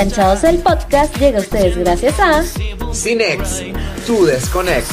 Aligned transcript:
Enganchados 0.00 0.44
el 0.44 0.60
podcast 0.60 1.14
llega 1.18 1.36
a 1.36 1.42
ustedes 1.42 1.76
gracias 1.76 2.18
a 2.18 2.42
Cinex, 2.94 3.62
tu 4.06 4.24
desconex. 4.24 4.86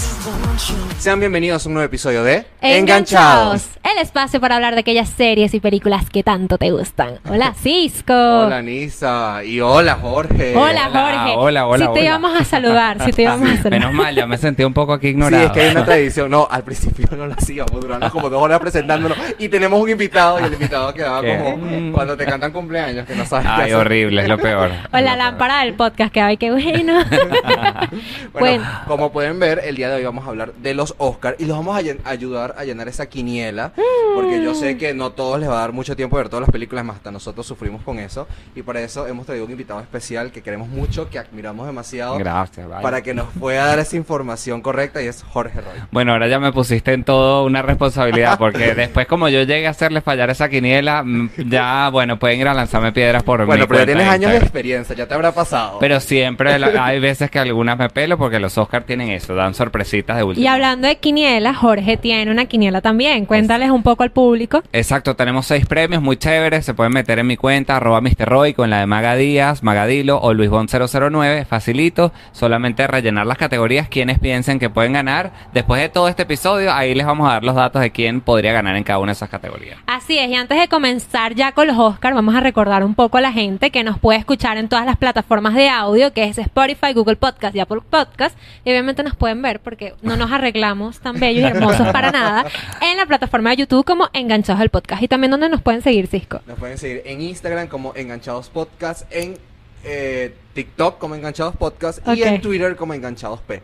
Sean 1.00 1.20
bienvenidos 1.20 1.64
a 1.66 1.70
un 1.70 1.74
nuevo 1.76 1.86
episodio 1.86 2.24
de 2.24 2.46
Enganchados, 2.60 3.68
el 3.84 4.00
espacio 4.02 4.42
para 4.42 4.56
hablar 4.56 4.74
de 4.74 4.80
aquellas 4.82 5.08
series 5.08 5.54
y 5.54 5.60
películas 5.60 6.10
que 6.10 6.24
tanto 6.24 6.58
te 6.58 6.72
gustan. 6.72 7.20
Hola 7.30 7.54
Cisco. 7.54 8.14
Hola 8.46 8.62
Nisa 8.64 9.42
y 9.46 9.62
hola 9.62 9.96
Jorge. 10.02 10.54
Hola 10.58 10.90
Jorge. 10.92 11.34
hola, 11.38 11.68
hola, 11.68 11.86
Si 11.86 11.94
te 11.94 12.00
hola. 12.00 12.04
íbamos 12.10 12.42
a 12.42 12.44
saludar, 12.44 13.06
si 13.06 13.12
te 13.12 13.22
íbamos 13.24 13.48
a 13.48 13.56
saludar. 13.58 13.72
Menos 13.72 13.94
mal, 13.94 14.16
ya 14.16 14.26
me 14.26 14.38
sentí 14.38 14.64
un 14.64 14.74
poco 14.74 14.92
aquí 14.92 15.08
Sí, 15.08 15.12
ignorado. 15.12 15.46
es 15.46 15.52
que 15.52 15.62
hay 15.62 15.72
una 15.72 15.86
tradición. 15.86 16.32
No, 16.32 16.48
al 16.50 16.64
principio 16.64 17.08
no 17.16 17.28
la 17.28 17.36
hacíamos, 17.36 17.72
durando 17.80 18.10
como 18.12 18.30
dos 18.30 18.42
horas 18.42 18.60
presentándolo. 18.60 19.16
Y 19.38 19.48
tenemos 19.50 19.80
un 19.80 19.90
invitado 19.90 20.40
y 20.42 20.44
el 20.46 20.54
invitado 20.54 20.94
quedaba 20.94 21.22
¿Qué? 21.22 21.38
como 21.38 21.94
cuando 21.94 22.18
te 22.18 22.26
cantan 22.26 22.52
cumpleaños, 22.52 23.06
que 23.06 23.16
no 23.16 23.26
sabes 23.26 23.46
qué 23.46 23.52
Ay, 23.54 23.62
hacer. 23.62 23.76
horrible, 23.76 24.24
es 24.24 24.28
lo 24.28 24.38
peor. 24.40 24.72
O 24.92 24.98
la 25.00 25.16
lámpara 25.16 25.62
del 25.62 25.76
podcast, 25.76 26.12
que 26.12 26.22
ay, 26.22 26.38
qué 26.38 26.52
bueno. 26.52 27.04
Bueno, 27.06 28.40
Bueno. 28.40 28.64
como 28.88 29.12
pueden 29.12 29.40
ver, 29.40 29.62
el 29.64 29.76
día 29.76 29.90
de 29.90 29.96
hoy 29.98 30.04
vamos 30.04 30.26
a 30.26 30.30
hablar 30.30 30.54
de 30.54 30.74
los 30.74 30.87
Oscars 30.98 31.40
y 31.40 31.46
los 31.46 31.58
vamos 31.58 31.76
a 31.78 31.82
llen- 31.82 32.00
ayudar 32.04 32.56
a 32.58 32.64
llenar 32.64 32.88
esa 32.88 33.06
quiniela, 33.08 33.74
porque 34.16 34.42
yo 34.44 34.54
sé 34.56 34.78
que 34.78 34.94
no 34.94 35.12
todos 35.12 35.40
les 35.40 35.50
va 35.50 35.58
a 35.58 35.62
dar 35.62 35.74
mucho 35.74 35.96
tiempo 35.96 36.18
de 36.18 36.24
ver 36.24 36.30
todas 36.30 36.42
las 36.42 36.52
películas, 36.52 36.84
más 36.86 36.98
hasta 36.98 37.12
nosotros 37.12 37.46
sufrimos 37.46 37.82
con 37.84 38.00
eso, 38.00 38.28
y 38.56 38.62
para 38.62 38.82
eso 38.82 39.08
hemos 39.08 39.26
traído 39.26 39.46
un 39.46 39.52
invitado 39.52 39.80
especial 39.80 40.32
que 40.32 40.42
queremos 40.42 40.68
mucho, 40.70 41.10
que 41.10 41.20
admiramos 41.20 41.66
demasiado, 41.68 42.18
Gracias, 42.18 42.68
vaya. 42.68 42.82
para 42.82 43.02
que 43.02 43.14
nos 43.14 43.28
pueda 43.40 43.66
dar 43.66 43.80
esa 43.80 43.96
información 43.96 44.62
correcta, 44.62 45.02
y 45.02 45.08
es 45.08 45.24
Jorge 45.24 45.62
Roy. 45.62 45.80
Bueno, 45.92 46.14
ahora 46.14 46.28
ya 46.28 46.40
me 46.40 46.52
pusiste 46.52 46.94
en 46.94 47.04
todo 47.04 47.46
una 47.46 47.62
responsabilidad, 47.62 48.38
porque 48.38 48.74
después 48.76 49.08
como 49.08 49.30
yo 49.30 49.44
llegué 49.44 49.68
a 49.68 49.72
hacerle 49.72 50.02
fallar 50.02 50.30
esa 50.30 50.50
quiniela, 50.50 51.04
mm, 51.04 51.30
ya, 51.50 51.90
bueno, 51.92 52.18
pueden 52.20 52.40
ir 52.42 52.48
a 52.48 52.54
lanzarme 52.54 52.92
piedras 52.92 53.24
por 53.24 53.46
Bueno, 53.46 53.64
mi 53.64 53.68
pero 53.68 53.80
ya 53.80 53.86
cuenta 53.86 53.86
tienes 53.86 54.06
de 54.06 54.10
años 54.10 54.20
de 54.32 54.36
Instagram. 54.38 54.44
experiencia, 54.44 54.96
ya 54.96 55.08
te 55.08 55.14
habrá 55.14 55.32
pasado. 55.32 55.78
Pero 55.80 56.00
siempre 56.00 56.58
la- 56.60 56.86
hay 56.86 57.00
veces 57.00 57.30
que 57.32 57.40
algunas 57.40 57.78
me 57.78 57.90
pelo 57.90 58.18
porque 58.18 58.40
los 58.40 58.58
Oscars 58.58 58.86
tienen 58.86 59.10
eso, 59.10 59.34
dan 59.36 59.54
sorpresitas 59.54 60.18
de 60.18 60.24
último. 60.24 60.44
Y 60.44 60.48
hablando 60.78 60.90
de 60.90 61.00
quiniela, 61.00 61.56
Jorge 61.56 61.98
tiene 61.98 62.30
una 62.30 62.46
quiniela 62.46 62.82
también. 62.82 63.26
Cuéntales 63.26 63.72
un 63.72 63.82
poco 63.82 64.04
al 64.04 64.12
público. 64.12 64.62
Exacto, 64.74 65.16
tenemos 65.16 65.48
seis 65.48 65.66
premios 65.66 66.04
muy 66.04 66.18
chéveres. 66.18 66.66
Se 66.66 66.76
pueden 66.76 66.94
meter 66.94 67.18
en 67.18 67.26
mi 67.26 67.36
cuenta, 67.36 67.78
arroba 67.78 68.00
Mr. 68.00 68.30
Roy, 68.30 68.54
con 68.54 68.70
la 68.70 68.82
de 68.82 68.86
Maga 68.86 69.16
Díaz, 69.16 69.64
Magadilo 69.64 70.20
o 70.20 70.36
Luisbon 70.36 70.68
009. 70.68 71.46
Facilito, 71.46 72.14
solamente 72.32 72.86
rellenar 72.86 73.26
las 73.26 73.40
categorías, 73.40 73.90
quienes 73.90 74.20
piensen 74.20 74.60
que 74.60 74.70
pueden 74.70 74.94
ganar. 74.94 75.32
Después 75.52 75.82
de 75.82 75.90
todo 75.90 76.10
este 76.10 76.24
episodio, 76.24 76.72
ahí 76.72 76.94
les 76.94 77.08
vamos 77.08 77.28
a 77.28 77.34
dar 77.34 77.44
los 77.44 77.56
datos 77.56 77.82
de 77.82 77.90
quién 77.90 78.22
podría 78.22 78.54
ganar 78.54 78.76
en 78.76 78.84
cada 78.84 79.00
una 79.00 79.14
de 79.14 79.14
esas 79.14 79.30
categorías. 79.30 79.80
Así 79.88 80.20
es, 80.20 80.30
y 80.30 80.36
antes 80.36 80.60
de 80.60 80.68
comenzar 80.68 81.34
ya 81.34 81.54
con 81.54 81.66
los 81.66 81.78
Oscars, 81.80 82.14
vamos 82.14 82.36
a 82.36 82.40
recordar 82.40 82.84
un 82.84 82.94
poco 82.94 83.18
a 83.18 83.22
la 83.22 83.32
gente 83.32 83.72
que 83.72 83.84
nos 83.84 83.98
puede 83.98 84.20
escuchar 84.20 84.58
en 84.58 84.70
todas 84.70 84.86
las 84.86 84.98
plataformas 84.98 85.56
de 85.56 85.70
audio, 85.70 86.14
que 86.14 86.26
es 86.26 86.38
Spotify, 86.38 86.94
Google 86.94 87.16
Podcast 87.16 87.56
y 87.56 87.62
Apple 87.62 87.82
Podcast. 87.90 88.38
Y 88.64 88.70
obviamente 88.70 89.02
nos 89.02 89.16
pueden 89.16 89.42
ver 89.42 89.60
porque 89.60 89.96
no 90.04 90.18
nos 90.18 90.32
arreglamos 90.32 90.67
tan 91.02 91.20
bellos 91.20 91.44
y 91.44 91.46
hermosos 91.46 91.88
para 91.90 92.12
nada 92.12 92.46
en 92.82 92.98
la 92.98 93.06
plataforma 93.06 93.52
de 93.52 93.58
YouTube 93.58 93.86
como 93.86 94.10
Enganchados 94.14 94.62
al 94.62 94.70
Podcast. 94.70 95.02
Y 95.02 95.08
también 95.08 95.32
donde 95.32 95.48
nos 95.50 95.62
pueden 95.62 95.82
seguir, 95.82 96.08
Cisco. 96.08 96.42
Nos 96.46 96.60
pueden 96.60 96.78
seguir 96.78 97.04
en 97.06 97.22
Instagram 97.22 97.68
como 97.68 97.94
Enganchados 97.96 98.50
Podcast, 98.50 99.04
en 99.12 99.38
eh, 99.84 100.34
TikTok 100.54 100.98
como 100.98 101.16
Enganchados 101.16 101.56
Podcast 101.56 102.06
y 102.08 102.24
en 102.24 102.42
Twitter 102.42 102.76
como 102.76 102.94
Enganchados 102.94 103.40
P. 103.42 103.62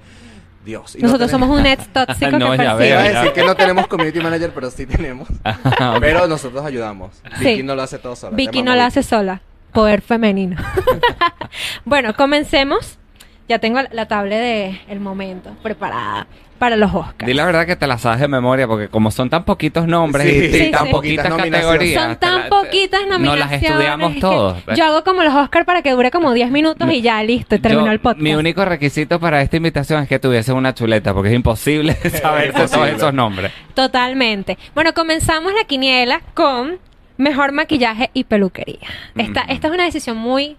Dios. 0.63 0.95
no 0.95 1.07
Nosotros 1.07 1.29
somos 1.29 1.49
un 1.49 1.65
ex 1.65 1.87
tóxico 1.93 2.39
No, 2.39 2.51
que 2.51 2.57
ya. 2.57 2.85
Iba 2.85 2.99
a 2.99 3.03
decir 3.03 3.33
que 3.33 3.43
no 3.43 3.55
tenemos 3.55 3.87
community 3.87 4.21
manager, 4.21 4.51
pero 4.53 4.71
sí 4.71 4.85
tenemos. 4.85 5.27
Pero 5.99 6.27
nosotros 6.27 6.63
ayudamos. 6.65 7.21
Sí. 7.39 7.45
Vicky 7.45 7.63
no 7.63 7.75
lo 7.75 7.81
hace 7.81 7.99
todo 7.99 8.15
sola. 8.15 8.35
Vicky 8.35 8.61
no 8.61 8.75
la 8.75 8.85
hace 8.85 9.03
sola. 9.03 9.41
Poder 9.73 10.01
femenino. 10.01 10.55
bueno, 11.85 12.15
comencemos. 12.15 12.97
Ya 13.49 13.59
tengo 13.59 13.79
la 13.91 14.07
tabla 14.07 14.37
de 14.37 14.79
el 14.87 14.99
momento 14.99 15.51
preparada 15.61 16.27
para 16.59 16.77
los 16.77 16.93
Oscars. 16.93 17.25
Di 17.27 17.33
la 17.33 17.45
verdad 17.45 17.65
que 17.65 17.75
te 17.75 17.85
la 17.87 17.97
sabes 17.97 18.21
de 18.21 18.29
memoria, 18.29 18.67
porque 18.67 18.87
como 18.87 19.11
son 19.11 19.29
tan 19.29 19.43
poquitos 19.43 19.85
nombres 19.85 20.25
Sí, 20.29 20.35
y, 20.45 20.53
sí, 20.65 20.71
tan 20.71 20.85
sí. 20.85 20.91
poquitas 20.91 21.33
categorías. 21.33 22.01
Son 22.03 22.15
tan 22.15 22.39
la- 22.43 22.47
poquitas 22.49 23.01
No 23.01 23.17
nominaciones. 23.17 23.51
las 23.51 23.63
estudiamos 23.63 24.09
es 24.09 24.15
que 24.15 24.21
todos. 24.21 24.63
Yo 24.77 24.85
hago 24.85 25.03
como 25.03 25.23
los 25.23 25.35
Oscars 25.35 25.65
para 25.65 25.81
que 25.81 25.91
dure 25.91 26.09
como 26.09 26.31
10 26.31 26.51
minutos 26.51 26.89
y 26.89 27.01
ya 27.01 27.21
listo, 27.21 27.55
y 27.55 27.59
terminó 27.59 27.87
Yo- 27.87 27.91
el 27.91 27.99
podcast. 27.99 28.21
Mi 28.21 28.33
único 28.33 28.63
requisito 28.63 29.19
para 29.19 29.41
esta 29.41 29.57
invitación 29.57 30.03
es 30.03 30.07
que 30.07 30.19
tuviese 30.19 30.53
una 30.53 30.73
chuleta, 30.73 31.13
porque 31.13 31.29
es 31.29 31.35
imposible 31.35 31.95
saber 32.21 32.53
todos 32.53 32.87
esos 32.87 33.13
nombres. 33.13 33.51
Totalmente. 33.73 34.57
Bueno, 34.73 34.93
comenzamos 34.93 35.53
la 35.53 35.65
quiniela 35.65 36.21
con 36.33 36.77
mejor 37.17 37.51
maquillaje 37.51 38.09
y 38.13 38.23
peluquería. 38.23 38.87
Esta, 39.17 39.41
Ujú. 39.43 39.51
esta 39.53 39.67
es 39.67 39.73
una 39.73 39.83
decisión 39.83 40.15
muy, 40.17 40.55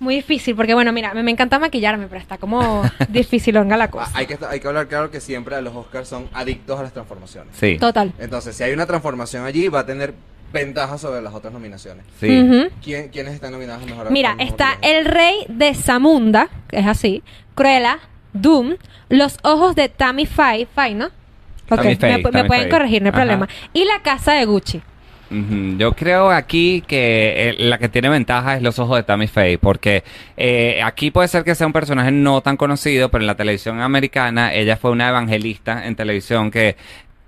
muy 0.00 0.16
difícil 0.16 0.56
porque, 0.56 0.74
bueno, 0.74 0.92
mira, 0.92 1.14
me, 1.14 1.22
me 1.22 1.30
encanta 1.30 1.58
maquillarme, 1.58 2.06
pero 2.08 2.20
está 2.20 2.38
como 2.38 2.82
dificilonga 3.08 3.76
la 3.76 3.84
Ah, 3.84 3.90
cosa. 3.90 4.10
Hay 4.14 4.26
que, 4.26 4.38
hay 4.48 4.58
que 4.60 4.66
hablar 4.68 4.88
claro 4.88 5.10
que 5.10 5.20
siempre 5.20 5.60
los 5.62 5.74
Oscars 5.74 6.08
son 6.08 6.28
adictos 6.32 6.78
a 6.80 6.82
las 6.82 6.92
transformaciones. 6.92 7.54
Sí. 7.56 7.76
Total. 7.78 8.12
Entonces, 8.18 8.56
si 8.56 8.64
hay 8.64 8.72
una 8.72 8.86
transformación 8.86 9.44
allí, 9.44 9.68
va 9.68 9.80
a 9.80 9.86
tener 9.86 10.14
ventaja 10.52 10.98
sobre 10.98 11.22
las 11.22 11.32
otras 11.32 11.52
nominaciones. 11.52 12.04
Sí. 12.18 12.40
Ujú. 12.40 12.70
¿Quién, 12.82 13.08
¿Quiénes 13.10 13.34
están 13.34 13.52
nominados 13.52 13.82
a 13.84 13.86
mejor 13.86 14.10
Mira, 14.10 14.34
mejor 14.34 14.50
está 14.52 14.78
el 14.82 15.04
rey 15.04 15.44
de 15.48 15.74
Zamunda, 15.74 16.48
que 16.68 16.78
es 16.80 16.86
así, 16.86 17.22
Cruella, 17.54 17.98
Doom, 18.32 18.76
los 19.10 19.38
ojos 19.42 19.76
de 19.76 19.88
Tammy 19.88 20.26
Faye, 20.26 20.66
Faye, 20.74 20.94
¿no? 20.96 21.06
Ok, 21.06 21.76
Tammy 21.76 21.94
Faye, 21.96 22.16
me, 22.16 22.22
pueden 22.30 22.48
Faye. 22.48 22.68
corregir, 22.68 23.02
no 23.02 23.06
hay 23.08 23.10
Ajá. 23.10 23.18
problema. 23.20 23.48
Y 23.72 23.84
la 23.84 24.02
casa 24.02 24.32
de 24.32 24.44
Gucci. 24.44 24.82
Yo 25.30 25.92
creo 25.92 26.30
aquí 26.30 26.82
que 26.84 27.50
eh, 27.50 27.54
la 27.58 27.78
que 27.78 27.88
tiene 27.88 28.08
ventaja 28.08 28.56
es 28.56 28.62
los 28.62 28.80
ojos 28.80 28.96
de 28.96 29.04
Tammy 29.04 29.28
Faye, 29.28 29.58
porque 29.58 30.02
eh, 30.36 30.80
aquí 30.82 31.12
puede 31.12 31.28
ser 31.28 31.44
que 31.44 31.54
sea 31.54 31.68
un 31.68 31.72
personaje 31.72 32.10
no 32.10 32.40
tan 32.40 32.56
conocido, 32.56 33.10
pero 33.10 33.22
en 33.22 33.28
la 33.28 33.36
televisión 33.36 33.80
americana 33.80 34.52
ella 34.52 34.76
fue 34.76 34.90
una 34.90 35.08
evangelista 35.08 35.86
en 35.86 35.94
televisión 35.94 36.50
que 36.50 36.76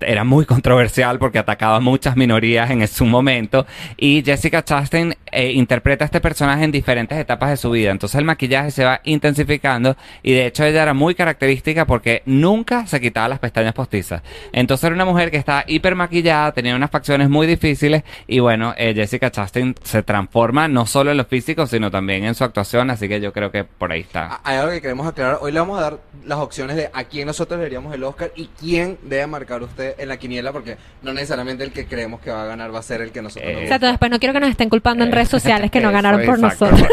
era 0.05 0.23
muy 0.23 0.45
controversial 0.53 1.19
porque 1.19 1.39
atacaba 1.39 1.77
a 1.77 1.79
muchas 1.79 2.15
minorías 2.15 2.71
en 2.71 2.87
su 2.87 3.05
momento. 3.05 3.65
Y 3.97 4.23
Jessica 4.23 4.63
Chastain 4.63 5.15
eh, 5.31 5.51
interpreta 5.51 6.05
a 6.05 6.07
este 6.07 6.21
personaje 6.21 6.63
en 6.63 6.71
diferentes 6.71 7.17
etapas 7.17 7.49
de 7.49 7.57
su 7.57 7.71
vida. 7.71 7.91
Entonces 7.91 8.17
el 8.19 8.25
maquillaje 8.25 8.71
se 8.71 8.85
va 8.85 9.01
intensificando 9.03 9.97
y 10.21 10.33
de 10.33 10.47
hecho 10.47 10.63
ella 10.63 10.83
era 10.83 10.93
muy 10.93 11.15
característica 11.15 11.85
porque 11.85 12.21
nunca 12.25 12.87
se 12.87 13.01
quitaba 13.01 13.27
las 13.27 13.39
pestañas 13.39 13.73
postizas. 13.73 14.21
Entonces 14.51 14.85
era 14.85 14.95
una 14.95 15.05
mujer 15.05 15.31
que 15.31 15.37
estaba 15.37 15.63
hiper 15.67 15.95
maquillada 15.95 16.51
tenía 16.51 16.75
unas 16.75 16.91
facciones 16.91 17.29
muy 17.29 17.47
difíciles 17.47 18.03
y 18.27 18.39
bueno 18.39 18.73
eh, 18.77 18.93
Jessica 18.93 19.31
Chastain 19.31 19.75
se 19.83 20.03
transforma 20.03 20.67
no 20.67 20.85
solo 20.85 21.11
en 21.11 21.17
lo 21.17 21.25
físico 21.25 21.67
sino 21.67 21.89
también 21.91 22.23
en 22.23 22.35
su 22.35 22.43
actuación 22.43 22.89
así 22.89 23.07
que 23.07 23.19
yo 23.19 23.33
creo 23.33 23.51
que 23.51 23.63
por 23.63 23.91
ahí 23.91 24.01
está. 24.01 24.39
Hay 24.43 24.57
algo 24.57 24.71
que 24.71 24.81
queremos 24.81 25.07
aclarar. 25.07 25.39
Hoy 25.41 25.51
le 25.51 25.59
vamos 25.59 25.79
a 25.79 25.81
dar 25.81 25.99
las 26.25 26.39
opciones 26.39 26.75
de 26.75 26.89
a 26.93 27.03
quién 27.05 27.27
nosotros 27.27 27.59
le 27.59 27.73
el 27.73 28.03
Oscar 28.03 28.31
y 28.35 28.47
quién 28.59 28.97
debe 29.03 29.25
marcar 29.27 29.63
usted 29.63 29.92
en 29.97 30.09
la 30.09 30.17
quiniela, 30.17 30.51
porque 30.51 30.77
no 31.01 31.13
necesariamente 31.13 31.63
el 31.63 31.71
que 31.71 31.85
creemos 31.85 32.21
que 32.21 32.31
va 32.31 32.43
a 32.43 32.45
ganar 32.45 32.73
va 32.73 32.79
a 32.79 32.83
ser 32.83 33.01
el 33.01 33.11
que 33.11 33.21
nosotros 33.21 33.49
Eh, 33.49 33.53
nos 33.53 33.63
Exacto, 33.63 33.87
después 33.87 34.11
no 34.11 34.19
quiero 34.19 34.33
que 34.33 34.39
nos 34.39 34.49
estén 34.49 34.69
culpando 34.69 35.03
en 35.03 35.11
redes 35.11 35.29
sociales 35.29 35.71
que 35.71 35.79
no 35.79 35.89
Eso, 35.89 35.93
ganaron 35.93 36.25
por 36.25 36.35
exacto. 36.35 36.65
nosotros. 36.71 36.89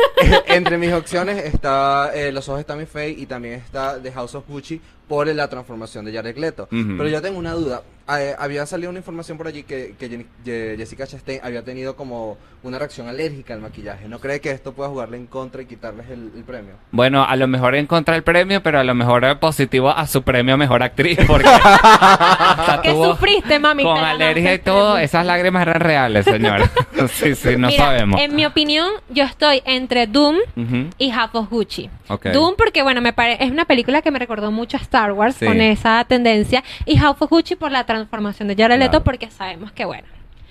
Entre 0.47 0.79
mis 0.79 0.93
opciones 0.93 1.45
está 1.45 2.11
eh, 2.15 2.33
Los 2.33 2.49
ojos 2.49 2.59
de 2.61 2.65
Tammy 2.65 2.87
Faye 2.87 3.15
y 3.19 3.27
también 3.27 3.55
está 3.55 4.01
The 4.01 4.13
House 4.13 4.35
of 4.35 4.49
Gucci 4.49 4.81
por 5.09 5.27
la 5.27 5.49
transformación 5.49 6.05
de 6.05 6.13
Jared 6.13 6.37
Leto. 6.37 6.69
Pero 6.71 7.09
yo 7.09 7.21
tengo 7.21 7.39
una 7.39 7.53
duda. 7.53 7.83
Eh, 8.19 8.35
había 8.39 8.67
salido 8.67 8.91
una 8.91 8.99
información 8.99 9.37
por 9.39 9.47
allí 9.47 9.63
que, 9.63 9.95
que 9.99 10.77
Jessica 10.77 11.07
Chastain 11.07 11.41
había 11.43 11.63
tenido 11.63 11.95
como 11.97 12.39
una 12.63 12.79
reacción 12.79 13.09
alérgica 13.09 13.55
al 13.55 13.61
maquillaje. 13.61 14.09
¿No 14.09 14.19
cree 14.19 14.41
que 14.41 14.51
esto 14.51 14.73
pueda 14.73 14.89
jugarle 14.91 15.17
en 15.17 15.27
contra 15.27 15.63
y 15.63 15.67
quitarles 15.67 16.09
el, 16.11 16.31
el 16.37 16.45
premio? 16.45 16.75
Bueno, 16.91 17.25
a 17.25 17.37
lo 17.37 17.47
mejor 17.47 17.75
en 17.75 17.87
contra 17.87 18.15
del 18.15 18.23
premio, 18.23 18.63
pero 18.63 18.79
a 18.81 18.85
lo 18.85 18.95
mejor 18.95 19.25
es 19.25 19.37
positivo 19.37 19.91
a 19.91 20.07
su 20.07 20.23
premio 20.23 20.55
a 20.55 20.57
mejor 20.57 20.83
actriz, 20.83 21.19
porque 21.27 21.49
¿Qué 22.83 22.91
tuvo 22.91 23.13
sufriste, 23.13 23.59
mami? 23.59 23.83
con 23.83 23.99
alergia 23.99 24.55
y 24.55 24.59
todo, 24.59 24.99
esas 24.99 25.25
lágrimas 25.25 25.63
eran 25.63 25.81
reales, 25.81 26.25
señora. 26.25 26.71
sí, 27.09 27.35
sí, 27.35 27.57
no 27.57 27.69
Mira, 27.69 27.85
sabemos. 27.85 28.21
En 28.21 28.35
mi 28.35 28.45
opinión, 28.47 28.91
yo 29.09 29.25
estoy 29.25 29.63
entre 29.65 30.07
Doom 30.07 30.37
Ujú. 30.57 30.91
y 30.99 31.11
Half 31.11 31.35
of 31.35 31.49
Gucci. 31.51 31.89
Ok. 32.09 32.27
Doom 32.27 32.55
porque, 32.57 32.83
bueno, 32.83 33.01
me 33.01 33.13
pare- 33.13 33.43
es 33.43 33.51
una 33.51 33.65
película 33.65 34.03
que 34.03 34.11
me 34.11 34.19
recordó 34.19 34.51
mucho 34.51 34.77
a 34.77 34.81
Star 34.81 35.13
Wars 35.13 35.37
Sí. 35.37 35.47
con 35.47 35.61
esa 35.61 36.05
tendencia. 36.05 36.63
Y 36.85 36.99
Half 36.99 37.23
of 37.23 37.31
Gucci 37.31 37.55
por 37.57 37.71
la 37.71 37.85
transformación 37.85 38.00
de 38.09 38.55
Jared 38.57 38.79
Leto 38.79 38.91
Claro. 38.91 39.05
porque 39.05 39.31
sabemos 39.31 39.73
que, 39.73 39.85
bueno, 39.85 40.07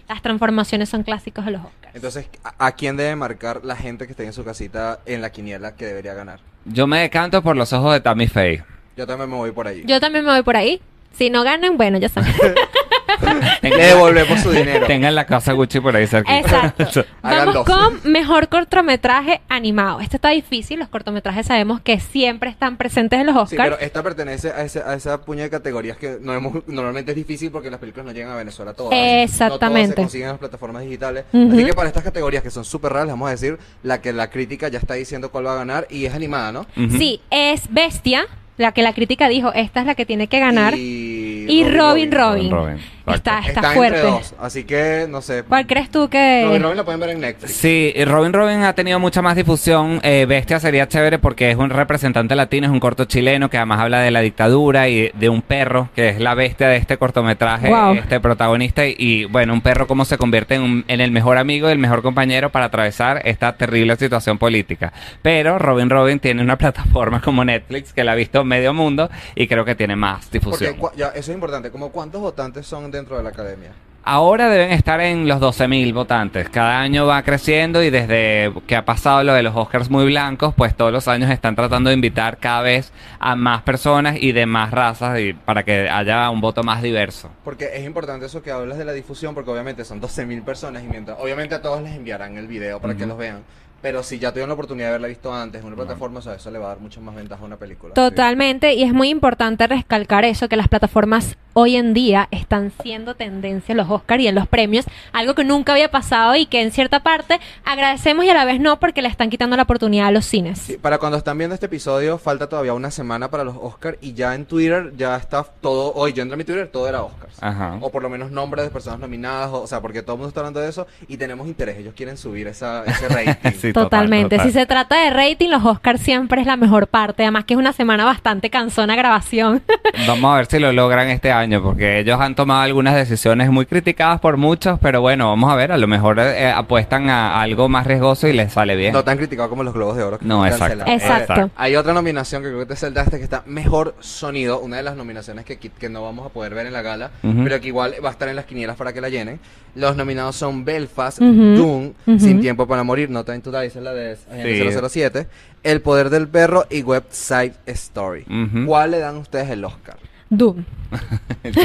las 0.08 0.22
transformaciones 0.22 0.90
son 0.90 1.04
clásicos 1.04 1.46
de 1.46 1.52
los 1.52 1.62
Oscars. 1.62 1.96
Entonces, 1.96 2.28
¿a, 2.44 2.66
a 2.68 2.72
quién 2.74 2.98
debe 2.98 3.16
marcar 3.16 3.62
la 3.64 3.76
gente 3.76 4.06
que 4.06 4.12
esté 4.12 4.26
en 4.26 4.34
su 4.34 4.44
casita 4.44 5.00
en 5.06 5.22
la 5.22 5.32
quiniela 5.32 5.76
que 5.76 5.86
debería 5.86 6.14
ganar? 6.14 6.40
Yo 6.66 6.88
me 6.88 7.00
decanto 7.00 7.42
por 7.42 7.56
los 7.56 7.72
ojos 7.74 7.94
de 7.94 8.02
Tammy 8.02 8.28
Faye. 8.28 8.64
Yo 8.98 9.08
también 9.08 9.30
me 9.30 9.36
voy 9.38 9.52
por 9.52 9.68
ahí. 9.68 9.84
Yo 9.86 10.00
también 10.00 10.26
me 10.26 10.32
voy 10.32 10.44
por 10.44 10.58
ahí. 10.58 10.82
Si 11.14 11.30
no 11.30 11.44
ganan, 11.44 11.78
bueno, 11.78 11.98
ya 11.98 12.10
saben. 12.10 12.34
Le 13.62 13.76
devolvemos 13.86 14.40
su 14.42 14.52
dinero. 14.52 14.86
Tengan 14.88 15.16
la 15.16 15.26
casa 15.26 15.54
Gucci 15.54 15.80
por 15.80 15.96
ahí 15.96 16.08
cerquita. 16.08 16.40
Exacto. 16.40 17.06
Hagan 17.22 17.46
Vamos 17.54 17.54
dos. 17.54 17.66
con 17.66 18.12
mejor 18.12 18.48
cortometraje 18.50 19.42
animado. 19.50 20.00
Este 20.00 20.18
está 20.18 20.30
difícil. 20.30 20.80
Los 20.80 20.88
cortometrajes 20.90 21.46
sabemos 21.48 21.82
que 21.82 22.00
siempre 22.00 22.50
están 22.50 22.78
presentes 22.78 23.20
en 23.20 23.26
los 23.26 23.36
Sí, 23.36 23.56
Oscars. 23.56 23.70
pero 23.76 23.80
esta 23.80 24.04
pertenece 24.04 24.50
a, 24.52 24.64
ese- 24.64 24.82
a 24.84 24.94
esa 24.94 25.22
puña 25.22 25.44
de 25.44 25.50
categorías 25.50 25.98
que 25.98 26.18
no 26.22 26.34
hemos, 26.34 26.68
normalmente 26.68 27.12
es 27.12 27.16
difícil 27.18 27.52
porque 27.52 27.70
las 27.70 27.80
películas 27.80 28.06
no 28.08 28.12
llegan 28.12 28.32
a 28.32 28.36
Venezuela 28.36 28.74
todas. 28.74 28.94
Exactamente. 28.98 29.90
No 29.90 29.96
todas 29.96 29.96
se 29.96 29.96
consiguen 29.96 30.28
en 30.28 30.32
las 30.34 30.40
plataformas 30.40 30.84
digitales. 30.84 31.26
Ujú. 31.34 31.54
Así 31.54 31.66
que 31.66 31.74
para 31.74 31.88
estas 31.88 32.04
categorías 32.04 32.44
que 32.44 32.50
son 32.52 32.64
súper 32.66 32.92
raras, 32.94 33.08
les 33.08 33.14
vamos 33.14 33.28
a 33.28 33.32
decir 33.32 33.58
la 33.84 34.02
que 34.02 34.14
la 34.14 34.30
crítica 34.30 34.68
ya 34.70 34.80
está 34.80 34.94
diciendo 34.96 35.30
cuál 35.32 35.46
va 35.48 35.54
a 35.54 35.58
ganar 35.58 35.88
y 35.90 36.06
es 36.06 36.14
animada, 36.14 36.52
¿no? 36.52 36.62
Ujú. 36.78 36.98
Sí, 36.98 37.22
es 37.30 37.72
Bestia, 37.72 38.26
la 38.58 38.72
que 38.74 38.82
la 38.82 38.94
crítica 38.94 39.28
dijo, 39.30 39.54
esta 39.54 39.80
es 39.82 39.86
la 39.86 39.96
que 39.96 40.06
tiene 40.06 40.28
que 40.28 40.40
ganar. 40.40 40.74
Y, 40.76 41.46
Y 41.50 41.64
Robin 41.70 42.12
Robin. 42.12 42.52
Robin, 42.52 42.78
Robin, 43.18 43.48
Está, 43.50 43.72
fuerte. 43.74 43.98
entre 44.00 44.12
dos, 44.12 44.36
así 44.40 44.64
que 44.64 45.06
no 45.10 45.22
sé. 45.22 45.44
¿Cuál 45.44 45.66
crees 45.68 45.90
tú 45.90 46.10
que...? 46.10 46.44
Robin 46.46 46.62
Robin 46.64 46.78
la 46.78 46.84
pueden 46.84 47.00
ver 47.00 47.10
en 47.12 47.22
Netflix. 47.22 47.54
Sí, 47.54 47.94
Robin 48.06 48.34
Robin 48.34 48.64
ha 48.64 48.74
tenido 48.74 49.00
mucha 49.00 49.22
más 49.22 49.36
difusión. 49.36 50.00
Eh, 50.04 50.26
Bestia 50.28 50.60
sería 50.60 50.88
chévere 50.88 51.20
porque 51.20 51.52
es 51.52 51.58
un 51.58 51.70
representante 51.70 52.36
latino, 52.36 52.68
es 52.68 52.72
un 52.74 52.80
corto 52.80 53.06
chileno 53.06 53.50
que 53.50 53.58
además 53.58 53.80
habla 53.80 54.00
de 54.02 54.12
la 54.12 54.22
dictadura 54.22 54.88
y 54.90 55.12
de 55.14 55.30
un 55.30 55.42
perro 55.42 55.90
que 55.96 56.10
es 56.10 56.20
la 56.20 56.34
bestia 56.36 56.68
de 56.68 56.78
este 56.78 56.98
cortometraje, 56.98 57.70
Wow. 57.70 57.94
este 57.96 58.20
protagonista. 58.20 58.86
Y, 58.86 58.96
y, 58.98 59.26
bueno, 59.26 59.54
un 59.54 59.62
perro 59.62 59.88
cómo 59.88 60.06
se 60.06 60.18
convierte 60.18 60.56
en, 60.56 60.62
un- 60.62 60.86
en 60.88 61.02
el 61.02 61.12
mejor 61.12 61.38
amigo 61.38 61.70
y 61.70 61.72
el 61.72 61.80
mejor 61.80 62.02
compañero 62.02 62.50
para 62.52 62.66
atravesar 62.66 63.22
esta 63.26 63.54
terrible 63.58 63.96
situación 63.96 64.38
política. 64.38 64.94
Pero 65.22 65.60
Robin 65.60 65.90
Robin 65.90 66.20
tiene 66.20 66.42
una 66.42 66.58
plataforma 66.60 67.22
como 67.22 67.44
Netflix 67.46 67.94
que 67.94 68.04
la 68.04 68.14
ha 68.14 68.16
visto 68.16 68.44
medio 68.44 68.74
mundo 68.74 69.10
y 69.36 69.48
creo 69.48 69.66
que 69.66 69.76
tiene 69.76 69.96
más 69.96 70.30
difusión. 70.32 70.76
ya, 70.96 71.08
eso 71.08 71.32
es 71.32 71.36
importante. 71.36 71.72
Como 71.72 71.90
¿Cuántos 71.90 72.22
votantes 72.22 72.66
son 72.66 72.92
dentro 73.00 73.18
de 73.18 73.24
la 73.24 73.30
academia? 73.30 73.72
Ahora 74.04 74.50
deben 74.50 74.72
estar 74.72 75.02
en 75.02 75.28
los 75.28 75.40
12.000 75.40 75.94
votantes. 75.94 76.50
Cada 76.50 76.80
año 76.80 77.06
va 77.06 77.22
creciendo 77.22 77.84
y 77.84 77.90
desde 77.90 78.52
que 78.66 78.76
ha 78.76 78.84
pasado 78.84 79.24
lo 79.24 79.34
de 79.34 79.44
los 79.44 79.56
Oscars 79.56 79.90
muy 79.90 80.06
blancos, 80.06 80.54
pues 80.56 80.74
todos 80.74 80.92
los 80.92 81.08
años 81.08 81.30
están 81.30 81.56
tratando 81.56 81.90
de 81.90 81.96
invitar 81.96 82.38
cada 82.38 82.62
vez 82.62 82.92
a 83.20 83.36
más 83.36 83.62
personas 83.62 84.18
y 84.20 84.32
de 84.32 84.46
más 84.46 84.72
razas 84.72 85.20
y 85.20 85.34
para 85.34 85.64
que 85.64 85.90
haya 85.90 86.30
un 86.32 86.42
voto 86.42 86.64
más 86.64 86.82
diverso. 86.82 87.30
Porque 87.44 87.70
es 87.76 87.86
importante 87.86 88.26
eso 88.26 88.42
que 88.42 88.52
hablas 88.52 88.78
de 88.78 88.86
la 88.86 88.94
difusión, 88.94 89.36
porque 89.36 89.52
obviamente 89.52 89.86
son 89.86 90.02
12.000 90.02 90.44
personas 90.44 90.84
y 90.84 90.88
mientras, 90.88 91.18
obviamente 91.20 91.54
a 91.54 91.62
todos 91.62 91.84
les 91.84 91.94
enviarán 91.94 92.36
el 92.38 92.48
video 92.48 92.80
para 92.80 92.96
que 92.96 93.06
los 93.06 93.18
vean. 93.18 93.44
Pero 93.82 94.04
si 94.04 94.20
ya 94.20 94.32
tuvieron 94.32 94.50
la 94.50 94.56
oportunidad 94.56 94.88
de 94.88 94.90
haberla 94.90 95.08
visto 95.08 95.34
antes 95.34 95.62
en 95.62 95.68
una 95.68 95.76
plataforma, 95.76 96.20
o 96.20 96.22
sea, 96.22 96.34
eso 96.34 96.52
le 96.52 96.60
va 96.60 96.66
a 96.66 96.70
dar 96.70 96.80
mucho 96.80 97.00
más 97.00 97.16
ventaja 97.16 97.42
a 97.42 97.46
una 97.46 97.56
película. 97.56 97.94
Totalmente, 97.94 98.74
y 98.74 98.84
es 98.84 98.94
muy 98.94 99.10
importante 99.10 99.68
recalcar 99.68 100.26
eso, 100.26 100.50
que 100.50 100.58
las 100.58 100.68
plataformas 100.68 101.38
hoy 101.60 101.76
en 101.76 101.94
día 101.94 102.28
están 102.32 102.72
siendo 102.82 103.16
tendencia 103.16 103.74
en 103.74 103.78
los 103.78 103.90
Oscars 103.90 104.24
y 104.24 104.28
en 104.28 104.36
los 104.36 104.48
premios, 104.48 104.86
algo 105.12 105.36
que 105.36 105.44
nunca 105.44 105.74
había 105.74 105.92
pasado 105.92 106.36
y 106.36 106.46
que 106.46 106.62
en 106.62 106.72
cierta 106.72 107.02
parte 107.04 107.40
agradecemos 107.66 108.24
y 108.26 108.30
a 108.30 108.34
la 108.34 108.46
vez 108.46 108.60
no 108.62 108.80
porque 108.80 109.02
le 109.02 109.10
están 109.10 109.30
quitando 109.30 109.58
la 109.58 109.64
oportunidad 109.64 110.08
a 110.08 110.12
los 110.12 110.26
cines. 110.26 110.60
Sí, 110.60 110.78
para 110.78 110.98
cuando 110.98 111.18
están 111.18 111.38
viendo 111.38 111.54
este 111.54 111.66
episodio, 111.66 112.18
falta 112.18 112.48
todavía 112.48 112.74
una 112.74 112.92
semana 112.92 113.30
para 113.30 113.44
los 113.44 113.56
Oscars 113.60 113.98
y 114.02 114.14
ya 114.14 114.36
en 114.36 114.46
Twitter 114.46 114.94
ya 114.96 115.16
está 115.18 115.44
todo. 115.44 115.94
Hoy 115.96 116.14
yo 116.14 116.22
entré 116.24 116.36
a 116.36 116.38
mi 116.38 116.44
Twitter, 116.46 116.68
todo 116.68 116.88
era 116.88 117.04
Oscars. 117.04 117.36
Ajá. 117.42 117.78
O 117.82 117.90
por 117.92 118.02
lo 118.04 118.10
menos 118.10 118.32
nombres 118.32 118.66
de 118.66 118.72
personas 118.72 119.00
nominadas, 119.00 119.50
o, 119.50 119.62
o 119.64 119.68
sea, 119.68 119.82
porque 119.82 120.02
todo 120.02 120.14
el 120.14 120.20
mundo 120.20 120.30
está 120.30 120.40
hablando 120.42 120.60
de 120.62 120.70
eso 120.70 120.88
y 121.08 121.18
tenemos 121.18 121.48
interés. 121.48 121.78
Ellos 121.78 121.94
quieren 121.96 122.18
subir 122.18 122.48
esa, 122.48 122.84
ese 122.86 123.08
rating. 123.10 123.52
Sí, 123.52 123.74
total, 123.74 123.90
Totalmente. 123.90 124.38
total. 124.38 124.48
Si 124.52 124.54
se 124.54 124.66
trata 124.66 125.04
de 125.04 125.10
rating, 125.10 125.50
los 125.50 125.66
Oscars 125.66 126.00
siempre 126.02 126.42
es 126.42 126.48
la 126.48 126.56
mejor 126.58 126.88
parte. 126.88 127.24
Además 127.24 127.46
que 127.46 127.54
es 127.56 127.58
una 127.58 127.74
semana 127.74 128.06
bastante 128.06 128.50
cansona 128.50 128.96
grabación. 128.96 129.62
Vamos 130.08 130.34
a 130.34 130.38
ver 130.38 130.46
si 130.46 130.60
lo 130.60 130.72
logran 130.72 131.10
este 131.10 131.32
año, 131.32 131.49
porque 131.58 132.00
ellos 132.00 132.20
han 132.20 132.36
tomado 132.36 132.62
algunas 132.62 132.96
decisiones 132.96 133.50
muy 133.50 133.66
criticadas 133.66 134.20
por 134.20 134.38
muchos, 134.38 134.80
pero 134.80 135.02
bueno, 135.02 135.30
vamos 135.30 135.52
a 135.52 135.56
ver, 135.56 135.72
a 135.72 135.78
lo 135.78 135.88
mejor 135.88 136.20
eh, 136.20 136.52
apuestan 136.52 137.10
a 137.10 137.42
algo 137.42 137.68
más 137.70 137.88
riesgoso 137.88 138.28
y 138.28 138.34
les 138.34 138.54
sale 138.54 138.76
bien. 138.76 138.94
No 138.94 139.04
tan 139.04 139.18
criticado 139.18 139.50
como 139.50 139.64
los 139.64 139.74
Globos 139.74 139.98
de 139.98 140.04
Oro. 140.04 140.20
que 140.20 140.26
No, 140.26 140.46
exacto. 140.46 140.84
Exacto. 140.86 141.42
Eh, 141.42 141.50
hay 141.56 141.76
otra 141.76 141.94
nominación 141.94 142.44
que 142.44 142.50
creo 142.50 142.60
que 142.60 142.66
te 142.68 142.76
saltaste 142.76 143.18
que 143.18 143.24
está 143.24 143.44
mejor 143.46 143.96
sonido. 144.00 144.60
Una 144.60 144.78
de 144.78 144.84
las 144.84 144.96
nominaciones 144.96 145.46
que, 145.46 145.90
no 145.90 146.04
vamos 146.04 146.26
a 146.26 146.30
poder 146.30 146.54
ver 146.54 146.68
en 146.68 146.74
la 146.74 146.82
gala, 146.82 147.12
pero 147.22 147.60
que 147.60 147.68
igual 147.68 147.96
va 148.04 148.10
a 148.10 148.12
estar 148.12 148.30
en 148.30 148.36
las 148.36 148.46
quinielas 148.46 148.76
para 148.76 148.94
que 148.94 149.02
la 149.02 149.10
llenen. 149.10 149.40
Los 149.76 149.96
nominados 149.96 150.36
son 150.36 150.66
Belfast. 150.66 151.20
Doom. 151.20 151.94
Sin 152.18 152.42
Tiempo 152.42 152.68
para 152.68 152.84
Morir, 152.84 153.10
No 153.10 153.24
Time 153.24 153.40
to 153.40 153.52
Die, 153.52 153.66
esa 153.66 153.80
es 153.80 153.86
la 153.86 153.94
de 153.94 154.18
Agente 154.32 154.72
Sí. 154.72 154.90
007, 154.90 155.28
El 155.64 155.82
Poder 155.82 156.10
del 156.10 156.28
Perro 156.28 156.66
y 156.70 156.82
Website 156.84 157.54
Story. 157.66 158.26
¿Cuál 158.66 158.92
le 158.92 159.00
dan 159.00 159.18
ustedes 159.18 159.50
el 159.50 159.64
Oscar? 159.64 159.99
Doom. 160.30 160.64
yo, 161.44 161.62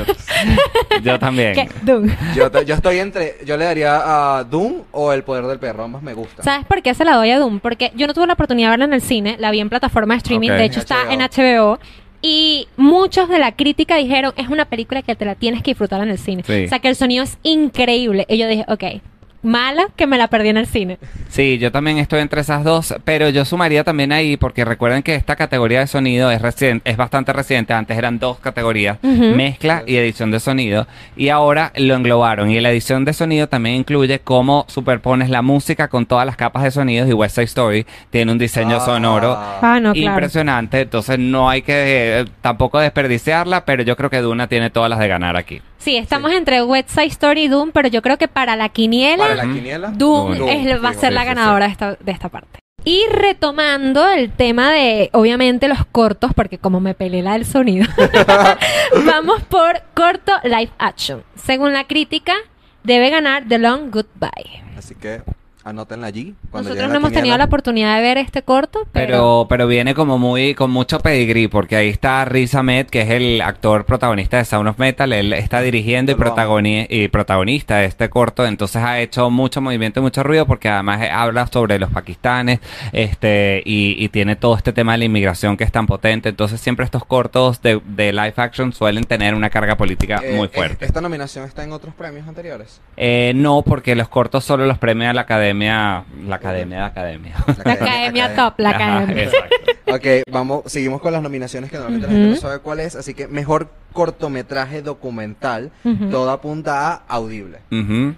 yo 1.02 1.18
también. 1.18 1.54
¿Qué? 1.54 1.68
Doom. 1.82 2.08
Yo, 2.34 2.74
estoy 2.74 2.98
entre, 2.98 3.36
yo 3.44 3.56
le 3.56 3.64
daría 3.64 4.36
a 4.38 4.44
Doom 4.44 4.82
o 4.92 5.12
El 5.12 5.22
Poder 5.22 5.44
del 5.46 5.58
Perro, 5.58 5.84
ambas 5.84 6.02
me 6.02 6.14
gustan. 6.14 6.44
¿Sabes 6.44 6.66
por 6.66 6.82
qué 6.82 6.94
se 6.94 7.04
la 7.04 7.16
doy 7.16 7.30
a 7.30 7.38
Doom? 7.38 7.60
Porque 7.60 7.92
yo 7.94 8.06
no 8.06 8.14
tuve 8.14 8.26
la 8.26 8.34
oportunidad 8.34 8.68
de 8.68 8.70
verla 8.72 8.84
en 8.86 8.92
el 8.94 9.02
cine, 9.02 9.36
la 9.38 9.50
vi 9.50 9.60
en 9.60 9.68
plataforma 9.68 10.14
de 10.14 10.18
streaming, 10.18 10.50
de 10.50 10.64
hecho 10.64 10.80
En 10.80 10.80
está 10.80 11.04
HBO. 11.04 11.12
en 11.12 11.20
HBO. 11.20 11.78
Y 12.26 12.68
muchos 12.78 13.28
de 13.28 13.38
la 13.38 13.52
crítica 13.52 13.96
dijeron, 13.96 14.32
es 14.36 14.48
una 14.48 14.64
película 14.64 15.02
que 15.02 15.14
te 15.14 15.26
la 15.26 15.34
tienes 15.34 15.62
que 15.62 15.72
disfrutar 15.72 16.02
en 16.02 16.08
el 16.08 16.18
cine. 16.18 16.42
Sí. 16.46 16.64
O 16.64 16.68
sea, 16.68 16.78
que 16.78 16.88
el 16.88 16.96
sonido 16.96 17.22
es 17.22 17.36
increíble. 17.42 18.24
Y 18.30 18.38
yo 18.38 18.48
dije, 18.48 18.64
ok, 18.66 18.84
mala 19.44 19.86
que 19.94 20.06
me 20.08 20.18
la 20.18 20.26
perdí 20.28 20.48
en 20.48 20.56
el 20.56 20.66
cine. 20.66 20.98
Sí, 21.28 21.58
yo 21.58 21.70
también 21.70 21.98
estoy 21.98 22.20
entre 22.20 22.40
esas 22.40 22.64
dos, 22.64 22.94
pero 23.04 23.28
yo 23.28 23.44
sumaría 23.44 23.84
también 23.84 24.10
ahí, 24.12 24.36
porque 24.36 24.64
recuerden 24.64 25.02
que 25.02 25.14
esta 25.14 25.36
categoría 25.36 25.80
de 25.80 25.86
sonido 25.86 26.30
es 26.30 26.40
reciente, 26.42 26.90
es 26.90 26.96
bastante 26.96 27.32
reciente, 27.32 27.72
antes 27.74 27.96
eran 27.96 28.18
dos 28.18 28.38
categorías, 28.38 28.98
mezcla 29.02 29.82
y 29.86 29.96
edición 29.96 30.30
de 30.30 30.40
sonido, 30.40 30.86
y 31.16 31.28
ahora 31.28 31.72
lo 31.76 31.94
englobaron, 31.94 32.50
y 32.50 32.58
la 32.60 32.70
edición 32.70 33.04
de 33.04 33.12
sonido 33.12 33.48
también 33.48 33.76
incluye 33.76 34.20
cómo 34.20 34.64
superpones 34.68 35.28
la 35.28 35.42
música 35.42 35.88
con 35.88 36.06
todas 36.06 36.24
las 36.26 36.36
capas 36.36 36.62
de 36.62 36.70
sonidos, 36.70 37.08
y 37.08 37.12
West 37.12 37.34
Side 37.34 37.44
Story 37.44 37.86
tiene 38.10 38.32
un 38.32 38.38
diseño 38.38 38.76
Ah. 38.76 38.80
sonoro 38.80 39.36
Ah, 39.36 39.78
no, 39.80 39.92
claro. 39.92 40.10
impresionante, 40.14 40.80
entonces 40.82 41.18
no 41.18 41.50
hay 41.50 41.62
que 41.62 42.20
eh, 42.20 42.24
tampoco 42.40 42.78
desperdiciarla, 42.78 43.64
pero 43.64 43.82
yo 43.82 43.96
creo 43.96 44.08
que 44.10 44.18
Duna 44.20 44.46
tiene 44.48 44.70
todas 44.70 44.88
las 44.88 44.98
de 44.98 45.08
ganar 45.08 45.36
aquí. 45.36 45.60
Sí, 45.84 45.98
estamos 45.98 46.32
entre 46.32 46.62
West 46.62 46.88
Side 46.88 47.08
Story 47.08 47.42
y 47.42 47.48
Doom, 47.48 47.70
pero 47.72 47.88
yo 47.88 48.00
creo 48.00 48.16
que 48.16 48.26
para 48.26 48.56
la 48.56 48.70
quiniela, 48.70 49.22
Para 49.22 49.34
la 49.34 49.42
quiniela. 49.42 49.90
Doom, 49.90 50.48
es- 50.48 50.82
va 50.82 50.88
a 50.88 50.94
ser 50.94 51.12
la 51.12 51.24
ganadora 51.24 51.66
De, 51.66 51.72
esta, 51.72 51.94
de 52.00 52.10
esta 52.10 52.30
parte. 52.30 52.58
Y 52.86 53.02
retomando 53.10 54.08
el 54.08 54.30
tema 54.32 54.70
de, 54.72 55.10
obviamente, 55.12 55.68
los 55.68 55.84
cortos, 55.86 56.32
porque 56.34 56.56
como 56.58 56.80
me 56.80 56.94
peleé 56.94 57.22
la 57.22 57.34
del 57.34 57.44
sonido, 57.44 57.86
vamos 59.06 59.42
por 59.42 59.82
corto 59.94 60.32
live 60.42 60.70
action. 60.78 61.22
Según 61.34 61.72
la 61.74 61.84
crítica, 61.84 62.32
debe 62.82 63.10
ganar 63.10 63.44
The 63.46 63.58
Long 63.58 63.90
Goodbye. 63.90 64.62
Así 64.78 64.94
que 64.94 65.22
anótenla 65.64 66.06
allí. 66.06 66.34
cuando 66.50 66.70
Nosotros 66.70 66.90
no 66.90 66.96
hemos 66.96 67.12
tenido 67.12 67.36
la 67.38 67.44
oportunidad 67.44 67.96
de 67.96 68.02
ver 68.02 68.18
este 68.18 68.42
corto, 68.42 68.86
pero... 68.92 69.06
Pero, 69.06 69.46
pero 69.48 69.66
viene 69.66 69.94
como 69.94 70.18
muy, 70.18 70.54
con 70.54 70.70
mucho 70.70 70.98
pedigrí, 71.00 71.48
porque 71.48 71.76
ahí 71.76 71.88
está 71.88 72.24
Riz 72.24 72.54
Ahmed, 72.54 72.86
que 72.86 73.02
es 73.02 73.10
el 73.10 73.40
actor 73.40 73.84
protagonista 73.84 74.36
de 74.36 74.44
Sound 74.44 74.68
of 74.68 74.78
Metal, 74.78 75.12
él 75.12 75.32
está 75.32 75.60
dirigiendo 75.60 76.12
y, 76.12 76.14
protagoni- 76.14 76.86
y 76.88 77.08
protagonista 77.08 77.78
de 77.78 77.86
este 77.86 78.10
corto, 78.10 78.46
entonces 78.46 78.82
ha 78.82 79.00
hecho 79.00 79.30
mucho 79.30 79.60
movimiento 79.60 80.00
y 80.00 80.02
mucho 80.02 80.22
ruido, 80.22 80.46
porque 80.46 80.68
además 80.68 81.00
habla 81.10 81.46
sobre 81.46 81.78
los 81.78 81.90
pakistanes, 81.90 82.60
este, 82.92 83.62
y, 83.64 83.96
y 83.98 84.08
tiene 84.08 84.36
todo 84.36 84.56
este 84.56 84.72
tema 84.72 84.92
de 84.92 84.98
la 84.98 85.04
inmigración 85.06 85.56
que 85.56 85.64
es 85.64 85.72
tan 85.72 85.86
potente, 85.86 86.28
entonces 86.28 86.60
siempre 86.60 86.84
estos 86.84 87.04
cortos 87.04 87.62
de, 87.62 87.80
de 87.86 88.12
live 88.12 88.34
action 88.36 88.72
suelen 88.72 89.04
tener 89.04 89.34
una 89.34 89.50
carga 89.50 89.76
política 89.76 90.20
Eh, 90.22 90.36
muy 90.36 90.46
eh, 90.46 90.50
fuerte. 90.52 90.84
¿Esta 90.84 91.00
nominación 91.00 91.44
está 91.44 91.64
en 91.64 91.72
otros 91.72 91.94
premios 91.94 92.26
anteriores? 92.28 92.80
Eh, 92.96 93.32
no, 93.34 93.62
porque 93.62 93.94
los 93.94 94.08
cortos 94.08 94.44
solo 94.44 94.66
los 94.66 94.78
premia 94.78 95.12
la 95.12 95.22
academia, 95.22 95.53
la 95.58 96.36
academia 96.36 96.78
de 96.78 96.84
academia. 96.84 97.34
La 97.64 97.72
academia 97.72 98.34
top, 98.34 98.54
la 98.58 98.70
Ajá, 98.70 98.98
academia. 98.98 99.24
exacto. 99.24 99.56
Ok, 99.86 100.06
vamos, 100.30 100.62
seguimos 100.66 101.00
con 101.00 101.12
las 101.12 101.22
nominaciones 101.22 101.70
que 101.70 101.76
normalmente 101.76 102.08
la 102.08 102.12
gente 102.12 102.30
no 102.30 102.36
sabe 102.36 102.58
cuál 102.60 102.80
es. 102.80 102.96
Así 102.96 103.14
que 103.14 103.28
mejor 103.28 103.68
cortometraje 103.92 104.82
documental, 104.82 105.70
Ujú. 105.84 106.10
todo 106.10 106.30
apunta 106.30 106.92
a 106.92 107.02
audible. 107.08 107.58
Ujú. 107.70 108.14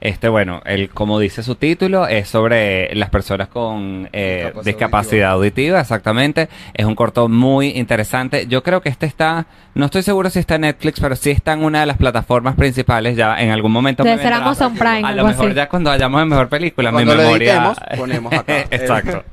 Este, 0.00 0.28
bueno, 0.28 0.62
el, 0.64 0.90
como 0.90 1.18
dice 1.18 1.42
su 1.42 1.56
título, 1.56 2.06
es 2.06 2.28
sobre 2.28 2.94
las 2.94 3.10
personas 3.10 3.48
con 3.48 4.08
eh, 4.12 4.42
Discapacidad 4.44 4.64
discapacidad 4.64 5.30
auditiva. 5.32 5.80
exactamente. 5.80 6.48
Es 6.74 6.86
un 6.86 6.94
corto 6.94 7.28
muy 7.28 7.70
interesante. 7.70 8.46
Yo 8.46 8.62
creo 8.62 8.80
que 8.80 8.90
este 8.90 9.06
está, 9.06 9.46
no 9.74 9.86
estoy 9.86 10.02
seguro 10.02 10.30
si 10.30 10.38
está 10.38 10.54
en 10.54 10.60
Netflix, 10.62 11.00
pero 11.00 11.16
sí 11.16 11.30
está 11.30 11.54
en 11.54 11.64
una 11.64 11.80
de 11.80 11.86
las 11.86 11.96
plataformas 11.96 12.54
principales. 12.54 13.16
Ya 13.16 13.40
en 13.40 13.50
algún 13.50 13.72
momento 13.72 14.04
me 14.04 14.10
Debe 14.10 14.22
ser. 14.22 14.32
Amazon 14.34 14.74
Prime, 14.74 15.02
A 15.08 15.12
lo 15.12 15.24
mejor 15.26 15.46
así. 15.46 15.54
ya 15.56 15.68
cuando 15.68 15.90
vayamos 15.90 16.22
en 16.22 16.28
mejor 16.28 16.48
película, 16.48 16.92
mi 16.92 17.04
lo 17.04 17.14
memoria. 17.16 17.54
editemos, 17.54 17.78
ponemos 17.96 18.32
acá. 18.32 18.58
Exacto. 18.70 19.24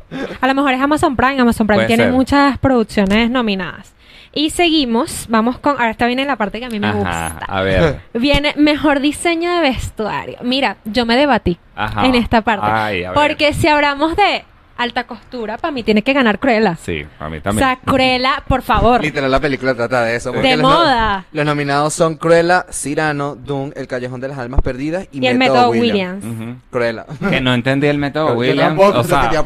A 0.41 0.47
lo 0.47 0.55
mejor 0.55 0.73
es 0.73 0.81
Amazon 0.81 1.15
Prime. 1.15 1.39
Amazon 1.39 1.67
Prime 1.67 1.77
Puede 1.83 1.87
tiene 1.87 2.03
ser. 2.05 2.11
muchas 2.13 2.57
producciones 2.57 3.29
nominadas. 3.29 3.93
Y 4.37 4.49
seguimos, 4.49 5.27
vamos 5.29 5.57
con... 5.59 5.77
Ahora 5.77 5.91
esta 5.91 6.05
viene 6.07 6.25
la 6.25 6.35
parte 6.35 6.59
que 6.59 6.65
a 6.65 6.69
mí 6.69 6.77
me 6.77 6.87
Ajá, 6.87 6.97
gusta. 6.97 7.45
a 7.47 7.61
ver. 7.61 8.01
Viene 8.13 8.53
mejor 8.57 8.99
diseño 8.99 9.49
de 9.55 9.61
vestuario. 9.61 10.37
Mira, 10.41 10.75
yo 10.83 11.05
me 11.05 11.15
debatí 11.15 11.57
Ajá. 11.73 12.05
en 12.05 12.15
esta 12.15 12.41
parte. 12.41 12.67
Ay, 12.69 13.05
porque 13.13 13.53
si 13.53 13.69
hablamos 13.69 14.17
de 14.17 14.43
alta 14.77 15.05
costura, 15.05 15.57
para 15.57 15.71
mí 15.71 15.83
tiene 15.83 16.01
que 16.01 16.11
ganar 16.13 16.39
Cruella. 16.39 16.75
Sí, 16.81 17.05
a 17.19 17.29
mí 17.29 17.37
O 17.37 17.41
también. 17.41 17.67
sea, 17.67 17.77
Cruella, 17.77 18.43
por 18.47 18.61
favor. 18.61 19.01
Literal, 19.01 19.31
la 19.31 19.39
película 19.39 19.73
trata 19.73 20.03
de 20.03 20.15
eso. 20.15 20.31
De 20.31 20.57
los 20.57 20.61
no- 20.61 20.69
moda. 20.69 21.25
los 21.31 21.45
nominados 21.45 21.93
son 21.93 22.15
Cruella, 22.17 22.65
Cyrano, 22.71 23.35
Doom, 23.35 23.71
El 23.75 23.87
Callejón 23.87 24.19
de 24.21 24.27
las 24.27 24.37
Almas 24.37 24.61
Perdidas 24.61 25.07
y, 25.11 25.23
Y 25.23 25.27
el 25.27 25.37
método 25.37 25.69
Williams. 25.69 26.23
Ujú. 26.25 26.55
Cruella. 26.71 27.05
Que 27.29 27.39
no 27.41 27.53
entendí 27.53 27.87
el 27.87 27.97
método 27.97 28.33
Williams. 28.35 28.69
tampoco, 28.69 28.99
o 28.99 29.03
sea, 29.03 29.29
que 29.29 29.37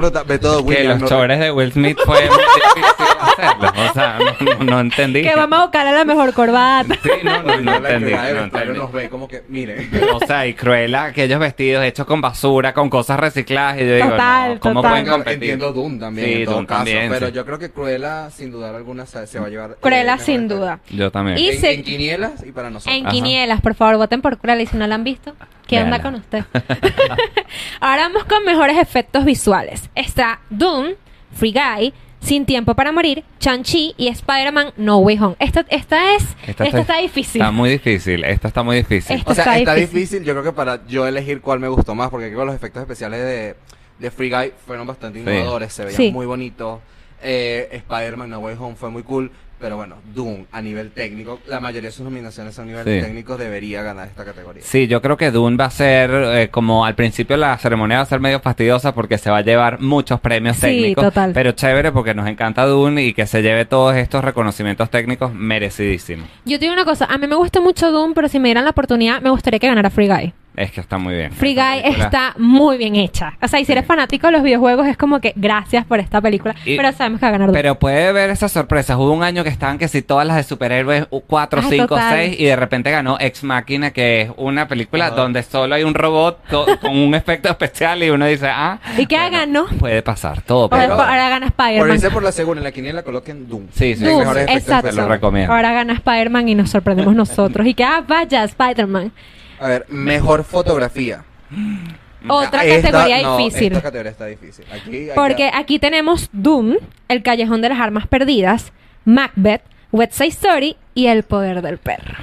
Williams. 0.63 1.01
los 1.01 1.01
no- 1.01 1.07
chores 1.07 1.39
de 1.39 1.51
Will 1.51 1.71
Smith 1.71 1.98
fue 2.05 2.27
muy 2.27 2.38
difícil 2.38 3.05
hacerlo. 3.21 3.71
O 3.89 3.93
sea, 3.93 4.17
no, 4.19 4.53
no- 4.59 4.63
no 4.65 4.79
entendí. 4.79 5.21
Que 5.21 5.36
vamos 5.36 5.59
a 5.59 5.62
buscar 5.63 5.88
a 5.88 5.91
la 5.91 6.05
mejor 6.05 6.33
corbata. 6.33 6.95
Sí, 7.03 7.09
no, 7.24 7.43
no, 7.43 7.57
no 7.57 7.71
la 7.79 7.89
entendí. 7.89 8.12
no 8.13 8.43
entendí. 8.45 8.77
nos 8.79 8.91
ve 8.91 9.09
como 9.09 9.27
que, 9.27 9.43
miren. 9.48 9.89
O 10.13 10.19
sea, 10.25 10.48
y 10.48 10.53
Cruella, 10.53 11.05
aquellos 11.05 11.39
vestidos 11.39 11.83
hechos 11.83 12.05
con 12.05 12.21
basura, 12.21 12.74
con 12.74 12.89
cosas 12.89 13.19
recicladas. 13.19 13.77
Y 13.79 13.86
yo 13.88 13.95
digo, 13.95 14.09
Total, 14.09 14.53
no, 14.55 14.59
¿cómo 14.59 14.75
total. 14.81 14.91
pueden 14.91 15.05
Entiendo 15.27 15.73
Doom 15.73 15.99
también, 15.99 16.27
Sí, 16.27 16.33
en 16.33 16.45
todo 16.45 16.55
Doom 16.55 16.65
caso, 16.65 16.77
también, 16.85 17.09
pero 17.09 17.27
sí. 17.27 17.33
yo 17.33 17.45
creo 17.45 17.59
que 17.59 17.71
Cruella, 17.71 18.29
sin 18.31 18.51
dudar 18.51 18.75
alguna, 18.75 19.05
se, 19.05 19.25
se 19.27 19.39
va 19.39 19.47
a 19.47 19.49
llevar... 19.49 19.71
eh, 19.71 19.75
Cruella, 19.81 20.17
sin 20.17 20.47
duda. 20.47 20.79
Yo 20.89 21.11
también. 21.11 21.38
Y 21.38 21.49
En, 21.49 21.59
se- 21.59 21.73
en 21.73 21.83
quinielas 21.83 22.45
y 22.45 22.51
para 22.51 22.69
nosotros. 22.69 22.95
En 22.97 23.05
Ajá. 23.05 23.11
quinielas, 23.13 23.61
por 23.61 23.75
favor, 23.75 23.97
voten 23.97 24.21
por 24.21 24.38
Cruella 24.38 24.61
y 24.61 24.65
si 24.67 24.77
no 24.77 24.88
la 24.88 24.95
han 24.95 25.03
visto, 25.03 25.35
¿qué 25.67 25.81
onda 25.81 26.01
con 26.01 26.15
usted? 26.15 26.43
Ahora 27.79 28.03
vamos 28.09 28.25
con 28.25 28.43
mejores 28.45 28.77
efectos 28.77 29.25
visuales. 29.25 29.89
Está 29.95 30.39
Doom, 30.49 30.93
Free 31.33 31.53
Guy, 31.53 31.93
Sin 32.21 32.45
Tiempo 32.45 32.75
para 32.75 32.91
Morir, 32.91 33.23
Chan-Chi 33.39 33.93
y 33.97 34.07
Spider-Man 34.09 34.73
No 34.77 34.97
Way 34.97 35.19
Home. 35.19 35.35
Esta, 35.39 35.65
esta 35.69 36.15
es, 36.15 36.23
esta, 36.45 36.65
está, 36.65 36.97
difícil. 36.97 37.41
Está 37.41 37.51
muy 37.51 37.69
difícil. 37.69 38.23
Esta 38.25 38.47
está 38.49 38.61
muy 38.63 38.77
difícil. 38.77 39.17
Esta 39.17 39.31
O 39.31 39.35
sea, 39.35 39.43
está 39.45 39.57
está 39.57 39.73
difícil. 39.75 39.99
difícil. 39.99 40.23
Yo 40.25 40.33
creo 40.33 40.43
que 40.43 40.51
para 40.51 40.85
yo 40.88 41.07
elegir 41.07 41.39
cuál 41.41 41.59
me 41.59 41.67
gustó 41.69 41.95
más, 41.95 42.09
porque 42.09 42.27
creo 42.27 42.39
que 42.41 42.45
los 42.47 42.55
efectos 42.55 42.81
especiales 42.81 43.21
de, 43.21 43.55
de 44.00 44.12
Free 44.12 44.29
Guy 44.29 44.53
fueron 44.65 44.88
bastante 44.88 45.24
Sí. 45.24 45.29
innovadores, 45.29 45.74
se 45.74 45.84
veían 45.86 45.98
Sí. 45.98 46.12
muy 46.12 46.25
bonitos. 46.25 46.79
Eh, 47.22 47.68
Spider-Man 47.72 48.29
No 48.29 48.39
Way 48.39 48.56
Home 48.60 48.75
fue 48.77 48.89
muy 48.89 49.03
cool, 49.03 49.29
pero 49.60 49.75
bueno, 49.75 49.98
Doom 50.15 50.46
a 50.53 50.62
nivel 50.62 50.91
técnico, 50.91 51.41
la 51.48 51.60
mayoría 51.60 51.89
de 51.89 51.91
sus 51.91 52.06
nominaciones 52.06 52.58
a 52.60 52.63
nivel 52.63 52.86
Sí. 52.86 53.06
técnico 53.06 53.36
debería 53.36 53.84
ganar 53.84 54.08
esta 54.08 54.24
categoría. 54.24 54.63
Sí, 54.63 54.88
yo 54.88 55.01
creo 55.01 55.18
que 55.18 55.29
Dune 55.32 55.58
va 55.58 55.65
a 55.65 55.70
ser, 55.70 56.10
eh, 56.13 56.48
como 56.50 56.86
al 56.86 56.96
principio 56.96 57.36
la 57.36 57.58
ceremonia 57.58 57.98
va 57.98 58.03
a 58.03 58.06
ser 58.06 58.22
medio 58.22 58.39
fastidiosa 58.39 58.94
porque 58.96 59.18
se 59.18 59.29
va 59.29 59.39
a 59.39 59.41
llevar 59.41 59.82
muchos 59.82 60.22
premios 60.22 60.56
Sí, 60.56 60.62
técnicos. 60.62 61.03
total. 61.03 61.34
Pero 61.34 61.51
chévere 61.51 61.91
porque 61.91 62.13
nos 62.13 62.25
encanta 62.29 62.65
Dune 62.65 63.03
y 63.03 63.13
que 63.13 63.27
se 63.27 63.41
lleve 63.41 63.65
todos 63.65 63.98
estos 63.98 64.24
reconocimientos 64.24 64.89
técnicos 64.89 65.34
merecidísimos. 65.34 66.25
Yo 66.46 66.58
te 66.58 66.63
digo 66.65 66.74
una 66.74 66.86
cosa, 66.86 67.03
a 67.03 67.18
mí 67.18 67.27
me 67.27 67.36
gusta 67.36 67.60
mucho 67.60 67.91
Doom, 67.91 68.13
pero 68.13 68.29
si 68.29 68.39
me 68.39 68.48
dieran 68.48 68.63
la 68.63 68.70
oportunidad, 68.72 69.22
me 69.22 69.29
gustaría 69.29 69.60
que 69.60 69.68
ganara 69.68 69.89
Free 69.89 70.08
Guy. 70.08 70.34
Es 70.59 70.71
que 70.71 70.81
está 70.81 70.97
muy 70.97 71.15
bien. 71.15 71.31
Free 71.31 71.55
Guy 71.55 71.81
película- 71.83 72.05
está 72.05 72.33
muy 72.37 72.77
bien 72.77 72.97
hecha. 72.97 73.33
O 73.41 73.47
sea, 73.47 73.59
y 73.59 73.63
si 73.63 73.67
Sí. 73.67 73.71
eres 73.71 73.85
fanático 73.85 74.27
de 74.27 74.33
los 74.33 74.43
videojuegos, 74.43 74.87
es 74.87 74.97
como 74.97 75.21
que 75.21 75.31
gracias 75.37 75.85
por 75.85 75.99
esta 75.99 76.19
película. 76.19 76.53
Y- 76.65 76.75
pero 76.75 76.91
sabemos 76.91 77.19
que 77.21 77.25
va 77.25 77.29
a 77.29 77.31
ganar. 77.31 77.51
Pero 77.53 77.79
puede 77.79 78.11
ver 78.11 78.29
esas 78.29 78.51
sorpresas. 78.51 78.97
Hubo 78.97 79.11
un 79.13 79.23
año 79.23 79.43
que 79.43 79.49
estaban 79.49 79.77
que 79.77 79.87
si 79.87 80.01
todas 80.01 80.27
las 80.27 80.35
de 80.35 80.43
superhéroes, 80.43 81.07
4, 81.27 81.61
Ah, 81.63 81.67
5, 81.69 81.87
total. 81.87 82.13
6, 82.13 82.35
y 82.39 82.43
de 82.45 82.55
repente 82.57 82.91
ganó 82.91 83.15
Ex 83.21 83.43
Machina, 83.45 83.91
que 83.91 84.21
es 84.23 84.31
una 84.35 84.67
película 84.67 85.11
donde 85.11 85.43
solo 85.43 85.75
hay 85.75 85.83
un 85.83 85.93
robot 85.93 86.39
co- 86.49 86.65
con 86.81 86.91
un 86.97 87.15
efecto 87.15 87.47
especial 87.47 88.03
y 88.03 88.09
uno 88.09 88.25
dice, 88.25 88.47
ah. 88.49 88.79
¿Y 88.97 89.05
qué 89.05 89.15
ganó? 89.29 89.65
Puede 89.79 90.01
pasar, 90.01 90.41
todo 90.41 90.69
pasar. 90.69 90.91
ahora 90.91 91.29
gana 91.29 91.49
Por 91.51 91.65
Spider-Man. 91.67 91.95
irse 91.95 92.11
por 92.11 92.23
la 92.23 92.31
segunda, 92.33 92.59
en 92.59 92.63
la 92.65 92.71
quiniela 92.73 93.03
coloquen 93.03 93.47
Doom. 93.47 93.67
Sí, 93.71 93.95
sí, 93.95 94.03
Doom, 94.03 94.19
mejores 94.19 94.43
efectos 94.43 94.63
exacto. 94.67 94.89
Te 94.89 94.95
lo 94.95 95.07
recomiendo. 95.07 95.53
Ahora 95.53 95.71
gana 95.71 95.93
Spider-Man 95.93 96.49
y 96.49 96.55
nos 96.55 96.69
sorprendemos 96.69 97.15
nosotros. 97.15 97.65
Y 97.65 97.73
que, 97.73 97.85
ah, 97.85 98.03
vaya, 98.05 98.43
Spider-Man. 98.43 99.13
A 99.59 99.67
ver, 99.67 99.85
mejor 99.89 100.43
fotografía. 100.43 101.23
Otra 102.27 102.65
Esta- 102.65 102.91
categoría 102.91 103.21
no, 103.23 103.37
difícil. 103.37 103.67
Esta 103.71 103.81
categoría 103.81 104.11
está 104.11 104.25
difícil. 104.25 104.65
Aquí 104.71 105.07
Porque 105.15 105.35
que- 105.35 105.51
aquí 105.53 105.79
tenemos 105.79 106.29
Doom, 106.33 106.75
El 107.07 107.23
Callejón 107.23 107.61
de 107.61 107.69
las 107.69 107.79
Armas 107.79 108.07
Perdidas, 108.07 108.73
Macbeth, 109.05 109.61
West 109.91 110.13
Side 110.13 110.27
Story 110.29 110.77
y 110.93 111.07
El 111.07 111.23
Poder 111.23 111.61
del 111.61 111.77
Perro. 111.77 112.15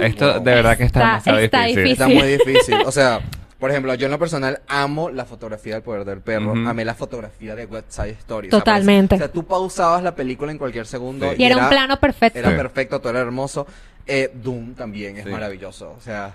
Esto 0.00 0.40
de 0.40 0.54
verdad 0.54 0.76
que 0.76 0.84
está, 0.84 0.98
Está- 1.18 1.32
demasiado 1.32 1.38
está 1.38 1.64
difícil. 1.64 1.92
Está 1.92 2.08
muy 2.08 2.26
difícil. 2.38 2.74
O 2.84 2.90
sea, 2.90 3.20
por 3.60 3.70
ejemplo, 3.70 3.94
yo 3.94 4.06
en 4.06 4.10
lo 4.12 4.18
personal 4.18 4.60
amo 4.66 5.08
la 5.10 5.24
fotografía 5.24 5.74
del 5.74 5.82
poder 5.82 6.04
del 6.04 6.20
perro. 6.20 6.52
Ujú. 6.52 6.68
Amé 6.68 6.84
la 6.84 6.94
fotografía 6.94 7.54
de 7.54 7.66
West 7.66 7.90
Side 7.92 8.10
Story. 8.18 8.48
O 8.48 8.50
sea, 8.50 8.58
Totalmente. 8.58 9.14
O 9.14 9.18
sea, 9.18 9.28
tú 9.32 9.44
pausabas 9.44 10.02
la 10.02 10.14
película 10.14 10.50
en 10.50 10.58
cualquier 10.58 10.86
segundo. 10.86 11.30
Sí. 11.30 11.36
Y 11.38 11.44
era 11.44 11.56
un 11.56 11.68
plano 11.68 11.98
perfecto. 11.98 12.38
Era 12.40 12.50
Sí. 12.50 12.56
perfecto, 12.56 13.00
todo 13.00 13.10
era 13.10 13.20
hermoso. 13.20 13.66
Eh, 14.06 14.30
Doom 14.34 14.74
también 14.74 15.16
es 15.16 15.24
Sí. 15.24 15.30
maravilloso. 15.30 15.94
O 15.96 16.00
sea, 16.00 16.34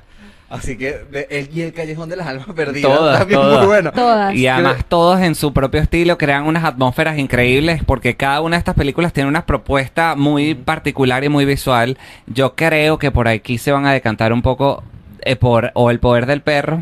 así 0.50 0.76
que. 0.78 1.06
de- 1.12 1.28
el, 1.30 1.50
y 1.56 1.62
el 1.62 1.72
Callejón 1.74 2.10
de 2.10 2.16
las 2.16 2.26
Almas 2.28 2.48
Perdidas 2.56 2.92
Todas, 2.92 3.20
también 3.20 3.40
todas. 3.42 3.58
muy 3.60 3.68
bueno. 3.68 3.92
Todas. 3.92 4.34
Y 4.36 4.48
además 4.48 4.86
todos 4.88 5.20
en 5.22 5.36
su 5.36 5.54
propio 5.54 5.80
estilo 5.80 6.18
crean 6.18 6.46
unas 6.48 6.64
atmósferas 6.64 7.20
increíbles 7.20 7.84
porque 7.86 8.16
cada 8.16 8.42
una 8.42 8.56
de 8.56 8.60
estas 8.60 8.74
películas 8.76 9.14
tiene 9.14 9.30
una 9.30 9.46
propuesta 9.46 10.16
muy 10.16 10.56
particular 10.56 11.24
y 11.24 11.30
muy 11.30 11.46
visual. 11.46 11.98
Yo 12.26 12.56
creo 12.56 12.98
que 12.98 13.12
por 13.12 13.28
aquí 13.28 13.60
se 13.60 13.72
van 13.72 13.86
a 13.86 13.94
decantar 13.94 14.34
un 14.34 14.42
poco 14.42 14.84
eh, 15.22 15.36
por 15.36 15.70
o 15.76 15.92
El 15.92 16.00
Poder 16.00 16.26
del 16.26 16.42
Perro 16.42 16.82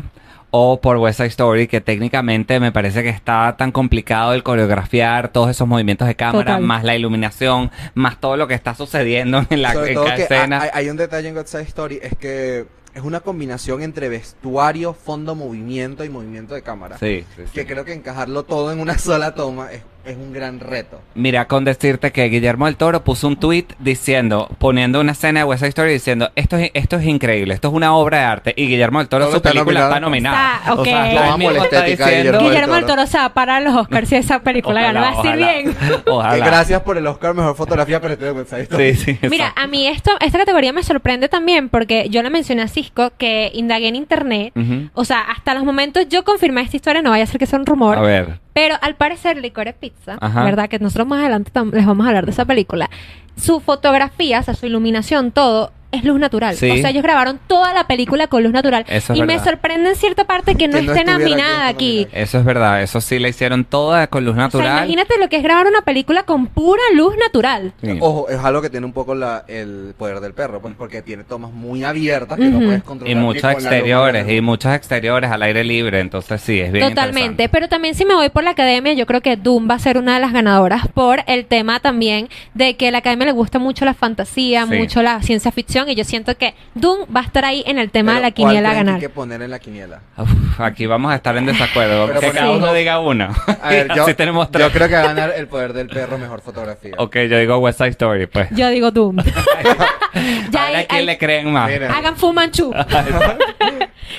o 0.50 0.80
por 0.80 0.96
West 0.96 1.18
Side 1.18 1.28
Story 1.28 1.66
que 1.66 1.80
técnicamente 1.80 2.60
me 2.60 2.72
parece 2.72 3.02
que 3.02 3.10
está 3.10 3.56
tan 3.56 3.72
complicado 3.72 4.32
el 4.32 4.42
coreografiar 4.42 5.28
todos 5.28 5.50
esos 5.50 5.68
movimientos 5.68 6.08
de 6.08 6.14
cámara, 6.14 6.52
Total. 6.52 6.62
más 6.62 6.84
la 6.84 6.96
iluminación, 6.96 7.70
más 7.94 8.18
todo 8.20 8.36
lo 8.36 8.48
que 8.48 8.54
está 8.54 8.74
sucediendo 8.74 9.44
en 9.50 9.62
la 9.62 9.74
Sobre 9.74 9.88
en 9.88 9.94
todo 9.94 10.04
cada 10.04 10.16
que 10.16 10.22
escena. 10.22 10.62
hay, 10.62 10.70
hay 10.72 10.90
un 10.90 10.96
detalle 10.96 11.28
en 11.28 11.36
West 11.36 11.48
Side 11.48 11.62
Story, 11.62 12.00
es 12.02 12.16
que 12.16 12.66
es 12.94 13.02
una 13.02 13.20
combinación 13.20 13.82
entre 13.82 14.08
vestuario, 14.08 14.92
fondo, 14.92 15.34
movimiento 15.34 16.04
y 16.04 16.08
movimiento 16.08 16.54
de 16.54 16.62
cámara. 16.62 16.98
Sí, 16.98 17.24
sí, 17.36 17.42
sí. 17.44 17.52
Que 17.52 17.66
creo 17.66 17.84
que 17.84 17.92
encajarlo 17.92 18.44
todo 18.44 18.72
en 18.72 18.80
una 18.80 18.98
sola 18.98 19.34
toma 19.34 19.72
es, 19.72 19.82
es 20.08 20.16
un 20.16 20.32
gran 20.32 20.60
reto. 20.60 21.00
Mira, 21.14 21.46
con 21.46 21.64
decirte 21.64 22.12
que 22.12 22.24
Guillermo 22.28 22.66
del 22.66 22.76
Toro 22.76 23.04
puso 23.04 23.28
un 23.28 23.36
tweet 23.36 23.66
diciendo, 23.78 24.48
poniendo 24.58 25.00
una 25.00 25.12
escena 25.12 25.40
de 25.40 25.44
West 25.44 25.60
Side 25.60 25.68
Story 25.68 25.92
diciendo, 25.92 26.30
esto 26.34 26.56
es, 26.56 26.70
esto 26.74 26.96
es 26.96 27.04
increíble, 27.06 27.54
esto 27.54 27.68
es 27.68 27.74
una 27.74 27.94
obra 27.94 28.18
de 28.18 28.24
arte. 28.24 28.54
Y 28.56 28.66
Guillermo 28.68 28.98
del 28.98 29.08
Toro, 29.08 29.24
Todo 29.26 29.32
su 29.32 29.36
está 29.38 29.50
película 29.50 29.80
nominado. 29.80 29.94
está 29.94 30.00
nominada. 30.00 30.56
Está, 30.58 30.74
ok. 30.74 31.28
amo 31.28 31.38
mismo 31.38 31.50
la 31.52 31.62
estética 31.64 32.06
de 32.06 32.16
Guillermo 32.16 32.38
del 32.38 32.48
Guillermo 32.48 32.74
del 32.74 32.84
Toro. 32.84 32.96
Toro 32.96 33.06
se 33.06 33.18
va 33.18 33.24
a 33.26 33.34
parar 33.34 33.62
los 33.62 33.74
Oscars 33.74 34.08
si 34.08 34.16
esa 34.16 34.38
película 34.40 34.80
gana. 34.82 35.00
Va 35.00 35.08
a 35.08 35.10
decir 35.10 35.26
ojalá. 35.26 35.52
bien. 35.52 35.76
Ojalá. 36.06 36.34
Que 36.44 36.50
gracias 36.50 36.80
por 36.82 36.96
el 36.96 37.06
Oscar 37.06 37.34
Mejor 37.34 37.54
Fotografía, 37.56 38.00
pero 38.00 38.14
estoy 38.14 38.28
de 38.28 38.32
West 38.32 38.50
Side 38.50 38.62
Story. 38.62 38.94
Sí, 38.94 39.18
sí. 39.20 39.28
Mira, 39.28 39.52
a 39.56 39.66
mí 39.66 39.86
esto, 39.86 40.10
esta 40.20 40.38
categoría 40.38 40.72
me 40.72 40.82
sorprende 40.82 41.28
también 41.28 41.68
porque 41.68 42.08
yo 42.08 42.22
le 42.22 42.30
mencioné 42.30 42.62
a 42.62 42.68
Cisco 42.68 43.12
que 43.18 43.50
indagué 43.54 43.88
en 43.88 43.96
internet. 43.96 44.52
O 44.94 45.04
sea, 45.04 45.20
hasta 45.20 45.54
los 45.54 45.64
momentos 45.64 46.06
yo 46.08 46.24
confirmé 46.24 46.62
esta 46.62 46.76
historia, 46.76 47.02
no 47.02 47.10
vaya 47.10 47.24
a 47.24 47.26
ser 47.26 47.38
que 47.38 47.46
sea 47.46 47.58
un 47.58 47.66
rumor. 47.66 47.98
A 47.98 48.02
ver. 48.02 48.40
Pero 48.52 48.76
al 48.80 48.96
parecer, 48.96 49.36
Licore 49.36 49.72
Pizza, 49.72 50.18
Ajá. 50.20 50.44
¿verdad? 50.44 50.68
Que 50.68 50.78
nosotros 50.78 51.06
más 51.06 51.20
adelante 51.20 51.50
les 51.72 51.86
vamos 51.86 52.04
a 52.04 52.08
hablar 52.08 52.24
de 52.24 52.32
esa 52.32 52.44
película. 52.44 52.90
Su 53.36 53.60
fotografía, 53.60 54.40
o 54.40 54.42
sea, 54.42 54.54
su 54.54 54.66
iluminación, 54.66 55.30
todo 55.30 55.72
es 55.90 56.04
luz 56.04 56.18
natural. 56.20 56.54
Sí. 56.56 56.70
O 56.70 56.76
sea, 56.76 56.90
ellos 56.90 57.02
grabaron 57.02 57.40
toda 57.46 57.72
la 57.72 57.86
película 57.86 58.26
con 58.26 58.42
luz 58.42 58.52
natural. 58.52 58.84
Eso 58.88 59.12
es 59.14 59.18
y 59.18 59.22
me 59.22 59.38
sorprende 59.38 59.88
en 59.90 59.96
cierta 59.96 60.24
parte 60.24 60.54
que 60.54 60.68
no 60.68 60.78
Que 60.78 60.82
no 60.84 60.92
esté 60.92 61.10
aquí 61.10 61.18
nominada 61.18 61.66
aquí. 61.68 62.06
Eso 62.12 62.38
es 62.38 62.44
verdad, 62.44 62.82
eso 62.82 63.00
sí 63.00 63.18
la 63.18 63.28
hicieron 63.28 63.64
toda 63.64 64.06
con 64.08 64.24
luz 64.24 64.32
O 64.32 64.36
sea, 64.36 64.44
natural. 64.44 64.76
imagínate 64.78 65.18
lo 65.18 65.28
que 65.28 65.36
es 65.36 65.42
grabar 65.42 65.66
una 65.66 65.82
película 65.82 66.24
con 66.24 66.46
pura 66.46 66.82
luz 66.94 67.14
natural. 67.18 67.72
Sí. 67.82 67.96
Ojo, 68.00 68.28
es 68.28 68.38
algo 68.38 68.60
que 68.60 68.70
tiene 68.70 68.84
un 68.86 68.92
poco 68.92 69.14
la, 69.14 69.44
el 69.48 69.94
poder 69.96 70.20
del 70.20 70.34
perro, 70.34 70.60
pues, 70.60 70.74
porque 70.76 71.00
tiene 71.02 71.24
tomas 71.24 71.52
muy 71.52 71.84
abiertas 71.84 72.38
que 72.38 72.44
no 72.44 72.58
puedes 72.58 72.82
controlar. 72.82 73.16
Y 73.16 73.18
muchos 73.18 73.50
exteriores, 73.50 74.28
y 74.30 74.40
muchos 74.40 74.72
exteriores 74.74 75.30
al 75.30 75.42
aire 75.42 75.64
libre, 75.64 76.00
entonces 76.00 76.40
sí, 76.40 76.60
es 76.60 76.70
bien 76.72 76.88
Totalmente, 76.88 77.48
pero 77.48 77.68
también 77.68 77.94
si 77.94 78.04
me 78.04 78.14
voy 78.14 78.28
por 78.28 78.44
la 78.44 78.50
academia, 78.50 78.92
yo 78.92 79.06
creo 79.06 79.20
que 79.20 79.36
Doom 79.36 79.68
va 79.70 79.74
a 79.74 79.78
ser 79.78 79.96
una 79.98 80.14
de 80.14 80.20
las 80.20 80.32
ganadoras 80.32 80.86
por 80.88 81.20
el 81.26 81.46
tema 81.46 81.80
también 81.80 82.28
de 82.54 82.76
que 82.76 82.88
a 82.88 82.90
la 82.90 82.98
academia 82.98 83.26
le 83.26 83.32
gusta 83.32 83.58
mucho 83.58 83.84
la 83.84 83.94
fantasía, 83.94 84.66
Sí. 84.66 84.74
mucho 84.76 85.02
la 85.02 85.22
ciencia 85.22 85.50
ficción 85.52 85.77
y 85.86 85.94
yo 85.94 86.02
siento 86.04 86.36
que 86.36 86.54
Doom 86.74 87.00
va 87.14 87.20
a 87.20 87.24
estar 87.24 87.44
ahí 87.44 87.62
en 87.66 87.78
el 87.78 87.90
tema 87.90 88.12
Pero, 88.12 88.16
de 88.16 88.22
la 88.22 88.34
¿cuál 88.34 88.48
quiniela 88.48 88.68
a 88.68 88.72
creen 88.72 88.72
que 88.72 88.84
ganar. 88.86 88.94
hay 88.96 89.00
que 89.02 89.08
poner 89.10 89.42
en 89.42 89.50
la 89.50 89.58
quiniela? 89.58 90.00
Uf, 90.16 90.60
aquí 90.60 90.86
vamos 90.86 91.12
a 91.12 91.16
estar 91.16 91.36
en 91.36 91.46
desacuerdo. 91.46 92.06
Pero 92.06 92.20
que 92.20 92.26
porque- 92.26 92.38
cada 92.40 92.50
Sí. 92.52 92.58
uno 92.58 92.72
diga 92.72 92.98
uno. 93.00 93.28
A 93.62 93.68
ver, 93.68 93.88
yo, 93.94 94.02
Así 94.04 94.14
tenemos 94.14 94.50
tres. 94.50 94.66
yo 94.66 94.72
creo 94.72 94.88
que 94.88 94.94
va 94.94 95.00
a 95.02 95.06
ganar 95.14 95.32
el 95.36 95.46
poder 95.46 95.72
del 95.74 95.88
perro 95.88 96.18
mejor 96.18 96.40
fotografía. 96.40 96.94
Ok, 96.98 97.16
yo 97.30 97.38
digo 97.38 97.58
West 97.58 97.78
Side 97.78 97.90
Story, 97.90 98.26
pues. 98.26 98.48
Yo 98.52 98.68
digo 98.70 98.90
Doom. 98.90 99.16
ya 100.50 100.64
a 100.64 100.66
ver 100.70 100.76
hay- 100.76 100.84
a 100.84 100.86
quién 100.88 101.00
hay- 101.00 101.06
le 101.06 101.18
creen 101.18 101.52
más. 101.52 101.70
Mira. 101.70 101.94
hagan 101.96 102.16
Fu 102.16 102.32
Manchu. 102.32 102.72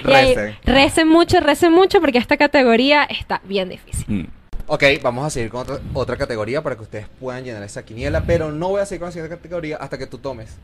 Y 0.07 0.11
ahí, 0.13 0.35
Recen. 0.35 0.55
recen 0.63 1.07
mucho, 1.07 1.39
recen 1.39 1.73
mucho 1.73 1.99
porque 1.99 2.19
esta 2.19 2.37
categoría 2.37 3.03
está 3.05 3.41
bien 3.43 3.69
difícil. 3.69 4.05
Mm. 4.07 4.27
Ok, 4.67 4.83
vamos 5.01 5.25
a 5.25 5.29
seguir 5.31 5.49
con 5.49 5.61
otra, 5.61 5.79
otra 5.95 6.15
categoría 6.15 6.61
para 6.61 6.75
que 6.75 6.83
ustedes 6.83 7.07
puedan 7.19 7.43
llenar 7.43 7.63
esa 7.63 7.83
quiniela, 7.83 8.21
pero 8.21 8.51
no 8.51 8.69
voy 8.69 8.81
a 8.81 8.85
seguir 8.85 8.99
con 8.99 9.07
la 9.07 9.11
siguiente 9.11 9.35
categoría 9.35 9.77
hasta 9.77 9.97
que 9.97 10.05
tú 10.05 10.19
tomes. 10.19 10.57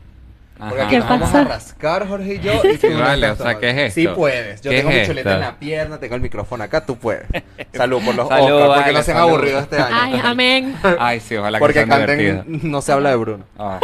Porque 0.58 0.80
aquí 0.82 0.90
¿Qué 0.90 0.98
nos 1.00 1.08
vamos 1.08 1.28
pasa? 1.28 1.40
a 1.40 1.44
rascar, 1.44 2.08
Jorge 2.08 2.34
y 2.34 2.40
yo. 2.40 2.52
Y 2.64 2.78
tú 2.78 2.86
Sí, 2.86 2.92
no 2.94 3.00
vale, 3.00 3.26
estás 3.30 3.40
o 3.40 3.50
sea. 3.50 3.58
¿qué 3.58 3.86
es 3.86 3.94
Sí 3.94 4.04
esto? 4.04 4.14
puedes. 4.16 4.60
Yo 4.62 4.70
¿Qué 4.70 4.76
tengo 4.78 4.90
es 4.90 5.00
mi 5.00 5.06
chuleta 5.06 5.30
esto? 5.30 5.40
en 5.42 5.46
la 5.46 5.58
pierna, 5.58 5.98
tengo 5.98 6.14
el 6.14 6.20
micrófono 6.22 6.64
acá, 6.64 6.84
tú 6.86 6.96
puedes. 6.96 7.26
Salud 7.74 8.02
por 8.04 8.14
los 8.14 8.28
Salud, 8.28 8.46
Oscars, 8.52 8.66
porque 8.68 8.80
vale, 8.80 8.92
no 8.94 9.02
se 9.02 9.10
han 9.12 9.16
salud. 9.18 9.28
aburrido 9.30 9.58
este 9.60 9.76
año. 9.78 9.96
Ay, 10.00 10.20
amén. 10.24 10.76
Ay, 10.98 11.20
sí, 11.20 11.36
ojalá 11.36 11.58
que 11.58 11.60
porque 11.60 11.74
sean 11.74 11.88
canten, 11.88 12.18
divertidos. 12.18 12.62
no 12.64 12.80
se 12.82 12.92
habla 12.92 13.10
de 13.10 13.16
Bruno. 13.16 13.44
Ah. 13.58 13.80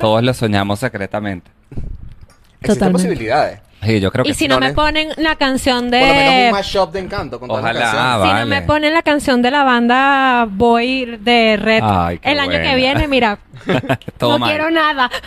Todos 0.00 0.22
lo 0.22 0.32
soñamos 0.34 0.78
secretamente. 0.80 1.50
Existen 1.70 2.74
Totalmente. 2.74 2.92
posibilidades. 3.08 3.60
Sí, 3.82 3.98
yo 4.00 4.12
creo 4.12 4.24
que 4.24 4.30
Y 4.30 4.34
si 4.34 4.46
no 4.46 4.60
me 4.60 4.72
ponen 4.74 5.08
la 5.16 5.34
canción 5.36 5.90
de... 5.90 5.98
Por 5.98 6.08
lo 6.08 6.14
menos 6.14 6.44
un 6.46 6.50
mashup 6.52 6.92
de 6.92 7.00
encanto 7.00 7.40
con 7.40 7.48
todas 7.48 7.64
las 7.64 7.72
Ojalá, 7.74 7.84
canciones. 7.92 8.22
ah, 8.32 8.36
Si 8.38 8.40
no 8.40 8.46
me 8.46 8.62
ponen 8.62 8.94
la 8.94 9.02
canción 9.02 9.42
de 9.42 9.50
la 9.50 9.64
banda 9.64 10.46
Boy 10.48 11.18
de 11.18 11.56
Red 11.56 11.80
Ay, 11.82 12.18
qué 12.18 12.30
el 12.32 12.38
año 12.38 12.52
que 12.62 12.76
viene, 12.76 13.08
mira, 13.08 13.38
no 14.20 14.38
mal. 14.38 14.48
quiero 14.50 14.70
nada. 14.70 15.10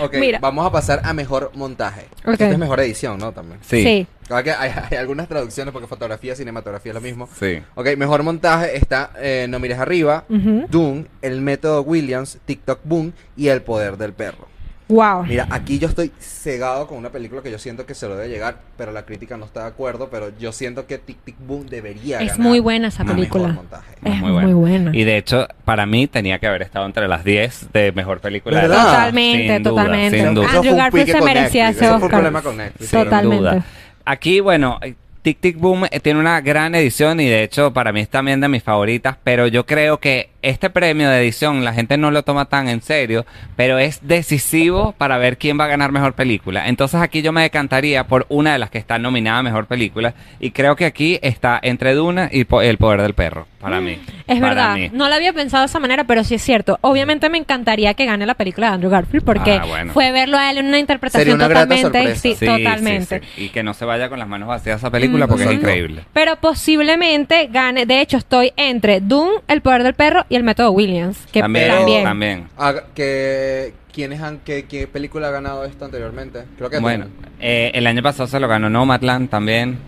Ok, 0.00 0.14
Mira. 0.18 0.38
vamos 0.38 0.64
a 0.66 0.70
pasar 0.70 1.00
a 1.04 1.12
mejor 1.12 1.50
montaje. 1.54 2.06
Ok. 2.24 2.32
Esta 2.34 2.50
es 2.50 2.58
mejor 2.58 2.78
edición, 2.80 3.18
¿no? 3.18 3.32
También. 3.32 3.58
Sí. 3.62 3.82
sí. 3.82 4.06
Claro 4.28 4.44
que 4.44 4.52
hay, 4.52 4.70
hay 4.90 4.96
algunas 4.96 5.26
traducciones 5.28 5.72
porque 5.72 5.88
fotografía, 5.88 6.36
cinematografía 6.36 6.90
es 6.92 6.94
lo 6.94 7.00
mismo. 7.00 7.28
Sí. 7.38 7.60
Ok, 7.74 7.88
mejor 7.98 8.22
montaje 8.22 8.76
está 8.76 9.10
eh, 9.18 9.46
No 9.48 9.58
mires 9.58 9.78
arriba, 9.80 10.24
Ujú. 10.28 10.66
Doom, 10.70 11.04
El 11.20 11.40
método 11.40 11.82
Williams, 11.82 12.38
TikTok 12.46 12.80
Boom 12.84 13.12
y 13.36 13.48
El 13.48 13.62
poder 13.62 13.96
del 13.96 14.12
perro. 14.12 14.46
Wow. 14.90 15.24
Mira, 15.24 15.46
aquí 15.50 15.78
yo 15.78 15.88
estoy 15.88 16.10
cegado 16.18 16.86
con 16.86 16.98
una 16.98 17.10
película 17.10 17.42
que 17.42 17.50
yo 17.50 17.58
siento 17.58 17.86
que 17.86 17.94
se 17.94 18.06
lo 18.08 18.16
debe 18.16 18.28
llegar, 18.28 18.56
pero 18.76 18.92
la 18.92 19.04
crítica 19.06 19.36
no 19.36 19.44
está 19.46 19.60
de 19.62 19.68
acuerdo, 19.68 20.08
pero 20.10 20.30
yo 20.38 20.52
siento 20.52 20.86
que 20.86 20.98
Tic 20.98 21.18
Tic 21.24 21.36
Boom 21.38 21.66
debería 21.68 22.18
Es 22.20 22.32
ganar 22.32 22.40
muy 22.46 22.60
buena 22.60 22.88
esa 22.88 23.02
a 23.02 23.04
mejor 23.04 23.16
película. 23.16 23.48
montaje. 23.48 23.94
Es 24.04 24.16
muy 24.16 24.32
muy 24.32 24.52
buena. 24.52 24.54
buena. 24.54 24.90
Y 24.96 25.04
de 25.04 25.16
hecho, 25.16 25.46
para 25.64 25.86
mí 25.86 26.06
tenía 26.06 26.38
que 26.38 26.46
haber 26.46 26.62
estado 26.62 26.86
entre 26.86 27.06
las 27.08 27.24
10 27.24 27.72
de 27.72 27.92
mejor 27.92 28.20
película. 28.20 28.60
¿Verdad? 28.62 28.68
del 28.70 28.80
año. 28.80 28.90
Totalmente, 28.90 29.54
Sin 29.54 29.62
duda, 29.62 29.70
totalmente. 29.82 30.20
sin 30.20 30.34
duda. 30.34 30.46
Eso 30.46 30.56
Andrew 30.58 30.76
Garfield 30.76 31.10
se 31.10 31.20
merecía 31.22 31.68
ese 31.70 31.78
eso 31.78 31.88
fue 31.88 31.88
un 31.88 31.94
Oscar. 32.04 32.10
problema 32.10 32.42
con 32.42 32.56
Netflix. 32.56 32.90
Sin 32.90 32.98
Totalmente. 33.04 33.36
duda. 33.50 33.64
Aquí, 34.04 34.40
bueno, 34.40 34.80
Tic 35.22 35.38
Tic 35.38 35.58
Boom 35.58 35.84
eh, 35.90 36.00
tiene 36.00 36.18
una 36.18 36.40
gran 36.40 36.74
edición 36.74 37.20
y 37.20 37.26
de 37.26 37.42
hecho 37.42 37.72
para 37.72 37.92
mí 37.92 38.00
es 38.00 38.08
también 38.08 38.40
de 38.40 38.48
mis 38.48 38.62
favoritas, 38.62 39.16
pero 39.22 39.46
yo 39.46 39.66
creo 39.66 39.98
que 39.98 40.30
este 40.40 40.70
premio 40.70 41.10
de 41.10 41.20
edición 41.20 41.62
la 41.62 41.74
gente 41.74 41.98
no 41.98 42.10
lo 42.10 42.22
toma 42.22 42.46
tan 42.46 42.68
en 42.68 42.80
serio, 42.80 43.26
pero 43.54 43.78
es 43.78 44.00
decisivo 44.02 44.92
para 44.96 45.18
ver 45.18 45.36
quién 45.36 45.60
va 45.60 45.64
a 45.64 45.68
ganar 45.68 45.92
mejor 45.92 46.14
película. 46.14 46.68
Entonces 46.68 47.00
aquí 47.02 47.20
yo 47.20 47.32
me 47.32 47.42
decantaría 47.42 48.06
por 48.06 48.24
una 48.30 48.54
de 48.54 48.58
las 48.58 48.70
que 48.70 48.78
está 48.78 48.98
nominada 48.98 49.40
a 49.40 49.42
mejor 49.42 49.66
película 49.66 50.14
y 50.38 50.52
creo 50.52 50.74
que 50.74 50.86
aquí 50.86 51.18
está 51.20 51.60
entre 51.62 51.94
Duna 51.94 52.30
y 52.32 52.46
El 52.50 52.78
poder 52.78 53.02
del 53.02 53.14
perro, 53.14 53.46
para 53.60 53.80
mí. 53.80 53.98
Es 54.30 54.40
Para 54.40 54.54
verdad, 54.54 54.74
mí. 54.76 54.90
no 54.92 55.08
lo 55.08 55.14
había 55.14 55.32
pensado 55.32 55.62
de 55.62 55.66
esa 55.66 55.78
manera, 55.80 56.04
pero 56.04 56.22
sí 56.24 56.36
es 56.36 56.42
cierto. 56.42 56.78
Obviamente 56.82 57.28
me 57.28 57.38
encantaría 57.38 57.94
que 57.94 58.06
gane 58.06 58.24
la 58.26 58.34
película 58.34 58.68
de 58.68 58.74
Andrew 58.74 58.90
Garfield 58.90 59.24
porque 59.24 59.52
Ah, 59.60 59.64
bueno. 59.66 59.92
fue 59.92 60.12
verlo 60.12 60.38
a 60.38 60.50
él 60.50 60.58
en 60.58 60.66
una 60.66 60.72
Sería 60.74 60.80
interpretación 60.80 61.34
una 61.34 61.48
totalmente, 61.48 61.82
sorpresa. 61.82 62.20
sí, 62.20 62.34
Sí, 62.36 62.46
totalmente. 62.46 63.20
sí, 63.20 63.26
sí. 63.36 63.44
Y 63.44 63.48
que 63.48 63.62
no 63.62 63.74
se 63.74 63.84
vaya 63.84 64.08
con 64.08 64.18
las 64.18 64.28
manos 64.28 64.48
vacías 64.48 64.78
esa 64.78 64.90
película 64.90 65.26
porque 65.26 65.44
es 65.44 65.52
increíble. 65.52 66.04
Pero 66.12 66.36
posiblemente 66.36 67.48
gane, 67.50 67.86
de 67.86 68.00
hecho 68.00 68.16
estoy 68.16 68.52
entre 68.56 69.00
Doom, 69.00 69.30
El 69.48 69.60
poder 69.62 69.82
del 69.82 69.94
perro 69.94 70.24
y 70.28 70.36
El 70.36 70.44
método 70.44 70.70
Williams, 70.70 71.18
que 71.32 71.40
También, 71.40 71.68
también. 71.68 72.04
también. 72.04 72.48
Ah, 72.56 72.74
que, 72.94 73.74
¿quiénes 73.92 74.20
han, 74.20 74.38
qué, 74.44 74.64
qué 74.66 74.86
película 74.86 75.28
ha 75.28 75.30
ganado 75.32 75.64
esto 75.64 75.84
anteriormente? 75.84 76.44
Creo 76.56 76.70
que 76.70 76.78
Bueno, 76.78 77.06
eh, 77.40 77.72
el 77.74 77.86
año 77.86 78.02
pasado 78.02 78.28
se 78.28 78.38
lo 78.38 78.46
ganó 78.46 78.70
Nomadland 78.70 79.28
también. 79.28 79.78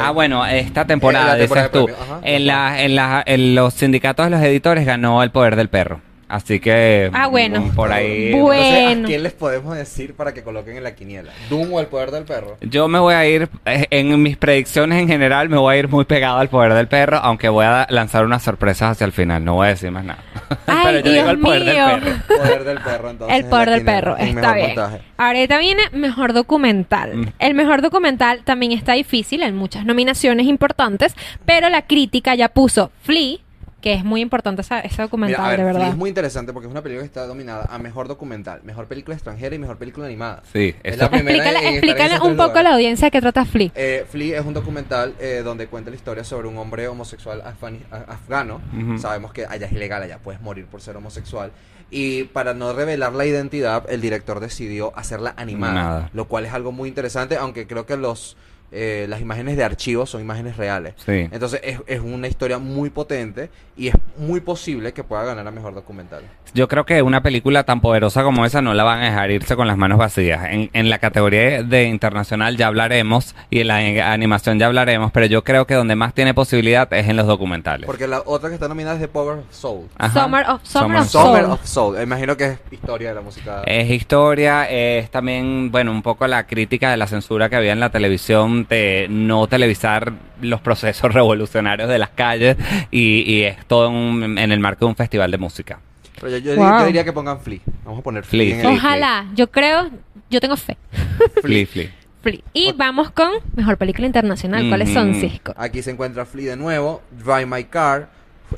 Ah, 0.00 0.10
bueno, 0.10 0.44
esta 0.46 0.86
temporada, 0.86 1.36
Eh, 1.36 1.40
temporada 1.40 1.68
dices 1.68 1.80
tú. 1.86 1.88
ajá. 2.02 2.20
en, 2.22 2.46
la, 2.46 2.82
en, 2.82 2.94
la, 2.96 3.22
en 3.26 3.54
los 3.54 3.74
sindicatos 3.74 4.26
de 4.26 4.30
los 4.30 4.40
editores 4.42 4.84
ganó 4.86 5.22
El 5.22 5.30
Poder 5.30 5.56
del 5.56 5.68
Perro. 5.68 6.00
Así 6.28 6.58
que... 6.60 7.10
Ah, 7.12 7.28
bueno. 7.28 7.60
mm, 7.60 7.74
Por 7.74 7.92
ahí... 7.92 8.32
Bueno. 8.32 8.62
Entonces, 8.64 9.04
¿a 9.04 9.06
quién 9.06 9.22
les 9.22 9.32
podemos 9.32 9.76
decir 9.76 10.14
para 10.14 10.34
que 10.34 10.42
coloquen 10.42 10.76
en 10.76 10.82
la 10.82 10.94
quiniela? 10.94 11.32
¿Doom 11.48 11.72
o 11.72 11.80
el 11.80 11.86
poder 11.86 12.10
del 12.10 12.24
perro? 12.24 12.56
Yo 12.62 12.88
me 12.88 12.98
voy 12.98 13.14
a 13.14 13.26
ir, 13.28 13.48
eh, 13.64 13.86
en 13.90 14.20
mis 14.22 14.36
predicciones 14.36 15.00
en 15.00 15.06
general, 15.08 15.48
me 15.48 15.56
voy 15.56 15.74
a 15.76 15.78
ir 15.78 15.88
muy 15.88 16.04
pegado 16.04 16.38
al 16.38 16.48
Poder 16.48 16.74
del 16.74 16.88
Perro, 16.88 17.18
aunque 17.18 17.48
voy 17.48 17.64
a 17.64 17.86
lanzar 17.90 18.24
unas 18.24 18.42
sorpresas 18.42 18.92
hacia 18.92 19.04
el 19.04 19.12
final. 19.12 19.44
No 19.44 19.54
voy 19.54 19.66
a 19.66 19.70
decir 19.70 19.90
más 19.90 20.04
nada. 20.04 20.18
Ay, 20.66 20.78
Pero 20.84 20.98
yo 21.00 21.12
digo 21.12 21.24
Dios 21.24 21.34
El 21.34 21.40
Poder 21.40 21.64
del. 21.64 21.76
Perro. 21.76 22.16
Poder 22.36 22.64
del 22.64 22.78
perro, 22.80 23.10
entonces. 23.10 23.36
El 23.38 23.44
poder 23.46 23.70
del 23.70 23.78
quiniela, 23.80 24.00
perro, 24.00 24.16
está 24.16 24.54
bien. 24.54 24.66
montaje. 24.66 25.00
Ahorita 25.16 25.58
viene 25.58 25.82
mejor 25.92 26.32
documental. 26.32 27.16
Mm. 27.16 27.26
El 27.38 27.54
mejor 27.54 27.82
documental 27.82 28.40
también 28.44 28.72
está 28.72 28.92
difícil 28.94 29.42
en 29.42 29.56
muchas 29.56 29.84
nominaciones 29.84 30.46
importantes, 30.46 31.14
pero 31.44 31.68
la 31.68 31.82
crítica 31.82 32.34
ya 32.34 32.48
puso 32.48 32.90
Flea, 33.02 33.38
que 33.86 33.92
es 33.94 34.04
muy 34.04 34.20
importante 34.20 34.62
esa, 34.62 34.80
ese 34.80 35.00
documental, 35.02 35.38
Mira, 35.42 35.46
a 35.46 35.50
ver, 35.50 35.58
de 35.58 35.62
Flea 35.62 35.72
verdad. 35.74 35.88
es 35.92 35.96
muy 35.96 36.08
interesante 36.08 36.52
porque 36.52 36.66
es 36.66 36.72
una 36.72 36.82
película 36.82 37.02
que 37.02 37.06
está 37.06 37.24
dominada 37.24 37.68
a 37.70 37.78
mejor 37.78 38.08
documental, 38.08 38.60
mejor 38.64 38.88
película 38.88 39.14
extranjera 39.14 39.54
y 39.54 39.60
mejor 39.60 39.78
película 39.78 40.06
animada. 40.06 40.42
Sí, 40.52 40.74
Es 40.82 40.98
la 40.98 41.08
primera 41.08 41.36
Explícale, 41.36 41.58
en- 41.58 41.62
en 41.62 41.68
en 41.68 41.74
explícale 41.84 42.14
esos 42.16 42.26
un 42.26 42.36
poco 42.36 42.58
a 42.58 42.62
la 42.64 42.74
audiencia 42.74 43.12
qué 43.12 43.20
trata 43.20 43.44
Flea. 43.44 43.70
Eh, 43.76 44.04
Flea 44.10 44.40
es 44.40 44.44
un 44.44 44.54
documental 44.54 45.14
eh, 45.20 45.42
donde 45.44 45.68
cuenta 45.68 45.90
la 45.90 45.94
historia 45.94 46.24
sobre 46.24 46.48
un 46.48 46.58
hombre 46.58 46.88
homosexual 46.88 47.40
afani- 47.44 47.84
a- 47.92 48.12
afgano. 48.12 48.60
Sabemos 48.98 49.32
que 49.32 49.46
allá 49.46 49.66
es 49.66 49.72
ilegal, 49.72 50.02
allá 50.02 50.18
puedes 50.18 50.40
morir 50.40 50.66
por 50.66 50.80
ser 50.80 50.96
homosexual. 50.96 51.52
Y 51.88 52.24
para 52.24 52.54
no 52.54 52.72
revelar 52.72 53.12
la 53.12 53.24
identidad, 53.24 53.84
el 53.88 54.00
director 54.00 54.40
decidió 54.40 54.92
hacerla 54.98 55.32
animada. 55.36 55.74
Nada. 55.74 56.10
Lo 56.12 56.24
cual 56.26 56.44
es 56.44 56.52
algo 56.52 56.72
muy 56.72 56.88
interesante, 56.88 57.36
aunque 57.36 57.68
creo 57.68 57.86
que 57.86 57.96
los 57.96 58.36
eh, 58.72 59.06
las 59.08 59.20
imágenes 59.20 59.56
de 59.56 59.64
archivo 59.64 60.06
son 60.06 60.20
imágenes 60.20 60.56
reales. 60.56 60.94
Sí. 61.04 61.28
Entonces 61.30 61.60
es, 61.62 61.80
es 61.86 62.00
una 62.00 62.28
historia 62.28 62.58
muy 62.58 62.90
potente 62.90 63.48
y 63.76 63.88
es 63.88 63.94
muy 64.16 64.40
posible 64.40 64.92
que 64.92 65.04
pueda 65.04 65.24
ganar 65.24 65.46
a 65.46 65.50
mejor 65.50 65.74
documental. 65.74 66.22
Yo 66.54 66.66
creo 66.68 66.86
que 66.86 67.02
una 67.02 67.22
película 67.22 67.64
tan 67.64 67.80
poderosa 67.80 68.22
como 68.22 68.46
esa 68.46 68.62
no 68.62 68.72
la 68.74 68.84
van 68.84 69.00
a 69.02 69.04
dejar 69.06 69.30
irse 69.30 69.54
con 69.56 69.66
las 69.66 69.76
manos 69.76 69.98
vacías. 69.98 70.46
En, 70.50 70.70
en 70.72 70.88
la 70.88 70.98
categoría 70.98 71.62
de 71.62 71.84
internacional 71.84 72.56
ya 72.56 72.66
hablaremos 72.68 73.34
y 73.50 73.60
en 73.60 73.68
la 73.68 73.82
en- 73.82 74.00
animación 74.00 74.58
ya 74.58 74.66
hablaremos, 74.66 75.12
pero 75.12 75.26
yo 75.26 75.44
creo 75.44 75.66
que 75.66 75.74
donde 75.74 75.94
más 75.96 76.14
tiene 76.14 76.32
posibilidad 76.34 76.90
es 76.92 77.08
en 77.08 77.16
los 77.16 77.26
documentales. 77.26 77.86
Porque 77.86 78.06
la 78.06 78.22
otra 78.24 78.48
que 78.48 78.54
está 78.54 78.68
nominada 78.68 78.96
es 78.96 79.02
The 79.02 79.08
Power 79.08 79.38
of 79.38 79.44
Soul. 79.50 79.86
Ajá. 79.98 80.22
Summer 80.22 80.46
of- 80.48 80.60
Summer 80.64 81.00
of 81.00 81.08
Summer 81.08 81.42
Soul. 81.42 81.50
of 81.52 81.64
Soul. 81.66 82.02
Imagino 82.02 82.36
que 82.36 82.44
es 82.46 82.58
historia 82.70 83.10
de 83.10 83.14
la 83.14 83.20
música. 83.20 83.62
Es 83.66 83.90
historia, 83.90 84.64
es 84.70 85.10
también, 85.10 85.70
bueno, 85.70 85.90
un 85.92 86.02
poco 86.02 86.26
la 86.26 86.46
crítica 86.46 86.90
de 86.90 86.96
la 86.96 87.06
censura 87.06 87.50
que 87.50 87.56
había 87.56 87.72
en 87.72 87.80
la 87.80 87.90
televisión 87.90 88.55
de 88.64 89.06
no 89.10 89.46
televisar 89.46 90.12
los 90.40 90.60
procesos 90.60 91.12
revolucionarios 91.14 91.88
de 91.88 91.98
las 91.98 92.10
calles 92.10 92.56
y, 92.90 93.22
y 93.30 93.42
es 93.42 93.64
todo 93.66 93.90
un- 93.90 94.38
en 94.38 94.52
el 94.52 94.60
marco 94.60 94.84
de 94.86 94.90
un 94.90 94.96
festival 94.96 95.30
de 95.30 95.38
música. 95.38 95.80
Pero 96.20 96.38
yo, 96.38 96.38
yo, 96.38 96.56
Wow. 96.56 96.78
yo 96.80 96.86
diría 96.86 97.04
que 97.04 97.12
pongan 97.12 97.40
Flea. 97.40 97.60
Vamos 97.84 98.00
a 98.00 98.02
poner 98.02 98.24
Flea. 98.24 98.54
Flea. 98.56 98.60
en 98.60 98.60
el- 98.60 98.78
Flea. 98.80 98.90
Ojalá, 98.90 99.26
yo 99.34 99.50
creo, 99.50 99.90
yo 100.30 100.40
tengo 100.40 100.56
fe. 100.56 100.76
Flea, 101.42 101.66
Flea. 101.66 101.90
Flea. 102.22 102.40
Y 102.54 102.72
vamos 102.72 103.10
con 103.10 103.30
mejor 103.54 103.76
película 103.76 104.06
internacional. 104.06 104.66
¿Cuáles 104.68 104.92
son. 104.92 105.14
Cisco? 105.14 105.54
Aquí 105.56 105.82
se 105.82 105.90
encuentra 105.92 106.24
Flea 106.26 106.50
de 106.52 106.56
nuevo. 106.56 107.02
Drive 107.22 107.46
My 107.46 107.64
Car. 107.64 108.08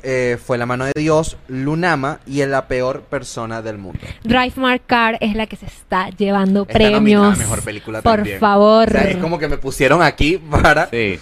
Eh, 0.03 0.37
fue 0.43 0.57
la 0.57 0.65
mano 0.65 0.85
de 0.85 0.91
Dios. 0.95 1.37
Lunama. 1.47 2.19
Y 2.25 2.41
es 2.41 2.47
la 2.47 2.67
peor 2.67 3.01
persona 3.01 3.61
del 3.61 3.77
mundo. 3.77 3.99
Drive 4.23 4.53
My 4.57 4.79
Car 4.79 5.17
es 5.21 5.35
la 5.35 5.47
que 5.47 5.55
se 5.55 5.65
está 5.65 6.09
llevando 6.09 6.61
Está 6.63 6.73
premios. 6.73 7.37
mejor 7.37 7.61
película 7.63 8.01
Por 8.01 8.17
también. 8.17 8.39
favor. 8.39 8.87
O 8.87 8.91
sea, 8.91 9.03
es 9.09 9.17
como 9.17 9.37
que 9.39 9.47
me 9.47 9.57
pusieron 9.57 10.01
aquí 10.01 10.37
para. 10.37 10.89
Sí. 10.89 11.19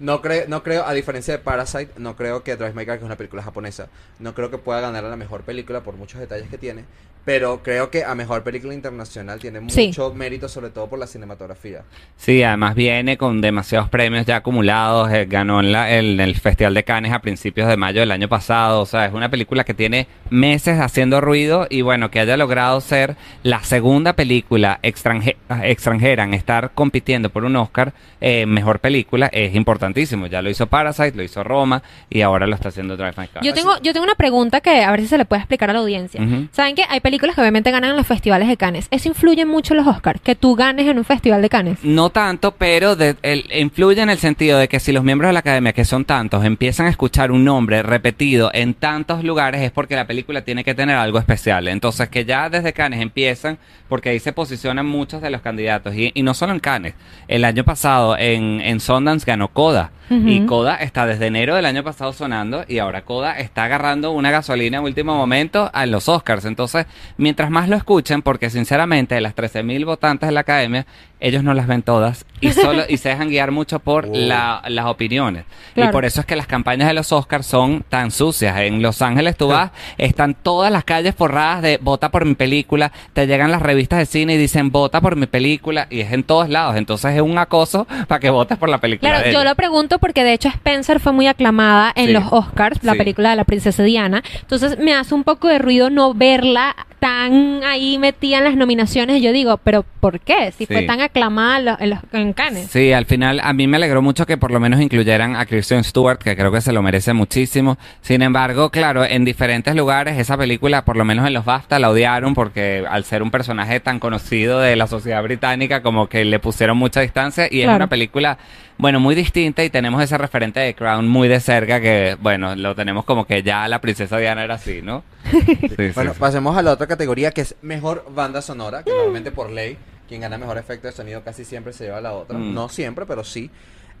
No, 0.00 0.22
creo, 0.22 0.44
no 0.48 0.62
creo, 0.62 0.84
a 0.86 0.92
diferencia 0.94 1.32
de 1.34 1.38
Parasite, 1.38 1.90
no 1.98 2.16
creo 2.16 2.42
que 2.42 2.56
Drive 2.56 2.72
My 2.74 2.86
Car, 2.86 2.96
que 2.96 3.02
es 3.04 3.06
una 3.06 3.16
película 3.16 3.42
japonesa, 3.42 3.88
no 4.18 4.34
creo 4.34 4.50
que 4.50 4.58
pueda 4.58 4.80
ganar 4.80 5.04
a 5.04 5.08
la 5.10 5.16
mejor 5.16 5.42
película 5.42 5.80
por 5.82 5.94
muchos 5.96 6.20
detalles 6.20 6.48
que 6.48 6.58
tiene. 6.58 6.84
Pero 7.22 7.62
creo 7.62 7.90
que 7.90 8.02
a 8.02 8.14
mejor 8.14 8.42
película 8.42 8.72
internacional 8.72 9.38
tiene 9.40 9.60
Sí. 9.68 9.88
mucho 9.88 10.14
mérito, 10.14 10.48
sobre 10.48 10.70
todo 10.70 10.88
por 10.88 10.98
la 10.98 11.06
cinematografía. 11.06 11.82
Sí, 12.16 12.42
además 12.42 12.74
viene 12.74 13.18
con 13.18 13.42
demasiados 13.42 13.90
premios 13.90 14.24
ya 14.24 14.36
acumulados. 14.36 15.12
eh, 15.12 15.26
ganó 15.28 15.60
en, 15.60 15.70
la- 15.70 15.94
en 15.98 16.18
el 16.18 16.34
Festival 16.36 16.72
de 16.72 16.82
Cannes 16.82 17.12
a 17.12 17.18
principios 17.18 17.68
de 17.68 17.76
mayo 17.76 18.00
del 18.00 18.10
año 18.10 18.26
pasado. 18.26 18.80
O 18.80 18.86
sea, 18.86 19.04
es 19.04 19.12
una 19.12 19.28
película 19.30 19.64
que 19.64 19.74
tiene 19.74 20.06
meses 20.30 20.80
haciendo 20.80 21.20
ruido 21.20 21.66
y 21.68 21.82
bueno, 21.82 22.10
que 22.10 22.20
haya 22.20 22.38
logrado 22.38 22.80
ser 22.80 23.16
la 23.42 23.62
segunda 23.64 24.14
película 24.14 24.80
extranje- 24.82 25.36
extranjera 25.62 26.24
en 26.24 26.32
estar 26.32 26.70
compitiendo 26.74 27.28
por 27.28 27.44
un 27.44 27.54
Oscar 27.56 27.92
eh, 28.22 28.46
mejor 28.46 28.80
película 28.80 29.26
es 29.26 29.54
importantísimo. 29.90 30.26
Ya 30.26 30.42
lo 30.42 30.50
hizo 30.50 30.66
Parasite, 30.66 31.12
lo 31.16 31.22
hizo 31.22 31.42
Roma 31.44 31.82
y 32.08 32.20
ahora 32.22 32.46
lo 32.46 32.54
está 32.54 32.68
haciendo 32.68 32.96
Drive 32.96 33.14
My 33.16 33.28
Car. 33.28 33.42
Yo 33.42 33.52
tengo, 33.54 33.76
yo 33.82 33.92
tengo 33.92 34.04
una 34.04 34.14
pregunta 34.14 34.60
que 34.60 34.82
a 34.82 34.90
ver 34.90 35.00
si 35.00 35.06
se 35.08 35.18
le 35.18 35.24
puede 35.24 35.40
explicar 35.40 35.70
a 35.70 35.72
la 35.72 35.80
audiencia. 35.80 36.20
¿Saben 36.52 36.74
que 36.74 36.84
hay 36.88 37.00
películas 37.00 37.34
que 37.34 37.40
obviamente 37.40 37.70
ganan 37.70 37.90
en 37.90 37.96
los 37.96 38.06
festivales 38.06 38.48
de 38.48 38.56
Cannes? 38.56 38.86
¿Eso 38.90 39.08
influye 39.08 39.44
mucho 39.44 39.74
en 39.74 39.78
los 39.78 39.86
Oscars? 39.86 40.20
Que 40.20 40.34
tú 40.34 40.54
ganes 40.54 40.86
en 40.86 40.98
un 40.98 41.04
festival 41.04 41.42
de 41.42 41.48
Cannes. 41.48 41.78
No 41.82 42.10
tanto, 42.10 42.52
pero 42.52 42.96
de- 42.96 43.16
el- 43.22 43.44
influye 43.54 44.00
en 44.02 44.10
el 44.10 44.18
sentido 44.18 44.58
de 44.58 44.68
que 44.68 44.80
si 44.80 44.92
los 44.92 45.04
miembros 45.04 45.28
de 45.28 45.32
la 45.32 45.40
academia, 45.40 45.72
que 45.72 45.84
son 45.84 46.04
tantos, 46.04 46.44
empiezan 46.44 46.86
a 46.86 46.90
escuchar 46.90 47.30
un 47.32 47.44
nombre 47.44 47.82
repetido 47.82 48.50
en 48.52 48.74
tantos 48.74 49.24
lugares, 49.24 49.60
es 49.62 49.70
porque 49.70 49.96
la 49.96 50.06
película 50.06 50.42
tiene 50.42 50.64
que 50.64 50.74
tener 50.74 50.96
algo 50.96 51.18
especial. 51.18 51.68
Entonces, 51.68 52.08
que 52.08 52.24
ya 52.24 52.48
desde 52.48 52.72
Cannes 52.72 53.00
empiezan, 53.00 53.58
porque 53.88 54.10
ahí 54.10 54.20
se 54.20 54.32
posicionan 54.32 54.86
muchos 54.86 55.20
de 55.22 55.30
los 55.30 55.40
candidatos. 55.40 55.94
Y, 55.94 56.12
y 56.14 56.22
no 56.22 56.34
solo 56.34 56.52
en 56.52 56.60
Cannes. 56.60 56.94
El 57.28 57.44
año 57.44 57.64
pasado 57.64 58.16
en, 58.16 58.60
en 58.60 58.80
Sundance 58.80 59.24
ganó 59.26 59.48
Coda. 59.48 59.79
Y 60.10 60.44
Coda 60.46 60.74
está 60.74 61.06
desde 61.06 61.28
enero 61.28 61.54
del 61.54 61.66
año 61.66 61.84
pasado 61.84 62.12
sonando 62.12 62.64
y 62.66 62.78
ahora 62.78 63.02
Coda 63.02 63.38
está 63.38 63.64
agarrando 63.64 64.10
una 64.10 64.32
gasolina 64.32 64.78
en 64.78 64.84
último 64.84 65.14
momento 65.14 65.70
a 65.72 65.86
los 65.86 66.08
Oscars. 66.08 66.44
Entonces, 66.46 66.86
mientras 67.16 67.48
más 67.50 67.68
lo 67.68 67.76
escuchen, 67.76 68.20
porque 68.20 68.50
sinceramente 68.50 69.14
de 69.14 69.20
las 69.20 69.36
13.000 69.36 69.84
votantes 69.84 70.28
de 70.28 70.32
la 70.32 70.40
academia, 70.40 70.84
ellos 71.20 71.42
no 71.44 71.54
las 71.54 71.66
ven 71.66 71.82
todas 71.82 72.24
y 72.40 72.50
solo 72.52 72.82
y 72.88 72.96
se 72.98 73.10
dejan 73.10 73.28
guiar 73.28 73.50
mucho 73.50 73.78
por 73.78 74.06
Oh. 74.06 74.10
la- 74.14 74.62
las 74.68 74.86
opiniones. 74.86 75.44
Y 75.76 75.86
por 75.88 76.04
eso 76.04 76.20
es 76.20 76.26
que 76.26 76.36
las 76.36 76.46
campañas 76.46 76.88
de 76.88 76.94
los 76.94 77.12
Oscars 77.12 77.46
son 77.46 77.84
tan 77.88 78.10
sucias. 78.10 78.58
En 78.58 78.82
Los 78.82 79.02
Ángeles 79.02 79.36
tú 79.36 79.48
vas, 79.48 79.70
están 79.98 80.34
todas 80.34 80.72
las 80.72 80.84
calles 80.84 81.14
forradas 81.14 81.62
de 81.62 81.78
vota 81.80 82.10
por 82.10 82.24
mi 82.24 82.34
película, 82.34 82.90
te 83.12 83.26
llegan 83.26 83.50
las 83.50 83.62
revistas 83.62 83.98
de 84.00 84.06
cine 84.06 84.34
y 84.34 84.36
dicen 84.36 84.70
vota 84.70 85.00
por 85.00 85.16
mi 85.16 85.26
película 85.26 85.86
y 85.90 86.00
es 86.00 86.12
en 86.12 86.22
todos 86.24 86.48
lados. 86.48 86.76
Entonces 86.76 87.14
es 87.14 87.20
un 87.22 87.36
acoso 87.38 87.86
para 88.08 88.18
que 88.20 88.30
votes 88.30 88.58
por 88.58 88.68
la 88.68 88.78
película. 88.78 89.10
Claro, 89.10 89.26
de 89.26 89.32
yo 89.32 89.44
lo 89.44 89.54
pregunto 89.54 89.98
porque 89.98 90.24
de 90.24 90.32
hecho 90.32 90.48
Spencer 90.48 91.00
fue 91.00 91.12
muy 91.12 91.26
aclamada 91.26 91.92
en 91.94 92.06
Sí. 92.06 92.12
los 92.12 92.24
Oscars, 92.32 92.82
la 92.82 92.92
Sí. 92.92 92.98
película 92.98 93.30
de 93.30 93.36
la 93.36 93.44
princesa 93.44 93.82
Diana. 93.82 94.22
Entonces 94.40 94.78
me 94.78 94.94
hace 94.94 95.14
un 95.14 95.24
poco 95.24 95.48
de 95.48 95.58
ruido 95.58 95.90
no 95.90 96.14
verla 96.14 96.74
tan 97.00 97.64
ahí 97.64 97.98
metida 97.98 98.38
en 98.38 98.44
las 98.44 98.56
nominaciones. 98.56 99.22
Yo 99.22 99.32
digo, 99.32 99.56
pero 99.56 99.84
¿por 100.00 100.20
qué? 100.20 100.52
Si 100.52 100.66
fue 100.66 100.82
tan 100.82 101.00
aclamada 101.00 101.58
en 101.58 101.64
los, 101.64 101.80
en 101.80 101.90
los 101.90 101.98
en 102.12 102.32
Cannes. 102.34 102.70
Sí, 102.70 102.92
al 102.92 103.06
final 103.06 103.40
a 103.42 103.52
mí 103.52 103.66
me 103.66 103.78
alegró 103.78 104.02
mucho 104.02 104.26
que 104.26 104.36
por 104.36 104.50
lo 104.50 104.60
menos 104.60 104.80
incluyeran 104.80 105.34
a 105.34 105.46
Kristen 105.46 105.82
Stewart, 105.82 106.18
que 106.18 106.36
creo 106.36 106.52
que 106.52 106.60
se 106.60 106.72
lo 106.72 106.82
merece 106.82 107.12
muchísimo. 107.14 107.78
Sin 108.02 108.22
embargo, 108.22 108.70
claro, 108.70 109.04
en 109.04 109.24
diferentes 109.24 109.74
lugares 109.74 110.18
esa 110.18 110.36
película, 110.36 110.84
por 110.84 110.96
lo 110.96 111.04
menos 111.04 111.26
en 111.26 111.32
los 111.32 111.44
BAFTA, 111.44 111.78
la 111.78 111.90
odiaron 111.90 112.34
porque 112.34 112.84
al 112.88 113.04
ser 113.04 113.22
un 113.22 113.30
personaje 113.30 113.80
tan 113.80 113.98
conocido 113.98 114.60
de 114.60 114.76
la 114.76 114.86
sociedad 114.86 115.22
británica, 115.22 115.82
como 115.82 116.08
que 116.08 116.24
le 116.24 116.38
pusieron 116.38 116.76
mucha 116.76 117.00
distancia 117.00 117.48
y 117.50 117.62
es 117.62 117.68
una 117.68 117.88
película, 117.88 118.38
bueno, 118.80 118.98
muy 119.00 119.14
distinta 119.14 119.62
y 119.62 119.70
tenemos 119.70 120.02
ese 120.02 120.16
referente 120.18 120.60
de 120.60 120.74
Crown 120.74 121.06
muy 121.08 121.28
de 121.28 121.40
cerca 121.40 121.80
que, 121.80 122.16
bueno, 122.20 122.56
lo 122.56 122.74
tenemos 122.74 123.04
como 123.04 123.26
que 123.26 123.42
ya 123.42 123.68
la 123.68 123.80
princesa 123.80 124.16
Diana 124.18 124.42
era 124.44 124.54
así, 124.54 124.80
¿no? 124.82 125.04
Sí, 125.30 125.58
sí, 125.76 125.90
Bueno, 125.94 126.14
sí. 126.14 126.20
pasemos 126.20 126.56
a 126.56 126.62
la 126.62 126.72
otra 126.72 126.86
categoría 126.86 127.30
que 127.30 127.42
es 127.42 127.54
mejor 127.62 128.06
banda 128.14 128.42
sonora, 128.42 128.82
que 128.82 128.90
normalmente 128.90 129.30
por 129.30 129.50
ley, 129.50 129.76
quien 130.08 130.22
gana 130.22 130.38
mejor 130.38 130.58
efecto 130.58 130.86
de 130.86 130.92
sonido 130.92 131.22
casi 131.22 131.44
siempre 131.44 131.72
se 131.72 131.84
lleva 131.84 132.00
la 132.00 132.12
otra. 132.12 132.38
Mm. 132.38 132.54
No 132.54 132.68
siempre, 132.68 133.06
pero 133.06 133.22
sí. 133.22 133.50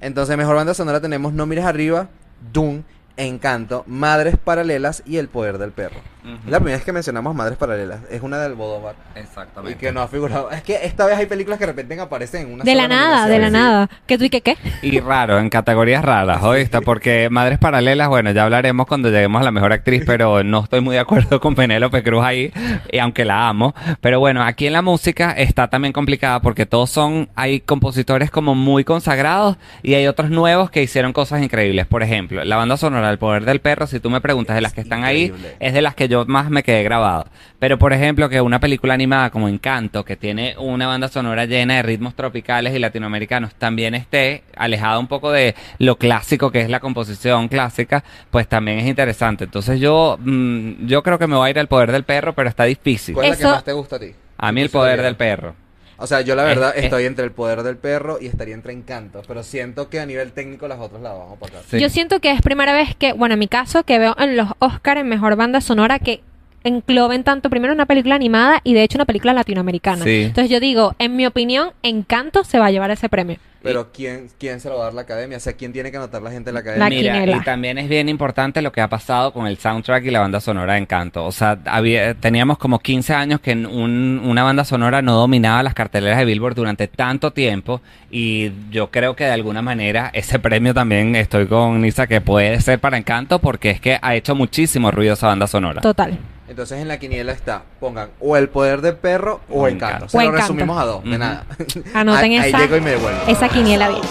Entonces, 0.00 0.36
mejor 0.36 0.56
banda 0.56 0.72
sonora 0.74 1.00
tenemos 1.00 1.32
No 1.32 1.46
Mires 1.46 1.64
Arriba, 1.64 2.08
Doom, 2.52 2.82
Encanto, 3.16 3.84
Madres 3.86 4.36
Paralelas 4.36 5.02
y 5.06 5.18
El 5.18 5.28
Poder 5.28 5.58
del 5.58 5.72
Perro. 5.72 6.00
La 6.46 6.58
primera 6.58 6.76
vez 6.76 6.84
que 6.84 6.92
mencionamos 6.92 7.34
Madres 7.34 7.56
Paralelas. 7.56 8.00
Es 8.10 8.20
una 8.22 8.38
del 8.38 8.52
Almodóvar. 8.52 8.94
Y 9.16 9.20
Exactamente. 9.20 9.78
que 9.78 9.90
no 9.90 10.02
ha 10.02 10.08
figurado. 10.08 10.50
Es 10.50 10.62
que 10.62 10.84
esta 10.84 11.06
vez 11.06 11.16
hay 11.16 11.24
películas 11.24 11.58
que 11.58 11.64
de 11.64 11.72
repente 11.72 11.98
aparecen 11.98 12.42
en 12.46 12.54
una 12.54 12.64
De 12.64 12.74
la 12.74 12.88
nada, 12.88 13.26
de 13.26 13.38
la 13.38 13.48
nada. 13.48 13.88
¿Qué 14.06 14.18
tú 14.18 14.24
y 14.24 14.30
qué 14.30 14.42
qué? 14.42 14.56
Y 14.82 15.00
raro, 15.00 15.38
en 15.38 15.48
categorías 15.48 16.04
raras, 16.04 16.42
¿oíste? 16.42 16.82
Porque 16.82 17.30
Madres 17.30 17.58
Paralelas, 17.58 18.08
bueno, 18.08 18.32
ya 18.32 18.44
hablaremos 18.44 18.86
cuando 18.86 19.08
lleguemos 19.08 19.40
a 19.40 19.44
la 19.44 19.50
mejor 19.50 19.72
actriz, 19.72 20.02
pero 20.06 20.44
no 20.44 20.64
estoy 20.64 20.82
muy 20.82 20.94
de 20.94 21.00
acuerdo 21.00 21.40
con 21.40 21.54
Penélope 21.54 22.02
Cruz 22.02 22.22
ahí, 22.22 22.52
y 22.92 22.98
aunque 22.98 23.24
la 23.24 23.48
amo. 23.48 23.74
Pero 24.02 24.20
bueno, 24.20 24.42
aquí 24.42 24.66
en 24.66 24.74
la 24.74 24.82
música 24.82 25.32
está 25.32 25.68
también 25.68 25.92
complicada 25.92 26.40
porque 26.40 26.66
todos 26.66 26.90
son, 26.90 27.30
hay 27.34 27.60
compositores 27.60 28.30
como 28.30 28.54
muy 28.54 28.84
consagrados 28.84 29.56
y 29.82 29.94
hay 29.94 30.06
otros 30.06 30.30
nuevos 30.30 30.70
que 30.70 30.82
hicieron 30.82 31.12
cosas 31.14 31.42
increíbles. 31.42 31.86
Por 31.86 32.02
ejemplo, 32.02 32.44
la 32.44 32.56
banda 32.56 32.76
sonora 32.76 33.09
El 33.10 33.18
Poder 33.18 33.44
del 33.44 33.60
Perro, 33.60 33.86
si 33.86 34.00
tú 34.00 34.10
me 34.10 34.20
preguntas 34.20 34.54
de 34.56 34.62
las 34.62 34.72
que 34.72 34.80
están 34.80 35.04
ahí, 35.04 35.24
Increíble. 35.24 35.56
es 35.60 35.72
de 35.74 35.82
las 35.82 35.94
que 35.94 36.08
yo 36.08 36.24
más 36.26 36.50
me 36.50 36.62
quedé 36.62 36.82
grabado. 36.82 37.26
Pero 37.58 37.78
por 37.78 37.92
ejemplo, 37.92 38.28
que 38.28 38.40
una 38.40 38.58
película 38.60 38.94
animada 38.94 39.30
como 39.30 39.48
Encanto, 39.48 40.04
que 40.04 40.16
tiene 40.16 40.54
una 40.58 40.86
banda 40.86 41.08
sonora 41.08 41.44
llena 41.44 41.74
de 41.76 41.82
ritmos 41.82 42.14
tropicales 42.14 42.74
y 42.74 42.78
latinoamericanos, 42.78 43.54
también 43.54 43.94
esté 43.94 44.44
alejada 44.56 44.98
un 44.98 45.06
poco 45.08 45.30
de 45.30 45.54
lo 45.78 45.96
clásico 45.96 46.50
que 46.50 46.60
es 46.62 46.70
la 46.70 46.80
composición 46.80 47.48
clásica, 47.48 48.02
pues 48.30 48.48
también 48.48 48.78
es 48.78 48.86
interesante. 48.86 49.44
Entonces 49.44 49.78
yo, 49.80 50.16
mm, 50.20 50.86
yo 50.86 51.02
creo 51.02 51.18
que 51.18 51.26
me 51.26 51.36
voy 51.36 51.48
a 51.48 51.50
ir 51.50 51.58
al 51.58 51.68
poder 51.68 51.92
del 51.92 52.04
perro, 52.04 52.34
pero 52.34 52.48
está 52.48 52.64
difícil. 52.64 53.14
¿Cuál 53.14 53.26
es 53.26 53.30
la 53.32 53.34
Eso- 53.36 53.48
que 53.48 53.54
más 53.54 53.64
te 53.64 53.72
gusta 53.72 53.96
a 53.96 54.00
ti? 54.00 54.12
A 54.38 54.52
mí 54.52 54.62
el 54.62 54.70
poder 54.70 55.02
del 55.02 55.16
perro. 55.16 55.54
O 56.00 56.06
sea, 56.06 56.22
yo 56.22 56.34
la 56.34 56.44
verdad 56.44 56.70
Es- 56.70 56.78
es- 56.78 56.84
estoy 56.84 57.04
entre 57.04 57.24
el 57.24 57.30
poder 57.32 57.62
del 57.62 57.76
perro 57.76 58.18
y 58.20 58.26
estaría 58.26 58.54
entre 58.54 58.72
encanto, 58.72 59.22
pero 59.28 59.42
siento 59.42 59.88
que 59.88 60.00
a 60.00 60.06
nivel 60.06 60.32
técnico 60.32 60.66
las 60.66 60.80
otras 60.80 61.00
las 61.02 61.12
vamos 61.12 61.36
a 61.36 61.40
pasar. 61.40 61.60
Sí. 61.70 61.78
Yo 61.78 61.88
siento 61.90 62.20
que 62.20 62.30
es 62.32 62.40
primera 62.42 62.72
vez 62.72 62.94
que, 62.96 63.12
bueno, 63.12 63.34
en 63.34 63.38
mi 63.38 63.48
caso, 63.48 63.82
que 63.84 63.98
veo 63.98 64.16
en 64.18 64.36
los 64.36 64.48
Oscar 64.58 64.98
en 64.98 65.08
mejor 65.08 65.36
banda 65.36 65.60
sonora 65.60 65.98
que 65.98 66.20
engloben 66.64 67.24
tanto 67.24 67.48
primero 67.50 67.72
una 67.72 67.86
película 67.86 68.14
animada 68.14 68.60
y 68.64 68.74
de 68.74 68.82
hecho 68.82 68.98
una 68.98 69.06
película 69.06 69.32
latinoamericana. 69.32 70.04
Sí. 70.04 70.24
Entonces 70.24 70.50
yo 70.50 70.60
digo, 70.60 70.94
en 70.98 71.16
mi 71.16 71.26
opinión, 71.26 71.70
Encanto 71.82 72.44
se 72.44 72.58
va 72.58 72.66
a 72.66 72.70
llevar 72.70 72.90
ese 72.90 73.08
premio. 73.08 73.38
Pero 73.62 73.92
¿quién, 73.92 74.28
¿quién 74.38 74.58
se 74.60 74.68
lo 74.70 74.76
va 74.76 74.82
a 74.82 74.84
dar 74.86 74.94
la 74.94 75.02
academia? 75.02 75.36
O 75.36 75.40
sea, 75.40 75.52
¿quién 75.52 75.72
tiene 75.72 75.90
que 75.90 75.98
anotar 75.98 76.22
la 76.22 76.30
gente 76.30 76.48
de 76.48 76.54
la 76.54 76.60
academia? 76.60 76.84
La 76.84 76.90
Mira, 76.90 77.12
quinela. 77.14 77.36
y 77.36 77.40
también 77.44 77.76
es 77.78 77.88
bien 77.90 78.08
importante 78.08 78.62
lo 78.62 78.72
que 78.72 78.80
ha 78.80 78.88
pasado 78.88 79.32
con 79.32 79.46
el 79.46 79.58
soundtrack 79.58 80.04
y 80.04 80.10
la 80.10 80.20
banda 80.20 80.40
sonora 80.40 80.72
de 80.74 80.78
Encanto. 80.80 81.24
O 81.26 81.32
sea, 81.32 81.58
había, 81.66 82.14
teníamos 82.14 82.56
como 82.58 82.78
15 82.78 83.12
años 83.12 83.40
que 83.40 83.52
un- 83.52 84.22
una 84.24 84.42
banda 84.44 84.64
sonora 84.64 85.02
no 85.02 85.14
dominaba 85.14 85.62
las 85.62 85.74
carteleras 85.74 86.18
de 86.18 86.24
Billboard 86.24 86.54
durante 86.54 86.88
tanto 86.88 87.32
tiempo 87.32 87.82
y 88.10 88.50
yo 88.70 88.90
creo 88.90 89.14
que 89.14 89.24
de 89.24 89.32
alguna 89.32 89.60
manera 89.62 90.10
ese 90.14 90.38
premio 90.38 90.72
también 90.72 91.14
estoy 91.16 91.46
con 91.46 91.80
Nisa 91.82 92.06
que 92.06 92.20
puede 92.20 92.60
ser 92.60 92.78
para 92.78 92.96
Encanto 92.96 93.40
porque 93.40 93.70
es 93.70 93.80
que 93.80 93.98
ha 94.00 94.14
hecho 94.14 94.34
muchísimo 94.34 94.90
ruido 94.90 95.14
esa 95.14 95.26
banda 95.26 95.46
sonora. 95.46 95.80
Total. 95.80 96.18
Entonces 96.50 96.80
en 96.82 96.88
la 96.88 96.98
quiniela 96.98 97.30
está, 97.32 97.62
pongan 97.78 98.10
o 98.18 98.36
el 98.36 98.48
poder 98.48 98.80
del 98.80 98.96
perro 98.96 99.40
o 99.48 99.62
O 99.62 99.68
encanto. 99.68 99.86
Encanto. 99.86 100.08
Se 100.10 100.16
O 100.16 100.20
lo 100.20 100.26
Encanto. 100.26 100.42
resumimos 100.42 100.82
a 100.82 100.84
dos, 100.84 101.04
de 101.04 101.16
nada. 101.16 101.46
Anoten 101.94 102.32
ahí, 102.32 102.38
ahí 102.38 102.48
esa- 102.50 102.58
llego 102.58 102.76
y 102.76 102.80
me 102.80 102.90
devuelvo. 102.90 103.20
Esa 103.28 103.48
quiniela 103.48 103.88
bien. 103.88 104.02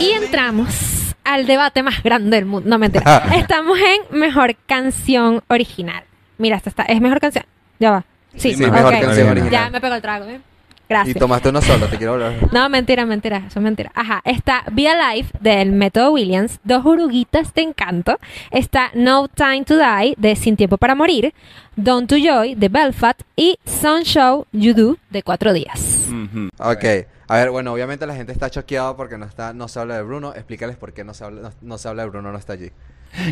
Y 0.00 0.10
entramos 0.12 1.14
al 1.24 1.46
debate 1.46 1.82
más 1.82 2.02
grande 2.02 2.36
del 2.36 2.44
mundo. 2.46 2.68
No, 2.68 2.78
mentira. 2.78 3.24
Estamos 3.36 3.78
en 3.78 4.18
mejor 4.18 4.56
canción 4.66 5.42
original. 5.48 6.02
Mira, 6.38 6.56
esta 6.56 6.70
está, 6.70 6.82
es 6.84 7.00
mejor 7.00 7.20
canción. 7.20 7.44
Ya 7.78 7.90
va. 7.92 8.04
Sí, 8.36 8.54
Sí, 8.54 8.64
ok. 8.64 8.72
mejor 8.72 8.92
canción 9.00 9.28
original. 9.28 9.50
Ya 9.52 9.70
me 9.70 9.80
pegó 9.80 9.94
el 9.94 10.02
trago, 10.02 10.24
¿eh? 10.26 10.40
Y 10.88 10.94
Gracias. 10.94 11.18
tomaste 11.18 11.50
uno 11.50 11.60
solo, 11.60 11.86
te 11.86 11.98
quiero 11.98 12.14
hablar. 12.14 12.34
No, 12.50 12.66
mentira, 12.70 13.04
mentira, 13.04 13.44
eso 13.46 13.58
es 13.58 13.62
mentira. 13.62 13.92
Ajá, 13.94 14.22
está 14.24 14.64
Be 14.72 14.88
Alive 14.88 15.28
del 15.40 15.70
Método 15.72 16.12
Williams, 16.12 16.60
Dos 16.64 16.86
Oruguitas 16.86 17.52
de 17.52 17.60
Encanto, 17.62 18.18
está 18.50 18.90
No 18.94 19.28
Time 19.28 19.64
to 19.64 19.76
Die 19.76 20.14
de 20.16 20.34
Sin 20.34 20.56
Tiempo 20.56 20.78
para 20.78 20.94
Morir, 20.94 21.34
Don't 21.76 22.08
to 22.08 22.16
Joy 22.16 22.54
de 22.54 22.68
Belfast 22.70 23.20
y 23.36 23.58
Sun 23.66 24.02
Show 24.04 24.46
You 24.52 24.72
Do 24.72 24.96
de 25.10 25.22
Cuatro 25.22 25.52
Días. 25.52 26.08
Ujú. 26.08 26.48
Ok. 26.58 26.84
A 27.30 27.36
ver, 27.36 27.50
bueno, 27.50 27.74
obviamente 27.74 28.06
la 28.06 28.14
gente 28.14 28.32
está 28.32 28.48
choqueada 28.48 28.96
porque 28.96 29.18
no 29.18 29.26
está, 29.26 29.52
no 29.52 29.68
se 29.68 29.78
habla 29.78 29.96
de 29.96 30.02
Bruno. 30.02 30.32
Explícales 30.34 30.76
por 30.76 30.94
qué 30.94 31.04
no 31.04 31.12
se 31.12 31.24
habla, 31.24 31.42
no, 31.42 31.52
no 31.60 31.76
se 31.76 31.86
habla 31.88 32.04
de 32.04 32.08
Bruno, 32.08 32.32
no 32.32 32.38
está 32.38 32.54
allí. 32.54 32.70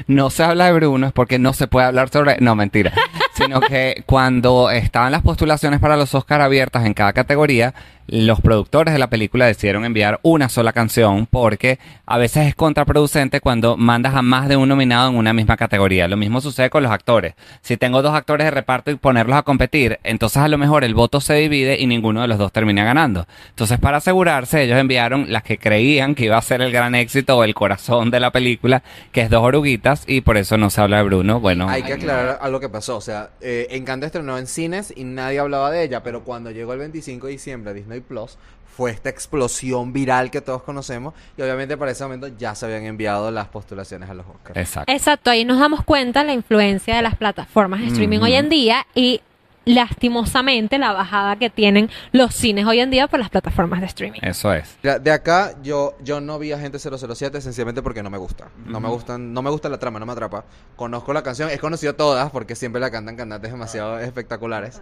No 0.07 0.29
se 0.29 0.42
habla 0.42 0.66
de 0.66 0.73
Bruno 0.73 1.07
es 1.07 1.12
porque 1.14 1.38
no 1.38 1.53
se 1.55 1.66
puede 1.66 1.87
hablar 1.87 2.11
sobre... 2.11 2.37
No, 2.40 2.55
mentira. 2.55 2.92
Sino 3.37 3.61
que 3.61 4.03
cuando 4.07 4.70
estaban 4.70 5.12
las 5.12 5.22
postulaciones 5.22 5.79
para 5.79 5.96
los 5.96 6.14
Oscar 6.14 6.40
abiertas 6.40 6.87
en 6.87 6.94
cada 6.94 7.12
categoría, 7.12 7.75
los 8.09 8.40
productores 8.40 8.92
de 8.92 8.99
la 8.99 9.11
película 9.11 9.47
decidieron 9.47 9.85
enviar 9.85 10.21
una 10.23 10.49
sola 10.49 10.73
canción 10.73 11.27
porque 11.27 11.79
a 12.07 12.19
veces 12.19 12.47
es 12.47 12.55
contraproducente 12.55 13.40
cuando 13.40 13.77
mandas 13.77 14.14
a 14.14 14.23
más 14.23 14.49
de 14.49 14.57
un 14.57 14.69
nominado 14.69 15.11
en 15.11 15.16
una 15.16 15.33
misma 15.33 15.57
categoría. 15.57 16.09
Lo 16.09 16.16
mismo 16.16 16.40
sucede 16.40 16.71
con 16.71 16.83
los 16.83 16.92
actores. 16.92 17.35
Si 17.62 17.77
tengo 17.77 18.03
dos 18.03 18.14
actores 18.14 18.45
de 18.45 18.51
reparto 18.51 18.90
y 18.90 18.97
ponerlos 18.97 19.37
a 19.37 19.42
competir, 19.42 19.99
entonces 20.05 20.38
a 20.38 20.49
lo 20.49 20.59
mejor 20.59 20.85
el 20.85 20.95
voto 20.95 21.21
se 21.21 21.35
divide 21.35 21.81
y 21.81 21.87
ninguno 21.87 22.23
de 22.23 22.29
los 22.29 22.38
dos 22.38 22.53
termina 22.53 22.85
ganando. 22.85 23.27
Entonces 23.51 23.79
para 23.79 23.99
asegurarse, 23.99 24.62
ellos 24.62 24.79
enviaron 24.79 25.33
las 25.33 25.42
que 25.42 25.59
creían 25.59 26.14
que 26.14 26.27
iba 26.27 26.37
a 26.37 26.42
ser 26.42 26.62
el 26.62 26.73
gran 26.73 26.95
éxito 26.95 27.37
o 27.37 27.45
el 27.45 27.55
corazón 27.55 28.11
de 28.11 28.21
la 28.21 28.31
película, 28.31 28.83
que 29.12 29.23
es 29.23 29.31
Dos 29.31 29.42
Oruguitas, 29.42 30.05
y 30.07 30.21
por 30.21 30.37
eso 30.37 30.57
no 30.57 30.71
se 30.71 30.81
habla 30.81 30.99
de 30.99 31.05
Bruno. 31.05 31.40
Bueno, 31.40 31.69
Hay 31.69 31.83
que 31.83 31.95
aclarar 31.95 32.38
algo 32.40 32.61
que 32.61 32.69
pasó. 32.69 32.97
O 32.97 33.01
sea, 33.01 33.31
eh, 33.40 33.66
Encanto 33.71 34.07
estrenó 34.07 34.38
en 34.38 34.47
cines 34.47 34.92
y 34.95 35.05
nadie 35.05 35.38
hablaba 35.38 35.71
de 35.71 35.83
ella, 35.83 36.03
pero 36.03 36.25
cuando 36.25 36.51
llegó 36.51 36.73
el 36.73 36.79
25 36.79 37.27
de 37.27 37.33
diciembre 37.33 37.71
a 37.71 37.75
Disney 37.75 37.95
Plus, 38.02 38.38
fue 38.76 38.90
esta 38.90 39.09
explosión 39.09 39.92
viral 39.92 40.30
que 40.30 40.42
todos 40.42 40.62
conocemos. 40.62 41.14
Y 41.37 41.42
obviamente 41.42 41.76
para 41.76 41.90
ese 41.90 42.04
momento 42.04 42.28
ya 42.28 42.54
se 42.54 42.66
habían 42.66 42.85
enviado 42.85 43.30
las 43.30 43.48
postulaciones 43.48 44.11
a 44.11 44.14
los 44.14 44.26
Oscars. 44.26 44.56
exacto. 44.59 44.92
Exacto, 44.92 45.30
ahí 45.30 45.44
nos 45.44 45.59
damos 45.59 45.82
cuenta 45.82 46.22
la 46.24 46.35
influencia 46.35 46.96
de 46.96 47.02
las 47.02 47.16
plataformas 47.16 47.80
de 47.80 47.87
streaming 47.87 48.18
hoy 48.20 48.35
en 48.35 48.48
día 48.48 48.87
y 48.94 49.22
lastimosamente 49.66 50.78
la 50.78 50.92
bajada 50.92 51.37
que 51.37 51.50
tienen 51.50 51.90
los 52.12 52.35
cines 52.35 52.64
hoy 52.66 52.80
en 52.80 52.90
día 52.90 53.09
por 53.09 53.18
las 53.18 53.30
plataformas 53.30 53.80
de 53.80 53.87
streaming. 53.87 54.20
Eso 54.22 54.52
es. 54.52 54.78
De 54.82 55.11
acá 55.11 55.56
yo 55.62 55.96
yo 56.02 56.20
no 56.20 56.38
vi 56.38 56.52
Agente 56.52 56.78
007 56.78 57.40
sencillamente 57.40 57.82
porque 57.82 58.02
no 58.02 58.09
me 58.09 58.16
gusta. 58.18 58.48
No 58.64 58.80
me 58.80 58.88
gustan, 58.88 59.32
no 59.32 59.42
me 59.42 59.50
gusta 59.50 59.68
la 59.68 59.78
trama, 59.78 59.98
no 59.98 60.06
me 60.06 60.12
atrapa. 60.12 60.44
Conozco 60.76 61.12
la 61.12 61.22
canción, 61.22 61.50
he 61.50 61.59
conocido 61.59 61.94
todas 61.94 62.30
porque 62.30 62.54
siempre 62.54 62.80
la 62.80 62.90
cantan 62.90 63.16
cantantes 63.16 63.50
demasiado 63.50 63.98
espectaculares. 63.98 64.80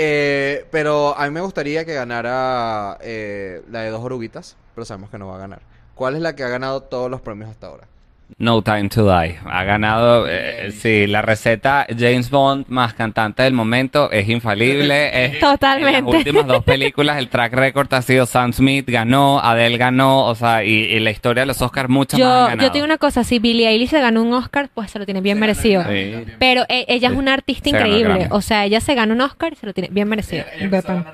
Eh, 0.00 0.64
pero 0.70 1.18
a 1.18 1.24
mí 1.24 1.32
me 1.32 1.40
gustaría 1.40 1.84
que 1.84 1.92
ganara 1.92 2.98
eh, 3.00 3.64
la 3.68 3.80
de 3.80 3.90
dos 3.90 4.00
oruguitas, 4.04 4.56
pero 4.72 4.84
sabemos 4.84 5.10
que 5.10 5.18
no 5.18 5.26
va 5.26 5.34
a 5.34 5.38
ganar. 5.38 5.62
¿Cuál 5.96 6.14
es 6.14 6.22
la 6.22 6.36
que 6.36 6.44
ha 6.44 6.48
ganado 6.48 6.84
todos 6.84 7.10
los 7.10 7.20
premios 7.20 7.50
hasta 7.50 7.66
ahora? 7.66 7.88
No 8.36 8.62
Time 8.62 8.88
to 8.90 9.04
Die. 9.04 9.38
Ha 9.46 9.64
ganado, 9.64 10.26
eh, 10.28 10.70
sí, 10.70 11.06
la 11.06 11.22
receta 11.22 11.86
James 11.88 12.30
Bond 12.30 12.66
más 12.68 12.94
cantante 12.94 13.42
del 13.42 13.52
momento 13.54 14.10
es 14.12 14.28
infalible. 14.28 15.08
Es- 15.24 15.40
Totalmente. 15.40 15.98
En 15.98 16.04
las 16.04 16.14
últimas 16.14 16.46
dos 16.46 16.62
películas 16.62 17.18
el 17.18 17.28
track 17.28 17.52
record 17.54 17.92
ha 17.94 18.02
sido 18.02 18.26
Sam 18.26 18.52
Smith 18.52 18.88
ganó, 18.88 19.40
Adele 19.40 19.76
ganó, 19.78 20.26
o 20.26 20.34
sea, 20.34 20.62
y, 20.62 20.70
y 20.70 21.00
la 21.00 21.10
historia 21.10 21.42
de 21.42 21.46
los 21.46 21.60
Oscars 21.62 21.88
muchas 21.88 22.20
más 22.20 22.28
han 22.28 22.34
Yo, 22.34 22.46
ganado. 22.48 22.68
yo 22.68 22.72
tengo 22.72 22.84
una 22.84 22.98
cosa, 22.98 23.24
si 23.24 23.38
Billie 23.38 23.66
Eilish 23.68 23.90
se 23.90 24.00
ganó 24.00 24.22
un 24.22 24.32
Oscar, 24.34 24.68
pues 24.72 24.90
se 24.90 24.98
lo 24.98 25.04
tiene 25.04 25.20
bien 25.20 25.38
merecido. 25.40 25.82
Sí. 25.88 26.24
Pero 26.38 26.64
e- 26.68 26.84
ella 26.88 27.08
es 27.08 27.14
una 27.14 27.32
artista 27.34 27.70
Se 27.70 27.76
increíble. 27.76 28.28
O 28.30 28.40
sea, 28.40 28.64
ella 28.66 28.80
se 28.80 28.94
gana 28.94 29.14
un 29.14 29.20
Oscar 29.20 29.52
y 29.54 29.56
se 29.56 29.66
lo 29.66 29.72
tiene 29.74 29.88
bien 29.90 30.08
merecido. 30.08 30.44
Bepan. 30.70 31.04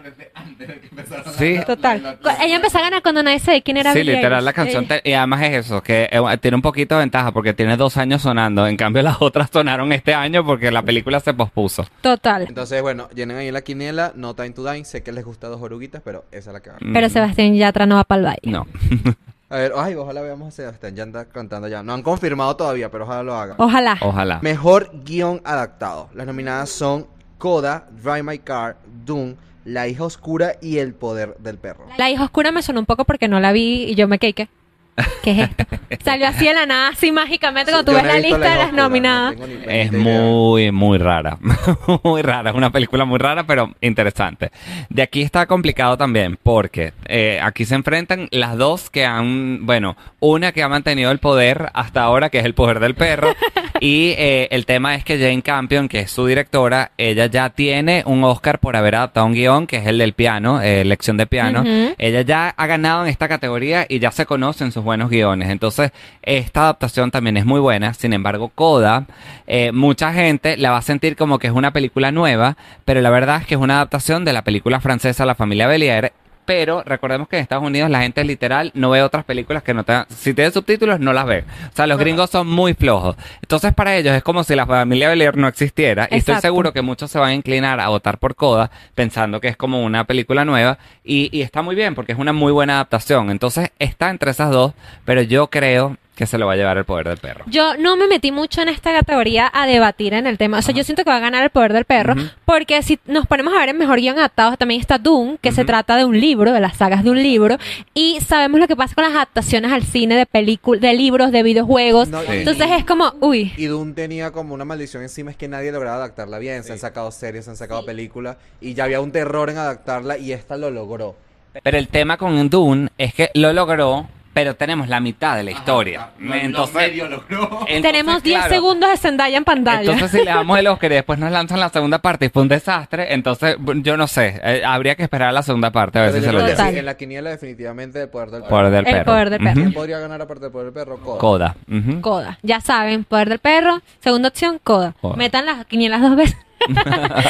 Sí. 1.38 1.56
Total. 1.66 2.18
Ella 2.42 2.56
empezó 2.56 2.78
a 2.78 2.82
ganar 2.82 3.02
cuando 3.02 3.22
nadie 3.22 3.38
sabe 3.38 3.62
quién 3.62 3.76
era 3.76 3.92
Sí, 3.92 3.98
Billie 4.00 4.16
literal, 4.16 4.44
la 4.44 4.52
canción. 4.52 4.84
Eh, 4.90 5.00
te- 5.02 5.10
y 5.10 5.12
además 5.14 5.42
es 5.42 5.66
eso, 5.66 5.82
que 5.82 6.08
eh, 6.10 6.20
tiene 6.40 6.56
un 6.56 6.62
poquito 6.62 6.96
de 6.98 7.03
ventaja 7.04 7.32
porque 7.32 7.54
tiene 7.54 7.76
dos 7.76 7.96
años 7.96 8.22
sonando. 8.22 8.66
En 8.66 8.76
cambio, 8.76 9.02
las 9.02 9.16
otras 9.20 9.48
sonaron 9.52 9.92
este 9.92 10.14
año 10.14 10.44
porque 10.44 10.70
la 10.70 10.82
película 10.82 11.20
se 11.20 11.32
pospuso. 11.34 11.86
Total. 12.00 12.42
Entonces, 12.48 12.82
bueno, 12.82 13.08
llenen 13.14 13.36
ahí 13.36 13.50
la 13.50 13.62
quiniela, 13.62 14.12
No 14.16 14.34
Time 14.34 14.50
to 14.50 14.64
Die. 14.70 14.84
Sé 14.84 15.02
que 15.02 15.12
les 15.12 15.24
gusta 15.24 15.48
dos 15.48 15.60
oruguitas, 15.62 16.02
pero 16.04 16.24
esa 16.32 16.50
es 16.50 16.54
la 16.54 16.60
que 16.60 16.70
va. 16.70 16.76
Pero 16.80 17.06
Mm, 17.06 17.10
Sebastián 17.10 17.54
Yatra 17.54 17.86
no 17.86 17.94
va 17.96 18.04
para 18.04 18.18
el 18.20 18.24
baile. 18.26 18.40
No. 18.52 18.66
A 19.50 19.56
ver, 19.58 19.72
ay, 19.76 19.94
ojalá 19.94 20.20
veamos 20.22 20.48
a 20.48 20.50
Sebastián. 20.50 20.96
Ya 20.96 21.02
anda 21.04 21.26
cantando 21.26 21.68
ya. 21.68 21.82
No 21.82 21.92
han 21.92 22.02
confirmado 22.02 22.56
todavía, 22.56 22.90
pero 22.90 23.04
ojalá 23.04 23.22
lo 23.22 23.34
haga. 23.34 23.54
Ojalá. 23.58 23.98
Ojalá. 24.00 24.40
Mejor 24.42 24.90
guion 25.04 25.40
adaptado. 25.44 26.08
Las 26.14 26.26
nominadas 26.26 26.70
son 26.70 27.06
Coda, 27.38 27.86
Drive 28.02 28.22
My 28.24 28.38
Car, 28.38 28.76
Doom, 29.04 29.36
La 29.64 29.86
hija 29.86 30.02
oscura 30.04 30.54
y 30.60 30.78
El 30.78 30.94
poder 30.94 31.36
del 31.38 31.58
perro. 31.58 31.84
La 31.98 32.10
hija 32.10 32.24
oscura 32.24 32.50
me 32.50 32.62
sonó 32.62 32.80
un 32.80 32.86
poco 32.86 33.04
porque 33.04 33.28
no 33.28 33.38
la 33.38 33.52
vi 33.52 33.84
y 33.84 33.94
yo 33.94 34.08
me 34.08 34.18
quedé. 34.18 34.48
¿Qué, 34.96 35.04
¿Qué 35.22 35.30
es 35.30 35.50
esto? 35.50 35.64
Salió 36.04 36.28
así 36.28 36.46
de 36.46 36.54
la 36.54 36.66
nada, 36.66 36.88
así 36.88 37.10
mágicamente, 37.10 37.72
cuando 37.72 37.90
tú 37.90 37.96
Yo 37.96 38.02
ves 38.02 38.06
no 38.06 38.12
la 38.12 38.20
lista 38.20 38.38
de 38.38 38.44
hija 38.46 38.56
las 38.56 38.64
oscura, 38.66 38.82
no 38.82 38.88
nominadas. 38.88 39.36
ni 39.36 39.64
Es 39.66 39.92
muy, 39.92 40.70
muy 40.72 40.98
rara. 40.98 41.38
muy 42.04 42.22
rara. 42.22 42.50
Es 42.50 42.56
una 42.56 42.70
película 42.70 43.04
muy 43.04 43.18
rara, 43.18 43.44
pero 43.46 43.72
interesante. 43.80 44.50
De 44.88 45.02
aquí 45.02 45.22
está 45.22 45.46
complicado 45.46 45.96
también, 45.96 46.38
porque 46.42 46.92
eh, 47.06 47.40
aquí 47.42 47.64
se 47.64 47.74
enfrentan 47.74 48.28
las 48.30 48.56
dos 48.56 48.90
que 48.90 49.04
han, 49.04 49.66
bueno, 49.66 49.96
una 50.20 50.52
que 50.52 50.62
ha 50.62 50.68
mantenido 50.68 51.10
el 51.10 51.18
poder 51.18 51.70
hasta 51.74 52.02
ahora, 52.02 52.30
que 52.30 52.38
es 52.38 52.44
el 52.44 52.54
poder 52.54 52.80
del 52.80 52.94
perro. 52.94 53.34
y 53.80 54.14
eh, 54.16 54.48
el 54.50 54.66
tema 54.66 54.94
es 54.94 55.04
que 55.04 55.18
Jane 55.18 55.42
Campion, 55.42 55.88
que 55.88 56.00
es 56.00 56.10
su 56.10 56.26
directora, 56.26 56.92
ella 56.98 57.26
ya 57.26 57.50
tiene 57.50 58.02
un 58.06 58.22
Oscar 58.24 58.58
por 58.60 58.76
haber 58.76 58.94
adaptado 58.94 59.26
un 59.26 59.32
guion, 59.32 59.66
que 59.66 59.78
es 59.78 59.86
el 59.86 59.98
del 59.98 60.12
piano, 60.12 60.60
eh, 60.60 60.84
lección 60.84 61.16
de 61.16 61.26
piano. 61.26 61.62
Ujú. 61.62 61.94
Ella 61.98 62.22
ya 62.22 62.50
ha 62.50 62.66
ganado 62.66 63.02
en 63.02 63.08
esta 63.08 63.28
categoría 63.28 63.86
y 63.88 63.98
ya 63.98 64.10
se 64.10 64.26
conocen 64.26 64.70
sus 64.70 64.83
buenos 64.84 65.10
guiones. 65.10 65.48
Entonces, 65.48 65.92
esta 66.22 66.62
adaptación 66.62 67.10
también 67.10 67.36
es 67.36 67.44
muy 67.44 67.60
buena. 67.60 67.94
Sin 67.94 68.12
embargo, 68.12 68.50
Coda, 68.54 69.06
eh, 69.46 69.72
mucha 69.72 70.12
gente 70.12 70.56
la 70.56 70.70
va 70.70 70.78
a 70.78 70.82
sentir 70.82 71.16
como 71.16 71.38
que 71.38 71.48
es 71.48 71.52
una 71.52 71.72
película 71.72 72.12
nueva, 72.12 72.56
pero 72.84 73.00
la 73.00 73.10
verdad 73.10 73.40
es 73.40 73.46
que 73.46 73.54
es 73.54 73.60
una 73.60 73.76
adaptación 73.76 74.24
de 74.24 74.32
la 74.32 74.44
película 74.44 74.80
francesa 74.80 75.26
La 75.26 75.34
familia 75.34 75.66
Belier. 75.66 76.12
Pero 76.44 76.82
recordemos 76.82 77.28
que 77.28 77.36
en 77.36 77.42
Estados 77.42 77.64
Unidos 77.64 77.90
la 77.90 78.02
gente 78.02 78.22
literal 78.24 78.70
no 78.74 78.90
ve 78.90 79.02
otras 79.02 79.24
películas 79.24 79.62
que 79.62 79.74
no 79.74 79.84
tengan. 79.84 80.06
Si 80.08 80.34
tiene 80.34 80.50
subtítulos, 80.50 81.00
no 81.00 81.12
las 81.12 81.26
ve. 81.26 81.44
O 81.72 81.76
sea, 81.76 81.86
los 81.86 81.98
gringos 81.98 82.30
son 82.30 82.46
muy 82.46 82.74
flojos. 82.74 83.16
Entonces, 83.40 83.72
para 83.72 83.96
ellos 83.96 84.14
es 84.14 84.22
como 84.22 84.44
si 84.44 84.54
la 84.54 84.66
familia 84.66 85.08
Belier 85.08 85.36
no 85.36 85.48
existiera. 85.48 86.08
Y 86.10 86.16
estoy 86.16 86.36
seguro 86.36 86.72
que 86.72 86.82
muchos 86.82 87.10
se 87.10 87.18
van 87.18 87.30
a 87.30 87.34
inclinar 87.34 87.80
a 87.80 87.88
votar 87.88 88.18
por 88.18 88.34
Coda 88.34 88.70
pensando 88.94 89.40
que 89.40 89.48
es 89.48 89.56
como 89.56 89.82
una 89.82 90.04
película 90.04 90.44
nueva 90.44 90.78
y, 91.02 91.28
y 91.36 91.42
está 91.42 91.62
muy 91.62 91.74
bien 91.74 91.94
porque 91.94 92.12
es 92.12 92.18
una 92.18 92.32
muy 92.32 92.52
buena 92.52 92.74
adaptación. 92.74 93.30
Entonces 93.30 93.70
está 93.78 94.10
entre 94.10 94.30
esas 94.30 94.50
dos, 94.50 94.74
pero 95.04 95.22
yo 95.22 95.48
creo 95.48 95.96
que 96.14 96.26
se 96.26 96.38
lo 96.38 96.46
va 96.46 96.52
a 96.52 96.56
llevar 96.56 96.78
el 96.78 96.84
poder 96.84 97.08
del 97.08 97.18
perro. 97.18 97.44
Yo 97.48 97.76
no 97.76 97.96
me 97.96 98.06
metí 98.06 98.30
mucho 98.30 98.62
en 98.62 98.68
esta 98.68 98.92
categoría 98.92 99.50
a 99.52 99.66
debatir 99.66 100.14
en 100.14 100.26
el 100.26 100.38
tema. 100.38 100.58
O 100.58 100.62
sea, 100.62 100.74
yo 100.74 100.84
siento 100.84 101.02
que 101.04 101.10
va 101.10 101.16
a 101.16 101.20
ganar 101.20 101.42
el 101.42 101.50
poder 101.50 101.72
del 101.72 101.84
perro. 101.84 102.14
Porque 102.44 102.82
si 102.82 102.98
nos 103.06 103.26
ponemos 103.26 103.52
a 103.54 103.58
ver 103.58 103.70
el 103.70 103.76
mejor 103.76 103.98
guion 103.98 104.18
adaptado, 104.18 104.56
también 104.56 104.80
está 104.80 104.98
Doom, 104.98 105.38
que 105.38 105.52
se 105.52 105.64
trata 105.64 105.96
de 105.96 106.04
un 106.04 106.18
libro, 106.20 106.52
de 106.52 106.60
las 106.60 106.76
sagas 106.76 107.02
de 107.04 107.10
un 107.10 107.22
libro. 107.22 107.58
Y 107.94 108.20
sabemos 108.20 108.60
lo 108.60 108.68
que 108.68 108.76
pasa 108.76 108.94
con 108.94 109.04
las 109.04 109.14
adaptaciones 109.14 109.72
al 109.72 109.82
cine 109.82 110.16
de 110.16 110.26
películas, 110.26 110.80
de 110.80 110.94
libros, 110.94 111.32
de 111.32 111.42
videojuegos. 111.42 112.08
No, 112.08 112.20
Sí. 112.24 112.26
Entonces 112.30 112.68
es 112.70 112.84
como, 112.84 113.12
uy. 113.20 113.52
Y 113.56 113.66
Doom 113.66 113.94
tenía 113.94 114.30
como 114.30 114.54
una 114.54 114.64
maldición 114.64 115.02
encima, 115.02 115.30
es 115.30 115.36
que 115.36 115.48
nadie 115.48 115.72
lograba 115.72 115.96
adaptarla 115.96 116.38
bien. 116.38 116.64
Se 116.64 116.72
han 116.72 116.78
sacado 116.78 117.10
series, 117.10 117.44
se 117.44 117.50
han 117.50 117.56
sacado 117.56 117.84
películas, 117.84 118.36
y 118.60 118.74
ya 118.74 118.84
había 118.84 119.00
un 119.00 119.12
terror 119.12 119.50
en 119.50 119.58
adaptarla, 119.58 120.16
y 120.16 120.32
esta 120.32 120.56
lo 120.56 120.70
logró. 120.70 121.16
Pero 121.62 121.78
el 121.78 121.88
tema 121.88 122.16
con 122.16 122.48
Dune 122.48 122.88
es 122.98 123.14
que 123.14 123.30
lo 123.34 123.52
logró, 123.52 124.08
pero 124.34 124.54
tenemos 124.56 124.88
la 124.88 125.00
mitad 125.00 125.36
de 125.36 125.44
la 125.44 125.52
historia. 125.52 126.10
entonces, 126.20 126.92
entonces, 127.28 127.82
Tenemos 127.82 128.22
10 128.22 128.36
claro, 128.38 128.54
segundos 128.54 128.90
de 128.90 128.96
Zendaya 128.96 129.38
en 129.38 129.44
pantalla. 129.44 129.80
Entonces, 129.92 130.10
si 130.10 130.18
le 130.18 130.30
damos 130.30 130.58
el 130.58 130.66
Oscar 130.66 130.90
y 130.92 130.94
después 130.96 131.18
nos 131.18 131.30
lanzan 131.30 131.60
la 131.60 131.68
segunda 131.68 131.98
parte 132.00 132.26
y 132.26 132.28
fue 132.28 132.42
un 132.42 132.48
desastre, 132.48 133.14
entonces 133.14 133.56
yo 133.82 133.96
no 133.96 134.06
sé. 134.06 134.40
eh, 134.44 134.62
habría 134.66 134.96
que 134.96 135.04
esperar 135.04 135.28
a 135.28 135.32
la 135.32 135.42
segunda 135.42 135.70
parte 135.70 135.98
a 135.98 136.02
ver 136.02 136.10
Pero 136.12 136.20
si 136.22 136.26
se 136.26 136.32
lo 136.32 136.46
lleva. 136.46 136.68
En 136.70 136.84
la 136.84 136.96
quiniela 136.96 137.30
definitivamente 137.30 138.02
el 138.02 138.08
poder 138.08 138.30
del 138.30 138.42
perro. 138.42 138.50
Poder 138.50 138.70
del 138.70 138.86
El 138.86 138.92
perro. 138.92 139.04
poder 139.04 139.30
del 139.30 139.38
perro. 139.38 139.52
Ujú. 139.52 139.60
¿Quién 139.62 139.72
podría 139.72 139.98
ganar 140.00 140.20
aparte 140.20 140.42
del 140.44 140.52
poder 140.52 140.66
del 140.66 140.74
perro? 140.74 140.98
Coda. 140.98 141.56
Coda. 142.00 142.38
Ya 142.42 142.60
saben, 142.60 143.04
poder 143.04 143.28
del 143.28 143.38
perro. 143.38 143.80
Segunda 144.00 144.28
opción, 144.28 144.58
Coda. 144.62 144.94
Coda. 145.00 145.16
Metan 145.16 145.46
las 145.46 145.64
quinielas 145.66 146.00
dos 146.02 146.16
veces. 146.16 146.36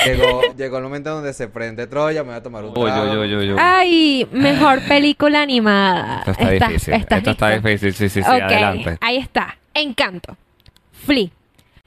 Llegó, 0.06 0.42
llegó 0.56 0.76
el 0.78 0.82
momento 0.84 1.10
donde 1.10 1.32
se 1.32 1.48
prende 1.48 1.86
Troya, 1.86 2.22
me 2.22 2.30
voy 2.30 2.38
a 2.38 2.42
tomar 2.42 2.64
un 2.64 2.70
Uy, 2.76 2.90
trago. 2.90 3.10
uy, 3.12 3.16
uy, 3.18 3.34
uy, 3.36 3.52
uy. 3.52 3.58
Ay, 3.60 4.28
mejor 4.32 4.80
película 4.86 5.42
animada. 5.42 6.18
Esto 6.26 6.30
está 6.32 6.50
difícil. 6.68 6.94
Esto 6.94 7.30
está 7.30 7.50
difícil, 7.50 7.94
sí, 7.94 8.08
sí, 8.08 8.22
sí, 8.22 8.28
adelante. 8.30 8.98
Ahí 9.00 9.16
está. 9.16 9.56
Encanto. 9.74 10.36
Flea. 10.92 11.28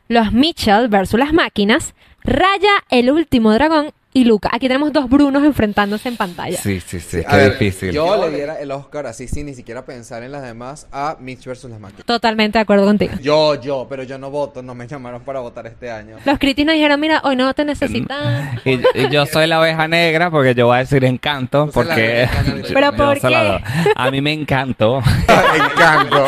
Los 0.10 0.32
Mitchell 0.32 0.88
versus 0.90 1.20
las 1.20 1.34
máquinas. 1.34 1.94
Raya, 2.24 2.84
el 2.90 3.10
último 3.12 3.54
dragón. 3.54 3.92
Y 4.14 4.24
Luca. 4.24 4.50
Aquí 4.52 4.68
tenemos 4.68 4.92
dos 4.94 5.08
Brunos 5.10 5.44
enfrentándose 5.44 6.10
en 6.10 6.18
pantalla. 6.18 6.58
Sí, 6.58 6.80
sí, 6.80 7.00
sí, 7.00 7.20
A 7.26 7.30
qué 7.30 7.36
ver, 7.36 7.52
difícil. 7.52 7.92
Yo 7.92 8.18
le 8.18 8.36
diera 8.36 8.60
el 8.60 8.72
Oscar 8.72 9.06
así 9.06 9.28
sin 9.28 9.46
ni 9.46 9.54
siquiera 9.54 9.86
pensar 9.86 10.24
en 10.24 10.32
las 10.32 10.42
demás 10.42 10.88
a 10.92 11.18
Mitch 11.20 11.46
versus 11.46 11.70
las 11.70 11.80
máquinas. 11.80 12.06
Totalmente 12.06 12.58
de 12.58 12.64
acuerdo 12.64 12.86
contigo. 12.86 13.14
Yo, 13.22 13.62
yo, 13.62 13.86
pero 13.90 14.04
yo 14.04 14.18
no 14.18 14.32
voto, 14.32 14.64
no 14.64 14.74
me 14.74 14.88
llamaron 14.88 15.22
para 15.22 15.40
votar 15.42 15.68
este 15.68 15.92
año. 15.92 16.16
Los 16.26 16.40
críticos 16.40 16.68
nos 16.68 16.76
dijeron, 16.76 17.00
mira, 17.00 17.22
hoy 17.26 17.36
no 17.36 17.54
te 17.54 17.64
necesitan. 17.66 18.60
Y, 18.66 18.82
y 19.00 19.10
yo 19.12 19.26
soy 19.26 19.46
la 19.48 19.62
oveja 19.62 19.88
negra 19.88 20.32
porque 20.32 20.56
yo 20.56 20.68
voy 20.68 20.78
a 20.78 20.80
decir 20.80 21.04
encanto 21.06 21.70
porque. 21.74 22.28
¿Pero 22.74 22.94
por 22.94 23.20
qué? 23.20 23.62
a 23.96 24.12
mí 24.12 24.22
me 24.22 24.34
encantó 24.34 25.00
Encanto. 25.56 26.26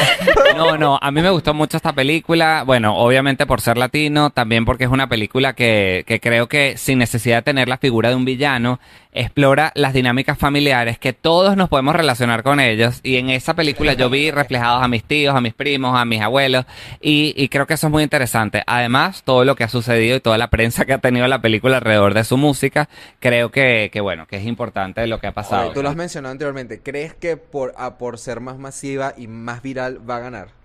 no 0.56 0.78
no 0.78 1.00
a 1.02 1.12
mí 1.12 1.22
me 1.22 1.30
gustó 1.30 1.54
mucho 1.54 1.78
esta 1.78 1.94
película 1.94 2.64
bueno 2.66 2.96
obviamente 2.98 3.46
por 3.46 3.62
ser 3.62 3.78
latino 3.78 4.30
también 4.30 4.66
porque 4.66 4.86
es 4.86 4.90
una 4.90 5.08
película 5.10 5.54
que, 5.54 6.04
que 6.08 6.20
creo 6.20 6.48
que 6.48 6.78
sin 6.78 7.00
necesidad 7.00 7.38
de 7.38 7.42
tener 7.44 7.68
la 7.68 7.78
figura 7.80 8.10
de 8.10 8.16
un 8.16 8.26
villano 8.26 8.80
explora 9.12 9.72
las 9.74 9.94
dinámicas 9.94 10.38
familiares 10.38 11.00
que 11.00 11.14
todos 11.14 11.58
nos 11.58 11.68
podemos 11.68 11.96
relacionar 11.96 12.44
con 12.44 12.60
ellos 12.60 13.00
y 13.02 13.16
en 13.18 13.30
esa 13.32 13.56
película 13.56 13.94
yo 13.94 14.10
vi 14.10 14.30
reflejados 14.30 14.84
a 14.84 14.88
mis 14.88 15.04
tíos 15.04 15.36
a 15.36 15.42
mis 15.42 15.54
primos 15.54 15.98
a 16.00 16.06
mis 16.06 16.22
abuelos 16.22 16.66
y, 17.02 17.48
creo 17.50 17.66
que 17.66 17.74
eso 17.74 17.88
es 17.88 17.92
muy 17.92 18.04
interesante 18.04 18.62
además 18.68 19.24
todo 19.24 19.46
lo 19.46 19.56
que 19.56 19.64
ha 19.64 19.70
sucedido 19.70 20.18
y 20.18 20.20
toda 20.20 20.38
la 20.38 20.50
prensa 20.50 20.86
que 20.86 20.94
ha 20.94 21.00
tenido 21.00 21.28
la 21.28 21.42
película 21.42 21.78
alrededor 21.78 22.14
de 22.14 22.24
su 22.24 22.38
música 22.38 22.88
creo 23.20 23.50
que, 23.50 23.90
bueno 24.02 24.28
que 24.28 24.38
es 24.38 24.46
importante 24.46 25.06
lo 25.08 25.20
que 25.20 25.28
ha 25.28 25.34
pasado 25.34 25.72
tú 25.72 25.82
lo 25.82 25.90
has 25.90 25.96
mencionado 25.96 26.32
anteriormente. 26.32 26.82
¿Crees 26.82 27.14
que 27.14 27.38
por, 27.38 27.74
a- 27.78 27.98
por 27.98 28.18
ser 28.20 28.40
más 28.42 28.58
masiva 28.58 29.14
y 29.18 29.28
más 29.28 29.62
viral 29.62 30.08
va 30.08 30.18
a 30.18 30.20
ganar? 30.20 30.59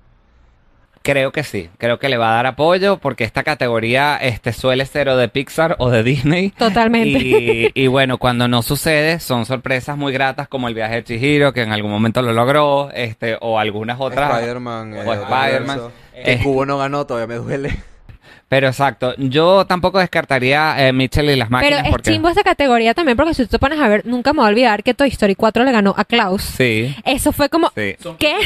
Creo 1.05 1.33
que 1.33 1.45
sí, 1.45 1.69
creo 1.77 1.99
que 1.99 2.09
le 2.09 2.17
va 2.17 2.31
a 2.31 2.37
dar 2.37 2.47
apoyo 2.47 2.97
porque 2.97 3.25
esta 3.25 3.43
categoría 3.43 4.17
este, 4.17 4.55
suele 4.55 4.87
ser 4.87 5.11
o 5.11 5.19
de 5.19 5.29
Pixar 5.29 5.77
o 5.79 5.91
de 5.91 6.03
Disney. 6.03 6.49
Totalmente. 6.53 7.19
Y, 7.19 7.71
y 7.75 7.87
bueno, 7.89 8.17
cuando 8.17 8.49
no 8.49 8.63
sucede, 8.63 9.21
son 9.21 9.45
sorpresas 9.45 9.99
muy 9.99 10.15
gratas 10.15 10.49
como 10.49 10.67
el 10.67 10.75
viaje 10.75 10.95
de 10.95 11.05
Chihiro, 11.05 11.53
que 11.53 11.61
en 11.61 11.73
algún 11.73 11.91
momento 11.91 12.23
lo 12.23 12.33
logró, 12.33 12.91
este, 12.91 13.37
o 13.43 13.59
algunas 13.59 14.01
otras. 14.01 14.33
Spider-Man. 14.33 14.95
O 14.95 15.13
eh, 15.13 15.19
Spider-Man. 15.23 15.81
Eh. 16.15 16.41
Cubo 16.43 16.65
no 16.65 16.79
ganó, 16.79 17.05
todavía 17.05 17.27
me 17.27 17.35
duele. 17.35 17.77
Pero 18.49 18.69
exacto, 18.69 19.15
yo 19.17 19.67
tampoco 19.67 19.99
descartaría 19.99 20.87
eh, 20.87 20.93
Mitchell 20.93 21.29
y 21.31 21.37
las 21.37 21.49
Pero 21.49 21.61
máquinas 21.61 21.85
es 21.87 21.91
porque. 21.91 22.11
chimbo 22.13 22.29
esta 22.29 22.43
categoría 22.45 22.95
también, 22.95 23.17
porque 23.17 23.35
si 23.35 23.43
tú 23.45 23.49
te 23.49 23.59
pones 23.59 23.81
a 23.81 23.89
ver, 23.89 24.07
nunca 24.07 24.33
me 24.33 24.39
voy 24.41 24.47
a 24.47 24.49
olvidar 24.51 24.83
que 24.83 24.95
Toy 24.95 25.09
Story 25.09 25.35
4 25.35 25.65
le 25.65 25.73
ganó 25.73 25.95
a 25.97 26.05
Klaus. 26.05 26.43
Sí, 26.43 26.95
Eso 27.05 27.33
fue 27.33 27.49
como, 27.49 27.69
sí, 27.75 27.97
¿qué? 28.19 28.37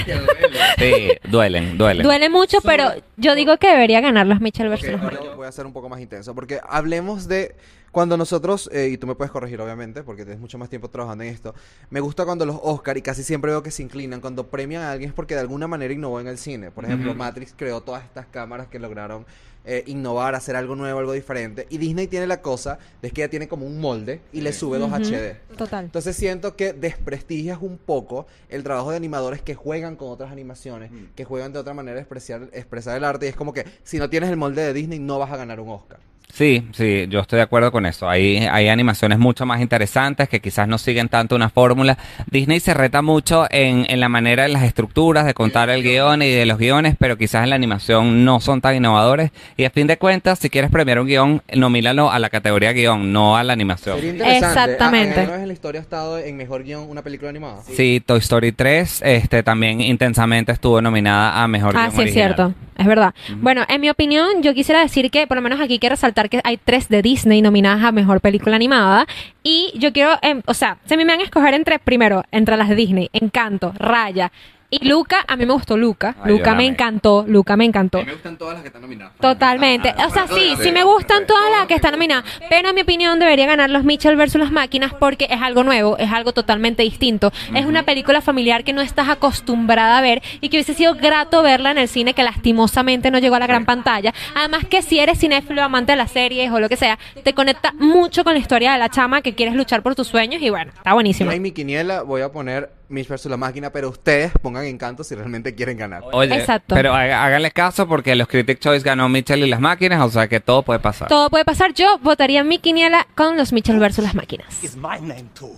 sí, 0.78 1.28
duelen, 1.28 1.76
duelen. 1.76 2.04
Duele 2.04 2.28
mucho, 2.30 2.58
pero 2.62 2.90
yo 3.16 3.34
digo 3.34 3.56
que 3.58 3.68
debería 3.68 4.00
ganar 4.00 4.26
los 4.26 4.40
Mitchell 4.40 4.68
versus 4.68 4.88
Ok, 4.88 4.92
los 4.92 5.02
ahora 5.02 5.12
Mitchell. 5.16 5.30
yo 5.32 5.37
voy 5.37 5.46
a 5.46 5.52
ser 5.52 5.66
un 5.66 5.72
poco 5.72 5.88
más 5.88 6.00
intenso, 6.00 6.34
porque 6.34 6.61
hablemos 6.68 7.28
de 7.28 7.54
cuando 7.90 8.16
nosotros, 8.16 8.68
eh, 8.72 8.90
y 8.92 8.98
tú 8.98 9.06
me 9.06 9.14
puedes 9.14 9.32
corregir 9.32 9.61
obviamente, 9.61 10.02
porque 10.02 10.22
tienes 10.24 10.40
mucho 10.40 10.58
más 10.58 10.68
tiempo 10.68 10.88
trabajando 10.88 11.24
en 11.24 11.30
esto, 11.34 11.54
me 11.90 12.00
gusta 12.00 12.24
cuando 12.24 12.44
los 12.46 12.56
Oscar, 12.62 12.96
y 12.96 13.02
casi 13.02 13.22
siempre 13.24 13.50
veo 13.50 13.62
que 13.62 13.70
se 13.70 13.82
inclinan, 13.82 14.20
cuando 14.20 14.46
premian 14.46 14.82
a 14.82 14.92
alguien 14.92 15.11
es 15.11 15.14
porque 15.14 15.34
de 15.34 15.40
alguna 15.40 15.66
manera 15.66 15.92
innovó 15.92 16.20
en 16.20 16.28
el 16.28 16.38
cine. 16.38 16.70
Por 16.70 16.84
ejemplo, 16.84 17.11
Ujú. 17.11 17.18
Matrix 17.18 17.54
creó 17.56 17.80
todas 17.80 18.04
estas 18.04 18.26
cámaras 18.26 18.68
que 18.68 18.78
lograron 18.78 19.26
eh, 19.64 19.84
innovar, 19.86 20.34
hacer 20.34 20.56
algo 20.56 20.76
nuevo, 20.76 20.98
algo 20.98 21.12
diferente. 21.12 21.66
Y 21.70 21.78
Disney 21.78 22.06
tiene 22.06 22.26
la 22.26 22.40
cosa 22.40 22.78
de 23.02 23.10
que 23.10 23.22
ella 23.22 23.30
tiene 23.30 23.48
como 23.48 23.66
un 23.66 23.80
molde 23.80 24.20
y 24.32 24.40
le 24.40 24.52
sube 24.52 24.78
dos 24.78 24.90
HD. 24.90 25.36
Total. 25.56 25.84
Entonces 25.84 26.16
siento 26.16 26.56
que 26.56 26.72
desprestigias 26.72 27.58
un 27.60 27.78
poco 27.78 28.26
el 28.48 28.62
trabajo 28.62 28.90
de 28.90 28.96
animadores 28.96 29.42
que 29.42 29.54
juegan 29.54 29.96
con 29.96 30.08
otras 30.08 30.32
animaciones, 30.32 30.90
que 31.14 31.24
juegan 31.24 31.52
de 31.52 31.58
otra 31.58 31.74
manera 31.74 31.98
a 31.98 32.00
expresar, 32.00 32.48
expresar 32.52 32.96
el 32.96 33.04
arte. 33.04 33.26
Y 33.26 33.28
es 33.28 33.36
como 33.36 33.52
que 33.52 33.66
si 33.82 33.98
no 33.98 34.08
tienes 34.08 34.30
el 34.30 34.36
molde 34.36 34.62
de 34.62 34.72
Disney 34.72 34.98
no 34.98 35.18
vas 35.18 35.32
a 35.32 35.36
ganar 35.36 35.60
un 35.60 35.70
Oscar. 35.70 36.00
Sí, 36.32 36.68
sí, 36.72 37.06
yo 37.08 37.20
estoy 37.20 37.38
de 37.38 37.42
acuerdo 37.42 37.72
con 37.72 37.86
eso. 37.86 38.08
Hay, 38.08 38.36
hay 38.38 38.68
animaciones 38.68 39.18
mucho 39.18 39.44
más 39.46 39.60
interesantes 39.60 40.28
que 40.28 40.40
quizás 40.40 40.68
no 40.68 40.78
siguen 40.78 41.08
tanto 41.08 41.34
una 41.34 41.48
fórmula. 41.48 41.98
Disney 42.30 42.60
se 42.60 42.74
reta 42.74 43.02
mucho 43.02 43.46
en, 43.50 43.86
en 43.88 43.98
la 43.98 44.08
manera, 44.08 44.44
en 44.44 44.52
las 44.52 44.62
estructuras 44.62 45.26
de 45.26 45.34
contar 45.34 45.68
el 45.70 45.82
guion 45.82 46.22
y 46.22 46.30
de 46.30 46.46
los 46.46 46.58
guiones, 46.58 46.94
pero 46.98 47.16
quizás 47.16 47.42
en 47.44 47.50
la 47.50 47.56
animación 47.56 48.24
no 48.24 48.40
son 48.40 48.60
tan 48.60 48.76
innovadores. 48.76 49.30
Y 49.56 49.64
a 49.64 49.70
fin 49.70 49.86
de 49.86 49.96
cuentas, 49.96 50.38
si 50.38 50.50
quieres 50.50 50.70
premiar 50.70 51.00
un 51.00 51.06
guion, 51.06 51.42
nomínalo 51.54 52.10
a 52.10 52.18
la 52.18 52.28
categoría 52.30 52.72
guion, 52.72 53.12
no 53.12 53.36
a 53.36 53.42
la 53.42 53.52
animación. 53.54 53.96
Sería 53.96 54.10
interesante. 54.12 54.46
Exactamente. 54.46 55.20
¿Alguna 55.20 55.32
vez 55.32 55.42
en 55.42 55.48
la 55.48 55.54
historia 55.54 55.80
ha 55.80 55.82
estado 55.82 56.18
en 56.18 56.36
mejor 56.36 56.62
guion 56.62 56.88
una 56.88 57.02
película 57.02 57.30
animada? 57.30 57.62
Sí, 57.62 58.02
Toy 58.04 58.18
Story 58.18 58.52
3 58.52 59.02
este, 59.04 59.42
también 59.42 59.80
intensamente 59.80 60.52
estuvo 60.52 60.80
nominada 60.80 61.42
a 61.42 61.48
Mejor 61.48 61.74
Ah, 61.76 61.88
Guión 61.88 62.02
sí, 62.02 62.08
es 62.08 62.12
cierto. 62.14 62.54
Es 62.76 62.86
verdad. 62.86 63.12
Bueno, 63.38 63.64
en 63.68 63.80
mi 63.80 63.90
opinión, 63.90 64.40
yo 64.42 64.54
quisiera 64.54 64.80
decir 64.80 65.10
que, 65.10 65.26
por 65.26 65.36
lo 65.36 65.42
menos 65.42 65.60
aquí 65.60 65.72
hay 65.74 65.78
que 65.80 65.88
que 66.26 66.40
hay 66.42 66.57
tres 66.57 66.88
de 66.88 67.02
Disney 67.02 67.40
nominadas 67.42 67.85
a 67.85 67.92
Mejor 67.92 68.20
Película 68.20 68.57
Animada. 68.57 69.07
Y 69.42 69.72
yo 69.76 69.92
quiero, 69.92 70.18
em, 70.22 70.42
o 70.46 70.54
sea, 70.54 70.78
se 70.87 70.96
me 70.96 71.04
van 71.04 71.20
a 71.20 71.22
escoger 71.22 71.54
entre, 71.54 71.78
primero, 71.78 72.24
entre 72.33 72.57
las 72.57 72.68
de 72.68 72.74
Disney, 72.74 73.11
Encanto, 73.12 73.72
Raya 73.78 74.33
y 74.70 74.87
Luca. 74.87 75.24
A 75.26 75.37
mí 75.37 75.46
me 75.46 75.52
gustó 75.52 75.76
Luca. 75.76 76.14
Ay, 76.22 76.33
Luca 76.33 76.50
me 76.50 76.64
amé. 76.64 76.66
encantó. 76.66 77.24
Luca 77.26 77.57
me 77.57 77.64
encantó. 77.64 78.04
gustan 78.04 78.37
todas 78.37 78.54
las 78.54 78.62
que 78.62 78.68
están 78.68 78.83
nominadas. 78.83 79.14
Totalmente. 79.20 79.94
O 80.07 80.11
sea, 80.11 80.26
sí, 80.26 80.54
sí 80.61 80.72
me 80.72 80.85
gustan 80.85 81.26
todas 81.26 81.50
las 81.50 81.66
que 81.66 81.74
están 81.74 81.92
nominadas. 81.92 82.24
Pero 82.48 82.68
en 82.68 82.74
mi 82.74 82.83
opinión 82.83 83.18
debería 83.18 83.46
ganar 83.46 83.70
los 83.70 83.85
Mitchell 83.85 84.16
versus 84.16 84.40
las 84.40 84.52
máquinas 84.52 84.92
porque 84.94 85.26
es 85.31 85.40
algo 85.40 85.64
nuevo, 85.64 85.96
es 85.98 86.12
algo 86.12 86.33
totalmente 86.33 86.83
distinto. 86.83 87.33
Es 87.54 87.66
una 87.66 87.85
película 87.85 88.20
familiar 88.20 88.64
que 88.64 88.72
no 88.72 88.81
estás 88.81 89.09
acostumbrada 89.09 89.98
a 89.98 90.00
ver 90.00 90.22
y 90.40 90.48
que 90.48 90.57
hubiese 90.57 90.74
sido 90.74 90.94
grato 90.94 91.42
verla 91.42 91.70
en 91.70 91.78
el 91.78 91.88
cine 91.88 92.14
que 92.14 92.22
lastimosamente 92.22 93.11
no 93.11 93.18
llegó 93.18 93.37
a 93.37 93.40
la 93.40 93.46
gran 93.46 93.64
pantalla. 93.64 94.12
Además 94.35 94.64
que 94.66 94.83
si 94.83 94.98
eres 94.98 95.18
cinéfilo, 95.18 95.62
amante 95.62 95.92
de 95.92 95.96
las 95.96 96.11
series 96.11 96.50
o 96.50 96.61
lo 96.61 96.68
que 96.68 96.76
sea, 96.76 96.98
te 97.24 97.35
conecta 97.35 97.72
mucho 97.78 98.24
con 98.24 98.35
la 98.35 98.38
historia 98.38 98.72
de 98.72 98.78
la 98.78 98.88
chama 98.88 99.22
que 99.22 99.35
quieres 99.35 99.54
luchar 99.54 99.83
por 99.83 99.94
tus 99.94 100.07
sueños 100.09 100.42
y 100.42 100.50
bueno, 100.50 100.72
está 100.74 100.94
buenísimo. 100.94 101.31
Yo 101.31 101.37
en 101.37 101.42
mi 101.42 101.52
quiniela 101.52 102.02
voy 102.02 102.22
a 102.22 102.31
poner 102.31 102.77
Mitch 102.90 103.07
vs. 103.09 103.27
la 103.27 103.37
máquina, 103.37 103.70
pero 103.70 103.88
ustedes 103.90 104.33
pongan 104.40 104.64
encanto 104.64 105.05
si 105.05 105.14
realmente 105.14 105.55
quieren 105.55 105.77
ganar. 105.77 106.03
Oye, 106.12 106.35
Exacto. 106.37 106.74
pero 106.74 106.94
há- 106.94 107.24
háganle 107.24 107.51
caso 107.51 107.87
porque 107.87 108.14
los 108.16 108.29
Critic 108.29 108.59
Choice 108.61 108.83
ganó 108.85 109.09
Mitchell 109.09 109.44
y 109.44 109.48
las 109.48 109.61
máquinas, 109.61 110.01
o 110.03 110.11
sea 110.11 110.27
que 110.29 110.40
todo 110.40 110.62
puede 110.62 110.81
pasar. 110.81 111.09
Todo 111.09 111.29
puede 111.29 111.44
pasar. 111.44 111.74
Yo 111.74 111.98
votaría 111.98 112.42
mi 112.44 112.59
quiniela 112.59 113.07
con 113.14 113.37
los 113.37 113.53
Mitchell 113.53 113.79
versus 113.79 114.05
las 114.05 114.14
máquinas. 114.14 114.64
is 114.64 114.74
my 114.77 114.98
name 115.01 115.27
too. 115.38 115.53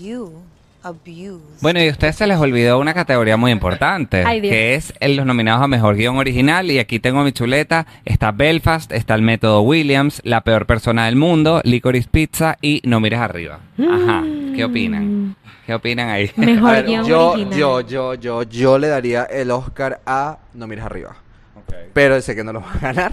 You. 0.00 0.42
Bueno, 1.60 1.82
y 1.82 1.88
a 1.88 1.90
ustedes 1.90 2.16
se 2.16 2.26
les 2.26 2.38
olvidó 2.38 2.78
una 2.78 2.92
categoría 2.94 3.36
muy 3.36 3.50
importante, 3.52 4.22
Ay, 4.26 4.40
que 4.40 4.74
es 4.74 4.92
el- 5.00 5.16
los 5.16 5.24
nominados 5.26 5.62
a 5.62 5.68
Mejor 5.68 5.96
Guión 5.96 6.16
Original. 6.16 6.70
Y 6.70 6.78
aquí 6.78 6.98
tengo 7.00 7.22
mi 7.24 7.32
chuleta. 7.32 7.86
Está 8.04 8.32
Belfast, 8.32 8.92
está 8.92 9.14
El 9.14 9.22
Método 9.22 9.62
Williams, 9.62 10.20
La 10.24 10.42
Peor 10.42 10.66
Persona 10.66 11.06
del 11.06 11.16
Mundo, 11.16 11.60
Licorice 11.64 12.08
Pizza 12.10 12.56
y 12.60 12.80
No 12.84 13.00
Mires 13.00 13.20
Arriba. 13.20 13.60
Ajá, 13.78 14.22
¿qué 14.54 14.64
opinan? 14.64 15.36
¿Qué 15.66 15.72
opinan 15.74 16.10
ahí? 16.10 16.30
Mejor 16.36 16.68
A 16.70 16.72
ver, 16.72 16.86
guion 16.86 17.04
yo, 17.06 17.30
original. 17.30 17.58
yo, 17.58 17.80
yo, 17.80 18.14
yo, 18.14 18.42
yo 18.42 18.78
le 18.78 18.88
daría 18.88 19.22
el 19.24 19.50
Oscar 19.50 20.00
a 20.04 20.38
No 20.52 20.66
mires 20.66 20.84
arriba. 20.84 21.16
Pero 21.94 22.20
sé 22.20 22.34
que 22.34 22.44
no 22.44 22.52
lo 22.52 22.60
va 22.60 22.72
a 22.72 22.78
ganar. 22.78 23.12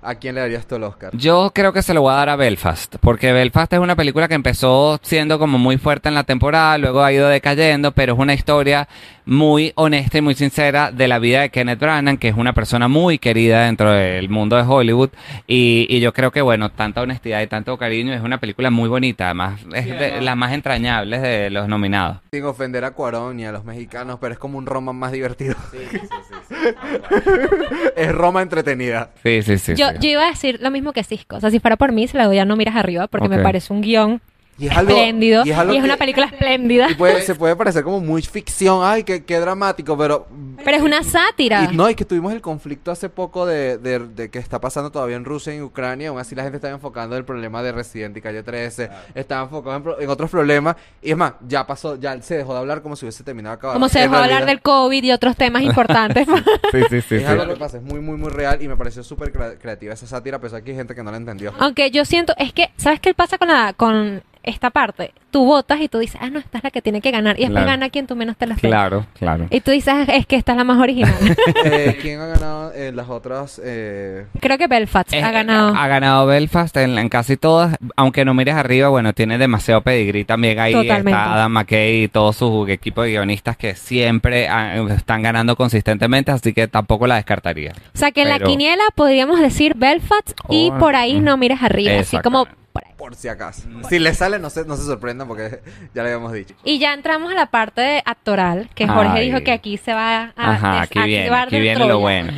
¿A 0.00 0.14
quién 0.14 0.36
le 0.36 0.40
darías 0.40 0.66
tú 0.66 0.76
el 0.76 0.84
Oscar? 0.84 1.10
Yo 1.14 1.50
creo 1.52 1.72
que 1.72 1.82
se 1.82 1.92
lo 1.92 2.02
voy 2.02 2.12
a 2.12 2.16
dar 2.16 2.28
a 2.28 2.36
Belfast, 2.36 2.96
porque 3.00 3.32
Belfast 3.32 3.72
es 3.72 3.80
una 3.80 3.96
película 3.96 4.28
que 4.28 4.34
empezó 4.34 5.00
siendo 5.02 5.40
como 5.40 5.58
muy 5.58 5.76
fuerte 5.76 6.08
en 6.08 6.14
la 6.14 6.22
temporada, 6.22 6.78
luego 6.78 7.02
ha 7.02 7.12
ido 7.12 7.28
decayendo, 7.28 7.90
pero 7.92 8.12
es 8.12 8.18
una 8.18 8.34
historia 8.34 8.88
muy 9.28 9.72
honesta 9.74 10.18
y 10.18 10.22
muy 10.22 10.34
sincera 10.34 10.90
de 10.90 11.06
la 11.06 11.18
vida 11.18 11.42
de 11.42 11.50
Kenneth 11.50 11.78
Branagh, 11.78 12.18
que 12.18 12.28
es 12.28 12.34
una 12.34 12.54
persona 12.54 12.88
muy 12.88 13.18
querida 13.18 13.66
dentro 13.66 13.92
del 13.92 14.30
mundo 14.30 14.56
de 14.56 14.62
Hollywood, 14.62 15.10
y, 15.46 15.86
y 15.90 16.00
yo 16.00 16.14
creo 16.14 16.30
que, 16.30 16.40
bueno, 16.40 16.70
tanta 16.70 17.02
honestidad 17.02 17.42
y 17.42 17.46
tanto 17.46 17.76
cariño, 17.76 18.14
es 18.14 18.22
una 18.22 18.38
película 18.38 18.70
muy 18.70 18.88
bonita, 18.88 19.26
además 19.26 19.60
es 19.74 19.86
de 19.86 20.22
las 20.22 20.36
más 20.36 20.52
entrañables 20.52 21.20
de 21.20 21.50
los 21.50 21.68
nominados. 21.68 22.18
Sin 22.32 22.44
ofender 22.44 22.84
a 22.84 22.92
Cuarón 22.92 23.36
ni 23.36 23.44
a 23.44 23.52
los 23.52 23.64
mexicanos, 23.64 24.18
pero 24.18 24.32
es 24.32 24.38
como 24.38 24.56
un 24.56 24.64
Roma 24.64 24.94
más 24.94 25.12
divertido. 25.12 25.56
es 27.96 28.12
Roma 28.12 28.40
entretenida. 28.40 29.10
Sí, 29.22 29.42
sí, 29.42 29.58
sí. 29.58 29.74
Yo, 29.76 29.90
sí. 29.90 29.96
yo 30.00 30.08
iba 30.08 30.24
a 30.24 30.30
decir 30.30 30.58
lo 30.62 30.70
mismo 30.70 30.94
que 30.94 31.04
Cisco. 31.04 31.36
O 31.36 31.40
sea, 31.40 31.50
si 31.50 31.60
fuera 31.60 31.76
por 31.76 31.92
mí, 31.92 32.08
se 32.08 32.16
la 32.16 32.24
doy 32.24 32.38
a 32.38 32.46
No 32.46 32.56
Miras 32.56 32.76
Arriba 32.76 33.08
porque 33.08 33.28
me 33.28 33.40
parece 33.40 33.72
un 33.72 33.82
guion 33.82 34.22
Y 34.58 34.66
es 34.66 34.76
algo- 34.76 34.90
espléndido. 34.90 35.44
y 35.44 35.48
Y 35.48 35.50
es 35.50 35.54
es, 35.56 35.60
algo 35.60 35.72
que- 35.74 35.78
una 35.80 35.96
película 35.96 36.26
espléndida. 36.26 36.90
Y 36.90 36.94
puede- 36.94 37.22
se 37.22 37.34
puede 37.34 37.54
parecer 37.56 37.84
como 37.84 38.00
muy 38.00 38.22
ficción. 38.22 38.80
Ay, 38.82 39.04
qué, 39.04 39.24
qué 39.24 39.38
dramático, 39.38 39.96
pero 39.96 40.26
Pero 40.64 40.76
es 40.76 40.82
una 40.82 41.02
sátira. 41.04 41.68
Y 41.72 41.76
no, 41.76 41.88
y 41.88 41.94
que 41.94 42.04
tuvimos 42.04 42.32
el 42.32 42.40
conflicto 42.40 42.90
hace 42.90 43.08
poco 43.08 43.46
de, 43.46 43.78
de, 43.78 44.00
de 44.00 44.30
que 44.30 44.38
está 44.40 44.60
pasando 44.60 44.90
todavía 44.90 45.16
en 45.16 45.24
Rusia 45.24 45.54
y 45.54 45.58
en 45.58 45.62
Ucrania. 45.62 46.08
Aún 46.08 46.18
así 46.18 46.34
la 46.34 46.42
gente 46.42 46.56
está 46.56 46.68
enfocando 46.70 47.14
en 47.14 47.20
el 47.20 47.24
problema 47.24 47.62
de 47.62 47.70
Resident 47.72 48.16
y 48.16 48.20
Calle 48.20 48.42
13. 48.42 48.90
Está 49.14 49.40
enfocado 49.42 49.94
en, 49.96 50.02
en 50.04 50.10
otros 50.10 50.30
problemas. 50.30 50.76
Y 51.02 51.12
es 51.12 51.16
más, 51.16 51.34
ya 51.46 51.66
pasó, 51.66 51.94
ya 51.96 52.20
se 52.22 52.36
dejó 52.36 52.52
de 52.54 52.58
hablar 52.58 52.82
como 52.82 52.96
si 52.96 53.04
hubiese 53.04 53.22
terminado 53.22 53.54
de 53.54 53.58
acabar. 53.58 53.74
Como 53.76 53.88
se 53.88 54.00
dejó 54.00 54.16
de 54.16 54.22
hablar 54.24 54.44
del 54.46 54.60
COVID 54.60 55.04
y 55.04 55.12
otros 55.12 55.36
temas 55.36 55.62
importantes. 55.62 56.26
Sí, 56.72 56.80
sí, 56.90 57.00
sí, 57.00 57.14
Es 57.16 57.22
sí. 57.22 57.24
algo 57.24 57.46
que 57.46 57.56
pasa, 57.58 57.78
es 57.78 57.82
muy, 57.82 58.00
muy, 58.00 58.16
muy 58.16 58.28
real 58.30 58.60
y 58.62 58.68
me 58.68 58.76
pareció 58.76 59.02
súper 59.02 59.32
crea- 59.32 59.58
creativa 59.58 59.94
esa 59.94 60.06
sátira, 60.06 60.36
a 60.36 60.40
pesar 60.40 60.62
que 60.62 60.70
hay 60.72 60.76
gente 60.76 60.94
que 60.94 61.02
no 61.02 61.10
la 61.10 61.16
entendió. 61.16 61.52
Aunque 61.58 61.90
yo 61.90 62.04
siento, 62.04 62.34
es 62.36 62.52
que, 62.52 62.70
¿sabes 62.76 63.00
qué 63.00 63.14
pasa 63.14 63.38
con 63.38 63.48
la 63.48 63.72
con 63.72 64.22
esta 64.42 64.70
parte? 64.70 65.12
Tú 65.30 65.44
votas 65.44 65.80
y 65.80 65.88
tú 65.88 65.98
dices, 65.98 66.18
ah, 66.22 66.30
no, 66.30 66.38
esta 66.38 66.58
es 66.58 66.64
la 66.64 66.70
que 66.70 66.80
tiene 66.80 67.00
que 67.02 67.10
ganar. 67.10 67.36
Y 67.38 67.42
después 67.42 67.62
Claro. 67.64 67.66
gana 67.72 67.90
quien 67.90 68.06
tú 68.06 68.16
menos 68.16 68.36
te 68.38 68.46
la 68.46 68.54
esperas. 68.54 68.78
Claro, 68.78 69.06
claro. 69.18 69.46
Y 69.50 69.60
tú 69.60 69.70
dices, 69.72 69.94
es 70.08 70.24
que 70.26 70.36
esta 70.36 70.52
es 70.52 70.58
la 70.58 70.64
más 70.64 70.78
original. 70.78 71.14
Eh, 71.64 71.98
¿Quién 72.02 72.20
ha 72.20 72.26
ganado 72.28 72.72
en 72.74 72.96
las 72.96 73.08
otras? 73.10 73.60
Eh, 73.62 74.24
Creo 74.40 74.56
que 74.56 74.66
Belfast 74.68 75.12
Eh, 75.12 75.22
ha 75.22 75.30
ganado. 75.30 75.74
Ha 75.76 75.86
ganado 75.88 76.26
Belfast 76.26 76.74
en, 76.78 76.98
en 76.98 77.08
casi 77.10 77.36
todas, 77.36 77.76
aunque 77.96 78.24
no 78.24 78.32
mires 78.32 78.54
arriba, 78.54 78.88
bueno, 78.88 79.12
tiene 79.12 79.36
demasiado 79.38 79.82
pedigrí 79.82 80.24
también 80.24 80.58
ahí. 80.60 80.72
Totalmente. 80.72 81.10
Está 81.10 81.34
Adam 81.34 81.52
McKay 81.52 82.04
y 82.04 82.08
todo 82.08 82.32
su 82.32 82.66
equipo 82.68 83.02
de 83.02 83.10
guionistas 83.10 83.56
que 83.58 83.74
siempre 83.74 84.48
ah, 84.48 84.76
están 84.96 85.22
ganando 85.22 85.56
consistentemente, 85.56 86.30
así 86.30 86.52
que 86.54 86.68
tampoco 86.68 87.06
la 87.06 87.16
descartaría. 87.16 87.72
o 87.94 87.98
sea, 87.98 88.12
que 88.12 88.22
en 88.22 88.28
la 88.30 88.38
quiniela 88.38 88.84
podríamos 88.94 89.40
decir 89.40 89.74
Belfast 89.76 90.32
y 90.48 90.70
Oh, 90.72 90.78
por 90.78 90.96
ahí 90.96 91.20
no 91.20 91.36
mires 91.36 91.62
arriba. 91.62 92.00
Así 92.00 92.18
como. 92.18 92.46
Por 92.80 92.88
ahí. 92.88 92.94
por 92.96 93.14
si 93.14 93.28
acaso. 93.28 93.68
Si 93.88 93.98
le 93.98 94.14
sale, 94.14 94.38
no 94.38 94.50
se, 94.50 94.64
no 94.64 94.76
se 94.76 94.84
sorprendan 94.84 95.28
porque 95.28 95.60
ya 95.94 96.02
le 96.02 96.10
habíamos 96.12 96.32
dicho. 96.32 96.54
Y 96.64 96.78
ya 96.78 96.92
entramos 96.94 97.30
a 97.32 97.34
la 97.34 97.46
parte 97.46 97.80
de 97.80 98.02
actoral, 98.04 98.68
que 98.74 98.86
Jorge 98.86 99.18
Ay. 99.18 99.26
dijo 99.30 99.42
que 99.44 99.52
aquí 99.52 99.76
se 99.76 99.92
va 99.94 100.32
a 100.36 100.52
Ajá, 100.54 100.72
des- 100.72 100.82
aquí 100.82 100.98
viene, 101.00 101.18
activar 101.24 101.42
aquí 101.48 101.50
del 101.56 101.62
viene 101.62 101.78
lo 101.80 101.84
Troya. 101.86 102.00
bueno. 102.00 102.32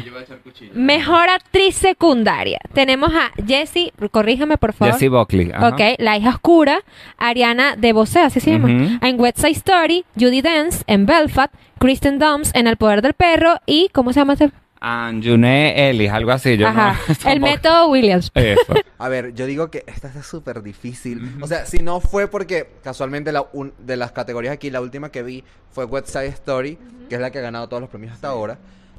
Mejor 0.75 1.29
actriz 1.29 1.77
secundaria. 1.77 2.59
Tenemos 2.73 3.11
a 3.15 3.31
Jessie, 3.47 3.93
corrígeme 4.11 4.57
por 4.59 4.73
favor. 4.73 4.93
Jessie 4.93 5.09
Buckley. 5.09 5.51
ajá. 5.53 5.69
Ok, 5.69 5.81
La 5.99 6.17
hija 6.17 6.31
oscura, 6.31 6.81
Ariana 7.19 7.77
DeBose, 7.77 8.21
así 8.21 8.41
se 8.41 8.51
llama, 8.53 8.99
en 9.03 9.21
West 9.21 9.39
Side 9.39 9.51
Story, 9.53 10.05
Judy 10.19 10.43
Dance 10.43 10.83
en 10.87 11.07
Belfast, 11.07 11.53
Kristen 11.79 12.19
Dunst 12.19 12.55
en 12.57 12.67
El 12.67 12.77
Poder 12.77 13.01
del 13.03 13.15
Perro 13.15 13.57
y, 13.67 13.89
¿cómo 13.93 14.13
se 14.13 14.21
llama 14.21 14.35
ese? 14.35 14.51
Anjune 14.81 15.91
Ellis, 15.91 16.11
algo 16.11 16.31
así. 16.33 16.57
Yo 16.57 16.67
Ajá, 16.69 16.99
no- 17.25 17.31
El 17.31 17.41
Método 17.41 17.89
Williams. 17.89 18.31
Eso. 18.35 18.75
A 18.99 19.09
ver, 19.09 19.35
yo 19.35 19.47
digo 19.47 19.71
que 19.71 19.85
esta 19.87 20.09
está 20.09 20.23
súper 20.23 20.63
difícil. 20.63 21.37
O 21.43 21.47
sea, 21.47 21.67
si 21.67 21.79
no 21.79 22.01
fue 22.01 22.29
porque 22.29 22.69
casualmente 22.83 23.31
la 23.33 23.47
un- 23.53 23.75
de 23.79 23.97
las 23.97 24.13
categorías 24.13 24.55
aquí, 24.55 24.71
la 24.71 24.81
última 24.81 25.11
que 25.11 25.23
vi 25.23 25.45
fue 25.71 25.85
West 25.85 26.09
Side 26.09 26.27
Story, 26.29 26.79
que 27.09 27.15
es 27.17 27.21
la 27.21 27.31
que 27.31 27.39
ha 27.39 27.43
ganado 27.43 27.69
todos 27.69 27.81
los 27.81 27.91
premios 27.91 28.15
hasta 28.15 28.29
ahora, 28.29 28.59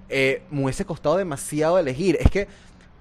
eh, 0.10 0.44
me 0.52 0.64
hubiese 0.64 0.86
costado 0.86 1.18
demasiado 1.18 1.80
elegir. 1.80 2.18
Es 2.20 2.30
que 2.30 2.48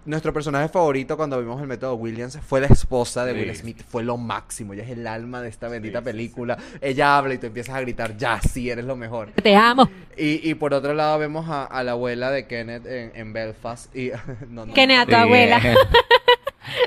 nuestro 0.04 0.32
personaje 0.32 0.68
favorito 0.68 1.16
cuando 1.16 1.38
vimos 1.38 1.60
el 1.60 1.66
método 1.66 1.94
Williams 1.94 2.38
fue 2.46 2.60
la 2.60 2.66
esposa 2.66 3.24
de 3.24 3.32
Will. 3.32 3.54
Smith. 3.54 3.82
Fue 3.88 4.02
lo 4.02 4.16
máximo. 4.16 4.72
Ella 4.72 4.84
es 4.84 4.90
el 4.90 5.06
alma 5.06 5.42
de 5.42 5.48
esta 5.48 5.68
bendita 5.68 6.02
película. 6.02 6.56
Ella 6.80 7.18
habla 7.18 7.34
y 7.34 7.38
tú 7.38 7.46
empiezas 7.46 7.74
a 7.74 7.80
gritar, 7.80 8.16
ya, 8.16 8.40
sí, 8.40 8.70
eres 8.70 8.84
lo 8.84 8.96
mejor. 8.96 9.30
Te 9.42 9.54
amo. 9.56 9.88
Y, 10.16 10.48
y 10.48 10.54
por 10.54 10.74
otro 10.74 10.94
lado 10.94 11.18
vemos 11.18 11.48
a, 11.48 11.64
a 11.64 11.82
la 11.82 11.92
abuela 11.92 12.30
de 12.30 12.46
Kenneth 12.46 12.86
en, 12.86 13.12
en 13.14 13.32
Belfast. 13.32 13.94
Y, 13.94 14.10
no, 14.48 14.66
no, 14.66 14.74
Kenneth, 14.74 15.00
a 15.00 15.06
tu 15.06 15.16
abuela. 15.16 15.60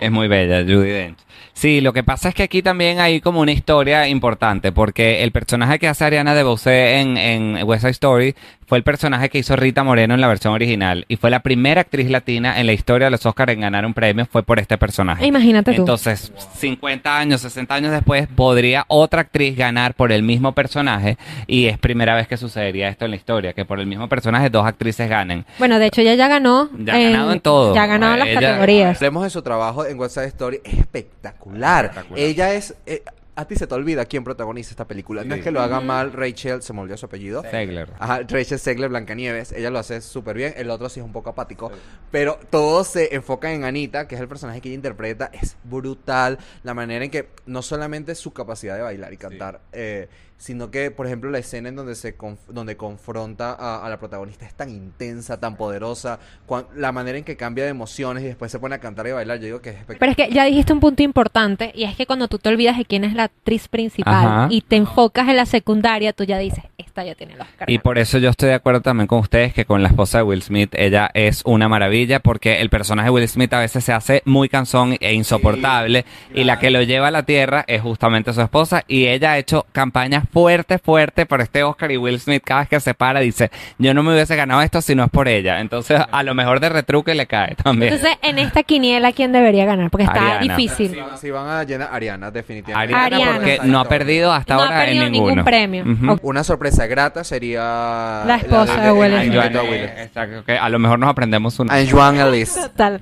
Es, 0.01 0.11
muy 0.11 0.27
bella, 0.27 0.61
Judy 0.61 0.89
Dench. 0.89 1.17
Sí, 1.53 1.81
lo 1.81 1.93
que 1.93 2.03
pasa 2.03 2.29
es 2.29 2.35
que 2.35 2.43
aquí 2.43 2.63
también 2.63 2.99
hay 2.99 3.21
como 3.21 3.39
una 3.39 3.51
historia 3.51 4.07
importante, 4.07 4.71
porque 4.71 5.23
el 5.23 5.31
personaje 5.31 5.77
que 5.77 5.87
hace 5.87 6.03
Ariana 6.03 6.33
DeBose 6.33 6.99
en, 6.99 7.15
en 7.17 7.63
West 7.63 7.81
Side 7.81 7.91
Story 7.91 8.35
fue 8.65 8.79
el 8.79 8.83
personaje 8.83 9.29
que 9.29 9.37
hizo 9.37 9.55
Rita 9.55 9.83
Moreno 9.83 10.15
en 10.15 10.21
la 10.21 10.27
versión 10.27 10.53
original 10.53 11.05
y 11.07 11.17
fue 11.17 11.29
la 11.29 11.41
primera 11.41 11.81
actriz 11.81 12.09
latina 12.09 12.59
en 12.59 12.65
la 12.65 12.73
historia 12.73 13.05
de 13.05 13.11
los 13.11 13.23
Oscars 13.25 13.53
en 13.53 13.59
ganar 13.61 13.85
un 13.85 13.93
premio 13.93 14.25
fue 14.25 14.41
por 14.41 14.57
este 14.57 14.77
personaje. 14.79 15.25
Imagínate 15.27 15.73
tú. 15.73 15.81
Entonces, 15.81 16.31
50 16.55 17.17
años, 17.19 17.41
60 17.41 17.75
años 17.75 17.91
después, 17.91 18.27
podría 18.33 18.85
otra 18.87 19.21
actriz 19.21 19.55
ganar 19.55 19.93
por 19.93 20.11
el 20.11 20.23
mismo 20.23 20.53
personaje 20.53 21.17
y 21.45 21.65
es 21.65 21.77
primera 21.77 22.15
vez 22.15 22.27
que 22.27 22.37
sucedería 22.37 22.87
esto 22.89 23.05
en 23.05 23.11
la 23.11 23.17
historia, 23.17 23.53
que 23.53 23.63
por 23.65 23.79
el 23.79 23.85
mismo 23.85 24.09
personaje 24.09 24.49
dos 24.49 24.65
actrices 24.65 25.07
ganen. 25.07 25.45
Bueno, 25.59 25.77
de 25.77 25.87
hecho 25.87 26.01
ella 26.01 26.15
ya 26.15 26.27
ganó. 26.27 26.69
Ya 26.79 26.95
ha 26.95 26.99
ganado 26.99 27.31
en 27.33 27.39
todo. 27.41 27.75
Ya 27.75 27.83
ha 27.83 27.87
ganado 27.87 28.13
en 28.13 28.19
las 28.19 28.27
Ella- 28.29 28.41
categorías. 28.41 28.97
Hablemos 28.97 29.23
de 29.23 29.29
su 29.29 29.41
trabajo 29.63 29.85
en 29.85 30.09
Side 30.09 30.27
Story, 30.27 30.61
es 30.63 30.79
espectacular. 30.79 32.05
Ella 32.15 32.53
es... 32.53 32.75
eh, 32.85 33.03
a 33.35 33.45
ti 33.45 33.55
se 33.55 33.65
te 33.65 33.73
olvida 33.73 34.05
quién 34.05 34.23
protagoniza 34.23 34.71
esta 34.71 34.87
película. 34.87 35.23
No 35.23 35.33
es 35.33 35.43
que 35.43 35.49
lo 35.49 35.61
haga 35.61 35.79
mal 35.79 36.13
Rachel, 36.13 36.61
se 36.61 36.71
me 36.71 36.81
olvidó 36.81 36.97
su 36.97 37.07
apellido. 37.07 37.41
Zegler. 37.41 37.91
Ajá, 37.97 38.19
Rachel 38.27 38.59
Segler, 38.59 38.89
Blancanieves, 38.89 39.51
ella 39.53 39.71
lo 39.71 39.79
hace 39.79 40.01
súper 40.01 40.37
bien, 40.37 40.53
el 40.55 40.69
otro 40.69 40.87
sí 40.87 40.99
es 40.99 41.05
un 41.05 41.11
poco 41.11 41.31
apático, 41.31 41.71
pero 42.11 42.37
todos 42.51 42.89
se 42.89 43.15
enfocan 43.15 43.51
en 43.53 43.63
Anita, 43.63 44.07
que 44.07 44.13
es 44.15 44.21
el 44.21 44.27
personaje 44.27 44.61
que 44.61 44.69
ella 44.69 44.75
interpreta, 44.75 45.31
es 45.33 45.57
brutal, 45.63 46.37
la 46.61 46.75
manera 46.75 47.05
en 47.05 47.09
que 47.09 47.29
no 47.47 47.63
solamente 47.63 48.13
su 48.13 48.33
capacidad 48.33 48.75
de 48.75 48.83
bailar 48.83 49.11
y 49.11 49.17
cantar, 49.17 49.61
eh, 49.71 50.09
sino 50.43 50.69
que, 50.69 50.91
por 50.91 51.05
ejemplo, 51.05 51.29
la 51.31 51.37
escena 51.37 51.69
en 51.69 51.77
donde 51.77 51.95
se 51.95 52.17
conf- 52.17 52.47
donde 52.49 52.75
confronta 52.75 53.53
a, 53.53 53.85
a 53.85 53.89
la 53.89 53.97
protagonista 53.97 54.45
es 54.45 54.53
tan 54.53 54.69
intensa, 54.69 55.39
tan 55.39 55.55
poderosa, 55.55 56.19
cuan- 56.45 56.65
la 56.75 56.91
manera 56.91 57.17
en 57.17 57.23
que 57.23 57.37
cambia 57.37 57.63
de 57.63 57.69
emociones 57.69 58.23
y 58.23 58.27
después 58.27 58.51
se 58.51 58.59
pone 58.59 58.75
a 58.75 58.79
cantar 58.79 59.07
y 59.07 59.11
a 59.11 59.13
bailar, 59.15 59.37
yo 59.39 59.45
digo 59.45 59.61
que 59.61 59.69
es 59.69 59.75
espectacular. 59.77 59.99
Pero 59.99 60.11
es 60.11 60.17
que 60.29 60.35
ya 60.35 60.43
dijiste 60.43 60.73
un 60.73 60.81
punto 60.81 61.01
importante 61.01 61.71
y 61.73 61.85
es 61.85 61.95
que 61.95 62.05
cuando 62.05 62.27
tú 62.27 62.39
te 62.39 62.49
olvidas 62.49 62.77
de 62.77 62.83
quién 62.83 63.05
es 63.05 63.13
la 63.13 63.23
actriz 63.23 63.69
principal 63.69 64.25
Ajá. 64.27 64.47
y 64.49 64.59
te 64.59 64.75
enfocas 64.75 65.29
en 65.29 65.37
la 65.37 65.45
secundaria, 65.45 66.11
tú 66.11 66.25
ya 66.25 66.37
dices, 66.37 66.65
esta 66.77 67.05
ya 67.05 67.15
tiene 67.15 67.37
los 67.37 67.47
Oscar. 67.47 67.69
Y 67.69 67.79
por 67.79 67.97
eso 67.97 68.17
yo 68.17 68.29
estoy 68.29 68.49
de 68.49 68.55
acuerdo 68.55 68.81
también 68.81 69.07
con 69.07 69.19
ustedes 69.19 69.53
que 69.53 69.63
con 69.63 69.81
la 69.81 69.87
esposa 69.87 70.17
de 70.17 70.23
Will 70.25 70.41
Smith, 70.43 70.73
ella 70.75 71.09
es 71.13 71.41
una 71.45 71.69
maravilla 71.69 72.19
porque 72.19 72.59
el 72.59 72.69
personaje 72.69 73.05
de 73.07 73.11
Will 73.11 73.27
Smith 73.29 73.53
a 73.53 73.59
veces 73.59 73.85
se 73.85 73.93
hace 73.93 74.21
muy 74.25 74.49
cansón 74.49 74.97
e 74.99 75.13
insoportable 75.13 76.03
y 76.33 76.43
la 76.43 76.59
que 76.59 76.69
lo 76.69 76.81
lleva 76.81 77.07
a 77.07 77.11
la 77.11 77.23
tierra 77.23 77.63
es 77.67 77.81
justamente 77.81 78.33
su 78.33 78.41
esposa 78.41 78.83
y 78.87 79.07
ella 79.07 79.31
ha 79.31 79.37
hecho 79.37 79.65
campañas 79.71 80.25
fuerte, 80.33 80.79
fuerte 80.79 81.25
por 81.25 81.39
este 81.41 81.63
Oscar 81.63 81.91
y 81.91 81.97
Will 81.97 82.19
Smith 82.19 82.41
cada 82.43 82.61
vez 82.61 82.69
que 82.69 82.79
se 82.79 82.93
para 82.93 83.19
dice, 83.19 83.51
yo 83.77 83.93
no 83.93 84.01
me 84.03 84.11
hubiese 84.13 84.35
ganado 84.35 84.61
esto 84.61 84.81
si 84.81 84.95
no 84.95 85.03
es 85.05 85.09
por 85.11 85.27
ella. 85.27 85.59
Entonces 85.59 86.01
a 86.11 86.23
lo 86.23 86.33
mejor 86.33 86.59
de 86.59 86.69
retruque 86.69 87.13
le 87.15 87.27
cae 87.27 87.55
también. 87.55 87.93
Entonces, 87.93 88.17
en 88.23 88.39
esta 88.39 88.63
quiniela, 88.63 89.11
¿quién 89.11 89.31
debería 89.31 89.65
ganar? 89.65 89.89
Porque 89.91 90.05
está 90.05 90.37
Ariana. 90.37 90.57
difícil. 90.57 90.91
Si, 91.13 91.17
si 91.21 91.31
van 91.31 91.47
a 91.47 91.63
llenar 91.63 91.89
Ariana, 91.91 92.31
definitivamente. 92.31 92.93
Ariana, 92.95 93.15
Ariana. 93.15 93.33
porque 93.35 93.59
no 93.63 93.79
ha 93.79 93.85
perdido 93.87 94.33
hasta 94.33 94.55
No 94.55 94.61
ha 94.61 94.65
ahora 94.65 94.79
perdido 94.85 95.05
en 95.05 95.11
ningún 95.11 95.27
ninguno. 95.29 95.45
premio. 95.45 95.83
Ujú. 95.85 96.11
Ok. 96.13 96.19
Una 96.23 96.43
sorpresa 96.43 96.87
grata 96.87 97.23
sería... 97.23 98.23
La 98.25 98.35
esposa 98.41 98.81
de 98.81 98.91
Will 98.91 99.13
Ay, 99.13 99.27
Smith. 99.27 99.39
Joan 99.53 99.69
Will. 99.69 99.83
Exacto, 99.83 100.43
que 100.45 100.57
a 100.57 100.69
lo 100.69 100.79
mejor 100.79 100.99
nos 100.99 101.09
aprendemos 101.09 101.59
una. 101.59 101.73
Anjuan 101.75 102.17
Ellis. 102.17 102.55
Total. 102.55 103.01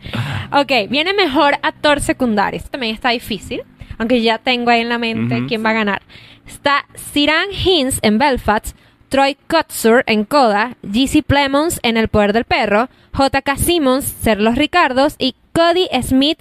Ok, 0.52 0.72
viene 0.90 1.14
mejor 1.14 1.54
actor 1.62 2.02
secundario. 2.02 2.58
Esto 2.58 2.72
también 2.72 2.94
está 2.94 3.10
difícil, 3.10 3.64
aunque 4.02 4.24
ya 4.24 4.40
tengo 4.40 4.72
ahí 4.72 4.82
en 4.82 4.90
la 4.90 4.98
mente 4.98 5.46
quién 5.48 5.64
va 5.64 5.70
a 5.70 5.74
ganar. 5.74 6.02
Está 6.48 6.86
Siran 6.96 7.50
Hines 7.52 8.00
en 8.02 8.18
Belfast, 8.18 8.76
Troy 9.10 9.38
Kotsur 9.48 10.04
en 10.08 10.26
Coda, 10.26 10.76
G.C. 10.82 11.22
Plemons 11.22 11.80
en 11.84 11.98
El 11.98 12.08
Poder 12.08 12.34
del 12.34 12.46
Perro, 12.46 12.90
J.K. 13.14 13.58
Simmons, 13.58 14.06
Ser 14.06 14.42
los 14.42 14.56
Ricardos 14.56 15.14
y 15.20 15.36
Cody 15.54 15.88
Smith 16.02 16.40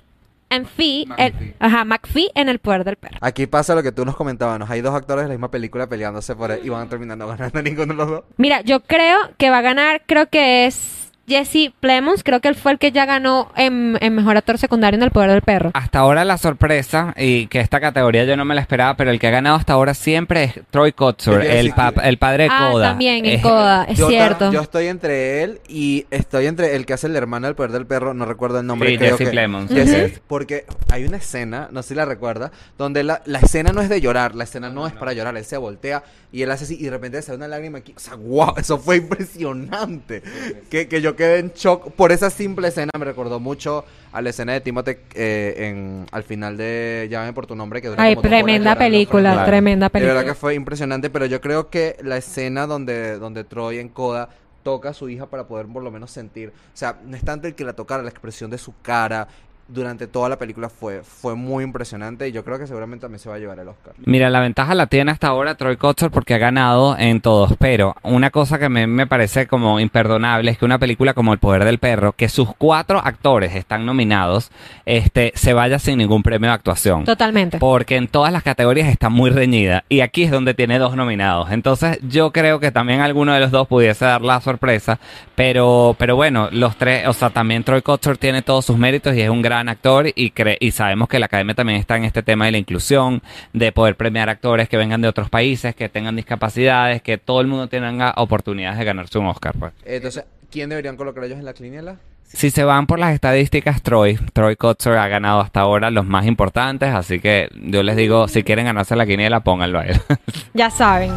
en 0.49 0.65
Fee, 0.65 1.07
el, 1.19 1.35
McPhee. 1.35 1.55
ajá, 1.59 1.85
McPhee 1.85 2.31
en 2.35 2.49
El 2.49 2.61
Poder 2.61 2.85
del 2.85 2.97
Perro. 2.97 3.19
Aquí 3.21 3.47
pasa 3.47 3.75
lo 3.75 3.83
que 3.83 3.93
tú 3.93 4.07
nos 4.07 4.17
comentabas, 4.17 4.71
hay 4.71 4.81
dos 4.81 4.95
actores 4.95 5.25
de 5.25 5.29
la 5.29 5.35
misma 5.35 5.51
película 5.51 5.87
peleándose 5.87 6.35
por 6.35 6.51
él 6.53 6.61
y 6.65 6.71
van 6.71 6.89
terminando 6.89 7.29
ganando 7.29 7.61
ninguno 7.61 7.93
de 7.93 7.95
los 7.95 8.09
dos. 8.09 8.25
Mira, 8.39 8.63
yo 8.63 8.81
creo 8.81 9.19
que 9.37 9.51
va 9.51 9.59
a 9.59 9.63
ganar, 9.63 10.05
creo 10.07 10.31
que 10.31 10.65
es 10.65 11.10
Jesse 11.29 11.73
Plemons, 11.79 12.25
creo 12.25 12.41
que 12.41 12.49
él 12.49 12.57
fue 12.57 12.73
el 12.73 12.79
que 12.79 12.91
ya 12.91 13.07
ganó 13.07 13.53
en, 13.57 13.97
en 14.01 14.15
Mejor 14.15 14.37
Actor 14.37 14.59
Secundario 14.59 14.97
en 14.99 15.05
El 15.05 15.13
Poder 15.13 15.31
del 15.31 15.43
Perro. 15.43 15.71
Hasta 15.75 16.01
ahora 16.01 16.25
la 16.25 16.39
sorpresa, 16.39 17.15
y 17.17 17.47
que 17.47 17.61
esta 17.61 17.81
categoría 17.81 18.25
yo 18.25 18.37
no 18.37 18.45
me 18.45 18.55
la 18.57 18.61
esperaba, 18.61 18.97
pero 18.97 19.11
el 19.13 19.21
que 19.21 19.29
ha 19.29 19.31
ganado 19.31 19.55
hasta 19.57 19.75
ahora 19.75 19.95
siempre 19.95 20.43
es 20.45 20.61
Troy 20.71 20.93
Kotsur, 20.93 21.43
el, 21.45 21.73
el 22.03 22.19
padre 22.19 22.45
de 22.45 22.49
Ah, 22.51 22.71
Coda. 22.73 22.89
también 22.89 23.25
en 23.27 23.39
Eh, 23.39 23.43
Coda, 23.43 23.85
es 23.85 23.97
Yo 23.99 24.09
cierto. 24.09 24.51
Yo 24.53 24.61
estoy 24.61 24.87
entre 24.89 25.45
él 25.45 25.61
y 25.69 26.07
estoy 26.11 26.47
entre 26.47 26.75
el 26.75 26.85
que 26.85 26.95
hace 26.95 27.07
el 27.07 27.15
hermano 27.15 27.47
del 27.47 27.55
poder 27.55 27.71
del 27.73 27.87
perro, 27.87 28.13
no 28.13 28.25
recuerdo 28.25 28.59
el 28.59 28.67
nombre. 28.67 28.91
Sí, 28.91 28.99
creo 28.99 29.17
Jesse 29.17 29.27
que- 29.29 29.31
Plemons. 29.33 29.71
Jesse, 29.71 30.21
Porque 30.27 30.65
hay 30.91 31.05
una 31.05 31.19
escena, 31.19 31.69
no 31.71 31.83
sé 31.83 31.91
si 31.91 31.95
la 31.95 32.07
recuerda, 32.07 32.51
donde 32.77 33.05
la, 33.05 33.23
la 33.27 33.39
escena 33.39 33.71
no 33.73 33.83
es 33.83 33.89
de 33.89 34.01
llorar, 34.01 34.35
la 34.35 34.45
escena 34.45 34.69
no 34.69 34.87
es 34.89 34.93
para 34.95 35.13
llorar, 35.13 35.37
él 35.37 35.45
se 35.45 35.57
voltea 35.59 36.03
y 36.33 36.43
él 36.43 36.51
hace 36.51 36.65
así 36.65 36.77
y 36.79 36.85
de 36.85 36.91
repente 36.91 37.23
sale 37.23 37.37
una 37.37 37.49
lágrima 37.49 37.79
aquí. 37.79 37.93
O 37.97 38.01
sea, 38.01 38.15
wow, 38.17 38.55
eso 38.57 38.79
fue 38.79 38.97
impresionante. 38.97 40.23
Que, 40.71 40.89
que 40.89 41.01
yo 41.01 41.17
quedé 41.21 41.39
en 41.39 41.53
shock 41.53 41.93
por 41.93 42.13
esa 42.13 42.31
simple 42.31 42.69
escena, 42.69 42.91
me 42.99 43.05
recordó 43.05 43.39
mucho 43.39 43.85
a 44.11 44.23
la 44.23 44.31
escena 44.31 44.55
de 44.55 44.63
Timothy 44.63 44.93
eh, 45.15 45.55
en, 45.59 46.07
al 46.11 46.23
final 46.23 46.57
de 46.57 47.09
Llámame 47.11 47.35
por 47.35 47.47
tu 47.47 47.55
nombre, 47.55 47.83
que 47.83 47.89
dura 47.89 48.03
Ay, 48.03 48.17
como 48.17 48.29
tremenda 48.29 48.75
película, 48.75 49.45
tremenda 49.45 49.89
de 49.89 50.01
verdad 50.01 50.15
película. 50.15 50.25
que 50.25 50.35
fue 50.35 50.55
impresionante, 50.55 51.11
pero 51.11 51.27
yo 51.27 51.43
creo 51.43 51.69
que 51.69 51.97
la 52.03 52.17
escena 52.17 52.67
donde, 52.67 53.19
donde 53.19 53.45
Troy 53.45 53.79
en 53.79 53.91
Coda 53.91 54.31
toca 54.63 54.91
a 54.91 54.95
su 54.95 55.09
hija 55.11 55.27
para 55.27 55.47
poder 55.47 55.67
por 55.67 55.83
lo 55.83 55.91
menos 55.91 56.11
sentir, 56.11 56.49
o 56.49 56.77
sea, 56.77 56.97
no 57.05 57.17
es 57.17 57.25
tanto 57.25 57.47
el 57.47 57.55
que 57.55 57.65
la 57.65 57.75
tocara, 57.75 58.03
la 58.03 58.11
expresión 58.11 58.51
de 58.51 58.57
su 58.59 58.73
cara 58.81 59.29
durante 59.73 60.07
toda 60.07 60.29
la 60.29 60.39
película 60.39 60.69
fue, 60.69 61.03
fue 61.03 61.35
muy 61.35 61.65
impresionante 61.65 62.29
y 62.29 62.33
yo 62.33 62.45
creo 62.45 62.59
que 62.59 62.67
seguramente 62.67 63.03
también 63.03 63.21
se 63.21 63.29
va 63.29 63.37
a 63.37 63.39
llevar 63.39 63.59
el 63.59 63.69
Oscar. 63.69 63.95
Mira, 64.05 64.31
la 64.31 64.41
ventaja 64.41 64.75
la 64.75 64.87
tiene 64.87 65.11
hasta 65.13 65.29
ahora 65.29 65.55
Troy 65.55 65.77
Kotsur 65.77 66.11
porque 66.11 66.35
ha 66.35 66.39
ganado 66.39 66.97
en 66.99 67.21
todos, 67.21 67.55
pero 67.59 67.95
una 68.03 68.31
cosa 68.31 68.59
que 68.59 68.69
me, 68.69 68.87
me 68.87 69.07
parece 69.07 69.47
como 69.47 69.81
imperdonable 69.81 70.51
es 70.51 70.59
que 70.59 70.65
una 70.65 70.79
película 70.79 71.15
como 71.15 71.33
El 71.33 71.39
Poder 71.39 71.65
del 71.65 71.79
Perro, 71.79 72.13
que 72.13 72.29
sus 72.29 72.55
cuatro 72.57 73.01
actores 73.03 73.55
están 73.55 73.87
nominados, 73.87 74.51
este, 74.87 75.33
se 75.35 75.53
vaya 75.53 75.79
sin 75.79 75.99
ningún 75.99 76.23
premio 76.23 76.49
de 76.49 76.55
actuación. 76.55 77.05
Totalmente. 77.05 77.59
Porque 77.59 77.97
en 77.97 78.09
todas 78.09 78.33
las 78.33 78.43
categorías 78.43 78.89
está 78.89 79.09
muy 79.09 79.31
reñida. 79.31 79.85
Y 79.89 80.01
aquí 80.01 80.25
es 80.25 80.31
donde 80.31 80.55
tiene 80.55 80.79
dos 80.79 80.97
nominados. 80.97 81.51
Entonces 81.51 81.99
yo 82.03 82.33
creo 82.33 82.61
que 82.61 82.73
también 82.73 83.01
alguno 83.01 83.33
de 83.33 83.41
los 83.41 83.51
dos 83.51 83.69
pudiese 83.69 84.05
dar 84.05 84.23
la 84.23 84.41
sorpresa. 84.41 84.99
Pero, 85.35 85.95
pero 85.99 86.17
bueno, 86.17 86.49
los 86.53 86.77
tres, 86.77 87.07
o 87.07 87.13
sea, 87.13 87.31
también 87.31 87.65
Troy 87.65 87.83
Kotsur 87.83 88.19
tiene 88.19 88.43
todos 88.43 88.65
sus 88.65 88.77
méritos 88.77 89.15
y 89.15 89.21
es 89.21 89.31
un 89.31 89.43
gran 89.43 89.60
actor. 89.69 90.07
Y, 90.15 90.31
cre- 90.33 90.57
y 90.61 90.71
sabemos 90.71 91.09
que 91.09 91.19
la 91.19 91.27
academia 91.27 91.55
también 91.55 91.79
está 91.79 91.97
en 91.97 92.05
este 92.05 92.23
tema 92.23 92.47
de 92.47 92.53
la 92.53 92.59
inclusión, 92.59 93.23
de 93.53 93.73
poder 93.73 93.97
premiar 93.97 94.29
actores 94.29 94.69
que 94.69 94.77
vengan 94.77 95.01
de 95.03 95.09
otros 95.09 95.29
países, 95.31 95.75
que 95.75 95.89
tengan 95.89 96.17
discapacidades, 96.17 97.03
que 97.03 97.19
todo 97.19 97.41
el 97.41 97.47
mundo 97.47 97.69
tenga 97.69 98.15
oportunidades 98.17 98.79
de 98.79 98.85
ganarse 98.85 99.19
un 99.19 99.27
Oscar. 99.27 99.55
Pues. 99.59 99.73
Entonces, 99.85 100.25
¿quién 100.51 100.69
deberían 100.71 100.97
colocar 100.97 101.23
ellos 101.25 101.39
en 101.39 101.45
la 101.45 101.53
quiniela? 101.53 101.97
Si 102.33 102.51
se 102.51 102.63
van 102.63 102.87
por 102.87 103.01
las 103.01 103.13
estadísticas, 103.13 103.83
Troy, 103.83 104.17
Troy 104.33 104.55
Kotsur 104.55 104.97
ha 104.97 105.09
ganado 105.09 105.41
hasta 105.41 105.61
ahora 105.63 105.91
los 105.91 106.07
más 106.07 106.27
importantes, 106.27 106.89
así 106.95 107.19
que 107.19 107.49
yo 107.55 107.83
les 107.83 107.97
digo, 107.97 108.29
si 108.29 108.45
quieren 108.45 108.67
ganarse 108.67 108.95
la 108.95 109.05
quiniela, 109.05 109.41
pónganlo 109.41 109.81
a 109.81 109.87
él. 109.87 110.01
Ya 110.55 110.71
saben. 110.71 111.11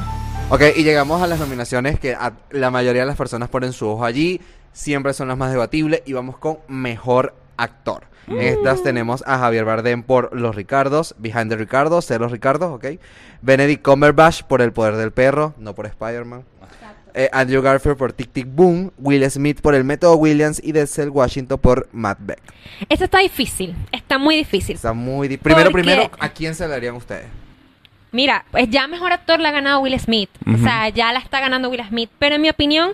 Ok, 0.50 0.62
y 0.76 0.84
llegamos 0.84 1.22
a 1.22 1.28
las 1.28 1.39
nominaciones 1.39 2.00
que 2.00 2.14
a- 2.16 2.34
la 2.50 2.72
mayoría 2.72 3.02
de 3.04 3.08
las 3.08 3.16
personas 3.16 3.48
ponen 3.50 3.74
su 3.74 3.88
ojo 3.88 4.06
allí, 4.06 4.41
siempre 4.72 5.14
son 5.14 5.28
las 5.28 5.38
más 5.38 5.52
debatibles 5.52 6.02
y 6.08 6.14
vamos 6.14 6.38
con 6.39 6.58
Mejor 6.68 7.36
Actor. 7.58 8.06
En 8.28 8.39
estas 8.39 8.84
tenemos 8.84 9.24
a 9.28 9.38
Javier 9.39 9.65
Bardem 9.65 10.03
por 10.03 10.34
Los 10.39 10.55
Ricardos, 10.55 11.13
Behind 11.17 11.49
the 11.49 11.57
Ricardos, 11.57 12.05
Ser 12.05 12.21
Los 12.21 12.32
Ricardos, 12.32 12.71
ok. 12.74 12.99
Benedict 13.41 13.84
Cumberbatch 13.84 14.43
por 14.43 14.61
El 14.61 14.71
Poder 14.71 14.95
del 14.95 15.11
Perro, 15.11 15.53
no 15.57 15.74
por 15.76 15.86
Spider-Man. 15.86 16.43
Eh, 17.15 17.30
Andrew 17.32 17.61
Garfield 17.61 17.95
por 17.97 18.11
Tic 18.11 18.32
Tic 18.32 18.47
Boom, 18.49 18.91
Will 18.97 19.30
Smith 19.30 19.61
por 19.61 19.76
El 19.76 19.84
Método 19.84 20.15
Williams 20.15 20.59
y 20.63 20.71
Denzel 20.71 21.09
Washington 21.09 21.59
por 21.59 21.88
Macbeth. 21.91 22.39
Esto 22.89 23.03
está 23.05 23.19
difícil. 23.19 23.76
Está 23.91 24.17
muy 24.17 24.36
difícil. 24.36 24.76
Está 24.76 24.93
muy... 24.93 25.28
di- 25.28 25.38
Primero, 25.38 25.69
Porque- 25.69 25.84
primero, 25.84 26.09
¿a 26.19 26.30
quién 26.30 26.55
se 26.55 26.63
le 26.63 26.69
darían 26.71 26.95
ustedes? 26.95 27.26
Mira, 28.11 28.45
pues 28.51 28.67
ya 28.69 28.88
mejor 28.88 29.11
actor 29.11 29.39
la 29.39 29.49
ha 29.49 29.51
ganado 29.51 29.80
Will 29.82 29.99
Smith. 29.99 30.30
O 30.47 30.57
sea, 30.57 30.89
ya 30.89 31.11
la 31.13 31.19
está 31.19 31.39
ganando 31.39 31.69
Will 31.69 31.84
Smith. 31.88 32.09
Pero 32.19 32.36
en 32.36 32.41
mi 32.41 32.49
opinión, 32.49 32.93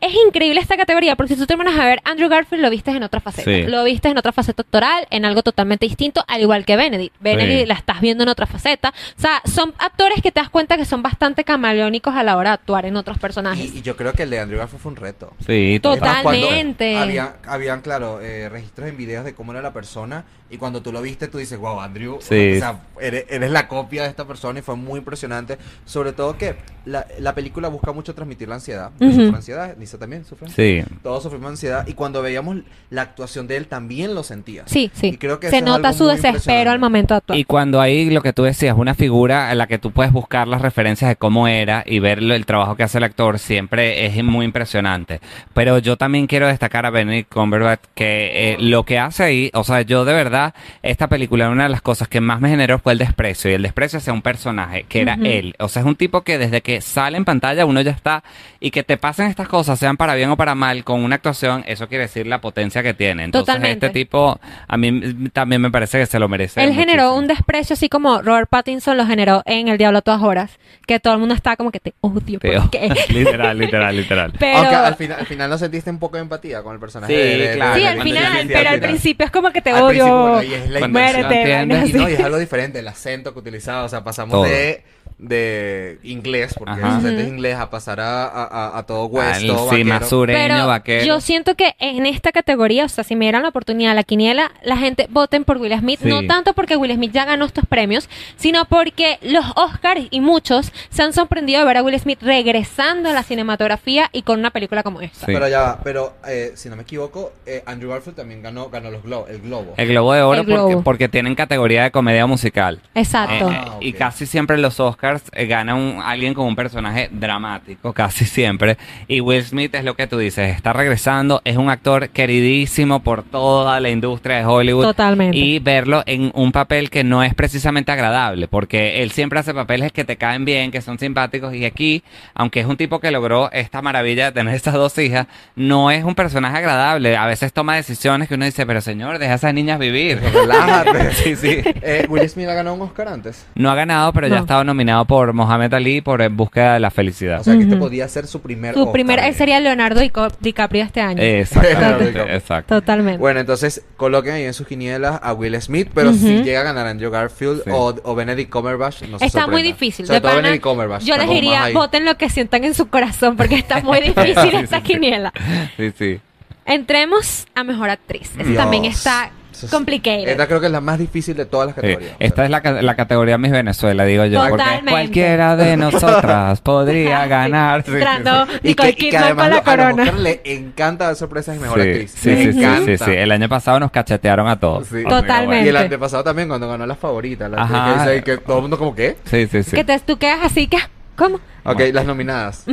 es 0.00 0.14
increíble 0.26 0.60
esta 0.60 0.76
categoría 0.76 1.16
porque 1.16 1.34
si 1.34 1.40
tú 1.40 1.46
te 1.46 1.56
pones 1.56 1.78
a 1.78 1.84
ver, 1.84 2.00
Andrew 2.04 2.28
Garfield 2.28 2.62
lo 2.62 2.70
viste 2.70 2.90
en 2.90 3.02
otra 3.02 3.20
faceta. 3.20 3.50
Sí. 3.50 3.62
Lo 3.64 3.84
viste 3.84 4.08
en 4.08 4.16
otra 4.18 4.32
faceta 4.32 4.62
actoral, 4.62 5.06
en 5.10 5.24
algo 5.24 5.42
totalmente 5.42 5.86
distinto, 5.86 6.24
al 6.26 6.40
igual 6.40 6.64
que 6.64 6.76
Benedict. 6.76 7.14
Benedict 7.20 7.60
Sí. 7.60 7.66
la 7.66 7.74
estás 7.74 8.00
viendo 8.00 8.22
en 8.24 8.28
otra 8.30 8.46
faceta. 8.46 8.92
O 9.16 9.20
sea, 9.20 9.42
son 9.44 9.74
actores 9.78 10.22
que 10.22 10.32
te 10.32 10.40
das 10.40 10.48
cuenta 10.50 10.76
que 10.76 10.84
son 10.84 11.02
bastante 11.02 11.44
camaleónicos 11.44 12.14
a 12.14 12.22
la 12.22 12.36
hora 12.36 12.50
de 12.50 12.54
actuar 12.54 12.86
en 12.86 12.96
otros 12.96 13.18
personajes. 13.18 13.74
Y, 13.74 13.78
y 13.78 13.82
yo 13.82 13.96
creo 13.96 14.12
que 14.12 14.22
el 14.24 14.30
de 14.30 14.40
Andrew 14.40 14.58
Garfield 14.58 14.80
fue 14.82 14.90
un 14.92 14.96
reto. 14.96 15.32
Sí, 15.46 15.78
Totalmente. 15.82 16.96
Había, 16.96 17.36
habían, 17.46 17.80
claro, 17.80 18.20
eh, 18.20 18.48
registros 18.48 18.88
en 18.88 18.96
videos 18.96 19.24
de 19.24 19.34
cómo 19.34 19.52
era 19.52 19.62
la 19.62 19.72
persona 19.72 20.24
y 20.50 20.56
cuando 20.56 20.82
tú 20.82 20.92
lo 20.92 21.00
viste 21.02 21.28
tú 21.28 21.38
dices, 21.38 21.58
wow, 21.58 21.80
Andrew, 21.80 22.18
Sí. 22.20 22.56
o 22.56 22.58
sea, 22.58 22.80
eres, 23.00 23.24
eres 23.28 23.50
la 23.50 23.68
copia 23.68 24.02
de 24.02 24.08
esta 24.08 24.26
persona 24.26 24.58
y 24.58 24.62
fue 24.62 24.76
muy 24.76 24.98
impresionante. 24.98 25.58
Sobre 25.84 26.12
todo 26.12 26.36
que 26.36 26.56
la, 26.84 27.06
la 27.18 27.34
película 27.34 27.68
busca 27.68 27.92
mucho 27.92 28.14
transmitir 28.14 28.48
la 28.48 28.56
ansiedad, 28.56 28.90
Ujú. 29.00 29.10
sufre 29.12 29.36
ansiedad, 29.36 29.74
ni 29.78 29.86
Lisa 29.90 29.98
también 29.98 30.24
sufre. 30.24 30.48
Sí. 30.48 30.84
Todos 31.02 31.24
sufrimos 31.24 31.50
ansiedad 31.50 31.86
y 31.86 31.94
cuando 31.94 32.22
veíamos 32.22 32.58
la 32.90 33.02
actuación 33.02 33.46
de 33.48 33.56
él 33.56 33.66
también 33.66 34.14
lo 34.14 34.22
sentía. 34.22 34.62
Sí, 34.66 34.90
sí. 34.94 35.08
Y 35.08 35.16
creo 35.16 35.40
que 35.40 35.50
Se 35.50 35.62
nota 35.62 35.92
su 35.92 36.06
desespero 36.06 36.70
al 36.70 36.78
momento 36.78 37.14
de 37.14 37.18
actuar. 37.18 37.38
Y 37.38 37.44
cuando 37.44 37.80
hay 37.80 38.10
lo 38.10 38.22
que 38.22 38.32
tú 38.32 38.44
decías, 38.44 38.76
una 38.78 38.94
figura 38.94 39.50
en 39.50 39.58
la 39.58 39.66
que 39.66 39.78
tú 39.78 39.90
puedes 39.90 40.12
buscar 40.12 40.46
las 40.46 40.62
referencias 40.62 41.08
de 41.08 41.16
cómo 41.16 41.48
era 41.48 41.82
y 41.86 41.98
ver 41.98 42.20
el 42.20 42.46
trabajo 42.46 42.76
que 42.76 42.84
hace 42.84 42.98
el 42.98 43.04
actor, 43.04 43.38
siempre 43.38 44.06
es 44.06 44.22
muy 44.22 44.44
impresionante. 44.44 45.20
Pero 45.54 45.78
yo 45.78 45.96
también 45.96 46.26
quiero 46.26 46.46
destacar 46.46 46.86
a 46.86 46.90
Benedict 46.90 47.32
Cumberbatch 47.32 47.80
que 47.94 48.52
eh, 48.52 48.56
lo 48.60 48.84
que 48.84 48.98
hace 48.98 49.24
ahí, 49.24 49.50
o 49.54 49.64
sea, 49.64 49.82
yo 49.82 50.04
de 50.04 50.12
verdad, 50.12 50.54
esta 50.82 51.08
película, 51.08 51.50
una 51.50 51.64
de 51.64 51.70
las 51.70 51.82
cosas 51.82 52.08
que 52.08 52.20
más 52.20 52.40
me 52.40 52.48
generó 52.48 52.78
fue 52.78 52.92
el 52.92 52.98
desprecio 52.98 53.50
y 53.50 53.54
el 53.54 53.62
desprecio 53.62 53.98
hacia 53.98 54.12
un 54.12 54.22
personaje 54.22 54.84
que 54.88 55.00
era 55.00 55.14
Ujú. 55.14 55.24
él. 55.24 55.54
O 55.58 55.68
sea, 55.68 55.80
es 55.82 55.86
un 55.86 55.96
tipo 55.96 56.22
que 56.22 56.38
desde 56.38 56.60
que 56.60 56.80
sale 56.80 57.16
en 57.16 57.24
pantalla 57.24 57.66
uno 57.66 57.80
ya 57.80 57.90
está 57.90 58.22
y 58.60 58.70
que 58.70 58.82
te 58.82 58.96
pasen 58.96 59.26
estas 59.26 59.48
cosas, 59.48 59.79
sean 59.80 59.96
para 59.96 60.14
bien 60.14 60.30
o 60.30 60.36
para 60.36 60.54
mal, 60.54 60.84
con 60.84 61.02
una 61.02 61.16
actuación, 61.16 61.64
eso 61.66 61.88
quiere 61.88 62.04
decir 62.04 62.26
la 62.26 62.40
potencia 62.40 62.82
que 62.82 62.94
tiene. 62.94 63.24
Entonces, 63.24 63.46
Totalmente. 63.46 63.86
este 63.86 63.98
tipo, 63.98 64.38
a 64.68 64.76
mí 64.76 65.30
también 65.32 65.62
me 65.62 65.70
parece 65.70 65.98
que 65.98 66.06
se 66.06 66.18
lo 66.18 66.28
merece. 66.28 66.62
Él 66.62 66.72
generó 66.74 67.04
muchísimo. 67.04 67.18
un 67.18 67.26
desprecio 67.28 67.74
así 67.74 67.88
como 67.88 68.20
Robert 68.22 68.48
Pattinson 68.50 68.96
lo 68.96 69.06
generó 69.06 69.42
en 69.46 69.68
El 69.68 69.78
Diablo 69.78 69.98
a 69.98 70.02
todas 70.02 70.22
horas, 70.22 70.50
que 70.86 71.00
todo 71.00 71.14
el 71.14 71.18
mundo 71.20 71.34
está 71.34 71.56
como 71.56 71.70
que 71.72 71.80
te 71.80 71.94
odio, 72.02 72.38
¿por 72.38 72.70
qué? 72.70 72.92
literal, 73.08 73.58
literal, 73.58 73.96
literal. 73.96 74.32
Pero 74.38 74.58
Aunque 74.58 74.74
al 74.74 74.94
final, 74.96 75.20
al 75.20 75.26
final 75.26 75.48
no 75.50 75.56
sentiste 75.58 75.88
un 75.90 75.98
poco 75.98 76.16
de 76.16 76.22
empatía 76.22 76.62
con 76.62 76.74
el 76.74 76.78
personaje. 76.80 77.12
Sí, 77.12 77.18
de- 77.18 77.48
de- 77.48 77.54
claro. 77.56 77.74
sí, 77.76 77.86
al 77.86 78.02
final, 78.02 78.32
pero 78.48 78.58
al 78.58 78.74
final. 78.74 78.80
principio 78.80 79.24
es 79.26 79.32
como 79.32 79.50
que 79.50 79.62
te 79.62 79.70
Al 79.70 79.82
odio. 79.82 80.06
bueno, 80.20 80.42
y 80.42 80.52
es 80.54 80.68
la 80.70 80.88
muérete, 80.88 81.42
Y 81.42 81.52
vainas 81.52 81.94
no, 81.94 82.08
y 82.08 82.12
es 82.12 82.20
algo 82.24 82.38
diferente, 82.38 82.78
el 82.80 82.88
acento 82.88 83.32
que 83.32 83.38
utilizaba, 83.38 83.84
o 83.84 83.88
sea, 83.88 84.04
pasamos 84.04 84.32
Todo. 84.32 84.42
de, 84.44 84.84
de 85.18 85.98
inglés, 86.02 86.54
porque 86.58 86.72
Ajá. 86.72 86.88
el 86.92 86.96
acento 86.96 87.20
es 87.22 87.28
inglés, 87.28 87.56
a 87.56 87.70
pasar 87.70 88.00
a, 88.00 88.76
a, 88.78 88.82
todo 88.84 89.06
West, 89.06 89.46
todo 89.46 89.69
sí, 89.70 89.76
vaquero. 89.82 90.00
más 90.00 90.08
sureño, 90.08 90.38
Pero 90.38 90.66
vaquero. 90.66 91.04
yo 91.06 91.20
siento 91.20 91.54
que 91.54 91.74
en 91.78 92.06
esta 92.06 92.32
categoría, 92.32 92.84
o 92.84 92.88
sea, 92.88 93.04
si 93.04 93.16
me 93.16 93.24
dieran 93.26 93.42
la 93.42 93.48
oportunidad, 93.50 93.94
la 93.94 94.02
quiniela, 94.04 94.50
la 94.62 94.76
gente 94.76 95.06
voten 95.10 95.44
por 95.44 95.56
Will 95.58 95.76
Smith, 95.78 96.00
Sí. 96.02 96.08
no 96.08 96.26
tanto 96.26 96.52
porque 96.54 96.76
Will 96.76 96.92
Smith 96.94 97.12
ya 97.12 97.24
ganó 97.24 97.44
estos 97.44 97.64
premios, 97.66 98.08
sino 98.36 98.64
porque 98.66 99.18
los 99.22 99.44
Oscars 99.56 100.02
y 100.10 100.20
muchos 100.20 100.72
se 100.90 101.02
han 101.02 101.12
sorprendido 101.12 101.60
de 101.60 101.66
ver 101.66 101.76
a 101.78 101.82
Will 101.82 101.98
Smith 101.98 102.18
regresando 102.22 103.08
a 103.08 103.12
la 103.12 103.22
cinematografía 103.22 104.08
y 104.12 104.22
con 104.22 104.38
una 104.38 104.50
película 104.50 104.82
como 104.82 105.00
esta. 105.00 105.26
Sí. 105.26 105.32
Pero 105.32 105.48
ya 105.48 105.60
va, 105.60 105.80
pero 105.82 106.14
eh, 106.26 106.52
si 106.54 106.68
no 106.68 106.76
me 106.76 106.82
equivoco, 106.82 107.32
eh, 107.46 107.62
Andrew 107.66 107.90
Garfield 107.90 108.16
también 108.16 108.42
ganó, 108.42 108.68
ganó 108.70 108.90
los 108.90 109.02
glo 109.02 109.26
el 109.28 109.40
Globo. 109.40 109.74
El 109.76 109.88
Globo 109.88 110.12
de 110.14 110.22
Oro 110.22 110.44
Globo. 110.44 110.68
Porque, 110.68 110.82
porque 110.84 111.08
tienen 111.08 111.34
categoría 111.34 111.82
de 111.84 111.90
comedia 111.90 112.26
musical. 112.26 112.80
Exacto. 112.94 113.50
Eh, 113.50 113.56
Ah, 113.60 113.76
Y 113.80 113.92
casi 113.92 114.26
siempre 114.26 114.56
en 114.56 114.62
los 114.62 114.80
Oscars 114.80 115.22
eh, 115.32 115.46
gana 115.46 115.74
un, 115.74 116.00
alguien 116.02 116.34
con 116.34 116.46
un 116.46 116.56
personaje 116.56 117.08
dramático, 117.12 117.92
casi 117.92 118.24
siempre. 118.24 118.78
Y 119.08 119.20
Will 119.20 119.44
Smith 119.44 119.59
es 119.72 119.84
lo 119.84 119.94
que 119.94 120.06
tú 120.06 120.18
dices, 120.18 120.54
está 120.54 120.72
regresando, 120.72 121.40
es 121.44 121.56
un 121.56 121.68
actor 121.70 122.08
queridísimo 122.08 123.00
por 123.00 123.22
toda 123.22 123.80
la 123.80 123.90
industria 123.90 124.38
de 124.38 124.44
Hollywood. 124.46 124.84
Totalmente. 124.84 125.36
Y 125.36 125.58
verlo 125.58 126.02
en 126.06 126.30
un 126.34 126.52
papel 126.52 126.90
que 126.90 127.04
no 127.04 127.22
es 127.22 127.34
precisamente 127.34 127.92
agradable, 127.92 128.48
porque 128.48 129.02
él 129.02 129.10
siempre 129.10 129.38
hace 129.40 129.52
papeles 129.54 129.92
que 129.92 130.04
te 130.04 130.16
caen 130.16 130.44
bien, 130.44 130.70
que 130.70 130.80
son 130.80 130.98
simpáticos. 130.98 131.54
Y 131.54 131.64
aquí, 131.64 132.02
aunque 132.34 132.60
es 132.60 132.66
un 132.66 132.76
tipo 132.76 133.00
que 133.00 133.10
logró 133.10 133.50
esta 133.52 133.82
maravilla 133.82 134.26
de 134.26 134.32
tener 134.32 134.54
estas 134.54 134.74
dos 134.74 134.96
hijas, 134.98 135.26
no 135.56 135.90
es 135.90 136.04
un 136.04 136.14
personaje 136.14 136.56
agradable. 136.58 137.16
A 137.16 137.26
veces 137.26 137.52
toma 137.52 137.76
decisiones 137.76 138.28
que 138.28 138.34
uno 138.34 138.44
dice, 138.44 138.66
pero 138.66 138.80
señor, 138.80 139.18
deja 139.18 139.32
a 139.32 139.36
esas 139.36 139.54
niñas 139.54 139.78
vivir. 139.78 140.20
Relájate. 140.32 141.12
sí, 141.14 141.36
sí. 141.36 141.58
Eh, 141.82 142.06
Will 142.08 142.28
Smith 142.28 142.48
ha 142.48 142.54
ganado 142.54 142.76
un 142.76 142.82
Oscar 142.82 143.08
antes. 143.08 143.46
No 143.54 143.70
ha 143.70 143.74
ganado, 143.74 144.12
pero 144.12 144.28
ya 144.28 144.36
ha 144.36 144.40
estado 144.40 144.64
nominado 144.64 145.04
por 145.04 145.32
Mohamed 145.32 145.72
Ali 145.74 146.00
por 146.00 146.22
En 146.22 146.36
Búsqueda 146.36 146.74
de 146.74 146.80
la 146.80 146.90
Felicidad. 146.90 147.40
O 147.40 147.44
sea, 147.44 147.54
que 147.54 147.62
este 147.62 147.74
Ujú. 147.74 147.84
podía 147.84 148.08
ser 148.08 148.26
su 148.26 148.40
primer 148.40 148.74
Su 148.74 148.80
Oscar. 148.80 148.92
primer, 148.92 149.18
sería 149.40 149.58
Leonardo 149.60 150.00
Dico- 150.00 150.28
DiCaprio 150.40 150.84
este 150.84 151.00
año. 151.00 151.22
Exactamente, 151.22 152.34
exacto. 152.36 152.74
Totalmente. 152.80 153.18
Bueno, 153.18 153.40
entonces 153.40 153.82
coloquen 153.96 154.34
ahí 154.34 154.44
en 154.44 154.52
sus 154.52 154.66
quinielas 154.66 155.18
a 155.22 155.32
Will 155.32 155.60
Smith, 155.62 155.88
pero 155.94 156.12
si 156.12 156.42
llega 156.42 156.60
a 156.60 156.64
ganar 156.64 156.86
Andrew 156.86 157.10
Garfield 157.10 157.64
Sí. 157.64 157.70
o, 157.72 157.94
o 158.02 158.14
Benedict 158.14 158.50
Cumberbatch, 158.50 159.02
no 159.04 159.18
se 159.18 159.24
Está 159.24 159.46
muy 159.46 159.62
difícil. 159.62 160.04
Sobre 160.06 160.16
de 160.16 160.20
todo 160.20 160.30
pana, 160.32 160.42
Benedict 160.42 160.62
Cumberbatch. 160.64 161.02
yo 161.04 161.16
les 161.16 161.28
diría, 161.30 161.70
voten 161.72 162.04
lo 162.04 162.16
que 162.18 162.28
sientan 162.28 162.64
en 162.64 162.74
su 162.74 162.88
corazón, 162.88 163.36
porque 163.36 163.54
está 163.54 163.80
muy 163.80 164.00
difícil 164.02 164.50
Sí, 164.50 164.56
esta 164.56 164.76
sí, 164.80 164.82
sí. 164.86 164.92
quiniela. 164.92 165.32
Sí, 165.76 165.92
sí. 165.98 166.20
Entremos 166.66 167.46
a 167.54 167.64
mejor 167.64 167.90
actriz. 167.90 168.30
Esa 168.38 168.44
Dios. 168.44 168.56
también 168.56 168.84
está 168.84 169.24
Eso 169.24 169.32
es- 169.64 169.70
complicated. 169.70 170.28
Esta 170.28 170.46
creo 170.46 170.60
que 170.60 170.66
es 170.66 170.72
la 170.72 170.80
más 170.80 170.98
difícil 170.98 171.36
de 171.36 171.46
todas 171.46 171.66
las 171.68 171.74
categorías. 171.76 172.12
Esta 172.18 172.44
es 172.44 172.50
la, 172.50 172.60
la 172.82 172.94
categoría 172.96 173.38
Miss 173.38 173.52
Venezuela, 173.52 174.04
digo 174.04 174.24
yo. 174.26 174.40
Porque 174.40 174.52
Totalmente. 174.56 174.90
cualquiera 174.90 175.56
de 175.56 175.76
nosotras 175.78 176.60
podría 176.60 177.26
ganar. 177.26 177.82
Sí, 177.84 177.90
sí, 177.90 177.96
Entrando 177.96 178.46
Y 178.62 178.74
que, 178.74 178.88
y 178.90 178.94
que 179.10 179.16
además 179.18 179.44
con 179.44 179.50
la 179.50 179.56
a 179.56 179.60
los 179.60 179.64
corona. 179.64 180.02
Oscar 180.04 180.18
le 180.20 180.40
encanta 180.44 181.04
dar 181.06 181.16
sorpresas 181.16 181.56
y 181.56 181.60
mejor 181.60 181.82
Sí, 181.82 181.88
actriz. 181.88 182.10
sí, 182.16 182.36
sí, 182.36 182.52
sí, 182.52 182.66
sí, 182.86 182.98
sí. 182.98 183.10
El 183.12 183.32
año 183.32 183.48
pasado 183.48 183.80
nos 183.80 183.90
cachetearon 183.90 184.48
a 184.48 184.58
todos. 184.58 184.88
Sí. 184.88 185.02
Totalmente. 185.08 185.66
Y 185.66 185.68
el 185.68 185.76
antepasado 185.76 186.24
también 186.24 186.48
cuando 186.48 186.68
ganó 186.68 186.86
la 186.86 186.94
favorita. 186.96 187.48
La 187.48 187.62
Ajá. 187.62 187.84
que 187.86 187.98
dice 187.98 188.10
ahí 188.10 188.22
que 188.22 188.36
todo 188.38 188.56
el 188.56 188.62
mundo 188.62 188.78
como 188.78 188.94
que. 188.94 189.16
Sí, 189.24 189.46
sí, 189.50 189.62
sí. 189.62 189.76
Que 189.76 189.84
te, 189.84 189.98
tú 190.00 190.18
quedas 190.18 190.40
así 190.42 190.66
que, 190.68 190.78
¿cómo? 191.20 191.38
Ok, 191.64 191.82
las 191.92 192.06
nominadas. 192.06 192.64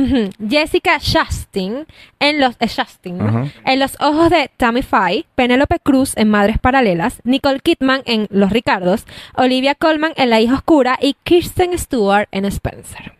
Jessica 0.48 0.98
Chastain 0.98 1.86
en 2.18 2.40
los 2.40 2.56
eh, 2.60 2.66
Chastain, 2.66 3.18
¿no? 3.18 3.24
Ujú. 3.26 3.50
en 3.66 3.78
los 3.78 4.00
ojos 4.00 4.30
de 4.30 4.50
Tammy 4.56 4.80
Faye, 4.80 5.26
Penélope 5.34 5.78
Cruz 5.80 6.16
en 6.16 6.30
Madres 6.30 6.58
Paralelas, 6.58 7.20
Nicole 7.24 7.60
Kidman 7.60 8.00
en 8.06 8.26
Los 8.30 8.50
Ricardos, 8.50 9.04
Olivia 9.34 9.74
Colman 9.74 10.12
en 10.16 10.30
La 10.30 10.40
hija 10.40 10.54
oscura 10.54 10.98
y 11.00 11.14
Kirsten 11.24 11.78
Stewart 11.78 12.28
en 12.32 12.46
Spencer. 12.46 13.12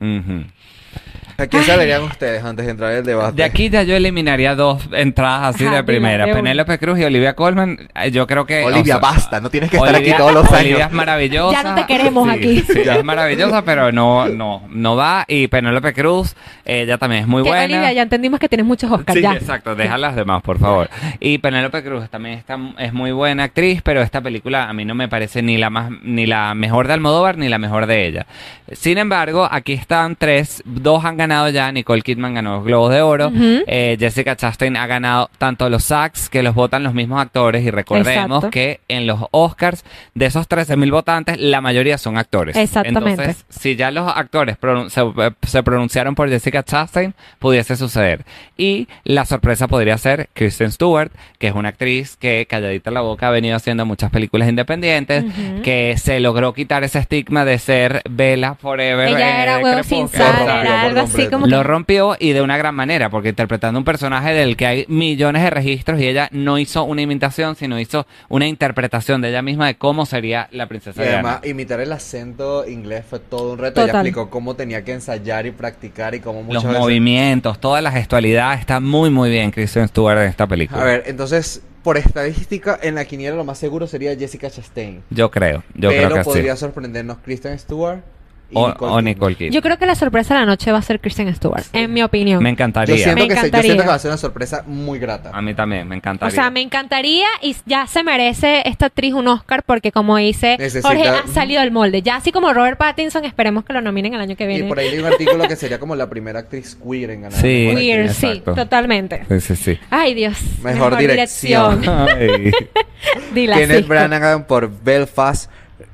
¿A 1.41 1.47
quién 1.47 1.63
se 1.63 1.77
verían 1.77 2.03
ustedes 2.03 2.43
antes 2.43 2.65
de 2.67 2.73
entrar 2.73 2.91
en 2.91 2.99
el 2.99 3.05
debate? 3.05 3.37
De 3.37 3.45
aquí 3.45 3.71
ya 3.71 3.85
yo 3.85 3.95
eliminaría 3.95 4.57
dos 4.57 4.89
entradas 4.91 5.55
así 5.55 5.67
Ajá, 5.67 5.77
de 5.77 5.85
primera. 5.85 6.25
Penélope 6.27 6.81
Cruz 6.81 6.99
y 6.99 7.05
Olivia 7.05 7.35
Colman. 7.37 7.79
eh, 7.95 8.11
Yo 8.11 8.27
creo 8.27 8.45
que. 8.45 8.65
Olivia, 8.65 8.97
o 8.97 8.99
sea, 9.01 9.11
basta, 9.13 9.41
no 9.41 9.49
tienes 9.49 9.71
que 9.71 9.77
estar 9.77 9.95
Olivia- 9.95 10.15
aquí 10.15 10.19
todos 10.21 10.33
los 10.35 10.51
Olivia 10.51 10.77
años. 10.79 10.89
es 10.89 10.93
maravillosa. 10.97 11.63
Ya 11.63 11.69
no 11.71 11.75
te 11.77 11.87
queremos 11.87 12.29
Sí, 12.29 12.35
aquí. 12.35 12.61
Sí, 12.73 12.81
es 12.81 13.05
maravillosa, 13.05 13.63
pero 13.63 13.93
no, 13.93 14.27
no, 14.29 14.65
no 14.69 14.97
va. 14.97 15.25
Y 15.29 15.47
Penélope 15.47 15.93
Cruz, 15.93 16.35
ella 16.65 16.99
también 16.99 17.23
es 17.23 17.29
muy 17.29 17.43
buena. 17.43 17.63
Olivia, 17.67 17.93
ya 17.93 18.03
entendimos 18.03 18.41
que 18.41 18.49
tienes 18.49 18.67
muchos 18.67 18.91
Oscars, 18.91 19.15
Sí, 19.17 19.23
ya. 19.23 19.35
exacto, 19.35 19.77
deja 19.77 19.97
las 19.97 20.17
demás, 20.17 20.43
por 20.43 20.59
favor. 20.59 20.91
Y 21.21 21.39
Penélope 21.39 21.85
Cruz 21.85 22.11
también 22.11 22.37
está, 22.37 22.59
es 22.79 22.93
muy 22.93 23.13
buena 23.13 23.45
actriz, 23.45 23.81
pero 23.85 24.03
esta 24.03 24.21
película 24.21 24.69
a 24.69 24.73
mí 24.73 24.85
no 24.85 24.97
me 24.97 25.07
parece 25.07 25.41
ni 25.43 25.57
la 25.57 25.71
más, 25.71 25.93
ni 26.03 26.27
la 26.27 26.55
mejor 26.55 26.89
de 26.89 26.95
Almodóvar 26.95 27.39
ni 27.39 27.49
la 27.49 27.59
mejor 27.59 27.87
de 27.87 28.07
ella. 28.09 28.27
Sin 28.73 28.99
embargo, 28.99 29.47
aquí 29.49 29.73
están 29.75 30.17
tres, 30.17 30.65
dos 30.67 31.05
han 31.05 31.17
ganado 31.17 31.28
ya, 31.51 31.73
Nicole 31.73 32.03
Kidman 32.03 32.35
ganó 32.35 32.57
los 32.57 32.65
Globos 32.65 32.93
de 32.93 33.03
Oro, 33.03 33.29
Ujú. 33.29 33.63
eh, 33.67 33.97
Jessica 33.99 34.37
Chastain 34.37 34.77
ha 34.77 34.87
ganado 34.87 35.31
tanto 35.39 35.69
los 35.71 35.85
SAGs, 35.85 36.29
que 36.29 36.43
los 36.43 36.55
votan 36.55 36.83
los 36.83 36.95
mismos 36.95 37.21
actores, 37.21 37.65
y 37.65 37.71
recordemos 37.71 38.39
Exacto. 38.39 38.51
que 38.51 38.81
en 38.89 39.07
los 39.07 39.21
Oscars, 39.31 39.85
de 40.15 40.27
esos 40.27 40.49
13.000 40.49 40.91
votantes, 40.91 41.39
la 41.39 41.61
mayoría 41.61 41.99
son 41.99 42.19
actores. 42.19 42.57
Exactamente. 42.57 43.23
Entonces, 43.23 43.45
si 43.49 43.77
ya 43.77 43.91
los 43.91 44.11
actores 44.15 44.57
pronun- 44.61 44.89
se, 44.91 45.01
eh, 45.01 45.31
se 45.47 45.63
pronunciaron 45.63 46.15
por 46.15 46.29
Jessica 46.29 46.63
Chastain, 46.63 47.15
pudiese 47.39 47.77
suceder. 47.77 48.25
Y 48.57 48.89
la 49.05 49.25
sorpresa 49.25 49.69
podría 49.69 49.99
ser 49.99 50.29
Kristen 50.35 50.73
Stewart, 50.73 51.11
que 51.39 51.49
es 51.49 51.55
una 51.55 51.71
actriz 51.71 52.17
que 52.17 52.47
calladita 52.49 52.91
la 52.91 53.01
boca 53.01 53.29
ha 53.29 53.31
venido 53.31 53.57
haciendo 53.57 53.87
muchas 53.87 54.11
películas 54.11 54.49
independientes, 54.49 55.25
Ujú. 55.25 55.63
que 55.63 55.95
se 55.99 56.21
logró 56.21 56.53
quitar 56.53 56.85
ese 56.85 56.99
estigma 56.99 57.45
de 57.45 57.59
ser 57.59 58.03
Bella 58.09 58.55
Forever. 58.55 59.09
Ella 59.09 59.41
eh, 59.41 59.43
era 59.43 59.59
huevo 59.59 59.83
sin 59.83 60.09
sal, 60.09 60.35
era 60.43 60.83
algo 60.83 61.01
así 61.01 61.18
como 61.27 61.47
Lo 61.47 61.59
que- 61.59 61.63
rompió 61.65 62.17
y 62.19 62.33
de 62.33 62.41
una 62.43 62.57
gran 62.57 62.75
manera, 62.75 63.11
porque 63.11 63.31
interpretando 63.31 63.79
un 63.79 63.85
personaje 63.85 64.33
del 64.33 64.57
que 64.57 64.67
hay 64.67 64.85
millones 64.89 65.43
de 65.43 65.51
registros 65.51 66.01
y 66.01 66.07
ella 66.07 66.29
no 66.33 66.59
hizo 66.59 66.85
una 66.85 67.03
imitación, 67.03 67.57
sino 67.57 67.79
hizo 67.81 68.07
una 68.29 68.47
interpretación 68.47 69.21
de 69.21 69.31
ella 69.31 69.43
misma 69.43 69.67
de 69.67 69.77
cómo 69.77 70.07
sería 70.07 70.49
la 70.53 70.65
Y 70.65 70.67
princesa 70.67 71.03
Diana. 71.03 71.19
además, 71.19 71.41
imitar 71.47 71.81
el 71.81 71.93
acento 71.93 72.67
inglés 72.69 73.05
fue 73.09 73.19
todo 73.19 73.53
un 73.53 73.59
reto. 73.59 73.81
Ella 73.81 73.93
Total. 73.93 74.07
explicó 74.07 74.31
cómo 74.31 74.55
tenía 74.55 74.85
que 74.85 74.93
ensayar 74.93 75.47
y 75.47 75.51
practicar 75.51 76.15
y 76.15 76.21
cómo 76.21 76.39
Los 76.41 76.47
muchas 76.49 76.65
veces... 76.65 76.81
movimientos, 76.81 77.59
toda 77.61 77.81
la 77.81 77.91
gestualidad, 77.91 78.55
está 78.55 78.81
muy 78.81 79.11
muy 79.11 79.31
bien 79.31 79.51
Kristen 79.51 79.89
Stewart 79.89 80.19
en 80.19 80.25
esta 80.29 80.47
película. 80.47 80.81
A 80.81 80.85
ver, 80.85 81.05
entonces, 81.07 81.63
por 81.83 81.97
estadística, 81.97 82.79
en 82.83 82.97
la 82.97 83.05
quiniela 83.05 83.37
lo 83.37 83.45
más 83.45 83.59
seguro 83.59 83.87
sería 83.87 84.15
Jessica 84.17 84.51
Chastain. 84.51 85.03
Yo 85.11 85.31
creo, 85.31 85.63
yo 85.75 85.89
pero 85.91 86.09
creo 86.09 86.19
que 86.19 86.25
podría 86.25 86.55
sí. 86.55 86.61
sorprendernos 86.61 87.19
Kristen 87.25 87.59
Stewart 87.59 88.01
y 88.01 88.18
O, 88.55 88.67
Nicole 88.69 88.75
o 88.75 88.97
Kidman. 88.97 89.05
Nicole 89.05 89.35
Kidman. 89.37 89.53
Yo 89.53 89.61
creo 89.63 89.79
que 89.79 89.85
la 89.87 89.95
sorpresa 89.95 90.35
de 90.35 90.41
la 90.41 90.47
noche 90.47 90.73
va 90.73 90.79
a 90.79 90.83
ser 90.83 91.01
Kristen 91.01 91.35
Stewart, 91.35 91.65
en 91.75 91.93
mi 91.93 92.03
opinión. 92.03 92.43
Me 92.43 92.49
Yo 92.49 92.53
encantaría. 92.53 92.97
siento, 92.97 93.15
Me 93.23 93.29
que 93.29 93.35
se- 93.35 93.41
yo 93.41 93.47
encantaría. 93.47 93.63
siento 93.63 93.83
que 93.83 93.89
va 93.89 93.95
a 93.95 93.99
ser 93.99 94.11
una 94.11 94.17
sorpresa 94.19 94.65
muy 94.67 94.99
grata. 94.99 95.31
A 95.35 95.43
mí 95.43 95.53
también, 95.55 95.87
me 95.87 95.97
encantaría. 95.97 96.33
O 96.33 96.35
sea, 96.35 96.51
me 96.51 96.61
encantaría 96.63 97.27
y 97.43 97.55
ya 97.67 97.87
se 97.87 98.03
merece 98.03 98.63
esta 98.67 98.87
actriz 98.87 99.13
un 99.13 99.29
Oscar 99.29 99.63
porque 99.65 99.93
como 99.93 100.17
dice 100.17 100.57
Necesita- 100.59 100.89
Jorge 100.89 101.09
ha 101.09 101.27
salido 101.27 101.61
del 101.61 101.71
molde. 101.73 102.01
Ya 102.01 102.17
así 102.17 102.33
como 102.33 102.53
Robert 102.55 102.79
Pattinson, 102.79 103.25
esperemos 103.27 103.65
que 103.65 103.73
lo 103.75 103.83
nominen 103.83 104.15
el 104.15 104.21
año 104.21 104.35
que 104.35 104.45
Y 104.45 104.49
viene. 104.49 104.69
por 104.69 104.79
ahí 104.79 104.89
hay 104.89 104.99
un 104.99 105.05
artículo 105.07 105.47
que 105.47 105.57
sería 105.57 105.79
como 105.79 105.95
la 105.95 106.09
primera 106.09 106.39
actriz 106.41 106.77
queer 106.83 107.11
en 107.11 107.23
ganar. 107.23 107.39
Sí. 107.39 107.65
mejor 107.67 107.79
Queer, 107.81 108.01
actriz. 108.01 108.17
sí, 108.17 108.27
Exacto. 108.29 108.55
totalmente. 108.55 109.23
Sí, 109.29 109.41
sí, 109.41 109.57
sí. 109.57 109.79
Ay, 109.91 110.15
Dios. 110.15 110.39
Mejor 110.63 110.97
dirección. 110.97 111.83
Dila 113.35 113.57
Kenneth 113.57 113.79
así. 113.79 113.89
Branagh 113.89 114.47
por 114.47 114.71
Belfast. 114.83 115.51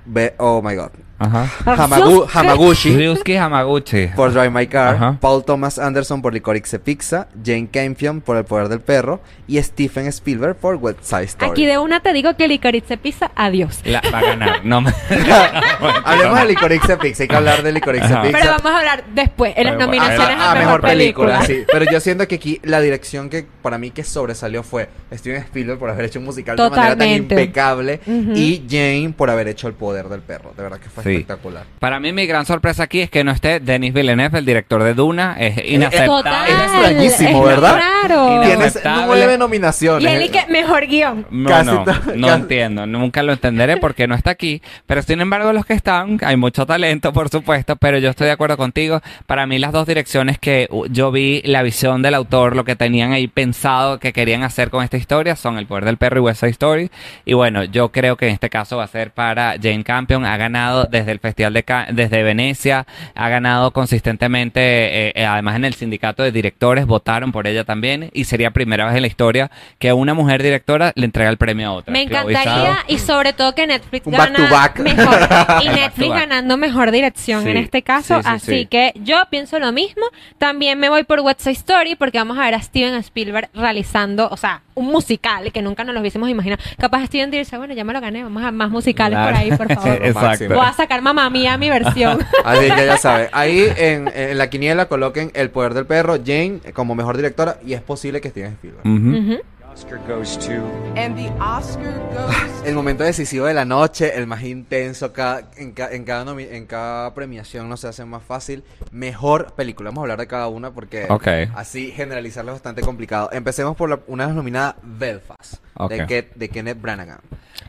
Be- 0.06 0.34
oh 0.38 0.62
my 0.62 0.74
god. 0.74 0.90
Ajá. 1.18 1.48
Hamagu- 1.64 2.26
Hamaguchi 2.32 2.96
Ryusuke 2.96 3.38
Hamaguchi. 3.38 4.08
por 4.16 4.32
Drive 4.32 4.50
My 4.50 4.66
Car, 4.66 4.94
Ajá. 4.96 5.18
Paul 5.20 5.44
Thomas 5.44 5.78
Anderson 5.78 6.20
por 6.20 6.34
Licorice 6.34 6.78
Pizza, 6.80 7.28
Jane 7.44 7.68
Campion 7.72 8.20
por 8.20 8.36
El 8.36 8.44
Poder 8.44 8.68
del 8.68 8.80
Perro 8.80 9.20
y 9.46 9.62
Stephen 9.62 10.06
Spielberg 10.08 10.56
por 10.56 10.74
West 10.76 10.98
Side 11.02 11.24
Story. 11.24 11.50
Aquí 11.52 11.66
de 11.66 11.78
una 11.78 12.00
te 12.00 12.12
digo 12.12 12.36
que 12.36 12.48
Licorice 12.48 12.96
Pizza, 12.96 13.30
adiós. 13.36 13.80
La- 13.84 14.02
va 14.12 14.18
a 14.18 14.22
ganar. 14.22 14.64
No 14.64 14.80
me... 14.80 14.92
Hablemos 16.04 16.40
de 16.40 16.46
Licorice 16.46 16.96
Pizza, 16.96 17.22
hay 17.22 17.28
que 17.28 17.36
hablar 17.36 17.62
de 17.62 17.72
Licorice 17.72 18.04
Ajá. 18.06 18.22
Pizza. 18.22 18.38
Pero 18.40 18.50
vamos 18.52 18.72
a 18.72 18.78
hablar 18.78 19.04
después, 19.14 19.54
en 19.56 19.64
las 19.64 19.74
Pero, 19.74 19.86
nominaciones 19.86 20.36
Ah, 20.38 20.52
a, 20.52 20.54
mejor, 20.54 20.80
película. 20.80 21.42
sí. 21.42 21.64
Pero 21.70 21.84
yo 21.90 22.00
siento 22.00 22.26
que 22.26 22.34
aquí 22.36 22.60
la 22.64 22.80
dirección 22.80 23.30
que 23.30 23.46
para 23.62 23.78
mí 23.78 23.90
que 23.90 24.02
sobresalió 24.04 24.62
fue 24.62 24.88
Steven 25.12 25.42
Spielberg 25.42 25.78
por 25.78 25.90
haber 25.90 26.06
hecho 26.06 26.18
un 26.18 26.24
musical 26.24 26.56
de 26.56 26.62
manera 26.62 26.82
tan 26.88 26.92
Totalmente. 26.98 27.34
impecable 27.34 28.00
Ujú. 28.06 28.32
y 28.34 28.64
Jane 28.68 29.14
por 29.16 29.30
haber 29.30 29.48
hecho 29.48 29.68
El 29.68 29.74
Poder 29.74 30.08
del 30.08 30.20
Perro. 30.20 30.52
De 30.56 30.62
verdad 30.62 30.78
que 30.80 30.88
fue. 30.88 31.03
Espectacular. 31.06 31.64
Para 31.78 32.00
mí 32.00 32.12
mi 32.12 32.26
gran 32.26 32.46
sorpresa 32.46 32.84
aquí 32.84 33.00
es 33.00 33.10
que 33.10 33.24
no 33.24 33.32
esté 33.32 33.60
Denis 33.60 33.92
Villeneuve, 33.92 34.38
el 34.38 34.44
director 34.44 34.82
de 34.82 34.94
Duna. 34.94 35.36
Es 35.38 35.56
inaceptable. 35.64 36.30
Es 36.48 36.60
extrañísimo, 36.60 37.48
es 37.48 37.54
¿verdad? 37.56 37.80
Inaceptable. 38.04 38.46
Tienes 38.46 38.80
nueve 39.06 39.38
nominaciones. 39.38 40.02
Y 40.10 40.14
él 40.14 40.22
y 40.22 40.28
que 40.28 40.46
mejor 40.48 40.86
guion. 40.86 41.26
No, 41.30 41.48
Casi 41.50 41.70
no, 41.70 41.84
no 42.16 42.26
casi- 42.28 42.40
entiendo, 42.42 42.86
nunca 42.86 43.22
lo 43.22 43.32
entenderé 43.32 43.76
porque 43.78 44.06
no 44.06 44.14
está 44.14 44.30
aquí, 44.30 44.62
pero 44.86 45.02
sin 45.02 45.20
embargo 45.20 45.52
los 45.52 45.64
que 45.66 45.72
están, 45.74 46.18
hay 46.22 46.36
mucho 46.36 46.66
talento 46.66 47.12
por 47.12 47.28
supuesto, 47.28 47.76
pero 47.76 47.98
yo 47.98 48.10
estoy 48.10 48.26
de 48.26 48.32
acuerdo 48.32 48.56
contigo, 48.56 49.00
para 49.26 49.46
mí 49.46 49.58
las 49.58 49.72
dos 49.72 49.86
direcciones 49.86 50.38
que 50.38 50.68
yo 50.90 51.10
vi, 51.12 51.42
la 51.44 51.62
visión 51.62 52.02
del 52.02 52.14
autor, 52.14 52.56
lo 52.56 52.64
que 52.64 52.76
tenían 52.76 53.12
ahí 53.12 53.26
pensado 53.28 53.98
que 53.98 54.12
querían 54.12 54.42
hacer 54.42 54.70
con 54.70 54.82
esta 54.84 54.96
historia 54.96 55.36
son 55.36 55.58
El 55.58 55.66
Poder 55.66 55.84
del 55.84 55.96
Perro 55.96 56.18
y 56.18 56.20
West 56.22 56.40
Side 56.40 56.50
Story, 56.52 56.90
y 57.24 57.32
bueno, 57.34 57.64
yo 57.64 57.90
creo 57.90 58.16
que 58.16 58.26
en 58.26 58.32
este 58.34 58.50
caso 58.50 58.76
va 58.76 58.84
a 58.84 58.88
ser 58.88 59.10
para 59.12 59.54
Jane 59.62 59.84
Campion, 59.84 60.24
ha 60.24 60.36
ganado 60.36 60.84
desde 60.98 61.12
el 61.12 61.18
Festival 61.18 61.52
de 61.52 61.62
Ca- 61.62 61.86
desde 61.90 62.22
Venecia, 62.22 62.86
ha 63.14 63.28
ganado 63.28 63.72
consistentemente, 63.72 64.60
eh, 65.08 65.12
eh, 65.14 65.26
además 65.26 65.56
en 65.56 65.64
el 65.64 65.74
sindicato 65.74 66.22
de 66.22 66.32
directores 66.32 66.86
votaron 66.86 67.32
por 67.32 67.46
ella 67.46 67.64
también, 67.64 68.10
y 68.12 68.24
sería 68.24 68.50
primera 68.50 68.86
vez 68.86 68.94
en 68.96 69.02
la 69.02 69.06
historia 69.08 69.50
que 69.78 69.92
una 69.92 70.14
mujer 70.14 70.42
directora 70.42 70.92
le 70.94 71.04
entrega 71.04 71.30
el 71.30 71.36
premio 71.36 71.68
a 71.68 71.72
otra. 71.72 71.92
Me 71.92 72.02
encantaría 72.02 72.78
y 72.88 72.98
sobre 72.98 73.32
todo 73.32 73.54
que 73.54 73.66
Netflix 73.66 74.06
gana 74.06 74.48
back 74.50 74.74
to 74.76 74.84
back. 74.84 74.96
mejor 74.96 75.14
y 75.20 75.28
Back 75.28 75.64
to 75.64 75.72
Netflix 75.72 76.08
back. 76.10 76.18
ganando 76.20 76.56
mejor 76.56 76.90
dirección 76.90 77.42
Sí, 77.44 77.50
en 77.50 77.56
este 77.58 77.82
caso, 77.82 78.16
sí, 78.16 78.22
sí, 78.22 78.28
así 78.34 78.58
sí. 78.60 78.66
que 78.66 78.92
yo 78.96 79.16
pienso 79.30 79.58
lo 79.58 79.72
mismo. 79.72 80.04
También 80.38 80.78
me 80.78 80.88
voy 80.88 81.04
por 81.04 81.20
Side 81.38 81.52
Story 81.52 81.94
porque 81.96 82.18
vamos 82.18 82.38
a 82.38 82.42
ver 82.42 82.54
a 82.54 82.62
Steven 82.62 82.94
Spielberg 82.96 83.48
realizando, 83.54 84.28
o 84.30 84.36
sea, 84.36 84.62
un 84.74 84.86
musical 84.86 85.52
que 85.52 85.62
nunca 85.62 85.84
nos 85.84 85.94
lo 85.94 86.00
hubiésemos 86.00 86.28
imaginado. 86.28 86.62
Capaz 86.78 87.06
Steven 87.06 87.30
dice, 87.30 87.56
bueno, 87.58 87.74
ya 87.74 87.84
me 87.84 87.92
lo 87.92 88.00
gané, 88.00 88.22
vamos 88.24 88.42
a 88.42 88.50
más 88.50 88.70
musicales 88.70 89.16
Claro. 89.16 89.32
por 89.32 89.40
ahí, 89.40 89.50
por 89.52 89.72
favor. 89.74 89.98
Exacto. 90.04 90.48
Voy 90.54 90.66
a 90.66 90.72
sacar 90.72 91.00
mamá 91.02 91.30
mía 91.30 91.56
mi 91.58 91.70
versión. 91.70 92.18
Así 92.44 92.70
que 92.70 92.86
ya 92.86 92.96
saben. 92.96 93.28
Ahí 93.32 93.66
en, 93.76 94.10
en 94.14 94.36
la 94.38 94.50
quiniela 94.50 94.86
coloquen 94.86 95.30
El 95.34 95.50
Poder 95.50 95.74
del 95.74 95.86
Perro, 95.86 96.16
Jane 96.24 96.60
como 96.72 96.94
mejor 96.94 97.16
directora 97.16 97.58
y 97.64 97.74
es 97.74 97.82
posible 97.82 98.20
que 98.20 98.30
Steven 98.30 98.52
Spielberg. 98.52 98.86
Ujú. 98.86 99.16
Ujú. 99.34 99.38
Oscar 99.38 99.42
goes 99.42 99.53
to 99.74 100.52
And 100.96 101.16
the 101.16 101.28
Oscar 101.42 101.98
goes 102.12 102.62
El 102.64 102.74
momento 102.74 103.02
decisivo 103.04 103.46
de 103.46 103.54
la 103.54 103.64
noche, 103.64 104.16
el 104.16 104.26
más 104.26 104.42
intenso, 104.44 105.12
cada, 105.12 105.50
en, 105.56 105.72
ca- 105.72 105.90
en, 105.92 106.04
cada 106.04 106.24
nomi- 106.24 106.48
en 106.50 106.66
cada 106.66 107.12
premiación 107.12 107.68
no 107.68 107.76
se 107.76 107.88
hace 107.88 108.04
más 108.04 108.22
fácil. 108.22 108.62
Mejor 108.92 109.52
película, 109.54 109.90
vamos 109.90 110.02
a 110.02 110.04
hablar 110.04 110.18
de 110.18 110.26
cada 110.28 110.48
una 110.48 110.70
porque 110.70 111.06
Ok. 111.10 111.26
así 111.56 111.90
generalizarlo 111.90 112.52
es 112.52 112.56
bastante 112.56 112.82
complicado. 112.82 113.28
Empecemos 113.32 113.76
por 113.76 113.90
la, 113.90 113.98
una 114.06 114.28
nominada 114.28 114.76
Belfast, 114.82 115.54
Ok. 115.74 115.90
de, 115.90 116.06
Ke- 116.06 116.30
de 116.34 116.48
Kenneth 116.48 116.80
Branagh. 116.80 117.18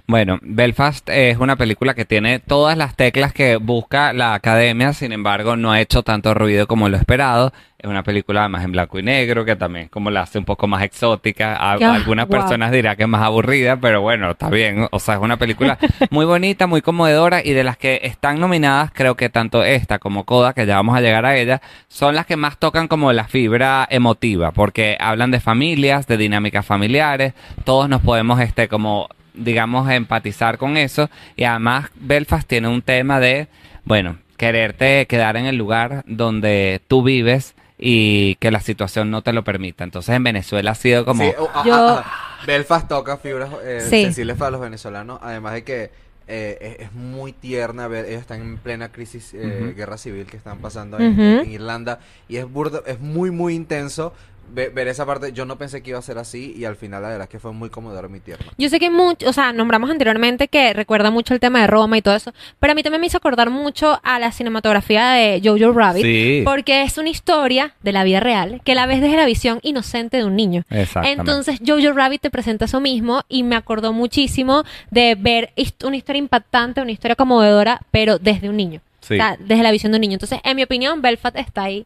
Bueno, 0.08 0.38
Belfast 0.44 1.10
es 1.10 1.40
una 1.40 1.56
película 1.56 1.96
que 1.96 2.06
tiene 2.06 2.38
todas 2.38 2.78
las 2.78 2.96
teclas 2.96 3.34
que 3.34 3.56
busca 3.56 4.14
la 4.14 4.36
academia, 4.36 4.94
sin 4.94 5.12
embargo 5.12 5.56
no 5.56 5.72
ha 5.72 5.82
hecho 5.82 6.04
tanto 6.04 6.36
ruido 6.36 6.68
como 6.68 6.90
lo 6.90 6.98
esperado. 6.98 7.52
Es 7.80 7.90
una 7.90 8.04
película 8.04 8.42
además 8.42 8.64
en 8.66 8.72
blanco 8.72 9.00
y 9.00 9.04
negro, 9.04 9.46
que 9.46 9.56
también 9.56 9.88
como 9.88 10.12
la 10.12 10.22
hace 10.22 10.38
un 10.38 10.46
poco 10.46 10.68
más 10.68 10.84
exótica. 10.84 11.56
A- 11.56 11.80
Ya, 11.80 11.94
algunas 11.96 12.28
personas 12.44 12.72
dirán 12.72 12.96
que 12.98 13.04
es 13.04 13.10
más 13.10 13.24
aburrida, 13.24 13.78
pero 13.78 14.02
bueno, 14.02 14.30
está 14.32 14.48
bien. 14.50 14.88
O 14.92 15.00
sea, 15.00 15.16
es 15.16 15.22
una 15.22 15.38
película 15.38 15.80
muy 16.12 16.26
bonita, 16.26 16.68
muy 16.68 16.82
conmovedora 16.84 17.44
y 17.44 17.54
de 17.54 17.64
las 17.64 17.78
que 17.78 18.02
están 18.04 18.40
nominadas, 18.40 18.92
creo 18.94 19.16
que 19.16 19.30
tanto 19.30 19.64
esta 19.64 19.98
como 19.98 20.24
Coda, 20.24 20.54
que 20.54 20.68
ya 20.68 20.76
vamos 20.76 20.96
a 20.96 21.02
llegar 21.02 21.26
a 21.26 21.36
ella, 21.36 21.62
son 21.88 22.14
las 22.14 22.28
que 22.28 22.38
más 22.38 22.60
tocan 22.60 22.88
como 22.88 23.12
la 23.12 23.24
fibra 23.28 23.88
emotiva, 23.90 24.52
porque 24.52 24.98
hablan 25.00 25.32
de 25.32 25.40
familias, 25.40 26.06
de 26.06 26.18
dinámicas 26.18 26.64
familiares, 26.64 27.34
todos 27.64 27.90
nos 27.90 28.02
podemos 28.02 28.40
este 28.40 28.68
como 28.68 29.10
digamos, 29.38 29.90
empatizar 29.90 30.58
con 30.58 30.78
eso. 30.78 31.10
Y 31.36 31.44
además, 31.44 31.90
Belfast 31.96 32.48
tiene 32.48 32.68
un 32.68 32.82
tema 32.82 33.20
de, 33.20 33.48
bueno, 33.84 34.18
quererte 34.38 35.06
quedar 35.08 35.38
en 35.38 35.46
el 35.46 35.56
lugar 35.56 36.04
donde 36.08 36.82
tú 36.88 37.04
vives 37.04 37.56
y 37.78 38.36
que 38.36 38.52
la 38.52 38.60
situación 38.62 39.12
no 39.12 39.22
te 39.22 39.34
lo 39.34 39.44
permita. 39.44 39.84
Entonces, 39.84 40.16
en 40.16 40.24
Venezuela 40.24 40.72
ha 40.72 40.76
sido 40.76 41.04
como... 41.06 41.24
Sí, 41.24 41.32
oh, 41.38 41.50
ah, 41.54 41.64
Yo- 41.66 41.74
ah, 41.76 42.04
ah. 42.06 42.46
Belfast 42.46 42.88
toca 42.88 43.18
fibras 43.18 43.50
eh, 43.64 43.80
Sí. 43.82 44.04
sensibles 44.04 44.38
para 44.38 44.52
los 44.52 44.62
venezolanos, 44.62 45.20
además 45.24 45.54
de 45.54 45.64
que 45.64 45.92
eh, 46.28 46.58
es, 46.80 46.88
es 46.88 46.94
muy 46.94 47.34
tierna 47.34 47.88
ver, 47.88 48.06
ellos 48.06 48.22
están 48.22 48.42
en 48.42 48.58
plena 48.58 48.90
crisis, 48.90 49.32
eh, 49.34 49.74
guerra 49.76 49.98
civil 49.98 50.26
que 50.26 50.38
están 50.38 50.58
pasando 50.60 50.98
en, 51.00 51.20
en 51.20 51.52
Irlanda 51.52 52.00
y 52.28 52.38
es 52.38 52.52
burda, 52.52 52.82
es 52.88 53.00
muy 53.00 53.30
muy 53.32 53.54
intenso 53.56 54.12
ve- 54.54 54.70
ver 54.70 54.88
esa 54.88 55.06
parte. 55.06 55.32
Yo 55.34 55.46
no 55.46 55.58
pensé 55.58 55.82
que 55.84 55.90
iba 55.92 56.00
a 56.00 56.02
ser 56.02 56.18
así 56.18 56.54
y 56.58 56.66
al 56.66 56.76
final 56.76 57.02
la 57.02 57.10
verdad 57.10 57.24
es 57.24 57.30
que 57.30 57.40
fue 57.40 57.52
muy 57.54 57.70
conmovedor 57.70 58.10
muy 58.10 58.20
tierno. 58.20 58.46
Yo 58.58 58.70
sé 58.70 58.80
que 58.80 58.90
mucho, 58.90 59.30
o 59.30 59.34
sea, 59.34 59.54
nombramos 59.54 59.90
anteriormente 59.90 60.48
que 60.48 60.74
recuerda 60.74 61.12
mucho 61.12 61.34
el 61.34 61.40
tema 61.40 61.62
de 61.62 61.68
Roma 61.68 61.98
y 61.98 62.02
todo 62.02 62.16
eso, 62.16 62.34
pero 62.60 62.72
a 62.72 62.76
mí 62.76 62.84
también 62.84 63.02
me 63.02 63.08
hizo 63.08 63.18
acordar 63.18 63.50
mucho 63.50 64.00
a 64.04 64.20
la 64.20 64.32
cinematografía 64.32 65.10
de 65.12 65.42
Jojo 65.44 65.72
Rabbit, 65.74 66.04
Sí. 66.04 66.42
porque 66.46 66.84
es 66.84 66.98
una 66.98 67.10
historia 67.10 67.74
de 67.82 67.92
la 67.92 68.04
vida 68.04 68.20
real 68.20 68.62
que 68.64 68.76
la 68.76 68.86
ves 68.86 69.02
desde 69.02 69.18
la 69.18 69.26
visión 69.26 69.60
inocente 69.64 70.18
de 70.18 70.26
un 70.26 70.36
niño. 70.36 70.64
Exactamente. 70.70 71.22
Entonces 71.22 71.60
Jojo 71.66 71.94
Rabbit 71.94 72.22
te 72.22 72.30
presenta 72.30 72.66
eso 72.66 72.80
mismo 72.80 73.22
y 73.28 73.44
me 73.44 73.56
acordó 73.56 73.94
muchísimo 73.94 74.64
de 74.92 75.16
ver 75.20 75.52
una 75.84 75.98
historia 75.98 76.20
impactante, 76.20 76.82
una 76.82 76.92
historia 76.92 77.16
conmovedora, 77.16 77.82
pero 77.92 78.20
desde 78.20 78.50
un 78.50 78.58
niño. 78.58 78.82
Sí. 79.02 79.14
O 79.16 79.18
sea, 79.18 79.38
desde 79.40 79.62
la 79.62 79.72
visión 79.72 79.92
de 79.92 79.98
un 79.98 80.02
niño. 80.02 80.14
Entonces, 80.14 80.40
en 80.44 80.56
mi 80.56 80.64
opinión, 80.64 81.02
Belfast 81.02 81.36
está 81.38 81.64
ahí. 81.64 81.86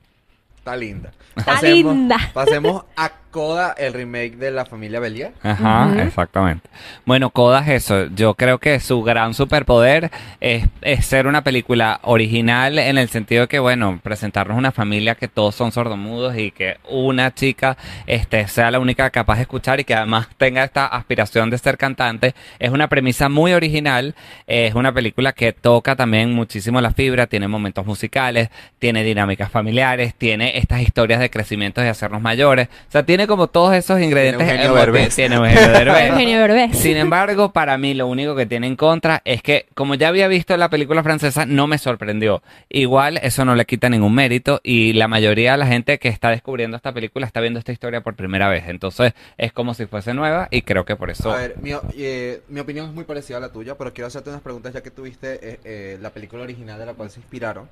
Está 0.60 0.76
linda. 0.76 1.12
Está 1.36 1.62
linda. 1.62 2.18
Pasemos 2.34 2.84
a 2.96 3.10
Coda, 3.32 3.76
el 3.78 3.94
remake 3.94 4.38
de 4.38 4.52
la 4.52 4.66
familia 4.66 5.00
Belier. 5.00 5.34
Ajá, 5.44 6.04
exactamente. 6.04 6.68
Bueno, 7.06 7.30
Coda 7.30 7.62
es 7.62 7.84
eso. 7.84 8.08
Yo 8.16 8.34
creo 8.34 8.58
que 8.58 8.80
su 8.80 9.04
gran 9.04 9.34
superpoder 9.34 10.10
es, 10.40 10.66
es 10.82 11.06
ser 11.06 11.28
una 11.28 11.44
película 11.44 12.00
original 12.04 12.80
en 12.80 12.98
el 12.98 13.10
sentido 13.10 13.42
de 13.42 13.48
que, 13.48 13.60
bueno, 13.60 14.00
presentarnos 14.02 14.58
una 14.58 14.72
familia 14.72 15.16
que 15.16 15.28
todos 15.28 15.54
son 15.56 15.72
sordomudos 15.72 16.38
y 16.38 16.52
que 16.52 16.78
una 16.90 17.34
chica 17.34 17.78
este, 18.08 18.48
sea 18.48 18.72
la 18.72 18.80
única 18.80 19.10
capaz 19.12 19.36
de 19.36 19.42
escuchar 19.42 19.80
y 19.80 19.84
que 19.84 19.94
además 19.94 20.28
tenga 20.38 20.64
esta 20.64 20.88
aspiración 20.88 21.50
de 21.50 21.58
ser 21.58 21.78
cantante. 21.78 22.34
Es 22.58 22.72
una 22.72 22.90
premisa 22.90 23.30
muy 23.30 23.54
original. 23.54 24.16
Es 24.48 24.74
una 24.74 24.92
película 24.92 25.34
que 25.34 25.54
toca 25.54 25.96
también 25.96 26.34
muchísimo 26.34 26.82
la 26.82 26.92
fibra, 26.92 27.28
tiene 27.28 27.48
momentos 27.48 27.86
musicales, 27.86 28.50
tiene 28.80 29.04
dinámicas 29.04 29.52
familiares, 29.52 30.16
tiene 30.16 30.58
estas 30.58 30.82
historias 30.82 31.20
de 31.20 31.30
crecimiento 31.30 31.82
y 31.82 31.84
de 31.84 31.92
hacernos 31.92 32.22
mayores. 32.22 32.68
O 32.88 32.92
sea, 32.92 33.04
tiene 33.04 33.19
como 33.28 33.48
todos 33.48 33.74
esos 33.76 34.02
ingredientes. 34.02 34.42
Eugenio 34.42 34.66
emotivos. 34.66 34.86
Derbez. 34.86 35.16
Tiene 35.16 35.36
Eugenio 35.36 35.72
Derbez. 35.72 36.10
Eugenio 36.10 36.40
Derbez. 36.40 36.78
Sin 36.78 36.98
embargo, 36.98 37.52
para 37.52 37.78
mí 37.78 37.94
lo 37.94 38.08
único 38.08 38.36
que 38.36 38.46
tiene 38.46 38.68
en 38.68 38.76
contra 38.76 39.22
es 39.26 39.42
que, 39.42 39.68
como 39.74 39.96
ya 39.96 40.08
había 40.10 40.28
visto 40.28 40.56
la 40.58 40.70
película 40.70 41.04
francesa, 41.04 41.46
no 41.46 41.68
me 41.68 41.78
sorprendió. 41.78 42.42
Igual, 42.70 43.20
eso 43.24 43.46
no 43.46 43.56
le 43.56 43.66
quita 43.66 43.90
ningún 43.90 44.14
mérito 44.14 44.62
y 44.64 44.94
la 44.94 45.08
mayoría 45.08 45.54
de 45.54 45.58
la 45.58 45.68
gente 45.68 46.00
que 46.00 46.10
está 46.10 46.30
descubriendo 46.30 46.78
esta 46.78 46.94
película 46.94 47.26
está 47.26 47.42
viendo 47.42 47.60
esta 47.60 47.72
historia 47.72 48.02
por 48.02 48.16
primera 48.16 48.50
vez. 48.50 48.64
Entonces, 48.68 49.14
es 49.38 49.52
como 49.52 49.74
si 49.74 49.86
fuese 49.86 50.14
nueva 50.14 50.48
y 50.52 50.62
creo 50.62 50.86
que 50.86 50.96
por 50.96 51.10
eso... 51.10 51.32
A 51.32 51.38
ver, 51.38 51.56
mi, 51.62 51.72
eh, 51.98 52.42
mi 52.48 52.60
opinión 52.60 52.88
es 52.88 52.94
muy 52.94 53.04
parecida 53.04 53.38
a 53.38 53.42
la 53.42 53.52
tuya, 53.52 53.76
pero 53.78 53.94
quiero 53.94 54.08
hacerte 54.08 54.30
unas 54.30 54.42
preguntas 54.42 54.74
ya 54.74 54.82
que 54.82 54.92
tuviste 54.92 55.40
eh, 55.42 55.60
eh, 55.64 55.98
la 56.02 56.12
película 56.12 56.44
original 56.44 56.80
de 56.80 56.86
la 56.86 56.94
cual 56.94 57.10
se 57.10 57.20
inspiraron. 57.20 57.70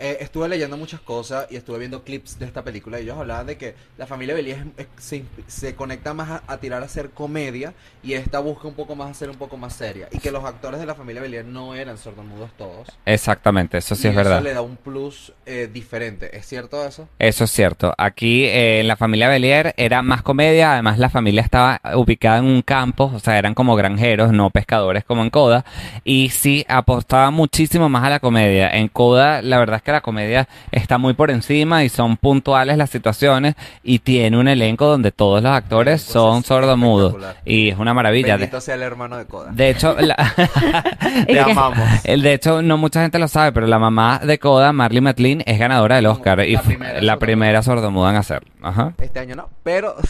Eh, 0.00 0.18
estuve 0.20 0.48
leyendo 0.48 0.76
muchas 0.76 1.00
cosas 1.00 1.46
y 1.50 1.56
estuve 1.56 1.78
viendo 1.80 2.04
clips 2.04 2.38
de 2.38 2.46
esta 2.46 2.62
película 2.62 3.00
y 3.00 3.02
ellos 3.02 3.18
hablaban 3.18 3.46
de 3.46 3.56
que 3.58 3.74
la 3.96 4.06
familia 4.06 4.34
Belier 4.34 4.58
es- 4.76 4.86
es- 4.86 5.04
se, 5.04 5.24
se 5.48 5.74
conecta 5.74 6.14
más 6.14 6.30
a, 6.30 6.42
a 6.46 6.58
tirar 6.58 6.82
a 6.82 6.86
hacer 6.86 7.10
comedia 7.10 7.74
y 8.02 8.12
esta 8.12 8.38
busca 8.38 8.68
un 8.68 8.74
poco 8.74 8.94
más 8.94 9.10
hacer 9.10 9.28
un 9.28 9.36
poco 9.36 9.56
más 9.56 9.74
seria 9.74 10.08
y 10.12 10.18
que 10.18 10.30
los 10.30 10.44
actores 10.44 10.78
de 10.78 10.86
la 10.86 10.94
familia 10.94 11.20
Belier 11.20 11.44
no 11.44 11.74
eran 11.74 11.98
sordomudos 11.98 12.50
todos. 12.56 12.88
Exactamente, 13.06 13.78
eso 13.78 13.94
sí 13.96 14.06
y 14.06 14.10
es 14.10 14.16
verdad. 14.16 14.36
Eso 14.38 14.44
le 14.44 14.54
da 14.54 14.62
un 14.62 14.76
plus 14.76 15.32
eh, 15.46 15.68
diferente. 15.72 16.36
¿Es 16.36 16.46
cierto 16.46 16.86
eso? 16.86 17.08
Eso 17.18 17.44
es 17.44 17.50
cierto. 17.50 17.92
Aquí 17.98 18.44
eh, 18.44 18.80
en 18.80 18.86
la 18.88 18.96
familia 18.96 19.28
Belier 19.28 19.74
era 19.76 20.02
más 20.02 20.22
comedia, 20.22 20.74
además 20.74 20.98
la 20.98 21.10
familia 21.10 21.42
estaba 21.42 21.80
ubicada 21.96 22.38
en 22.38 22.44
un 22.44 22.62
campo, 22.62 23.10
o 23.12 23.18
sea, 23.18 23.36
eran 23.38 23.54
como 23.54 23.74
granjeros, 23.74 24.32
no 24.32 24.50
pescadores 24.50 25.02
como 25.04 25.22
en 25.22 25.30
Coda, 25.30 25.64
y 26.04 26.28
sí 26.30 26.64
apostaba 26.68 27.30
muchísimo 27.32 27.88
más 27.88 28.04
a 28.04 28.10
la 28.10 28.20
comedia. 28.20 28.70
En 28.70 28.86
Coda, 28.88 29.42
la 29.42 29.58
verdad 29.58 29.76
es 29.78 29.82
que 29.82 29.87
la 29.92 30.00
comedia 30.00 30.48
está 30.70 30.98
muy 30.98 31.14
por 31.14 31.30
encima 31.30 31.84
y 31.84 31.88
son 31.88 32.16
puntuales 32.16 32.76
las 32.76 32.90
situaciones 32.90 33.54
y 33.82 33.98
tiene 34.00 34.38
un 34.38 34.48
elenco 34.48 34.86
donde 34.86 35.12
todos 35.12 35.42
los 35.42 35.52
actores 35.52 36.02
Pues 36.02 36.12
son 36.12 36.42
sordomudos 36.44 37.16
y 37.44 37.68
es 37.70 37.78
una 37.78 37.94
maravilla. 37.94 38.34
De, 38.34 38.38
Bendito 38.38 38.60
sea 38.60 38.74
el 38.74 38.82
hermano 38.82 39.16
de 39.16 39.26
Coda. 39.26 39.50
de 39.52 39.70
hecho, 39.70 39.96
la- 39.98 40.16
Te 41.26 41.32
que- 41.32 41.40
amamos. 41.40 41.78
el 42.04 42.22
de 42.22 42.34
hecho 42.34 42.62
no 42.62 42.76
mucha 42.76 43.02
gente 43.02 43.18
lo 43.18 43.28
sabe, 43.28 43.52
pero 43.52 43.66
la 43.66 43.78
mamá 43.78 44.20
de 44.22 44.38
Coda, 44.38 44.72
Marley 44.72 45.00
McLean, 45.00 45.42
es 45.46 45.58
ganadora 45.58 45.96
del 45.96 46.06
Oscar 46.06 46.40
y 46.40 46.52
La 46.52 46.60
fue 46.60 46.74
primera 46.74 46.92
la 46.94 46.98
sordomuda. 47.00 47.18
primera 47.18 47.62
sordomuda 47.62 48.10
en 48.10 48.16
hacerlo. 48.16 48.48
Ajá. 48.62 48.92
Este 49.00 49.20
año 49.20 49.36
no, 49.36 49.48
pero. 49.62 49.94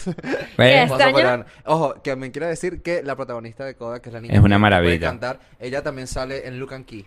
Este 0.57 0.85
Vamos 0.89 1.01
a 1.01 1.05
año-. 1.05 1.45
Ojo, 1.65 1.95
que 2.03 2.15
me 2.15 2.31
quiere 2.31 2.47
decir 2.47 2.81
que 2.81 3.01
la 3.03 3.15
protagonista 3.15 3.63
de 3.65 3.75
Coda, 3.75 4.01
que 4.01 4.09
es 4.09 4.13
la 4.13 4.21
niña 4.21 4.33
Es 4.33 4.39
una 4.39 4.55
que 4.55 4.59
puede 4.59 4.59
maravilla. 4.59 5.07
cantar, 5.07 5.39
ella 5.59 5.81
también 5.83 6.07
sale 6.07 6.47
en 6.47 6.59
Luke 6.59 6.73
and 6.75 6.85
Key. 6.85 7.05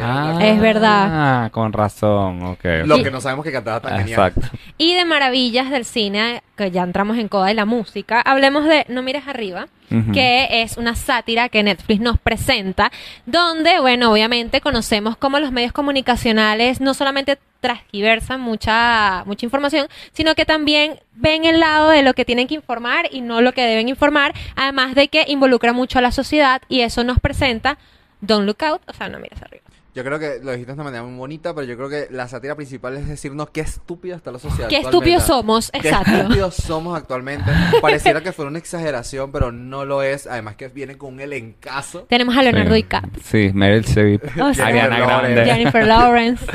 Ah, 0.00 0.38
Es 0.40 0.60
verdad. 0.60 1.08
Ah, 1.10 1.48
con 1.52 1.72
razón, 1.72 1.97
ok. 2.06 2.64
Lo 2.84 3.02
que 3.02 3.10
no 3.10 3.20
sabemos 3.20 3.44
que 3.44 3.52
cantaba 3.52 3.80
tan 3.80 3.98
genial. 3.98 4.28
Exacto. 4.28 4.56
Y 4.76 4.94
de 4.94 5.04
maravillas 5.04 5.70
del 5.70 5.84
cine, 5.84 6.42
que 6.56 6.70
ya 6.70 6.82
entramos 6.82 7.18
en 7.18 7.28
coda 7.28 7.50
y 7.50 7.54
la 7.54 7.64
música, 7.64 8.20
hablemos 8.20 8.64
de 8.64 8.84
No 8.88 9.02
mires 9.02 9.26
arriba, 9.26 9.68
Ujú. 9.90 10.12
que 10.12 10.62
es 10.62 10.76
una 10.76 10.94
sátira 10.94 11.48
que 11.48 11.62
Netflix 11.62 12.00
nos 12.00 12.18
presenta, 12.18 12.92
donde, 13.26 13.80
bueno, 13.80 14.12
obviamente 14.12 14.60
conocemos 14.60 15.16
cómo 15.16 15.38
los 15.40 15.50
medios 15.52 15.72
comunicacionales 15.72 16.80
no 16.80 16.94
solamente 16.94 17.38
transgiversan 17.60 18.40
mucha, 18.40 19.24
mucha 19.26 19.44
información, 19.44 19.88
sino 20.12 20.34
que 20.34 20.44
también 20.46 21.00
ven 21.14 21.44
el 21.44 21.58
lado 21.58 21.90
de 21.90 22.02
lo 22.02 22.14
que 22.14 22.24
tienen 22.24 22.46
que 22.46 22.54
informar 22.54 23.06
y 23.10 23.20
no 23.20 23.40
lo 23.40 23.52
que 23.52 23.62
deben 23.62 23.88
informar, 23.88 24.32
además 24.54 24.94
de 24.94 25.08
que 25.08 25.24
involucra 25.26 25.72
mucho 25.72 25.98
a 25.98 26.02
la 26.02 26.12
sociedad 26.12 26.62
y 26.68 26.82
eso 26.82 27.02
nos 27.02 27.18
presenta 27.18 27.78
Don't 28.20 28.46
Look 28.46 28.62
Out, 28.64 28.82
o 28.86 28.92
sea, 28.92 29.08
no 29.08 29.18
mires 29.18 29.42
arriba. 29.42 29.64
Yo 29.94 30.04
creo 30.04 30.18
que 30.18 30.38
lo 30.44 30.52
dijiste 30.52 30.70
de 30.70 30.74
una 30.74 30.84
manera 30.84 31.02
muy 31.02 31.16
bonita, 31.18 31.54
pero 31.54 31.66
yo 31.66 31.76
creo 31.76 31.88
que 31.88 32.06
la 32.10 32.28
sátira 32.28 32.54
principal 32.54 32.96
es 32.98 33.08
decirnos 33.08 33.50
qué 33.50 33.62
estúpida 33.62 34.14
está 34.16 34.30
la 34.30 34.38
sociedad. 34.38 34.68
Qué 34.68 34.78
estúpidos 34.78 35.24
somos, 35.24 35.70
Qué 35.72 35.78
exacto. 35.88 36.10
estúpidos 36.14 36.54
somos 36.54 36.96
actualmente. 36.96 37.50
Pareciera 37.80 38.20
que 38.20 38.30
fuera 38.32 38.48
una 38.50 38.58
exageración, 38.60 39.32
pero 39.32 39.50
no 39.50 39.84
lo 39.84 40.02
es. 40.02 40.26
Además 40.28 40.54
que 40.56 40.68
viene 40.68 40.96
con 40.96 41.14
un 41.14 41.20
elencazo. 41.20 42.02
Tenemos 42.02 42.36
a 42.36 42.42
Leonardo 42.42 42.70
Sí. 42.70 42.76
DiCaprio, 42.76 43.22
Sí, 43.24 43.50
Meryl 43.54 43.84
Streep, 43.84 44.22
O 44.40 44.54
sea, 44.54 44.66
Ariana 44.66 44.98
Grande. 45.00 45.44
Jennifer 45.44 45.86
Lawrence. 45.86 46.46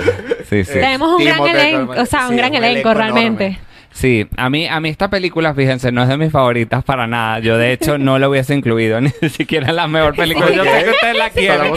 Sí, 0.49 0.63
sí. 0.63 0.73
Tenemos 0.73 1.09
un 1.19 1.25
gran 1.25 1.35
Timothée 1.37 1.51
elenco, 1.69 1.93
Chalamet. 1.93 1.99
o 1.99 2.05
sea, 2.05 2.23
un 2.23 2.29
Sí, 2.29 2.35
gran 2.37 2.51
un 2.51 2.55
elenco 2.57 2.71
elenco 2.89 2.93
realmente. 2.93 3.45
enorme. 3.47 3.72
Sí, 3.93 4.27
a 4.37 4.49
mí, 4.49 4.67
a 4.67 4.79
mí 4.79 4.89
esta 4.89 5.09
película, 5.09 5.53
fíjense, 5.53 5.91
no 5.91 6.01
es 6.01 6.09
de 6.09 6.17
mis 6.17 6.31
favoritas 6.31 6.83
para 6.83 7.07
nada. 7.07 7.39
Yo, 7.39 7.57
de 7.57 7.71
hecho, 7.71 7.97
no 7.97 8.17
la 8.19 8.27
hubiese 8.27 8.55
incluido, 8.55 8.99
ni 9.01 9.11
siquiera 9.29 9.71
la 9.71 9.87
mejor 9.87 10.15
película. 10.15 10.49
Yo 10.51 10.63
sé 10.63 10.83
que 10.83 10.89
ustedes 10.89 11.17
la 11.17 11.29
quieren. 11.29 11.71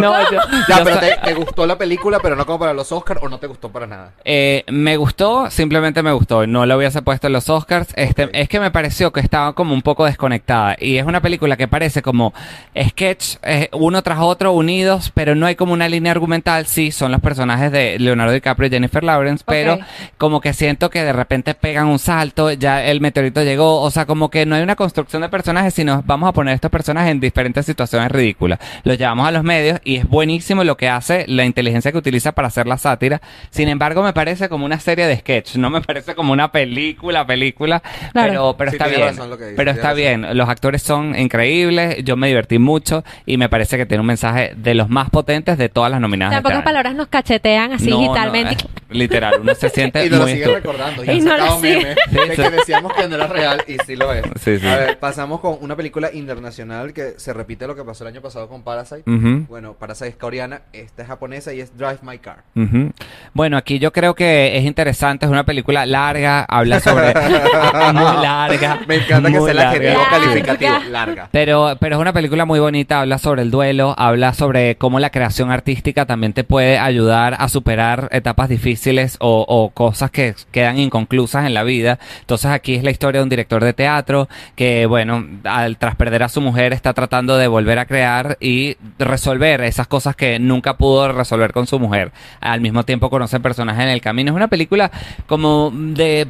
No, 0.00 0.30
yo, 0.30 0.38
Ya, 0.68 0.78
yo 0.78 0.84
pero 0.84 0.98
te, 0.98 1.16
te 1.24 1.34
gustó 1.34 1.66
la 1.66 1.78
película, 1.78 2.18
pero 2.20 2.36
no 2.36 2.44
como 2.44 2.58
para 2.58 2.74
los 2.74 2.90
Oscars, 2.92 3.20
o 3.22 3.28
no 3.28 3.38
te 3.38 3.46
gustó 3.46 3.70
para 3.70 3.86
nada. 3.86 4.12
Eh, 4.24 4.64
me 4.68 4.96
gustó, 4.96 5.50
simplemente 5.50 6.02
me 6.02 6.12
gustó. 6.12 6.46
No 6.46 6.66
la 6.66 6.76
hubiese 6.76 7.02
puesto 7.02 7.28
en 7.28 7.32
los 7.32 7.48
Oscars. 7.48 7.88
Este. 7.96 8.28
Es 8.32 8.48
que 8.48 8.58
me 8.58 8.70
pareció 8.70 9.12
que 9.12 9.20
estaba 9.20 9.52
como 9.54 9.74
un 9.74 9.82
poco 9.82 10.04
desconectada. 10.04 10.76
Y 10.78 10.96
es 10.96 11.06
una 11.06 11.20
película 11.20 11.56
que 11.56 11.68
parece 11.68 12.02
como 12.02 12.34
sketch, 12.76 13.36
eh, 13.42 13.68
uno 13.72 14.02
tras 14.02 14.18
otro, 14.18 14.52
unidos, 14.52 15.12
pero 15.14 15.34
no 15.34 15.46
hay 15.46 15.54
como 15.54 15.72
una 15.72 15.88
línea 15.88 16.12
argumental. 16.12 16.66
Sí, 16.66 16.90
son 16.90 17.12
los 17.12 17.20
personajes 17.20 17.70
de 17.70 17.98
Leonardo 17.98 18.32
DiCaprio 18.32 18.68
y 18.68 18.70
Jennifer 18.70 19.04
Lawrence, 19.04 19.44
pero 19.46 19.78
como 20.18 20.40
que 20.40 20.52
siento 20.52 20.90
que 20.90 21.04
de 21.04 21.12
repente 21.12 21.43
pegan 21.52 21.88
un 21.88 21.98
salto, 21.98 22.50
ya 22.52 22.82
el 22.84 23.02
meteorito 23.02 23.42
llegó. 23.42 23.82
O 23.82 23.90
sea, 23.90 24.06
como 24.06 24.30
que 24.30 24.46
no 24.46 24.54
hay 24.54 24.62
una 24.62 24.76
construcción 24.76 25.20
de 25.20 25.28
personajes, 25.28 25.74
sino 25.74 26.02
vamos 26.06 26.30
a 26.30 26.32
poner 26.32 26.54
estos 26.54 26.70
personajes 26.70 27.10
en 27.10 27.20
diferentes 27.20 27.66
situaciones 27.66 28.10
ridículas. 28.10 28.58
Los 28.84 28.96
llevamos 28.96 29.28
a 29.28 29.32
los 29.32 29.42
medios 29.42 29.80
y 29.84 29.96
es 29.96 30.08
buenísimo 30.08 30.64
lo 30.64 30.76
que 30.78 30.88
hace 30.88 31.24
la 31.28 31.44
inteligencia 31.44 31.92
que 31.92 31.98
utiliza 31.98 32.32
para 32.32 32.48
hacer 32.48 32.66
la 32.66 32.78
sátira. 32.78 33.20
Sin 33.50 33.68
embargo, 33.68 34.02
me 34.02 34.12
parece 34.14 34.48
como 34.48 34.64
una 34.64 34.78
serie 34.80 35.06
de 35.06 35.16
sketch, 35.18 35.56
no 35.56 35.68
me 35.68 35.80
parece 35.82 36.14
como 36.14 36.32
una 36.32 36.50
película, 36.52 37.26
película, 37.26 37.82
Claro. 38.12 38.28
pero, 38.30 38.56
pero 38.56 38.70
Sí, 38.70 38.76
está 38.76 38.86
bien. 38.86 39.00
razón 39.08 39.30
lo 39.30 39.36
que 39.36 39.44
dice, 39.44 39.56
pero 39.56 39.70
está 39.72 39.82
razón. 39.88 39.96
bien, 39.96 40.36
los 40.38 40.48
actores 40.48 40.82
son 40.82 41.18
increíbles, 41.18 41.96
yo 42.04 42.16
me 42.16 42.28
divertí 42.28 42.58
mucho 42.58 43.02
y 43.26 43.36
me 43.36 43.48
parece 43.48 43.76
que 43.76 43.86
tiene 43.86 44.00
un 44.02 44.06
mensaje 44.06 44.52
de 44.56 44.74
los 44.74 44.88
más 44.88 45.10
potentes 45.10 45.58
de 45.58 45.68
todas 45.68 45.90
las 45.90 46.00
nominadas. 46.00 46.42
De 46.42 46.48
este 46.48 46.62
palabras 46.62 46.94
nos 46.94 47.08
cachetean 47.08 47.72
así 47.72 47.90
No, 47.90 47.96
no, 47.96 48.02
digitalmente. 48.02 48.54
eh, 48.64 48.68
literal, 48.90 49.34
uno 49.40 49.54
se 49.54 49.68
siente 49.70 50.04
Y 50.06 50.10
nos 50.10 50.18
lo 50.20 50.24
muy 50.24 50.32
sigue 50.32 50.44
estúpido. 50.44 50.72
recordando. 50.72 51.12
Y 51.12 51.20
no 51.20 51.33
sacado 51.38 51.60
memes 51.60 51.96
de 52.10 52.28
que 52.36 52.50
decíamos 52.50 52.92
que 52.94 53.08
no 53.08 53.14
era 53.16 53.26
real 53.26 53.64
y 53.66 53.76
sí 53.86 53.96
lo 53.96 54.12
es. 54.12 54.22
Sí, 54.40 54.58
sí. 54.58 54.66
A 54.66 54.76
ver, 54.76 54.98
pasamos 54.98 55.40
con 55.40 55.56
una 55.60 55.76
película 55.76 56.10
internacional 56.12 56.92
que 56.92 57.14
se 57.18 57.32
repite 57.32 57.66
lo 57.66 57.74
que 57.74 57.84
pasó 57.84 58.04
el 58.04 58.08
año 58.14 58.20
pasado 58.22 58.48
con 58.48 58.62
Parasite. 58.62 59.02
Ujú. 59.10 59.46
Bueno, 59.48 59.74
Parasite 59.74 60.08
es 60.10 60.16
coreana, 60.16 60.62
esta 60.72 61.02
es 61.02 61.08
japonesa 61.08 61.52
y 61.52 61.60
es 61.60 61.76
Drive 61.76 61.98
My 62.02 62.18
Car. 62.18 62.44
Ujú. 62.56 62.92
Bueno, 63.32 63.56
aquí 63.56 63.78
yo 63.78 63.92
creo 63.92 64.14
que 64.14 64.56
es 64.56 64.64
interesante, 64.64 65.26
es 65.26 65.30
una 65.32 65.44
película 65.44 65.86
larga, 65.86 66.44
habla 66.48 66.80
sobre... 66.80 67.14
muy 67.94 68.22
larga. 68.22 68.80
Me 68.86 68.96
encanta 68.96 69.30
que 69.30 69.40
sea 69.40 69.50
el 69.50 69.56
larga. 69.56 69.70
adjetivo 69.70 69.98
Larga. 70.02 70.10
calificativo. 70.10 70.74
Larga. 70.90 71.28
Pero, 71.32 71.76
pero 71.80 71.96
es 71.96 72.00
una 72.00 72.12
película 72.12 72.44
muy 72.44 72.60
bonita, 72.60 73.00
habla 73.00 73.18
sobre 73.18 73.42
el 73.42 73.50
duelo, 73.50 73.94
habla 73.98 74.34
sobre 74.34 74.76
cómo 74.76 75.00
la 75.00 75.10
creación 75.10 75.50
artística 75.50 76.06
también 76.06 76.32
te 76.32 76.44
puede 76.44 76.78
ayudar 76.78 77.36
a 77.38 77.48
superar 77.48 78.08
etapas 78.12 78.48
difíciles 78.48 79.16
o, 79.20 79.44
o 79.48 79.70
cosas 79.70 80.10
que 80.10 80.34
quedan 80.50 80.78
inconclusas 80.78 81.23
en 81.34 81.54
la 81.54 81.62
vida. 81.62 81.98
Entonces 82.20 82.50
aquí 82.50 82.74
es 82.74 82.84
la 82.84 82.90
historia 82.90 83.20
de 83.20 83.24
un 83.24 83.28
director 83.28 83.64
de 83.64 83.72
teatro 83.72 84.28
que, 84.54 84.86
bueno, 84.86 85.24
al 85.44 85.78
tras 85.78 85.96
perder 85.96 86.22
a 86.22 86.28
su 86.28 86.40
mujer 86.40 86.72
está 86.72 86.92
tratando 86.92 87.36
de 87.36 87.48
volver 87.48 87.78
a 87.78 87.86
crear 87.86 88.36
y 88.40 88.76
resolver 88.98 89.62
esas 89.62 89.86
cosas 89.86 90.14
que 90.16 90.38
nunca 90.38 90.76
pudo 90.76 91.12
resolver 91.12 91.52
con 91.52 91.66
su 91.66 91.78
mujer. 91.78 92.12
Al 92.40 92.60
mismo 92.60 92.84
tiempo 92.84 93.10
conoce 93.10 93.40
personajes 93.40 93.84
en 93.84 93.90
el 93.90 94.00
camino. 94.00 94.30
Es 94.30 94.36
una 94.36 94.48
película 94.48 94.90
como 95.26 95.72
de 95.72 96.28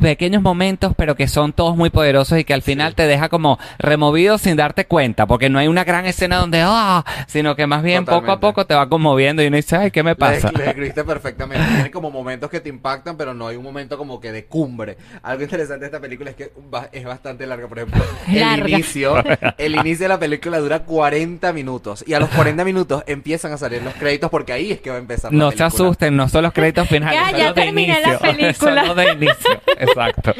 pequeños 0.00 0.42
momentos, 0.42 0.94
pero 0.96 1.14
que 1.14 1.28
son 1.28 1.52
todos 1.52 1.76
muy 1.76 1.90
poderosos 1.90 2.38
y 2.38 2.44
que 2.44 2.54
al 2.54 2.62
final 2.62 2.94
te 2.94 3.06
deja 3.06 3.28
como 3.28 3.58
removido 3.78 4.38
sin 4.38 4.56
darte 4.56 4.86
cuenta, 4.86 5.26
porque 5.26 5.48
no 5.48 5.58
hay 5.58 5.68
una 5.68 5.84
gran 5.84 6.06
escena 6.06 6.36
donde, 6.36 6.62
ah, 6.64 7.04
sino 7.26 7.56
que 7.56 7.66
más 7.66 7.82
bien 7.82 8.04
poco 8.04 8.32
a 8.32 8.40
poco 8.40 8.66
te 8.66 8.74
va 8.74 8.88
conmoviendo 8.88 9.42
y 9.42 9.46
uno 9.46 9.56
dice, 9.56 9.76
ay, 9.76 9.90
¿qué 9.90 10.02
me 10.02 10.10
Le, 10.10 10.16
pasa? 10.16 10.50
le 10.52 10.66
escribiste 10.66 11.04
perfectamente. 11.04 11.66
Tiene 11.66 11.90
como 11.90 12.10
momentos 12.10 12.50
que 12.50 12.60
te 12.60 12.68
impactan, 12.68 13.16
pero 13.16 13.34
no 13.34 13.48
hay 13.48 13.56
un 13.56 13.64
momento 13.64 13.98
como 13.98 14.20
que 14.20 14.29
de 14.32 14.44
cumbre. 14.46 14.96
Algo 15.22 15.42
interesante 15.42 15.80
de 15.80 15.86
esta 15.86 16.00
película 16.00 16.30
es 16.30 16.36
que 16.36 16.52
es 16.92 17.04
bastante 17.04 17.46
larga. 17.46 17.68
Por 17.68 17.78
ejemplo, 17.78 18.02
el 18.28 18.40
Larga. 18.40 18.68
inicio, 18.68 19.22
el 19.58 19.74
inicio 19.76 20.04
de 20.04 20.08
la 20.08 20.18
película 20.18 20.58
dura 20.58 20.80
40 20.84 21.52
minutos. 21.52 22.04
Y 22.06 22.14
a 22.14 22.20
los 22.20 22.28
40 22.30 22.64
minutos 22.64 23.02
empiezan 23.06 23.52
a 23.52 23.56
salir 23.58 23.82
los 23.82 23.94
créditos 23.94 24.30
porque 24.30 24.52
ahí 24.52 24.72
es 24.72 24.80
que 24.80 24.90
va 24.90 24.96
a 24.96 25.00
empezar 25.00 25.32
la 25.32 25.38
No 25.38 25.50
se 25.50 25.58
película. 25.58 25.66
asusten, 25.86 26.16
no 26.16 26.28
son 26.28 26.42
los 26.44 26.52
créditos 26.52 26.88
finales, 26.88 27.18
Ya, 27.20 27.30
son 27.30 27.38
ya 27.38 27.46
los 27.46 27.54
de 27.54 27.62
terminé 27.62 28.00
la 28.00 28.08
inicio. 28.08 28.18
película. 28.20 28.54
son 28.54 28.86
los 28.88 28.96
de 28.96 29.12
inicio, 29.12 29.62
exacto. 29.78 30.34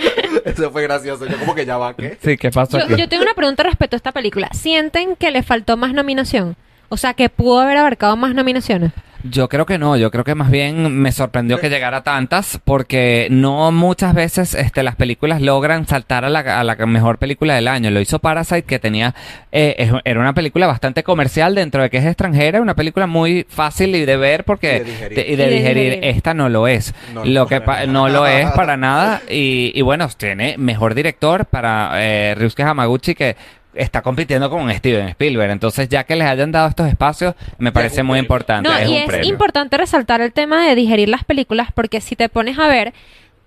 Eso 0.44 0.70
fue 0.70 0.82
gracioso. 0.82 1.26
Yo 1.26 1.38
como 1.38 1.54
que 1.54 1.66
ya 1.66 1.76
va, 1.76 1.94
¿qué? 1.94 2.18
Sí, 2.22 2.36
¿qué 2.36 2.50
pasó 2.50 2.78
Yo, 2.78 2.84
aquí? 2.84 2.96
yo 2.96 3.08
tengo 3.08 3.22
una 3.22 3.34
pregunta 3.34 3.62
respecto 3.62 3.96
a 3.96 3.98
esta 3.98 4.12
película. 4.12 4.48
¿Sienten 4.52 5.16
que 5.16 5.30
le 5.30 5.42
faltó 5.42 5.76
más 5.76 5.92
nominación? 5.92 6.56
O 6.88 6.96
sea, 6.96 7.14
que 7.14 7.28
pudo 7.28 7.60
haber 7.60 7.76
abarcado 7.76 8.16
más 8.16 8.34
nominaciones. 8.34 8.92
Yo 9.22 9.48
creo 9.50 9.66
que 9.66 9.76
no, 9.76 9.96
yo 9.98 10.10
creo 10.10 10.24
que 10.24 10.34
más 10.34 10.50
bien 10.50 10.96
me 10.96 11.12
sorprendió 11.12 11.58
que 11.60 11.68
llegara 11.68 12.02
tantas 12.02 12.58
porque 12.64 13.28
no 13.30 13.70
muchas 13.70 14.14
veces 14.14 14.54
este, 14.54 14.82
las 14.82 14.96
películas 14.96 15.42
logran 15.42 15.86
saltar 15.86 16.24
a 16.24 16.30
la, 16.30 16.40
a 16.58 16.64
la 16.64 16.74
mejor 16.86 17.18
película 17.18 17.54
del 17.54 17.68
año. 17.68 17.90
Lo 17.90 18.00
hizo 18.00 18.18
Parasite 18.18 18.62
que 18.62 18.78
tenía, 18.78 19.14
eh, 19.52 19.74
es- 19.78 19.92
era 20.04 20.20
una 20.20 20.32
película 20.32 20.66
bastante 20.66 21.02
comercial 21.02 21.54
dentro 21.54 21.82
de 21.82 21.90
que 21.90 21.98
es 21.98 22.06
extranjera, 22.06 22.62
una 22.62 22.74
película 22.74 23.06
muy 23.06 23.44
fácil 23.48 23.94
y 23.94 24.06
de 24.06 24.16
ver 24.16 24.44
porque 24.44 24.76
Y 24.76 24.78
de 24.78 24.84
digerir. 24.84 25.14
te- 25.18 25.20
y 25.32 25.36
de 25.36 25.42
Y 25.44 25.48
de 25.48 25.54
digerir. 25.54 25.84
digerir. 25.96 26.16
Esta 26.16 26.32
no 26.32 26.48
lo 26.48 26.66
es. 26.66 26.94
No 27.12 27.24
lo 27.24 27.46
que 27.46 27.56
es. 27.56 27.60
pa- 27.60 27.84
no 27.86 28.08
lo 28.08 28.26
es 28.26 28.46
para 28.52 28.76
nada 28.78 29.20
y, 29.28 29.72
y 29.74 29.82
bueno, 29.82 30.08
tiene 30.16 30.56
mejor 30.56 30.94
director 30.94 31.44
para 31.44 31.90
eh, 31.96 32.34
Ryusuke 32.36 32.62
Hamaguchi 32.62 33.14
que 33.14 33.36
está 33.74 34.02
compitiendo 34.02 34.50
con 34.50 34.70
Steven 34.72 35.08
Spielberg. 35.08 35.50
Entonces, 35.50 35.88
ya 35.88 36.04
que 36.04 36.16
les 36.16 36.26
hayan 36.26 36.52
dado 36.52 36.68
estos 36.68 36.88
espacios, 36.88 37.34
me 37.58 37.72
parece 37.72 38.02
muy 38.02 38.14
premio. 38.14 38.22
importante. 38.22 38.68
No, 38.68 38.76
es 38.76 38.88
y 38.88 38.92
un 38.92 38.98
es 38.98 39.06
premio. 39.06 39.28
importante 39.28 39.76
resaltar 39.76 40.20
el 40.20 40.32
tema 40.32 40.66
de 40.66 40.74
digerir 40.74 41.08
las 41.08 41.24
películas 41.24 41.68
porque 41.74 42.00
si 42.00 42.16
te 42.16 42.28
pones 42.28 42.58
a 42.58 42.68
ver, 42.68 42.92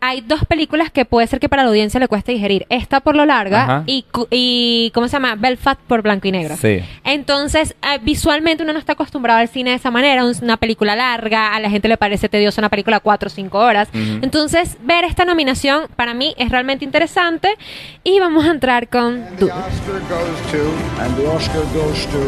hay 0.06 0.20
dos 0.20 0.44
películas 0.46 0.92
que 0.92 1.06
puede 1.06 1.28
ser 1.28 1.40
que 1.40 1.48
para 1.48 1.64
la 1.64 1.70
audiencia 1.70 1.98
le 1.98 2.10
cueste 2.10 2.34
digerir. 2.34 2.66
Esta 2.70 3.00
por 3.00 3.16
lo 3.16 3.26
larga 3.26 3.84
y, 3.86 4.04
cu- 4.12 4.28
y, 4.30 4.92
¿cómo 4.94 5.08
se 5.08 5.14
llama? 5.14 5.36
Belfast 5.36 5.80
por 5.88 6.02
blanco 6.02 6.28
y 6.28 6.32
negro. 6.34 6.58
Sí. 6.58 6.82
Entonces, 7.06 7.74
eh, 7.82 8.00
visualmente 8.02 8.64
uno 8.64 8.74
no 8.74 8.80
está 8.80 8.94
acostumbrado 8.94 9.40
al 9.40 9.48
cine 9.48 9.70
de 9.70 9.78
esa 9.78 9.92
manera, 9.92 10.26
un- 10.26 10.36
una 10.42 10.58
película 10.58 10.96
larga, 10.96 11.56
a 11.56 11.60
la 11.62 11.70
gente 11.70 11.88
le 11.88 11.96
parece 11.96 12.28
tediosa 12.28 12.60
una 12.60 12.70
película 12.70 13.00
cuatro 13.00 13.28
o 13.28 13.30
cinco 13.30 13.60
horas. 13.60 13.88
Entonces, 13.94 14.76
ver 14.82 15.06
esta 15.06 15.24
nominación 15.24 15.84
para 15.96 16.14
mí 16.14 16.34
es 16.38 16.50
realmente 16.50 16.84
interesante 16.84 17.56
y 18.04 18.20
vamos 18.20 18.46
a 18.46 18.52
entrar 18.52 18.90
con 18.90 19.24
The 19.38 19.46
Dune. 19.46 19.54
Oscar 19.54 20.02
goes 20.10 20.52
to, 20.52 21.02
and 21.02 21.16
the 21.16 21.28
Oscar 21.28 21.62
goes 21.74 22.06
to, 22.08 22.20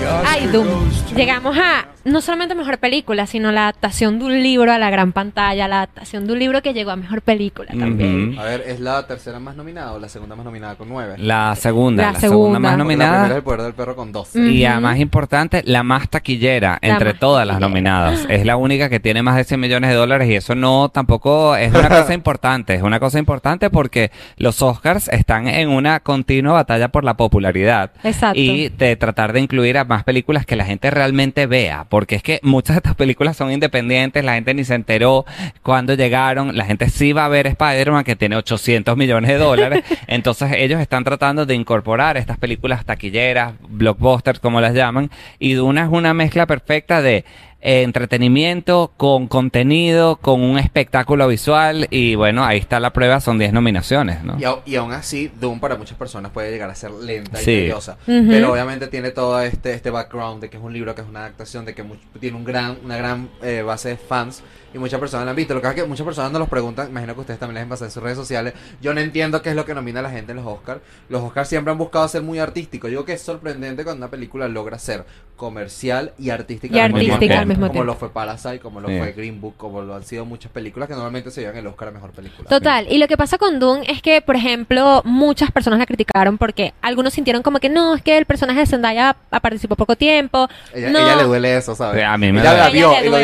the 0.00 0.06
Oscar 0.06 0.24
Ay, 0.26 0.46
Doom. 0.46 0.66
Llegamos 1.14 1.56
a 1.58 1.86
no 2.06 2.20
solamente 2.20 2.54
mejor 2.54 2.78
película, 2.78 3.26
sino 3.26 3.52
la 3.52 3.62
adaptación 3.64 4.18
de 4.18 4.24
un 4.26 4.42
libro 4.42 4.72
a 4.72 4.78
la 4.78 4.90
gran 4.90 5.12
pantalla, 5.12 5.68
la 5.68 5.76
adaptación 5.78 6.26
de 6.26 6.32
un 6.32 6.38
libro 6.38 6.62
que 6.62 6.72
llegó 6.72 6.90
a 6.92 6.96
mejor 6.96 7.20
película 7.22 7.68
también. 7.78 8.38
A 8.38 8.44
ver, 8.44 8.62
¿es 8.66 8.80
la 8.80 9.06
tercera 9.06 9.38
más 9.40 9.56
nominada 9.56 9.92
o 9.92 9.98
la 9.98 10.08
segunda 10.08 10.34
más 10.36 10.44
nominada 10.44 10.76
con 10.76 10.88
nueve? 10.88 11.14
La 11.18 11.54
segunda, 11.56 12.04
La 12.06 12.12
la, 12.12 12.20
segunda, 12.20 12.58
segunda. 12.58 12.58
más 12.60 12.72
Porque 12.72 12.78
La 12.82 12.86
primera 12.86 13.06
nominada. 13.10 13.28
es 13.32 13.36
El 13.36 13.42
Poder 13.42 13.62
del 13.62 13.74
Perro 13.74 13.96
con 13.96 14.12
12. 14.12 14.38
Mm. 14.38 14.50
Y 14.50 14.64
Ujú. 14.64 14.72
a 14.74 14.80
más 14.80 14.98
importante, 14.98 15.62
la 15.66 15.82
más 15.82 16.08
taquillera 16.08 16.78
La 16.80 16.88
entre 16.94 17.10
más 17.12 17.20
todas 17.20 17.46
las 17.46 17.60
nominadas. 17.60 18.26
Es 18.36 18.44
la 18.46 18.56
única 18.56 18.88
que 18.88 19.00
tiene 19.00 19.22
más 19.22 19.36
de 19.36 19.44
100 19.44 19.58
millones 19.60 19.90
de 19.90 19.96
dólares 19.96 20.28
y 20.30 20.34
eso 20.34 20.54
no 20.54 20.88
tampoco 20.90 21.56
es 21.56 21.72
una 21.74 21.88
cosa 21.88 22.14
importante. 22.14 22.74
Es 22.74 22.82
una 22.82 23.00
cosa 23.00 23.18
importante 23.18 23.68
porque 23.70 24.10
los 24.36 24.62
Oscars 24.62 25.08
están 25.08 25.48
en 25.48 25.68
una 25.68 26.00
continua 26.00 26.52
batalla 26.54 26.88
por 26.88 27.04
la 27.04 27.16
popularidad. 27.16 27.90
Exacto. 28.04 28.38
Y 28.38 28.68
de 28.68 28.96
tratar 28.96 29.32
de 29.32 29.40
incluir 29.40 29.78
a 29.78 29.84
más 29.84 30.04
películas 30.04 30.46
que 30.46 30.56
la 30.56 30.64
gente 30.64 30.90
realmente 30.90 31.46
vea. 31.46 31.84
Porque 31.96 32.16
es 32.16 32.22
que 32.22 32.40
muchas 32.42 32.76
de 32.76 32.80
estas 32.80 32.94
películas 32.94 33.38
son 33.38 33.50
independientes, 33.50 34.22
la 34.22 34.34
gente 34.34 34.52
ni 34.52 34.64
se 34.64 34.74
enteró 34.74 35.24
cuando 35.62 35.94
llegaron. 35.94 36.54
La 36.54 36.66
gente 36.66 36.90
sí 36.90 37.14
va 37.14 37.24
a 37.24 37.28
ver 37.28 37.46
Spider-Man 37.46 38.04
que 38.04 38.14
tiene 38.14 38.36
800 38.36 38.94
millones 38.98 39.30
de 39.30 39.38
dólares. 39.38 39.82
Entonces 40.06 40.52
ellos 40.56 40.78
están 40.78 41.04
tratando 41.04 41.46
de 41.46 41.54
incorporar 41.54 42.18
estas 42.18 42.36
películas 42.36 42.84
taquilleras, 42.84 43.54
blockbusters 43.66 44.40
como 44.40 44.60
las 44.60 44.74
llaman. 44.74 45.10
Y 45.38 45.54
Duna 45.54 45.84
es 45.84 45.88
una 45.90 46.12
mezcla 46.12 46.44
perfecta 46.44 47.00
de 47.00 47.24
eh, 47.68 47.82
entretenimiento 47.82 48.92
con 48.96 49.26
contenido, 49.26 50.16
con 50.16 50.40
un 50.40 50.56
espectáculo 50.58 51.26
visual. 51.26 51.88
Y 51.90 52.14
bueno, 52.14 52.44
ahí 52.44 52.58
está 52.58 52.78
la 52.78 52.92
prueba, 52.92 53.20
son 53.20 53.38
10 53.38 53.52
nominaciones, 53.52 54.22
¿no? 54.22 54.38
Y, 54.64 54.76
aún 54.76 54.92
así, 54.92 55.30
Doom 55.40 55.58
para 55.58 55.76
muchas 55.76 55.98
personas 55.98 56.30
puede 56.30 56.50
llegar 56.52 56.70
a 56.70 56.74
ser 56.76 56.92
lenta 56.92 57.42
y 57.42 57.44
tediosa. 57.44 57.98
Pero 58.06 58.52
obviamente 58.52 58.86
tiene 58.86 59.10
todo 59.10 59.40
este, 59.40 59.72
este 59.74 59.90
background 59.90 60.40
de 60.40 60.48
que 60.48 60.56
es 60.56 60.62
un 60.62 60.72
libro, 60.72 60.94
que 60.94 61.00
es 61.02 61.08
una 61.08 61.20
adaptación, 61.20 61.64
de 61.64 61.74
que 61.74 61.82
mu- 61.82 61.96
tiene 62.20 62.36
un 62.36 62.44
gran, 62.44 62.78
una 62.84 62.96
gran 62.96 63.28
eh, 63.42 63.62
base 63.62 63.88
de 63.90 63.96
fans. 63.96 64.42
Y 64.74 64.78
muchas 64.78 65.00
personas 65.00 65.24
la 65.24 65.30
han 65.30 65.36
visto. 65.36 65.54
Lo 65.54 65.60
que 65.60 65.64
pasa 65.68 65.76
es 65.76 65.82
que 65.84 65.88
muchas 65.88 66.04
personas 66.04 66.32
nos 66.32 66.40
los 66.40 66.48
preguntan. 66.48 66.88
Imagino 66.90 67.14
que 67.14 67.20
ustedes 67.20 67.38
también 67.40 67.54
les 67.54 67.62
han 67.62 67.68
pasado 67.68 67.86
en 67.86 67.92
sus 67.92 68.02
redes 68.02 68.18
sociales. 68.18 68.52
Yo 68.82 68.92
no 68.92 69.00
entiendo 69.00 69.40
qué 69.42 69.50
es 69.50 69.56
lo 69.56 69.64
que 69.64 69.74
nomina 69.74 70.00
a 70.00 70.02
la 70.02 70.10
gente 70.10 70.32
en 70.32 70.36
los 70.36 70.46
Oscars. 70.46 70.80
Los 71.08 71.22
Oscars 71.22 71.48
siempre 71.48 71.72
han 71.72 71.78
buscado 71.78 72.06
ser 72.08 72.22
muy 72.22 72.38
artísticos. 72.38 72.88
Yo 72.90 72.98
digo 72.98 73.04
que 73.04 73.14
es 73.14 73.22
sorprendente 73.22 73.84
cuando 73.84 74.04
una 74.04 74.10
película 74.10 74.48
logra 74.48 74.78
ser 74.78 75.04
comercial 75.36 76.12
y 76.18 76.30
artística, 76.30 76.74
Y 76.74 76.80
al 76.80 76.92
mismo 76.92 77.14
artística 77.14 77.34
al 77.34 77.40
tiempo. 77.40 77.48
mismo 77.48 77.66
Como 77.66 77.72
tiempo. 77.72 77.84
lo 77.86 77.94
fue 77.94 78.10
Parasite, 78.10 78.58
como 78.60 78.80
lo 78.80 78.88
Sí. 78.88 78.98
fue 78.98 79.12
Green 79.12 79.40
Book, 79.40 79.54
como 79.56 79.82
lo 79.82 79.94
han 79.94 80.02
sido 80.02 80.24
muchas 80.24 80.50
películas 80.50 80.88
que 80.88 80.94
normalmente 80.94 81.30
se 81.30 81.42
llevan 81.42 81.56
el 81.58 81.66
Oscar 81.66 81.88
a 81.88 81.90
mejor 81.90 82.10
película. 82.12 82.48
Total, 82.48 82.86
y 82.90 82.98
lo 82.98 83.06
que 83.06 83.16
pasa 83.16 83.36
con 83.38 83.58
Dune 83.60 83.84
es 83.88 84.00
que, 84.02 84.22
por 84.22 84.36
ejemplo, 84.36 85.02
muchas 85.04 85.50
personas 85.50 85.78
la 85.78 85.86
criticaron 85.86 86.38
porque 86.38 86.72
algunos 86.80 87.12
sintieron 87.12 87.42
como 87.42 87.60
que 87.60 87.68
no, 87.68 87.94
es 87.94 88.02
que 88.02 88.16
el 88.16 88.24
personaje 88.24 88.60
de 88.60 88.66
Zendaya 88.66 89.16
participó 89.42 89.76
poco 89.76 89.94
tiempo. 89.96 90.48
Ella, 90.74 90.90
no. 90.90 90.98
ella 91.00 91.16
le 91.16 91.24
duele 91.24 91.56
eso, 91.56 91.74
¿sabes? 91.74 92.00
Sí, 92.00 92.04
a 92.06 92.16
mí 92.16 92.32
me 92.32 92.40
ella 92.40 92.52
la 92.54 92.66
A 92.66 92.70
vio 92.70 92.92
y 93.04 93.08
lo 93.08 93.16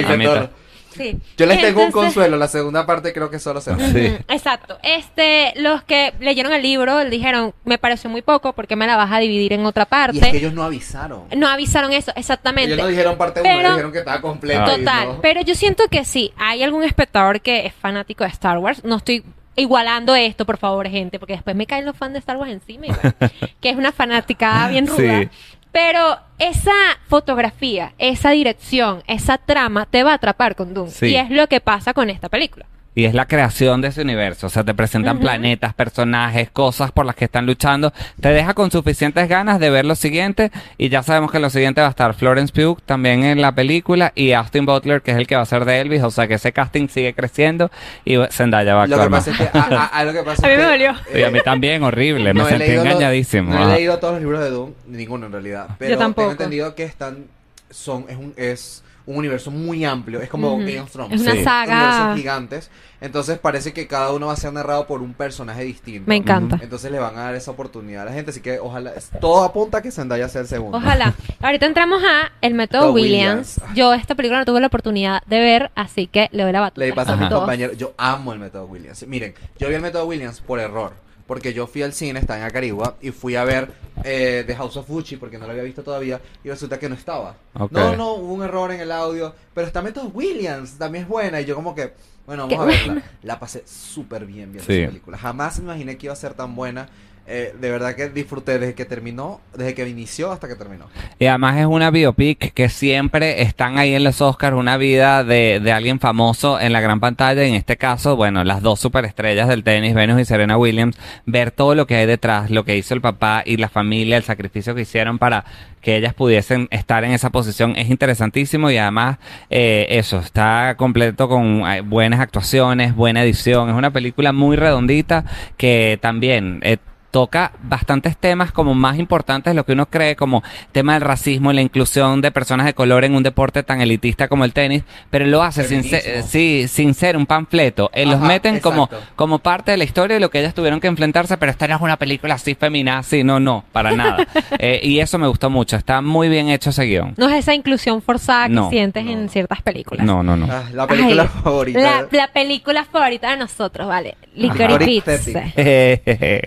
Sí. 0.97 1.18
Yo 1.36 1.47
les 1.47 1.61
tengo 1.61 1.80
un 1.80 1.86
Entonces- 1.86 2.14
consuelo, 2.14 2.36
la 2.36 2.49
segunda 2.49 2.86
parte 2.86 3.12
creo 3.12 3.30
que 3.30 3.38
solo 3.38 3.61
se 3.61 3.70
va. 3.72 3.78
Sí. 3.78 4.07
Ujú, 4.07 4.24
Exacto. 4.28 4.78
Este, 4.82 5.53
los 5.57 5.82
que 5.82 6.12
leyeron 6.20 6.53
el 6.53 6.62
libro 6.62 7.05
dijeron, 7.05 7.55
me 7.64 7.78
pareció 7.78 8.09
muy 8.11 8.22
poco 8.22 8.53
porque 8.53 8.76
me 8.76 8.86
la 8.86 8.97
vas 8.97 9.11
a 9.12 9.18
dividir 9.18 9.53
en 9.53 9.64
otra 9.66 9.86
parte. 9.86 10.16
Y 10.18 10.20
es 10.20 10.28
que 10.28 10.38
ellos 10.38 10.53
no 10.55 10.62
avisaron. 10.62 11.24
No 11.36 11.49
avisaron 11.49 11.93
eso, 11.93 12.12
exactamente. 12.16 12.72
Ellos 12.74 12.84
no 12.84 12.88
dijeron 12.88 13.16
parte 13.18 13.40
1, 13.40 13.49
Pero- 13.51 13.68
dijeron 13.70 13.93
que 13.93 13.99
estaba 13.99 14.20
completo. 14.20 14.64
Total, 14.64 15.09
no. 15.09 15.20
pero 15.20 15.40
yo 15.43 15.55
siento 15.55 15.84
que 15.90 16.05
sí, 16.05 16.32
hay 16.36 16.62
algún 16.62 16.82
espectador 16.84 17.40
que 17.40 17.66
es 17.66 17.74
fanático 17.74 18.24
de 18.24 18.30
Star 18.30 18.59
Wars. 18.59 18.84
No 18.84 18.97
estoy 18.97 19.24
igualando 19.57 20.14
esto, 20.14 20.47
por 20.47 20.57
favor, 20.57 20.88
gente, 20.88 21.18
porque 21.18 21.34
después 21.34 21.55
me 21.55 21.66
caen 21.66 21.84
los 21.84 21.97
fans 21.97 22.14
de 22.14 22.18
Star 22.20 22.36
Wars 22.38 22.51
encima, 22.51 22.86
que 23.61 23.68
es 23.70 23.76
una 23.76 23.93
fanática 23.93 24.66
bien 24.68 24.86
ruda. 24.86 25.20
Sí. 25.22 25.28
Pero 25.73 26.18
esa 26.39 26.70
fotografía, 27.09 27.95
esa 27.99 28.31
dirección, 28.31 29.03
esa 29.07 29.39
trama 29.39 29.87
te 29.87 30.05
va 30.05 30.12
a 30.12 30.14
atrapar 30.14 30.55
con 30.55 30.75
Doom. 30.75 30.91
Sí. 30.91 31.07
Y 31.07 31.16
es 31.16 31.31
lo 31.31 31.49
que 31.49 31.61
pasa 31.61 31.95
con 31.95 32.11
esta 32.11 32.29
película. 32.29 32.66
Y 32.95 33.07
es 33.07 33.14
la 33.14 33.26
creación 33.26 33.80
de 33.80 33.88
ese 33.88 34.03
universo. 34.03 34.49
O 34.49 34.51
sea, 34.51 34.64
te 34.64 34.74
presentan 34.74 35.16
Ujú. 35.16 35.24
planetas, 35.24 35.72
personajes, 35.72 36.51
cosas 36.51 36.93
por 36.93 37.07
las 37.07 37.14
que 37.14 37.24
están 37.24 37.47
luchando. 37.47 37.90
Te 38.20 38.28
deja 38.28 38.53
con 38.53 38.70
suficientes 38.70 39.28
ganas 39.28 39.59
de 39.61 39.70
ver 39.70 39.86
lo 39.86 39.95
siguiente. 39.95 40.51
Y 40.76 40.90
ya 40.90 41.03
sabemos 41.03 41.32
que 41.32 41.38
lo 41.38 41.49
siguiente 41.49 41.80
va 41.80 41.86
a 41.86 41.90
estar 41.90 42.12
Florence 42.12 42.53
Pugh 42.53 42.80
también 42.84 43.24
en 43.24 43.40
la 43.40 43.53
película. 43.55 44.12
Y 44.14 44.32
Austin 44.32 44.66
Butler, 44.66 45.01
que 45.01 45.12
es 45.12 45.16
el 45.16 45.26
que 45.26 45.36
va 45.36 45.43
a 45.43 45.47
ser 45.47 45.64
de 45.64 45.80
Elvis. 45.80 46.03
O 46.03 46.11
sea, 46.11 46.28
que 46.28 46.34
ese 46.34 46.53
casting 46.53 46.88
sigue 46.88 47.14
creciendo. 47.14 47.70
Y 48.05 48.16
Zendaya 48.30 48.74
va 48.74 48.82
a 48.82 48.86
Lo 48.86 49.03
que 49.03 49.09
pasa 49.11 49.30
es 49.30 49.38
que. 49.38 49.45
a- 49.59 49.62
a- 49.62 49.86
a 49.86 50.05
lo 50.05 50.12
que 50.12 50.22
pasa 50.22 50.47
A 50.47 50.51
mí 50.51 50.57
me 50.57 50.62
dolió. 50.64 50.95
Y 51.14 51.22
a 51.22 51.30
mí 51.30 51.40
también, 51.43 51.82
horrible. 51.82 52.34
Me 52.34 52.40
no 52.40 52.47
he 52.47 52.51
sentí 52.51 52.66
leído 52.66 52.84
los- 52.84 52.93
engañadísimo. 52.93 53.55
no 53.55 53.70
he 53.72 53.76
leído 53.76 53.99
todos 53.99 54.12
los 54.14 54.22
libros 54.22 54.40
de 54.40 54.51
Doom, 54.51 54.72
ninguno 54.88 55.26
en 55.26 55.32
realidad. 55.32 55.68
Pero 55.78 55.97
tampoco. 55.97 56.28
tengo 56.28 56.32
entendido 56.32 56.74
que 56.74 56.84
están. 56.84 57.24
Son, 57.70 58.05
es 58.09 58.16
un, 58.18 58.34
es 58.36 58.84
un 59.07 59.17
universo 59.17 59.51
muy 59.51 59.85
amplio. 59.85 60.21
Es 60.21 60.29
como 60.29 60.53
Ujú. 60.55 60.61
Game 60.61 60.81
of 60.81 60.91
Thrones. 60.91 61.15
Es 61.15 61.21
una 61.23 61.33
Sí. 61.33 61.45
saga. 61.45 61.75
Universos 61.83 62.17
gigantes. 62.19 62.71
Entonces 63.01 63.39
parece 63.39 63.73
que 63.73 63.89
cada 63.89 64.13
uno 64.13 64.29
va 64.29 64.35
a 64.35 64.37
ser 64.37 64.53
narrado 64.53 64.87
por 64.87 65.03
un 65.03 65.13
personaje 65.13 65.65
distinto. 65.65 66.05
Me 66.09 66.17
encanta. 66.17 66.59
Entonces 66.63 66.91
le 66.93 67.01
van 67.01 67.17
a 67.19 67.23
dar 67.23 67.35
esa 67.35 67.51
oportunidad 67.51 68.03
a 68.03 68.05
la 68.07 68.13
gente. 68.13 68.31
Así 68.31 68.41
que 68.41 68.61
ojalá. 68.61 68.93
Todo 69.21 69.43
apunta 69.45 69.79
a 69.79 69.83
que 69.83 69.91
Zendaya 69.91 70.29
sea 70.29 70.43
el 70.43 70.47
segundo. 70.47 70.79
Ojalá. 70.79 71.15
Ahorita 71.43 71.67
entramos 71.67 72.01
a 72.05 72.31
El 72.41 72.55
Método 72.55 72.93
Williams. 72.93 73.59
Williams. 73.59 73.77
Yo 73.77 73.93
esta 73.95 74.15
película 74.15 74.39
no 74.39 74.45
tuve 74.45 74.61
la 74.61 74.69
oportunidad 74.69 75.23
de 75.27 75.41
ver, 75.41 75.71
así 75.75 76.07
que 76.07 76.29
le 76.33 76.45
doy 76.45 76.53
la 76.53 76.61
batuta. 76.61 76.87
Le 76.87 76.93
pasa 76.93 77.15
a 77.15 77.29
Dos. 77.29 77.41
compañeros. 77.41 77.77
Yo 77.77 77.93
amo 77.99 78.33
el 78.33 78.39
método 78.39 78.67
Williams. 78.67 79.05
Miren, 79.09 79.35
yo 79.59 79.69
vi 79.69 79.75
el 79.75 79.83
método 79.83 80.07
Williams 80.07 80.41
por 80.41 80.61
error. 80.61 80.93
Porque 81.33 81.55
yo 81.55 81.66
fui 81.66 81.80
al 81.83 81.95
cine, 81.95 82.20
estaba 82.20 82.41
en 82.41 82.45
Acarigua, 82.45 82.99
y 83.01 83.11
fui 83.11 83.37
a 83.37 83.45
ver 83.45 83.72
eh, 84.05 84.45
The 84.47 84.55
House 84.55 84.76
of 84.76 84.87
Gucci 84.87 85.16
porque 85.16 85.39
no 85.39 85.47
lo 85.47 85.53
había 85.53 85.62
visto 85.62 85.83
todavía, 85.83 86.20
y 86.45 86.51
resulta 86.51 86.78
que 86.78 86.91
no 86.91 86.95
estaba. 86.95 87.37
No, 87.70 87.97
no, 87.97 88.12
hubo 88.16 88.35
un 88.35 88.43
error 88.43 88.70
en 88.70 88.80
el 88.83 88.93
audio, 88.93 89.35
pero 89.55 89.66
está 89.66 89.80
Método 89.80 90.09
Williams, 90.09 90.72
también 90.76 91.05
es 91.05 91.09
buena, 91.09 91.41
y 91.41 91.47
yo 91.47 91.55
como 91.55 91.74
que, 91.74 91.95
bueno, 92.26 92.49
Qué 92.49 92.57
vamos 92.59 92.74
a 92.74 92.78
verla. 92.78 93.03
La 93.22 93.41
pasé 93.41 93.62
súper 93.66 94.26
bien 94.26 94.53
viendo 94.53 94.70
Sí. 94.70 94.80
esa 94.80 94.89
película. 94.89 95.16
Jamás 95.16 95.57
me 95.61 95.64
imaginé 95.64 95.97
que 95.97 96.09
iba 96.09 96.12
a 96.12 96.16
ser 96.16 96.35
tan 96.35 96.55
buena. 96.55 96.91
Eh, 97.25 97.55
de 97.59 97.70
verdad 97.70 97.95
que 97.95 98.09
disfruté 98.09 98.59
desde 98.59 98.75
que 98.75 98.85
terminó, 98.85 99.41
desde 99.57 99.75
que 99.75 99.89
inició 99.89 100.33
hasta 100.33 100.49
que 100.49 100.57
terminó. 100.57 100.87
Y 101.20 101.27
además 101.27 101.57
es 101.59 101.66
una 101.66 101.91
biopic 101.93 102.53
que 102.53 102.68
siempre 102.68 103.43
están 103.43 103.79
ahí 103.79 103.95
en 103.95 104.03
los 104.03 104.20
Oscars, 104.20 104.57
una 104.57 104.77
vida 104.77 105.23
de, 105.23 105.61
de 105.62 105.73
alguien 105.73 106.01
famoso 106.01 106.59
en 106.59 106.73
la 106.73 106.81
gran 106.81 106.99
pantalla. 106.99 107.45
En 107.45 107.55
este 107.55 107.77
caso, 107.77 108.16
bueno, 108.16 108.43
las 108.43 108.61
dos 108.61 108.81
superestrellas 108.81 109.49
del 109.49 109.62
tenis, 109.62 109.95
Venus 109.95 110.20
y 110.20 110.25
Serena 110.25 110.59
Williams, 110.59 110.99
ver 111.25 111.53
todo 111.53 111.77
lo 111.77 111.87
que 111.87 111.95
hay 111.95 112.07
detrás, 112.07 112.51
lo 112.51 112.64
que 112.64 112.77
hizo 112.77 112.93
el 112.93 113.01
papá 113.01 113.43
y 113.47 113.57
la 113.57 113.68
familia, 113.68 114.16
el 114.16 114.25
sacrificio 114.25 114.75
que 114.75 114.83
hicieron 114.83 115.18
para 115.18 115.45
que 115.81 115.97
ellas 115.97 116.14
pudiesen 116.14 116.68
estar 116.70 117.05
en 117.05 117.12
esa 117.12 117.31
posición 117.31 117.77
es 117.77 117.89
interesantísimo 117.89 118.70
y 118.70 118.79
además 118.79 119.18
eh, 119.49 119.87
eso, 119.91 120.18
está 120.18 120.75
completo 120.77 121.29
con 121.29 121.64
eh, 121.66 121.83
buenas 121.83 122.20
actuaciones, 122.20 122.95
buena 122.97 123.23
edición. 123.23 123.68
Es 123.68 123.77
una 123.77 123.93
película 123.93 124.33
muy 124.33 124.57
redondita 124.57 125.25
que 125.57 125.99
también... 126.03 126.59
eh, 126.62 126.79
toca 127.13 127.53
bastantes 127.63 128.17
temas 128.17 128.51
como 128.53 128.75
más 128.75 128.99
importantes 128.99 129.51
de 129.53 129.55
lo 129.55 129.65
que 129.65 129.73
uno 129.75 129.87
cree, 129.87 130.17
como 130.17 130.43
tema 130.73 130.95
del 130.95 131.03
racismo 131.03 131.53
y 131.53 131.55
la 131.55 131.61
inclusión 131.61 132.21
de 132.23 132.33
personas 132.33 132.67
de 132.67 132.73
color 132.75 133.05
en 133.05 133.15
un 133.15 133.23
deporte 133.23 133.63
tan 133.63 133.81
elitista 133.83 134.27
como 134.29 134.45
el 134.45 134.53
tenis, 134.55 134.83
pero 135.11 135.27
lo 135.27 135.43
hace 135.43 135.63
sin 135.65 135.85
ser, 135.85 136.23
sí, 136.25 136.67
sin 136.69 136.95
ser 136.95 137.17
un 137.17 137.27
panfleto. 137.27 137.91
Eh, 137.93 138.07
los 138.07 138.19
meten 138.19 138.59
como, 138.61 138.85
exacto. 138.85 139.07
como 139.15 139.39
parte 139.41 139.71
de 139.73 139.77
la 139.77 139.85
historia 139.85 140.15
de 140.15 140.21
lo 140.21 140.31
que 140.31 140.41
ellas 140.41 140.55
tuvieron 140.55 140.81
que 140.81 140.87
enfrentarse, 140.89 141.37
pero 141.37 141.53
esta 141.53 141.69
no 141.69 141.77
es 141.77 141.83
una 141.83 141.99
película 141.99 142.35
así 142.35 142.55
feminazi, 142.55 143.23
no, 143.23 143.39
no, 143.39 143.63
para 143.73 143.93
nada. 143.97 144.27
Eh, 144.59 144.81
y 144.83 144.99
eso 145.01 145.19
me 145.19 145.27
gustó 145.29 145.51
mucho, 145.51 145.77
está 145.77 146.01
muy 146.01 146.31
bien 146.31 146.49
hecho 146.49 146.71
ese 146.71 146.85
guion. 146.85 147.13
No 147.19 147.29
es 147.29 147.35
esa 147.37 147.55
inclusión 147.55 148.01
forzada 148.01 148.47
que 148.47 148.55
No, 148.55 148.71
sientes 148.71 149.05
no. 149.05 149.11
en 149.11 149.29
ciertas 149.29 149.61
películas. 149.61 150.07
No, 150.07 150.23
no, 150.23 150.35
no. 150.37 150.49
Ah, 150.51 150.63
la 150.73 150.87
película 150.87 151.25
Ay, 151.25 151.41
favorita. 151.45 151.79
La, 151.79 152.07
la 152.11 152.29
película 152.33 152.85
favorita 152.87 153.31
de 153.31 153.37
nosotros, 153.37 153.87
vale. 153.87 154.17
Licorice 154.35 154.79
Licorice 154.87 155.19
Pizza. 155.19 155.43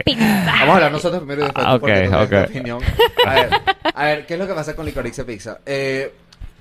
Pizza. 0.03 0.55
Vamos 0.60 0.70
a 0.70 0.76
hablar 0.76 0.91
nosotros 0.91 1.20
primero 1.22 1.41
y 1.41 1.45
después 1.45 1.66
tú, 1.66 1.72
Ah, 1.72 1.80
tú 1.80 1.86
tienes 1.86 2.10
tu 2.12 2.18
ok. 2.18 2.49
opinión. 2.49 2.80
A 3.26 3.34
ver, 3.34 3.49
a 3.93 4.03
ver, 4.06 4.26
¿qué 4.26 4.34
es 4.34 4.39
lo 4.39 4.47
que 4.47 4.53
pasa 4.53 4.76
con 4.76 4.86
Licorice 4.86 5.24
Pizza? 5.26 5.60
Eh, 5.66 6.14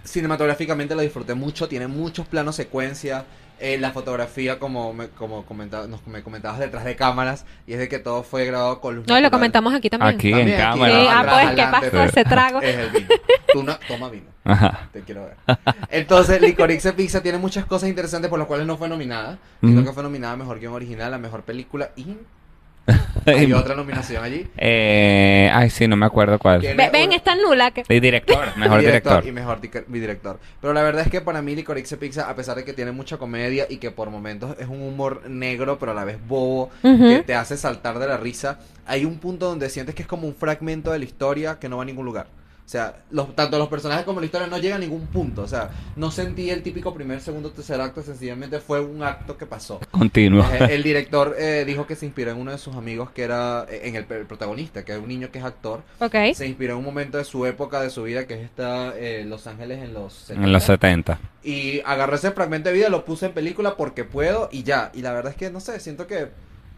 cinematográficamente 0.05 0.95
lo 0.95 1.01
disfruté 1.03 1.35
mucho, 1.35 1.69
tiene 1.69 1.87
muchos 1.87 2.27
planos 2.27 2.57
secuencia. 2.57 3.25
eh, 3.61 3.79
la 3.79 3.93
fotografía, 3.93 4.59
como 4.59 4.93
me, 4.93 5.09
como 5.11 5.47
comentaba, 5.47 5.87
nos, 5.87 6.05
me 6.09 6.23
comentabas 6.25 6.59
detrás 6.59 6.85
de 6.85 6.97
cámaras, 6.97 7.47
y 7.69 7.73
es 7.75 7.79
de 7.79 7.89
que 7.89 8.01
todo 8.01 8.25
fue 8.25 8.45
grabado 8.47 8.81
con 8.81 8.97
luz 8.97 9.07
No, 9.07 9.15
y 9.15 9.19
lo 9.19 9.23
natural. 9.23 9.31
comentamos 9.39 9.75
aquí 9.75 9.89
también. 9.89 10.17
Aquí 10.17 10.31
También 10.33 10.49
en 10.49 10.55
aquí, 10.55 10.63
cámara. 10.81 10.93
Sí, 11.01 11.07
ah, 11.09 11.27
pues, 11.31 11.51
¿qué 11.55 11.67
pasó? 11.71 12.03
Ese 12.05 12.25
trago. 12.25 12.61
Es 12.61 12.77
el 12.77 12.91
vino. 12.91 13.07
Tú 13.53 13.63
no, 13.63 13.79
toma 13.87 14.11
vino. 14.11 14.27
Ajá. 14.45 14.89
Te 14.93 15.01
quiero 15.03 15.25
ver. 15.27 15.37
Entonces, 15.89 16.41
Licorice 16.43 16.93
Pizza 16.95 17.23
tiene 17.23 17.39
muchas 17.39 17.65
cosas 17.65 17.89
interesantes 17.89 18.29
por 18.29 18.41
las 18.41 18.49
cuales 18.49 18.67
no 18.67 18.77
fue 18.77 18.89
nominada. 18.89 19.39
Sino 19.61 19.77
Ujú. 19.81 19.85
que 19.89 19.93
fue 19.95 20.03
nominada 20.03 20.33
a 20.35 20.37
Mejor 20.37 20.59
Guión 20.59 20.75
Original, 20.75 21.15
a 21.15 21.19
Mejor 21.19 21.43
Película 21.45 21.91
y 21.97 22.17
hay 23.26 23.53
otra 23.53 23.74
nominación 23.74 24.22
allí. 24.22 24.47
Eh, 24.57 25.51
ay, 25.53 25.70
sí, 25.70 25.89
no 25.89 25.97
me 25.97 26.05
acuerdo 26.07 26.39
cuál. 26.39 26.61
Ve- 26.61 26.91
ven, 26.93 27.12
esta 27.12 27.35
nula 27.35 27.70
que... 27.70 27.82
Y 27.89 28.01
director, 28.01 28.45
mejor 28.57 28.80
director. 28.80 29.26
Y 29.26 29.32
mejor 29.32 29.61
mi 29.89 29.99
director. 29.99 30.39
Pero 30.61 30.72
la 30.74 30.82
verdad 30.82 31.03
es 31.07 31.11
que 31.11 31.20
para 31.20 31.41
mí 31.41 31.55
Licorice 31.55 31.97
Pizza, 31.97 32.28
a 32.28 32.35
pesar 32.37 32.57
de 32.57 32.64
que 32.64 32.72
tiene 32.72 32.93
mucha 32.93 33.16
comedia 33.16 33.66
y 33.68 33.78
que 33.78 33.91
por 33.91 34.11
momentos 34.11 34.57
es 34.59 34.68
un 34.68 34.82
humor 34.82 35.28
negro, 35.28 35.78
pero 35.78 35.93
a 35.93 35.95
la 35.95 36.05
vez 36.05 36.18
bobo, 36.26 36.70
Ujú. 36.82 37.09
que 37.09 37.22
te 37.26 37.35
hace 37.35 37.57
saltar 37.57 37.99
de 37.99 38.07
la 38.07 38.16
risa, 38.18 38.59
hay 38.87 39.05
un 39.05 39.18
punto 39.18 39.47
donde 39.49 39.70
sientes 39.70 39.95
que 39.95 40.03
es 40.03 40.09
como 40.09 40.26
un 40.26 40.35
fragmento 40.35 40.93
de 40.93 40.99
la 40.99 41.05
historia 41.05 41.59
que 41.59 41.68
no 41.68 41.78
va 41.78 41.82
a 41.85 41.87
ningún 41.87 42.05
lugar. 42.05 42.26
O 42.65 42.69
sea, 42.69 42.97
los, 43.11 43.37
tanto 43.37 43.59
los 43.59 43.69
personajes 43.69 44.07
como 44.07 44.21
la 44.21 44.27
historia 44.27 44.47
no 44.47 44.57
llega 44.57 44.77
a 44.77 44.79
ningún 44.79 45.07
punto. 45.07 45.43
O 45.43 45.49
sea, 45.49 45.71
no 45.97 46.11
sentí 46.11 46.49
el 46.49 46.62
típico 46.62 46.95
primer, 46.95 47.21
segundo, 47.21 47.51
tercer 47.51 47.79
acto. 47.79 48.03
Sencillamente 48.03 48.59
fue 48.59 48.81
un 48.81 49.03
acto 49.03 49.37
que 49.37 49.45
pasó. 49.45 49.81
Continuo. 49.91 50.45
Eh, 50.51 50.69
el 50.71 50.83
director 50.83 51.37
eh, 51.39 51.65
dijo 51.67 51.87
que 51.87 51.95
se 51.95 52.07
inspiró 52.07 52.31
en 52.31 52.39
uno 52.39 52.53
de 52.53 52.59
sus 52.59 52.75
amigos 52.75 53.11
que 53.11 53.23
era, 53.23 53.67
eh, 53.69 53.83
en 53.85 53.97
el, 53.97 54.07
el 54.09 54.27
protagonista, 54.27 54.83
que 54.83 54.93
es 54.93 54.99
un 54.99 55.09
niño 55.09 55.31
que 55.31 55.41
es 55.41 55.45
actor. 55.45 55.83
Ok. 56.01 56.15
Se 56.35 56.47
inspiró 56.47 56.73
en 56.73 56.79
un 56.79 56.85
momento 56.85 57.19
de 57.19 57.25
su 57.25 57.45
época, 57.45 57.83
de 57.83 57.91
su 57.91 58.05
vida, 58.05 58.27
que 58.27 58.35
es 58.35 58.41
esta 58.41 58.95
eh, 58.97 59.25
Los 59.27 59.47
Ángeles 59.47 59.83
en 59.83 59.93
los 59.93 60.15
70. 60.15 60.47
En 60.47 60.53
los 60.53 60.62
70. 60.65 61.19
Y 61.43 61.81
agarré 61.85 62.17
ese 62.17 62.31
fragmento 62.31 62.71
de 62.71 62.77
vida, 62.77 62.89
lo 62.89 63.05
puse 63.05 63.27
en 63.27 63.33
película 63.33 63.77
porque 63.77 64.05
puedo 64.05 64.49
y 64.51 64.62
ya. 64.62 64.91
Y 64.95 65.03
la 65.03 65.12
verdad 65.12 65.33
es 65.33 65.37
que, 65.37 65.51
no 65.51 65.61
sé, 65.61 65.81
siento 65.81 66.07
que 66.07 66.29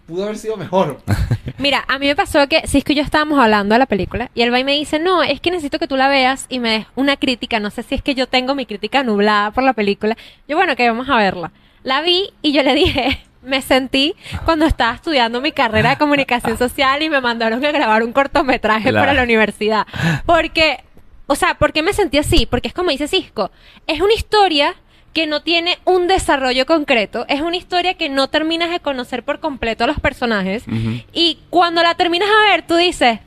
pudo 0.07 0.25
haber 0.25 0.39
sido 0.39 0.57
mejor. 0.57 1.01
Mira, 1.59 1.85
a 1.89 1.99
mí 1.99 2.07
me 2.07 2.17
pasó 2.17 2.47
que 2.49 2.63
es 2.65 2.85
que 2.85 2.95
yo 2.95 3.03
estábamos 3.03 3.39
hablando 3.39 3.75
de 3.75 3.79
la 3.79 3.87
película 3.87 4.31
y 4.35 4.43
el 4.43 4.53
va 4.53 4.59
y 4.61 4.65
me 4.65 4.73
dice, 4.73 4.99
no, 4.99 5.23
es 5.23 5.41
que 5.41 5.51
necesito 5.51 5.79
que 5.79 5.89
tú 5.89 5.97
la 5.97 6.09
veas 6.09 6.47
y 6.49 6.59
me 6.59 6.71
des 6.71 6.87
una 6.95 7.17
crítica. 7.17 7.61
No 7.61 7.71
sé 7.71 7.83
si 7.83 7.95
es 7.95 8.03
que 8.03 8.15
yo 8.15 8.27
tengo 8.27 8.55
mi 8.55 8.67
crítica 8.67 9.03
nublada 9.03 9.51
por 9.51 9.65
la 9.65 9.73
película. 9.73 10.17
Yo, 10.49 10.57
bueno, 10.57 10.77
que 10.77 10.89
vamos 10.89 11.09
a 11.09 11.17
verla. 11.17 11.51
La 11.83 12.03
vi 12.03 12.31
y 12.43 12.53
yo 12.53 12.63
le 12.63 12.75
dije, 12.75 13.21
me 13.43 13.63
sentí 13.63 14.15
cuando 14.45 14.67
estaba 14.67 14.95
estudiando 14.95 15.41
mi 15.41 15.53
carrera 15.53 15.91
de 15.91 15.97
comunicación 15.99 16.59
social 16.59 17.03
y 17.03 17.09
me 17.09 17.21
mandaron 17.21 17.65
a 17.65 17.73
grabar 17.73 18.03
un 18.03 18.13
cortometraje 18.13 18.91
Claro. 18.91 18.99
para 19.07 19.15
la 19.15 19.23
universidad. 19.23 19.87
Porque, 20.27 20.83
o 21.27 21.35
sea, 21.37 21.55
¿por 21.55 21.73
qué 21.73 21.83
me 21.83 21.93
sentí 21.93 22.19
así? 22.19 22.47
Porque 22.47 22.69
es 22.69 22.75
como 22.75 22.91
dice 22.91 23.09
Cisco, 23.09 23.51
es 23.87 24.01
una 24.01 24.15
historia 24.15 24.75
que 25.17 25.27
no 25.27 25.41
tiene 25.41 25.79
un 25.87 26.09
desarrollo 26.09 26.67
concreto, 26.67 27.25
es 27.31 27.41
una 27.41 27.57
historia 27.57 27.95
que 27.95 28.11
no 28.11 28.29
terminas 28.29 28.69
de 28.69 28.81
conocer 28.81 29.23
por 29.23 29.41
completo 29.41 29.85
a 29.85 29.87
los 29.87 29.99
personajes 29.99 30.65
y 31.15 31.39
cuando 31.49 31.83
la 31.83 31.95
terminas 31.95 32.29
a 32.29 32.51
ver 32.51 32.67
tú 32.67 32.77
dices, 32.77 33.21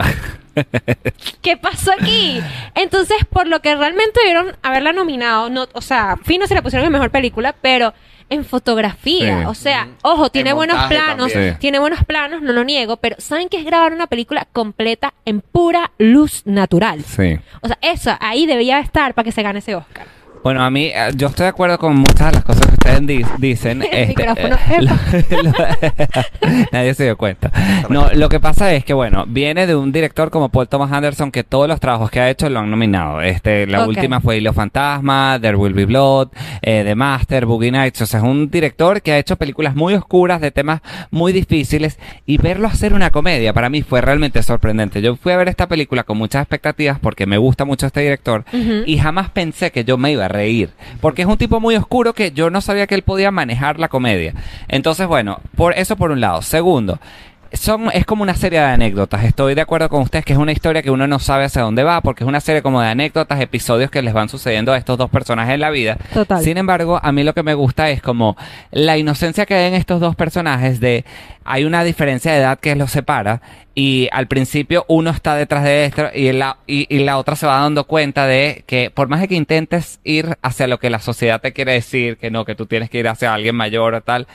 ¿qué 1.40 1.56
pasó 1.56 1.92
aquí? 1.92 2.40
Entonces, 2.74 3.18
por 3.30 3.46
lo 3.46 3.62
que 3.62 3.72
realmente 3.76 4.18
debieron 4.18 4.56
haberla 4.64 4.92
nominado, 4.92 5.48
no, 5.48 5.68
o 5.74 5.80
sea, 5.80 6.16
Fino 6.24 6.48
se 6.48 6.56
la 6.56 6.62
pusieron 6.62 6.86
en 6.86 6.92
mejor 6.92 7.10
película, 7.12 7.54
pero 7.62 7.94
en 8.28 8.44
fotografía, 8.44 9.42
Sí. 9.42 9.46
o 9.46 9.54
sea, 9.54 9.88
ojo, 10.02 10.28
tiene 10.28 10.50
En 10.50 10.56
buenos 10.56 10.84
planos. 10.86 11.30
Sí. 11.30 11.38
tiene 11.60 11.78
buenos 11.78 12.04
planos, 12.04 12.42
no 12.42 12.52
lo 12.52 12.64
niego, 12.64 12.96
pero 12.96 13.14
¿saben 13.20 13.48
qué 13.48 13.58
es 13.58 13.64
grabar 13.64 13.92
una 13.92 14.08
película 14.08 14.48
completa 14.52 15.14
en 15.24 15.40
pura 15.40 15.92
luz 15.98 16.42
natural? 16.46 17.04
Sí. 17.04 17.38
O 17.60 17.68
sea, 17.68 17.78
eso 17.80 18.16
ahí 18.18 18.46
debía 18.46 18.80
estar 18.80 19.14
para 19.14 19.24
que 19.24 19.30
se 19.30 19.42
gane 19.44 19.60
ese 19.60 19.76
Oscar. 19.76 20.06
Bueno, 20.42 20.64
a 20.64 20.70
mí, 20.70 20.86
eh, 20.86 21.10
yo 21.14 21.28
estoy 21.28 21.44
de 21.44 21.50
acuerdo 21.50 21.78
con 21.78 21.94
muchas 21.94 22.26
de 22.26 22.32
las 22.32 22.44
cosas 22.44 22.66
que 22.66 22.72
ustedes 22.72 23.06
di- 23.06 23.24
dicen. 23.38 23.82
Este, 23.92 24.24
eh, 24.24 24.80
lo- 24.80 24.90
lo- 25.42 25.52
nadie 26.72 26.94
se 26.94 27.04
dio 27.04 27.16
cuenta. 27.16 27.52
No, 27.88 28.08
lo 28.12 28.28
que 28.28 28.40
pasa 28.40 28.72
es 28.74 28.84
que, 28.84 28.92
bueno, 28.92 29.24
viene 29.28 29.68
de 29.68 29.76
un 29.76 29.92
director 29.92 30.30
como 30.30 30.48
Paul 30.48 30.66
Thomas 30.68 30.90
Anderson 30.90 31.30
que 31.30 31.44
todos 31.44 31.68
los 31.68 31.78
trabajos 31.78 32.10
que 32.10 32.18
ha 32.20 32.28
hecho 32.28 32.48
lo 32.50 32.58
han 32.58 32.70
nominado. 32.72 33.22
Este, 33.22 33.68
la 33.68 33.82
Ok. 33.82 33.88
última 33.90 34.20
fue 34.20 34.38
Hilo 34.38 34.52
Fantasma, 34.52 35.38
There 35.40 35.56
Will 35.56 35.74
Be 35.74 35.84
Blood, 35.84 36.30
eh, 36.62 36.82
The 36.84 36.94
Master, 36.96 37.46
Boogie 37.46 37.70
Nights. 37.70 38.02
O 38.02 38.06
sea, 38.06 38.18
es 38.18 38.24
un 38.26 38.50
director 38.50 39.00
que 39.00 39.12
ha 39.12 39.18
hecho 39.18 39.36
películas 39.36 39.76
muy 39.76 39.94
oscuras 39.94 40.40
de 40.40 40.50
temas 40.50 40.80
muy 41.12 41.32
difíciles 41.32 42.00
y 42.26 42.38
verlo 42.38 42.66
hacer 42.66 42.94
una 42.94 43.10
comedia 43.10 43.52
para 43.52 43.68
mí 43.68 43.82
fue 43.82 44.00
realmente 44.00 44.42
sorprendente. 44.42 45.00
Yo 45.02 45.14
fui 45.14 45.30
a 45.32 45.36
ver 45.36 45.48
esta 45.48 45.68
película 45.68 46.02
con 46.02 46.18
muchas 46.18 46.42
expectativas 46.42 46.98
porque 46.98 47.26
me 47.26 47.38
gusta 47.38 47.64
mucho 47.64 47.86
este 47.86 48.00
director 48.00 48.44
y 48.86 48.98
jamás 48.98 49.30
pensé 49.30 49.70
que 49.70 49.84
yo 49.84 49.96
me 49.98 50.10
iba 50.10 50.24
a 50.24 50.28
reír, 50.32 50.70
porque 51.00 51.22
es 51.22 51.28
un 51.28 51.38
tipo 51.38 51.60
muy 51.60 51.76
oscuro 51.76 52.12
que 52.12 52.32
yo 52.32 52.50
no 52.50 52.60
sabía 52.60 52.86
que 52.86 52.94
él 52.94 53.02
podía 53.02 53.30
manejar 53.30 53.78
la 53.78 53.88
comedia. 53.88 54.34
Entonces, 54.68 55.06
bueno, 55.06 55.40
por 55.56 55.76
eso 55.78 55.96
por 55.96 56.10
un 56.10 56.20
lado. 56.20 56.42
Segundo, 56.42 56.98
son, 57.54 57.90
es 57.92 58.04
como 58.04 58.22
una 58.22 58.34
serie 58.34 58.58
de 58.58 58.64
anécdotas. 58.64 59.24
Estoy 59.24 59.54
de 59.54 59.60
acuerdo 59.60 59.88
con 59.88 60.02
ustedes 60.02 60.24
que 60.24 60.32
es 60.32 60.38
una 60.38 60.52
historia 60.52 60.82
que 60.82 60.90
uno 60.90 61.06
no 61.06 61.18
sabe 61.18 61.44
hacia 61.44 61.62
dónde 61.62 61.82
va, 61.82 62.00
porque 62.00 62.24
es 62.24 62.28
una 62.28 62.40
serie 62.40 62.62
como 62.62 62.80
de 62.80 62.88
anécdotas, 62.88 63.40
episodios 63.40 63.90
que 63.90 64.02
les 64.02 64.14
van 64.14 64.28
sucediendo 64.28 64.72
a 64.72 64.78
estos 64.78 64.98
dos 64.98 65.10
personajes 65.10 65.54
en 65.54 65.60
la 65.60 65.70
vida. 65.70 65.96
Total. 66.12 66.42
Sin 66.42 66.58
embargo, 66.58 66.98
a 67.02 67.12
mí 67.12 67.22
lo 67.24 67.34
que 67.34 67.42
me 67.42 67.54
gusta 67.54 67.90
es 67.90 68.02
como 68.02 68.36
la 68.70 68.96
inocencia 68.98 69.46
que 69.46 69.54
hay 69.54 69.68
en 69.68 69.74
estos 69.74 70.00
dos 70.00 70.16
personajes 70.16 70.80
de 70.80 71.04
hay 71.44 71.64
una 71.64 71.82
diferencia 71.84 72.32
de 72.32 72.38
edad 72.38 72.58
que 72.58 72.76
los 72.76 72.90
separa 72.90 73.42
y 73.74 74.08
al 74.12 74.28
principio 74.28 74.84
uno 74.88 75.10
está 75.10 75.34
detrás 75.34 75.64
de 75.64 75.86
esto 75.86 76.08
y 76.14 76.30
la, 76.32 76.58
y, 76.66 76.86
y 76.94 77.00
la 77.00 77.18
otra 77.18 77.36
se 77.36 77.46
va 77.46 77.60
dando 77.60 77.84
cuenta 77.84 78.26
de 78.26 78.64
que 78.66 78.90
por 78.90 79.08
más 79.08 79.20
de 79.20 79.28
que 79.28 79.34
intentes 79.34 79.98
ir 80.04 80.36
hacia 80.42 80.66
lo 80.66 80.78
que 80.78 80.90
la 80.90 81.00
sociedad 81.00 81.40
te 81.40 81.52
quiere 81.52 81.72
decir, 81.72 82.16
que 82.16 82.30
no, 82.30 82.44
que 82.44 82.54
tú 82.54 82.66
tienes 82.66 82.90
que 82.90 82.98
ir 82.98 83.08
hacia 83.08 83.34
alguien 83.34 83.56
mayor 83.56 83.94
o 83.94 84.00
tal, 84.02 84.26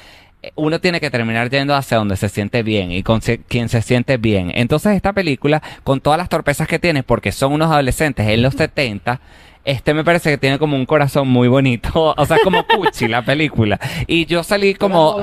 uno 0.56 0.80
tiene 0.80 1.00
que 1.00 1.10
terminar 1.10 1.50
yendo 1.50 1.76
hacia 1.76 1.98
donde 1.98 2.16
se 2.18 2.30
siente 2.30 2.64
bien 2.64 2.91
y 2.91 3.04
con 3.04 3.22
se- 3.22 3.39
quien 3.39 3.70
se 3.70 3.82
siente 3.82 4.18
bien. 4.18 4.52
Entonces 4.56 4.95
esta 4.95 5.14
película, 5.14 5.62
con 5.84 6.02
todas 6.02 6.18
las 6.18 6.30
torpezas 6.30 6.68
que 6.68 6.80
tiene, 6.80 7.04
porque 7.04 7.32
son 7.32 7.54
unos 7.54 7.72
adolescentes 7.72 8.28
en 8.28 8.41
los 8.41 8.54
70, 8.56 9.20
este 9.66 9.93
me 9.93 10.06
parece 10.06 10.30
que 10.30 10.38
tiene 10.38 10.58
como 10.58 10.78
un 10.78 10.86
corazón 10.86 11.28
muy 11.28 11.50
bonito, 11.50 12.14
o 12.18 12.26
sea, 12.26 12.38
como 12.43 12.66
Cuchi 12.66 13.08
la 13.10 13.22
película. 13.24 13.78
Y 14.08 14.26
yo 14.26 14.41
salí 14.43 14.74
como... 14.76 15.18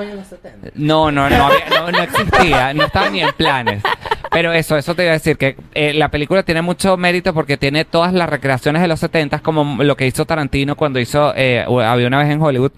No, 0.75 1.11
no, 1.11 1.31
no, 1.31 1.47
había- 1.47 1.65
no, 1.71 1.91
no 1.91 2.03
existía, 2.03 2.75
no 2.75 2.85
estaba 2.85 3.09
ni 3.09 3.21
en 3.23 3.33
planes. 3.33 3.83
Pero 4.31 4.53
eso, 4.53 4.77
eso 4.77 4.95
te 4.95 5.05
iba 5.05 5.13
a 5.13 5.15
decir, 5.15 5.39
que 5.39 5.57
eh, 5.75 5.95
la 5.95 6.11
película 6.11 6.43
tiene 6.43 6.61
mucho 6.61 6.97
mérito 6.97 7.33
porque 7.33 7.57
tiene 7.57 7.85
todas 7.85 8.13
las 8.13 8.29
recreaciones 8.29 8.83
de 8.83 8.89
los 8.89 9.01
70 9.01 9.39
como 9.39 9.83
lo 9.83 9.97
que 9.97 10.07
hizo 10.07 10.25
Tarantino 10.27 10.75
cuando 10.77 10.99
hizo 11.01 11.33
eh, 11.37 11.65
Había 11.67 12.07
una 12.09 12.19
vez 12.19 12.31
en 12.31 12.43
Hollywood. 12.43 12.73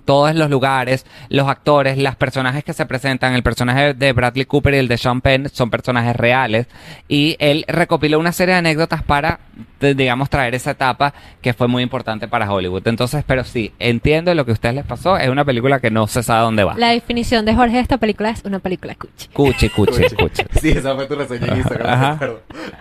Todos 0.00 0.34
los 0.34 0.50
lugares, 0.50 1.06
los 1.28 1.48
actores, 1.48 1.98
los 1.98 2.16
personajes 2.16 2.64
que 2.64 2.72
se 2.72 2.86
presentan, 2.86 3.34
el 3.34 3.42
personaje 3.42 3.94
de 3.94 4.12
Bradley 4.12 4.44
Cooper 4.44 4.74
y 4.74 4.78
el 4.78 4.88
de 4.88 4.98
Sean 4.98 5.20
Penn 5.20 5.48
son 5.48 5.70
personajes 5.70 6.16
reales. 6.16 6.66
Y 7.08 7.36
él 7.38 7.64
recopiló 7.68 8.18
una 8.18 8.32
serie 8.32 8.54
de 8.54 8.58
anécdotas 8.58 9.02
para, 9.02 9.40
digamos, 9.80 10.30
traer 10.30 10.54
esa 10.54 10.72
etapa 10.72 11.14
que 11.40 11.52
fue 11.54 11.68
muy 11.68 11.82
importante 11.82 12.28
para 12.28 12.50
Hollywood. 12.50 12.86
Entonces, 12.86 13.24
pero 13.26 13.44
sí, 13.44 13.72
entiendo 13.78 14.34
lo 14.34 14.44
que 14.44 14.52
a 14.52 14.54
ustedes 14.54 14.74
les 14.74 14.84
pasó. 14.84 15.16
Es 15.16 15.28
una 15.28 15.44
película 15.44 15.80
que 15.80 15.90
no 15.90 16.06
se 16.06 16.22
sabe 16.22 16.42
dónde 16.42 16.64
va. 16.64 16.74
La 16.76 16.90
definición 16.90 17.44
de 17.44 17.54
Jorge 17.54 17.76
de 17.76 17.82
esta 17.82 17.98
película 17.98 18.30
es 18.30 18.44
una 18.44 18.58
película 18.58 18.94
cuchi. 18.94 19.28
Cuchi, 19.32 19.68
cuchi, 19.70 20.02
cuchi. 20.16 20.42
Sí, 20.60 20.70
esa 20.70 20.94
fue 20.94 21.06
tu 21.06 21.14
reseña 21.14 21.46
en 21.48 21.56
Instagram. 21.58 21.88
Ajá. 21.88 22.18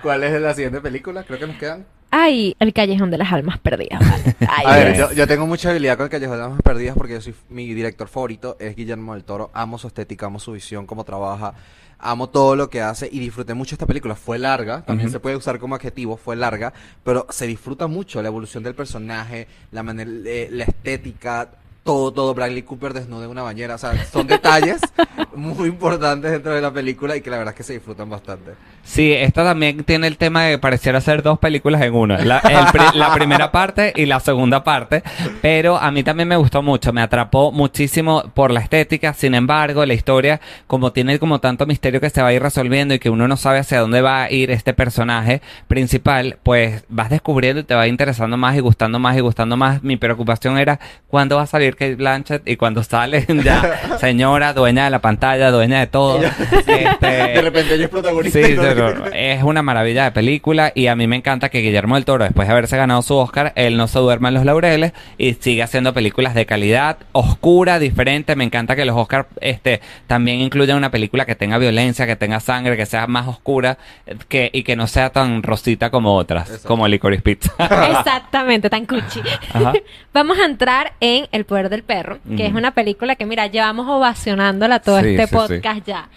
¿Cuál 0.01 0.23
es 0.23 0.41
la 0.41 0.53
siguiente 0.53 0.81
película? 0.81 1.23
Creo 1.23 1.39
que 1.39 1.47
nos 1.47 1.57
quedan. 1.57 1.85
Ay, 2.09 2.55
el 2.59 2.73
callejón 2.73 3.11
de 3.11 3.17
las 3.17 3.31
almas 3.33 3.57
perdidas. 3.59 3.99
vale. 3.99 4.35
Ay, 4.47 4.65
A 4.65 4.75
ver, 4.75 4.97
yo, 4.97 5.11
yo 5.11 5.27
tengo 5.27 5.45
mucha 5.45 5.69
habilidad 5.69 5.97
con 5.97 6.05
el 6.05 6.09
Callejón 6.09 6.35
de 6.35 6.37
las 6.39 6.47
Almas 6.47 6.61
Perdidas 6.61 6.95
porque 6.97 7.13
yo 7.13 7.21
soy 7.21 7.35
mi 7.49 7.73
director 7.73 8.07
favorito 8.07 8.55
es 8.59 8.75
Guillermo 8.75 9.13
del 9.13 9.23
Toro. 9.23 9.51
Amo 9.53 9.77
su 9.77 9.87
estética, 9.87 10.27
amo 10.27 10.39
su 10.39 10.53
visión, 10.53 10.85
cómo 10.85 11.03
trabaja, 11.03 11.53
amo 11.99 12.29
todo 12.29 12.55
lo 12.55 12.69
que 12.69 12.81
hace 12.81 13.09
y 13.11 13.19
disfruté 13.19 13.53
mucho 13.53 13.75
esta 13.75 13.85
película. 13.85 14.15
Fue 14.15 14.39
larga, 14.39 14.83
también 14.83 15.11
se 15.11 15.19
puede 15.19 15.35
usar 15.35 15.59
como 15.59 15.75
adjetivo, 15.75 16.17
fue 16.17 16.35
larga, 16.35 16.73
pero 17.03 17.27
se 17.29 17.47
disfruta 17.47 17.87
mucho 17.87 18.21
la 18.21 18.29
evolución 18.29 18.63
del 18.63 18.75
personaje, 18.75 19.47
la 19.71 19.83
manera, 19.83 20.09
eh, 20.25 20.49
la 20.51 20.63
estética. 20.63 21.49
Todo, 21.83 22.11
todo, 22.11 22.33
Bradley 22.33 22.63
Cooper 22.63 22.91
desnudo 22.91 23.23
en 23.23 23.29
una 23.29 23.43
bañera, 23.43 23.75
o 23.75 23.77
sea, 23.77 24.05
son 24.07 24.27
detalles 24.27 24.81
muy 25.35 25.69
importantes 25.69 26.29
dentro 26.29 26.53
de 26.53 26.59
la 26.59 26.73
película 26.73 27.15
y 27.15 27.21
que 27.21 27.29
la 27.29 27.37
verdad 27.37 27.53
es 27.53 27.57
que 27.57 27.63
se 27.63 27.73
disfrutan 27.73 28.09
bastante. 28.09 28.51
Sí, 28.89 29.11
esta 29.11 29.43
también 29.43 29.83
tiene 29.83 30.07
el 30.07 30.15
tema 30.17 30.43
de 30.43 30.51
que 30.51 30.57
pareciera 30.59 31.01
ser 31.01 31.21
dos 31.21 31.39
películas 31.39 31.81
en 31.81 31.93
una. 31.93 32.19
La, 32.19 32.37
el 32.39 32.65
pri- 32.71 32.93
la 32.97 33.13
primera 33.13 33.51
parte 33.51 33.91
y 33.95 34.05
la 34.05 34.21
segunda 34.21 34.63
parte. 34.63 35.03
Pero 35.41 35.77
a 35.77 35.91
mí 35.91 36.03
también 36.03 36.29
me 36.29 36.37
gustó 36.37 36.61
mucho. 36.61 36.93
Me 36.93 37.01
atrapó 37.01 37.51
muchísimo 37.51 38.23
por 38.33 38.49
la 38.51 38.61
estética. 38.61 39.13
Sin 39.13 39.35
embargo, 39.35 39.85
la 39.85 39.93
historia, 39.93 40.39
como 40.67 40.93
tiene 40.93 41.19
como 41.19 41.39
tanto 41.39 41.65
misterio 41.65 41.99
que 41.99 42.09
se 42.09 42.21
va 42.21 42.29
a 42.29 42.33
ir 42.33 42.41
resolviendo 42.41 42.93
y 42.93 42.99
que 42.99 43.09
uno 43.09 43.27
no 43.27 43.35
sabe 43.35 43.59
hacia 43.59 43.81
dónde 43.81 44.01
va 44.01 44.23
a 44.23 44.31
ir 44.31 44.51
este 44.51 44.73
personaje 44.73 45.41
principal, 45.67 46.37
pues 46.43 46.85
vas 46.87 47.09
descubriendo 47.09 47.59
y 47.61 47.63
te 47.65 47.75
va 47.75 47.87
interesando 47.87 48.37
más 48.37 48.55
y 48.55 48.61
gustando 48.61 48.99
más 48.99 49.17
y 49.17 49.19
gustando 49.19 49.57
más. 49.57 49.83
Mi 49.83 49.97
preocupación 49.97 50.57
era 50.57 50.79
cuándo 51.07 51.35
va 51.35 51.41
a 51.43 51.47
salir 51.47 51.75
Kate 51.75 51.95
Blanchett 51.95 52.47
y 52.47 52.55
cuando 52.55 52.83
sale 52.83 53.25
ya 53.43 53.97
señora, 53.99 54.53
dueña 54.53 54.85
de 54.85 54.91
la 54.91 54.99
pantalla, 54.99 55.51
dueña 55.51 55.79
de 55.81 55.87
todo. 55.87 56.21
Este, 56.67 57.07
De 57.07 57.41
repente 57.41 57.73
ella 57.75 57.83
es 57.85 57.89
protagonista. 57.89 58.39
Sí, 58.39 58.55
pero 58.77 59.05
es 59.13 59.43
una 59.43 59.61
maravilla 59.61 60.03
de 60.05 60.11
película 60.11 60.71
y 60.73 60.87
a 60.87 60.95
mí 60.95 61.07
me 61.07 61.15
encanta 61.15 61.49
que 61.49 61.59
Guillermo 61.59 61.95
del 61.95 62.05
Toro, 62.05 62.23
después 62.23 62.47
de 62.47 62.53
haberse 62.53 62.77
ganado 62.77 63.01
su 63.01 63.15
Oscar, 63.15 63.53
él 63.55 63.77
no 63.77 63.87
se 63.87 63.99
duerma 63.99 64.27
en 64.29 64.35
los 64.35 64.45
laureles 64.45 64.93
y 65.17 65.33
sigue 65.33 65.63
haciendo 65.63 65.93
películas 65.93 66.33
de 66.33 66.45
calidad, 66.45 66.97
oscura, 67.11 67.79
diferente. 67.79 68.35
Me 68.35 68.43
encanta 68.43 68.75
que 68.75 68.85
los 68.85 68.95
Oscars 68.95 69.27
este, 69.41 69.81
también 70.07 70.39
incluyan 70.41 70.77
una 70.77 70.91
película 70.91 71.25
que 71.25 71.35
tenga 71.35 71.57
violencia, 71.57 72.05
que 72.05 72.15
tenga 72.15 72.39
sangre, 72.39 72.77
que 72.77 72.85
sea 72.85 73.07
más 73.07 73.27
oscura 73.27 73.77
eh, 74.05 74.15
que, 74.27 74.49
y 74.53 74.63
que 74.63 74.75
no 74.75 74.87
sea 74.87 75.09
tan 75.09 75.43
rosita 75.43 75.89
como 75.89 76.15
otras, 76.15 76.47
Exacto. 76.47 76.67
como 76.67 76.87
Licorice 76.87 77.21
Pizza. 77.21 77.51
Exactamente, 77.99 78.69
tan 78.69 78.85
cuchi. 78.85 79.21
Ajá. 79.53 79.73
Vamos 80.13 80.37
a 80.39 80.45
entrar 80.45 80.93
en 80.99 81.27
El 81.31 81.45
poder 81.45 81.69
del 81.69 81.83
perro, 81.83 82.19
que 82.35 82.45
es 82.45 82.53
una 82.53 82.71
película 82.71 83.15
que, 83.15 83.25
mira, 83.25 83.47
llevamos 83.47 83.87
ovacionándola 83.87 84.79
todo 84.79 84.99
Sí, 85.01 85.09
este 85.09 85.23
sí, 85.23 85.29
sí. 85.29 85.35
podcast 85.35 85.85
ya. 85.85 86.09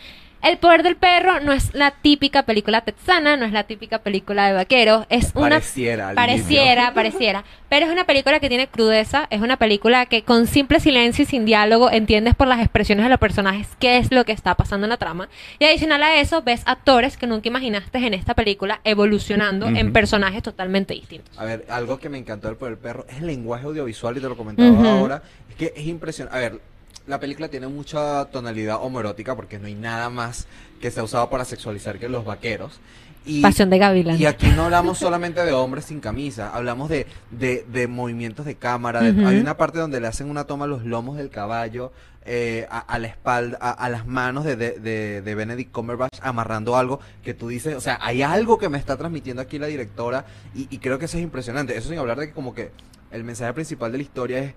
El 0.42 0.56
poder 0.56 0.82
del 0.82 0.96
perro 0.96 1.40
no 1.40 1.52
es 1.52 1.74
la 1.74 1.90
típica 1.90 2.44
película 2.44 2.80
texana, 2.80 3.36
no 3.36 3.44
es 3.44 3.52
la 3.52 3.64
típica 3.64 3.98
película 3.98 4.46
de 4.46 4.54
vaqueros, 4.54 5.04
es 5.10 5.32
una 5.34 5.50
Pareciera, 5.50 6.14
pareciera, 6.14 6.94
pareciera, 6.94 7.44
pero 7.68 7.84
es 7.84 7.92
una 7.92 8.04
película 8.04 8.40
que 8.40 8.48
tiene 8.48 8.66
crudeza, 8.66 9.26
es 9.28 9.42
una 9.42 9.58
película 9.58 10.06
que 10.06 10.22
con 10.22 10.46
simple 10.46 10.80
silencio 10.80 11.24
y 11.24 11.26
sin 11.26 11.44
diálogo 11.44 11.90
entiendes 11.90 12.34
por 12.34 12.48
las 12.48 12.60
expresiones 12.60 13.04
de 13.04 13.10
los 13.10 13.18
personajes 13.18 13.68
qué 13.78 13.98
es 13.98 14.10
lo 14.12 14.24
que 14.24 14.32
está 14.32 14.54
pasando 14.54 14.86
en 14.86 14.90
la 14.90 14.96
trama. 14.96 15.28
Y 15.58 15.66
adicional 15.66 16.02
a 16.02 16.18
eso 16.20 16.40
ves 16.40 16.62
actores 16.64 17.18
que 17.18 17.26
nunca 17.26 17.48
imaginaste 17.48 17.98
en 17.98 18.14
esta 18.14 18.32
película 18.32 18.80
evolucionando 18.84 19.66
en 19.66 19.86
Ujú. 19.88 19.92
personajes 19.92 20.42
totalmente 20.42 20.94
distintos. 20.94 21.38
A 21.38 21.44
ver, 21.44 21.66
algo 21.68 21.98
que 21.98 22.08
me 22.08 22.16
encantó 22.16 22.48
del 22.48 22.56
Poder 22.56 22.76
del 22.76 22.82
Perro 22.82 23.06
es 23.10 23.18
el 23.18 23.26
lenguaje 23.26 23.66
audiovisual 23.66 24.16
y 24.16 24.20
te 24.20 24.28
lo 24.28 24.36
comentaba 24.38 24.90
ahora. 24.90 25.22
Es 25.50 25.56
que 25.56 25.74
es 25.76 25.86
impresionante. 25.86 26.38
A 26.38 26.40
ver, 26.40 26.60
la 27.06 27.18
película 27.20 27.48
tiene 27.48 27.66
mucha 27.68 28.24
tonalidad 28.26 28.82
homoerótica 28.82 29.34
porque 29.36 29.58
no 29.58 29.66
hay 29.66 29.74
nada 29.74 30.10
más 30.10 30.46
que 30.80 30.90
se 30.90 31.00
ha 31.00 31.02
usado 31.04 31.28
para 31.30 31.44
sexualizar 31.44 31.98
que 31.98 32.08
los 32.08 32.24
vaqueros. 32.24 32.80
Y, 33.26 33.42
Pasión 33.42 33.68
de 33.68 33.76
Gavilán. 33.78 34.18
y 34.18 34.24
aquí 34.24 34.48
no 34.56 34.64
hablamos 34.64 34.96
solamente 34.96 35.44
de 35.44 35.52
hombres 35.52 35.84
sin 35.84 36.00
camisa, 36.00 36.50
hablamos 36.54 36.88
de, 36.88 37.06
de, 37.30 37.66
de 37.70 37.86
movimientos 37.86 38.46
de 38.46 38.54
cámara. 38.54 39.02
de- 39.02 39.26
hay 39.26 39.38
una 39.38 39.58
parte 39.58 39.78
donde 39.78 40.00
le 40.00 40.06
hacen 40.06 40.30
una 40.30 40.44
toma 40.44 40.64
a 40.64 40.68
los 40.68 40.84
lomos 40.86 41.18
del 41.18 41.28
caballo, 41.28 41.92
eh, 42.24 42.66
a, 42.70 42.78
a 42.78 42.98
la 42.98 43.08
espalda, 43.08 43.58
a, 43.60 43.72
a 43.72 43.88
las 43.90 44.06
manos 44.06 44.44
de, 44.44 44.56
de, 44.56 44.78
de- 44.78 45.20
de 45.20 45.34
Benedict 45.34 45.70
Cumberbatch 45.70 46.18
amarrando 46.22 46.76
algo 46.76 47.00
que 47.22 47.34
tú 47.34 47.48
dices, 47.48 47.74
o 47.76 47.80
sea, 47.82 47.98
hay 48.00 48.22
algo 48.22 48.58
que 48.58 48.70
me 48.70 48.78
está 48.78 48.96
transmitiendo 48.96 49.42
aquí 49.42 49.58
la 49.58 49.66
directora 49.66 50.24
y, 50.54 50.66
y 50.70 50.78
creo 50.78 50.98
que 50.98 51.04
eso 51.04 51.18
es 51.18 51.22
impresionante. 51.22 51.76
Eso 51.76 51.90
sin 51.90 51.98
hablar 51.98 52.18
de 52.18 52.28
que 52.28 52.32
como 52.32 52.54
que 52.54 52.70
el 53.10 53.22
mensaje 53.24 53.52
principal 53.52 53.92
de 53.92 53.98
la 53.98 54.02
historia 54.04 54.38
es 54.38 54.54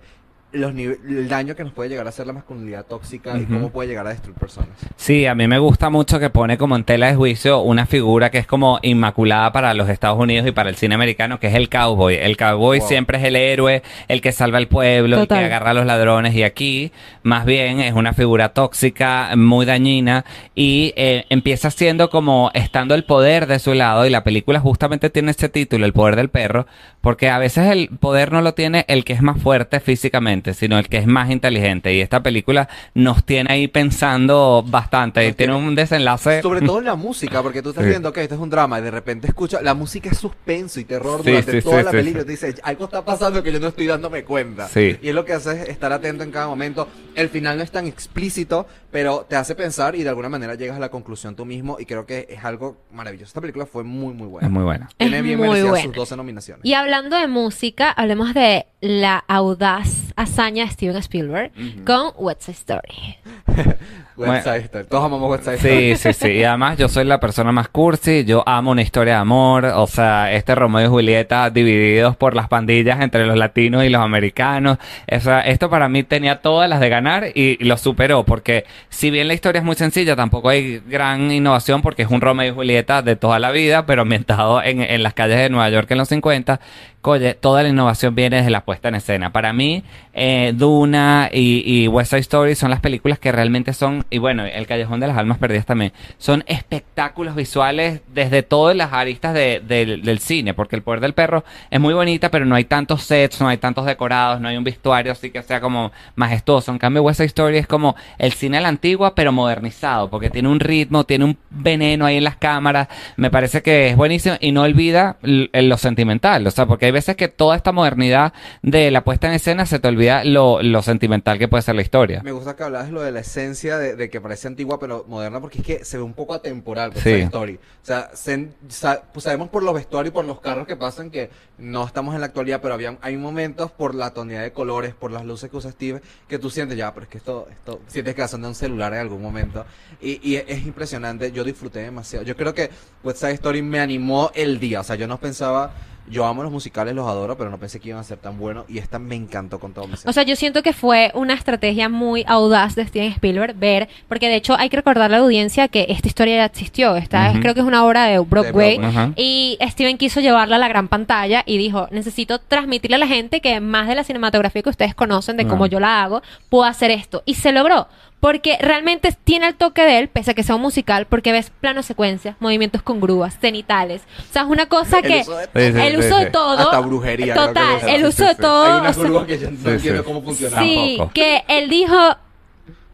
los 0.54 0.72
el 0.74 1.28
daño 1.28 1.54
que 1.54 1.64
nos 1.64 1.72
puede 1.72 1.90
llegar 1.90 2.06
a 2.06 2.08
hacer 2.08 2.26
la 2.26 2.32
masculinidad 2.32 2.84
tóxica 2.86 3.36
y 3.38 3.44
cómo 3.44 3.70
puede 3.70 3.88
llegar 3.88 4.06
a 4.06 4.10
destruir 4.10 4.36
personas. 4.38 4.70
Sí, 4.96 5.26
a 5.26 5.34
mí 5.34 5.46
me 5.48 5.58
gusta 5.58 5.90
mucho 5.90 6.18
que 6.20 6.30
pone 6.30 6.56
como 6.56 6.76
en 6.76 6.84
tela 6.84 7.08
de 7.08 7.14
juicio 7.16 7.60
una 7.60 7.86
figura 7.86 8.30
que 8.30 8.38
es 8.38 8.46
como 8.46 8.78
inmaculada 8.82 9.52
para 9.52 9.74
los 9.74 9.88
Estados 9.88 10.18
Unidos 10.18 10.46
y 10.46 10.52
para 10.52 10.70
el 10.70 10.76
cine 10.76 10.94
americano, 10.94 11.38
que 11.40 11.48
es 11.48 11.54
el 11.54 11.68
cowboy. 11.68 12.14
El 12.14 12.36
cowboy 12.36 12.78
Wow. 12.78 12.88
siempre 12.88 13.18
es 13.18 13.24
el 13.24 13.36
héroe, 13.36 13.82
el 14.08 14.20
que 14.20 14.32
salva 14.32 14.58
al 14.58 14.68
pueblo, 14.68 15.16
el 15.16 15.22
Total. 15.22 15.40
que 15.40 15.44
agarra 15.46 15.70
a 15.70 15.74
los 15.74 15.86
ladrones. 15.86 16.34
Y 16.34 16.42
aquí, 16.44 16.92
más 17.22 17.44
bien, 17.44 17.80
es 17.80 17.92
una 17.94 18.12
figura 18.14 18.50
tóxica, 18.50 19.30
muy 19.36 19.66
dañina 19.66 20.24
y 20.54 20.92
eh, 20.96 21.24
empieza 21.30 21.70
siendo 21.70 22.10
como 22.10 22.50
estando 22.54 22.94
el 22.94 23.04
poder 23.04 23.46
de 23.46 23.58
su 23.58 23.74
lado. 23.74 24.06
Y 24.06 24.10
la 24.10 24.24
película 24.24 24.60
justamente 24.60 25.10
tiene 25.10 25.32
ese 25.32 25.48
título, 25.48 25.84
El 25.86 25.92
poder 25.92 26.16
del 26.16 26.28
perro, 26.30 26.66
porque 27.00 27.28
a 27.28 27.38
veces 27.38 27.66
el 27.70 27.88
poder 27.88 28.32
no 28.32 28.40
lo 28.42 28.54
tiene 28.54 28.84
el 28.88 29.04
que 29.04 29.12
es 29.12 29.22
más 29.22 29.40
fuerte 29.40 29.80
físicamente, 29.80 30.43
sino 30.52 30.78
el 30.78 30.88
que 30.88 30.98
es 30.98 31.06
más 31.06 31.30
inteligente. 31.30 31.94
Y 31.94 32.00
esta 32.02 32.22
película 32.22 32.68
nos 32.92 33.24
tiene 33.24 33.50
ahí 33.52 33.68
pensando 33.68 34.62
bastante. 34.66 35.20
Y 35.26 35.32
tiene 35.32 35.52
tiene- 35.54 35.68
un 35.68 35.74
desenlace. 35.74 36.42
Sobre 36.42 36.60
todo 36.60 36.80
en 36.80 36.84
la 36.86 36.94
música, 36.96 37.42
porque 37.42 37.62
tú 37.62 37.70
estás 37.70 37.84
Sí. 37.84 37.90
viendo 37.90 38.12
que 38.12 38.22
este 38.22 38.34
es 38.34 38.40
un 38.40 38.50
drama 38.50 38.78
y 38.78 38.82
de 38.82 38.90
repente 38.90 39.26
escuchas, 39.28 39.62
la 39.62 39.72
música 39.74 40.10
es 40.10 40.18
suspenso 40.18 40.80
y 40.80 40.84
terror 40.84 41.22
Sí, 41.24 41.30
durante 41.30 41.52
sí, 41.52 41.62
toda 41.62 41.78
sí, 41.78 41.84
la 41.84 41.90
sí, 41.92 41.96
película. 41.96 42.20
sí. 42.22 42.26
Te 42.26 42.32
dice, 42.32 42.60
algo 42.62 42.84
está 42.84 43.04
pasando 43.04 43.42
que 43.42 43.52
yo 43.52 43.60
no 43.60 43.68
estoy 43.68 43.86
dándome 43.86 44.24
cuenta. 44.24 44.68
Sí. 44.68 44.98
Y 45.00 45.08
es 45.08 45.14
lo 45.14 45.24
que 45.24 45.32
hace 45.32 45.62
es 45.62 45.68
estar 45.68 45.92
atento 45.92 46.22
en 46.24 46.30
cada 46.30 46.48
momento. 46.48 46.88
El 47.14 47.28
final 47.28 47.56
no 47.56 47.62
es 47.62 47.70
tan 47.70 47.86
explícito, 47.86 48.66
pero 48.90 49.26
te 49.28 49.36
hace 49.36 49.54
pensar 49.54 49.94
y 49.94 50.02
de 50.02 50.08
alguna 50.08 50.28
manera 50.28 50.54
llegas 50.54 50.76
a 50.76 50.80
la 50.80 50.88
conclusión 50.90 51.36
tú 51.36 51.44
mismo 51.44 51.76
y 51.78 51.86
creo 51.86 52.06
que 52.06 52.26
es 52.28 52.44
algo 52.44 52.76
maravilloso. 52.92 53.28
Esta 53.30 53.40
película 53.40 53.66
fue 53.66 53.84
muy, 53.84 54.12
muy 54.14 54.26
buena. 54.26 54.46
Es 54.48 54.52
muy 54.52 54.62
buena. 54.64 54.88
Tiene 54.96 55.22
bien 55.22 55.38
muy 55.38 55.48
merecidas 55.48 55.70
buena. 55.70 55.84
sus 55.86 55.94
12 55.94 56.16
nominaciones. 56.16 56.64
Y 56.64 56.74
hablando 56.74 57.16
de 57.16 57.26
música, 57.28 57.90
hablemos 57.90 58.34
de 58.34 58.66
la 58.80 59.24
audaz 59.28 60.12
hazaña 60.34 60.64
de 60.64 60.70
Steven 60.72 60.96
Spielberg 60.96 61.52
con 61.84 62.12
What's 62.16 62.46
Side 62.46 62.56
Story. 62.58 63.16
West 64.16 64.44
Side 64.44 64.58
Story. 64.58 64.86
Todos 64.86 65.04
amamos 65.04 65.40
Story. 65.40 65.58
Sí, 65.58 65.96
sí, 65.96 66.12
sí. 66.12 66.28
Y 66.32 66.44
además 66.44 66.78
yo 66.78 66.88
soy 66.88 67.04
la 67.04 67.20
persona 67.20 67.52
más 67.52 67.68
cursi. 67.68 68.24
Yo 68.24 68.42
amo 68.46 68.70
una 68.70 68.82
historia 68.82 69.14
de 69.14 69.20
amor. 69.20 69.64
O 69.64 69.86
sea, 69.86 70.32
este 70.32 70.54
Romeo 70.54 70.84
y 70.84 70.88
Julieta 70.88 71.50
divididos 71.50 72.16
por 72.16 72.34
las 72.34 72.48
pandillas 72.48 73.00
entre 73.00 73.26
los 73.26 73.36
latinos 73.36 73.84
y 73.84 73.88
los 73.88 74.00
americanos. 74.00 74.78
O 75.10 75.20
sea, 75.20 75.40
esto 75.40 75.68
para 75.70 75.88
mí 75.88 76.02
tenía 76.02 76.40
todas 76.40 76.68
las 76.68 76.80
de 76.80 76.88
ganar 76.88 77.26
y 77.34 77.62
lo 77.64 77.76
superó. 77.76 78.24
Porque 78.24 78.64
si 78.88 79.10
bien 79.10 79.28
la 79.28 79.34
historia 79.34 79.58
es 79.58 79.64
muy 79.64 79.76
sencilla, 79.76 80.16
tampoco 80.16 80.48
hay 80.48 80.80
gran 80.86 81.30
innovación 81.30 81.82
porque 81.82 82.02
es 82.02 82.10
un 82.10 82.20
Romeo 82.20 82.52
y 82.52 82.54
Julieta 82.54 83.02
de 83.02 83.16
toda 83.16 83.38
la 83.38 83.50
vida, 83.50 83.86
pero 83.86 84.02
ambientado 84.02 84.62
en, 84.62 84.80
en 84.80 85.02
las 85.02 85.14
calles 85.14 85.38
de 85.38 85.50
Nueva 85.50 85.68
York 85.70 85.90
en 85.90 85.98
los 85.98 86.08
50. 86.08 86.60
Oye, 87.06 87.34
toda 87.34 87.62
la 87.62 87.68
innovación 87.68 88.14
viene 88.14 88.36
desde 88.36 88.50
la 88.50 88.64
puesta 88.64 88.88
en 88.88 88.94
escena. 88.94 89.30
Para 89.30 89.52
mí, 89.52 89.84
eh, 90.14 90.54
Duna 90.56 91.28
y, 91.30 91.62
y 91.66 91.86
West 91.86 92.10
Side 92.10 92.20
Story 92.20 92.54
son 92.54 92.70
las 92.70 92.80
películas 92.80 93.18
que 93.18 93.30
realmente 93.30 93.74
son, 93.74 94.03
y 94.10 94.18
bueno, 94.18 94.44
El 94.44 94.66
Callejón 94.66 95.00
de 95.00 95.06
las 95.08 95.16
Almas 95.18 95.38
Perdidas 95.38 95.66
también, 95.66 95.92
son 96.18 96.44
espectáculos 96.46 97.34
visuales 97.34 98.00
desde 98.14 98.42
todas 98.42 98.76
las 98.76 98.92
aristas 98.92 99.34
de- 99.34 99.60
del- 99.60 100.18
cine, 100.18 100.54
porque 100.54 100.76
El 100.76 100.82
Poder 100.82 101.00
del 101.00 101.12
Perro 101.12 101.44
es 101.70 101.80
muy 101.80 101.92
bonita, 101.92 102.30
pero 102.30 102.44
no 102.46 102.54
hay 102.54 102.64
tantos 102.64 103.02
sets, 103.02 103.40
no 103.40 103.48
hay 103.48 103.58
tantos 103.58 103.84
decorados, 103.84 104.40
no 104.40 104.48
hay 104.48 104.56
un 104.56 104.64
vestuario 104.64 105.12
así 105.12 105.30
que 105.30 105.42
sea 105.42 105.60
como 105.60 105.90
majestuoso. 106.14 106.70
En 106.72 106.78
cambio, 106.78 107.02
West 107.02 107.18
Side 107.18 107.26
Story 107.26 107.58
es 107.58 107.66
como 107.66 107.94
el 108.18 108.32
cine 108.32 108.58
a 108.58 108.60
la 108.60 108.68
antigua, 108.68 109.14
pero 109.14 109.32
modernizado, 109.32 110.08
porque 110.08 110.30
tiene 110.30 110.48
un 110.48 110.60
ritmo, 110.60 111.04
tiene 111.04 111.24
un 111.24 111.36
veneno 111.50 112.06
ahí 112.06 112.16
en 112.16 112.24
las 112.24 112.36
cámaras. 112.36 112.88
Me 113.16 113.30
parece 113.30 113.62
que 113.62 113.88
es 113.88 113.96
buenísimo 113.96 114.36
y 114.40 114.52
no 114.52 114.62
olvida 114.62 115.16
lo 115.22 115.76
sentimental, 115.78 116.46
o 116.46 116.50
sea, 116.50 116.66
porque 116.66 116.86
hay 116.86 116.92
veces 116.92 117.16
que 117.16 117.28
toda 117.28 117.56
esta 117.56 117.72
modernidad 117.72 118.32
de 118.62 118.90
la 118.90 119.02
puesta 119.04 119.26
en 119.26 119.34
escena 119.34 119.66
se 119.66 119.78
te 119.78 119.88
olvida 119.88 120.24
lo, 120.24 120.60
sentimental 120.82 121.38
que 121.38 121.48
puede 121.48 121.62
ser 121.62 121.74
la 121.74 121.82
historia. 121.82 122.20
Me 122.22 122.32
gusta 122.32 122.56
que 122.56 122.62
hablabas 122.62 122.90
lo 122.90 123.02
de 123.02 123.10
la 123.12 123.20
esencia 123.20 123.78
de, 123.78 123.93
de 123.96 124.10
que 124.10 124.20
parece 124.20 124.48
antigua 124.48 124.78
pero 124.78 125.04
moderna 125.08 125.40
porque 125.40 125.58
es 125.58 125.64
que 125.64 125.84
se 125.84 125.96
ve 125.96 126.02
un 126.02 126.14
poco 126.14 126.34
atemporal 126.34 126.92
con 126.92 127.02
Sí. 127.02 127.10
story. 127.12 127.54
O 127.54 127.86
sea, 127.86 128.10
se- 128.14 128.50
sa- 128.68 129.02
pues 129.12 129.24
sabemos 129.24 129.48
por 129.48 129.62
los 129.62 129.74
vestuarios 129.74 130.12
y 130.12 130.14
por 130.14 130.24
los 130.24 130.40
carros 130.40 130.66
que 130.66 130.76
pasan 130.76 131.10
que 131.10 131.30
no 131.58 131.84
estamos 131.86 132.14
en 132.14 132.20
la 132.20 132.26
actualidad, 132.26 132.60
pero 132.60 132.74
había, 132.74 132.96
hay 133.00 133.16
momentos 133.16 133.70
por 133.70 133.94
la 133.94 134.12
tonalidad 134.12 134.42
de 134.42 134.52
colores, 134.52 134.94
por 134.94 135.10
las 135.12 135.24
luces 135.24 135.50
que 135.50 135.56
usa 135.56 135.70
Steve, 135.70 136.00
que 136.28 136.38
tú 136.38 136.50
sientes 136.50 136.76
ya, 136.76 136.92
pero 136.92 137.04
es 137.04 137.10
que 137.10 137.18
esto, 137.18 137.46
esto 137.50 137.80
sientes 137.86 138.14
que 138.14 138.26
son 138.28 138.42
de 138.42 138.48
un 138.48 138.54
celular 138.54 138.92
en 138.94 139.00
algún 139.00 139.22
momento. 139.22 139.64
Y, 140.00 140.20
y 140.28 140.36
es, 140.36 140.44
es 140.48 140.66
impresionante, 140.66 141.30
yo 141.32 141.44
disfruté 141.44 141.80
demasiado. 141.80 142.24
Yo 142.24 142.36
creo 142.36 142.54
que 142.54 142.70
West 143.02 143.18
Side 143.20 143.32
Story 143.34 143.62
me 143.62 143.80
animó 143.80 144.30
el 144.34 144.58
día, 144.60 144.80
o 144.80 144.84
sea, 144.84 144.96
yo 144.96 145.06
no 145.06 145.18
pensaba... 145.18 145.72
Yo 146.08 146.26
amo 146.26 146.42
los 146.42 146.52
musicales, 146.52 146.94
los 146.94 147.08
adoro, 147.08 147.36
pero 147.38 147.50
no 147.50 147.58
pensé 147.58 147.80
que 147.80 147.88
iban 147.88 148.00
a 148.00 148.04
ser 148.04 148.18
tan 148.18 148.38
buenos 148.38 148.64
y 148.68 148.78
esta 148.78 148.98
me 148.98 149.14
encantó 149.14 149.58
con 149.58 149.72
todo 149.72 149.86
mi 149.88 149.96
ser. 149.96 150.08
O 150.10 150.12
sea, 150.12 150.22
yo 150.22 150.36
siento 150.36 150.62
que 150.62 150.72
fue 150.72 151.10
una 151.14 151.32
estrategia 151.34 151.88
muy 151.88 152.24
audaz 152.26 152.74
de 152.74 152.86
Steven 152.86 153.12
Spielberg 153.12 153.54
ver, 153.56 153.88
porque 154.08 154.28
de 154.28 154.36
hecho 154.36 154.54
hay 154.58 154.68
que 154.68 154.76
recordarle 154.76 155.16
a 155.16 155.18
la 155.20 155.24
audiencia 155.24 155.68
que 155.68 155.86
esta 155.88 156.06
historia 156.08 156.36
ya 156.36 156.44
existió. 156.44 156.96
Esta 156.96 157.28
es- 157.28 157.32
Ujú. 157.32 157.40
creo 157.42 157.54
que 157.54 157.60
es 157.60 157.66
una 157.66 157.84
obra 157.86 158.04
de 158.04 158.18
Broadway. 158.18 158.78
Y 159.16 159.58
Steven 159.62 159.96
quiso 159.98 160.20
llevarla 160.20 160.56
a 160.56 160.58
la 160.58 160.68
gran 160.68 160.88
pantalla 160.88 161.42
y 161.46 161.56
dijo, 161.58 161.88
necesito 161.90 162.38
transmitirle 162.38 162.96
a 162.96 162.98
la 162.98 163.06
gente 163.06 163.40
que 163.40 163.60
más 163.60 163.88
de 163.88 163.94
la 163.94 164.04
cinematografía 164.04 164.62
que 164.62 164.70
ustedes 164.70 164.94
conocen, 164.94 165.36
de 165.36 165.46
cómo 165.46 165.66
yo 165.66 165.80
la 165.80 166.02
hago, 166.02 166.22
puedo 166.50 166.64
hacer 166.64 166.90
esto. 166.90 167.22
Y 167.24 167.34
se 167.34 167.50
logró. 167.52 167.88
Porque 168.24 168.56
realmente 168.58 169.14
tiene 169.22 169.48
el 169.48 169.54
toque 169.54 169.82
de 169.82 169.98
él, 169.98 170.08
pese 170.08 170.30
a 170.30 170.34
que 170.34 170.42
sea 170.42 170.54
un 170.54 170.62
musical, 170.62 171.04
porque 171.04 171.30
ves 171.30 171.50
plano 171.60 171.82
secuencia, 171.82 172.36
movimientos 172.40 172.80
con 172.80 172.98
grúas, 172.98 173.38
cenitales. 173.38 174.00
O 174.30 174.32
sea, 174.32 174.42
es 174.44 174.48
una 174.48 174.64
cosa 174.64 175.00
El 175.00 175.02
que... 175.04 175.20
uso 175.20 175.36
de 175.36 175.44
Sí, 175.44 175.50
sí, 175.78 175.86
el 175.86 175.98
uso 175.98 176.18
sí. 176.18 176.24
de 176.24 176.30
todo... 176.30 176.58
Hasta 176.58 176.80
brujería, 176.80 177.34
Total, 177.34 177.86
el 177.86 178.06
uso 178.06 178.24
de 178.24 178.34
todo... 178.34 178.64
Hay 178.64 178.80
una 178.80 179.26
que 179.26 179.38
yo 179.38 179.50
no 179.50 179.58
Sí, 179.58 179.68
entiendo 179.68 180.00
sí. 180.02 180.06
cómo 180.06 180.22
funciona. 180.22 180.58
Sí, 180.58 180.94
Tampoco. 180.96 181.12
que 181.12 181.44
él 181.48 181.68
dijo, 181.68 181.94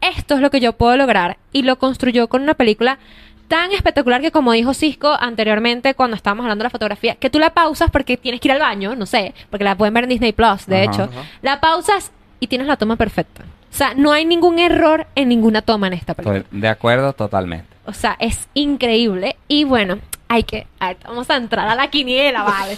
esto 0.01 0.35
es 0.35 0.41
lo 0.41 0.49
que 0.51 0.59
yo 0.59 0.73
puedo 0.73 0.97
lograr 0.97 1.37
y 1.53 1.61
lo 1.61 1.77
construyó 1.77 2.27
con 2.27 2.41
una 2.41 2.55
película 2.55 2.99
tan 3.47 3.71
espectacular 3.71 4.19
que 4.19 4.31
como 4.31 4.51
dijo 4.51 4.73
Cisco 4.73 5.15
anteriormente 5.17 5.93
cuando 5.93 6.17
estábamos 6.17 6.43
hablando 6.43 6.63
de 6.63 6.65
la 6.65 6.71
fotografía, 6.71 7.15
que 7.15 7.29
tú 7.29 7.39
la 7.39 7.51
pausas 7.53 7.89
porque 7.89 8.17
tienes 8.17 8.41
que 8.41 8.49
ir 8.49 8.51
al 8.51 8.59
baño, 8.59 8.95
no 8.97 9.05
sé, 9.05 9.33
porque 9.49 9.63
la 9.63 9.77
pueden 9.77 9.93
ver 9.93 10.03
en 10.03 10.09
Disney 10.09 10.33
Plus, 10.33 10.65
de 10.65 10.75
Ajá. 10.81 10.83
hecho, 10.91 11.03
Ajá. 11.03 11.23
la 11.41 11.61
pausas 11.61 12.11
y 12.41 12.47
tienes 12.47 12.67
la 12.67 12.75
toma 12.75 12.97
perfecta. 12.97 13.45
O 13.71 13.73
sea, 13.73 13.93
no 13.95 14.11
hay 14.11 14.25
ningún 14.25 14.59
error 14.59 15.07
en 15.15 15.29
ninguna 15.29 15.61
toma 15.61 15.87
en 15.87 15.93
esta 15.93 16.13
película. 16.13 16.39
Estoy 16.39 16.59
de 16.59 16.67
acuerdo 16.67 17.13
totalmente. 17.13 17.67
O 17.85 17.93
sea, 17.93 18.17
es 18.19 18.49
increíble. 18.53 19.37
Y 19.47 19.63
bueno, 19.63 19.99
hay 20.27 20.43
que. 20.43 20.67
a 20.79 20.89
ver, 20.89 20.97
vamos 21.05 21.29
a 21.29 21.37
entrar 21.37 21.67
a 21.67 21.75
la 21.75 21.89
quiniela, 21.89 22.43
¿vale? 22.43 22.75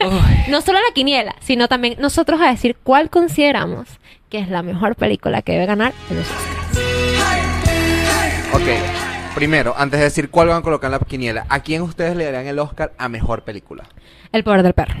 no 0.48 0.60
solo 0.62 0.78
a 0.78 0.82
la 0.82 0.94
quiniela, 0.94 1.36
sino 1.40 1.68
también 1.68 1.96
nosotros 1.98 2.40
a 2.40 2.50
decir 2.50 2.76
cuál 2.82 3.10
consideramos 3.10 3.88
que 4.30 4.38
es 4.38 4.48
la 4.48 4.62
mejor 4.62 4.96
película 4.96 5.42
que 5.42 5.52
debe 5.52 5.66
ganar 5.66 5.92
en 6.10 6.16
los 6.16 6.26
Oscars. 6.26 6.78
Ok, 8.52 9.34
primero, 9.34 9.74
antes 9.76 10.00
de 10.00 10.04
decir 10.04 10.30
cuál 10.30 10.48
van 10.48 10.58
a 10.58 10.62
colocar 10.62 10.88
en 10.88 10.92
la 10.92 10.98
quiniela, 10.98 11.46
¿a 11.48 11.60
quién 11.60 11.82
ustedes 11.82 12.16
le 12.16 12.24
darían 12.24 12.46
el 12.46 12.58
Oscar 12.58 12.92
a 12.98 13.08
mejor 13.08 13.42
película? 13.42 13.84
El 14.32 14.42
poder 14.42 14.62
del 14.62 14.72
perro. 14.72 14.94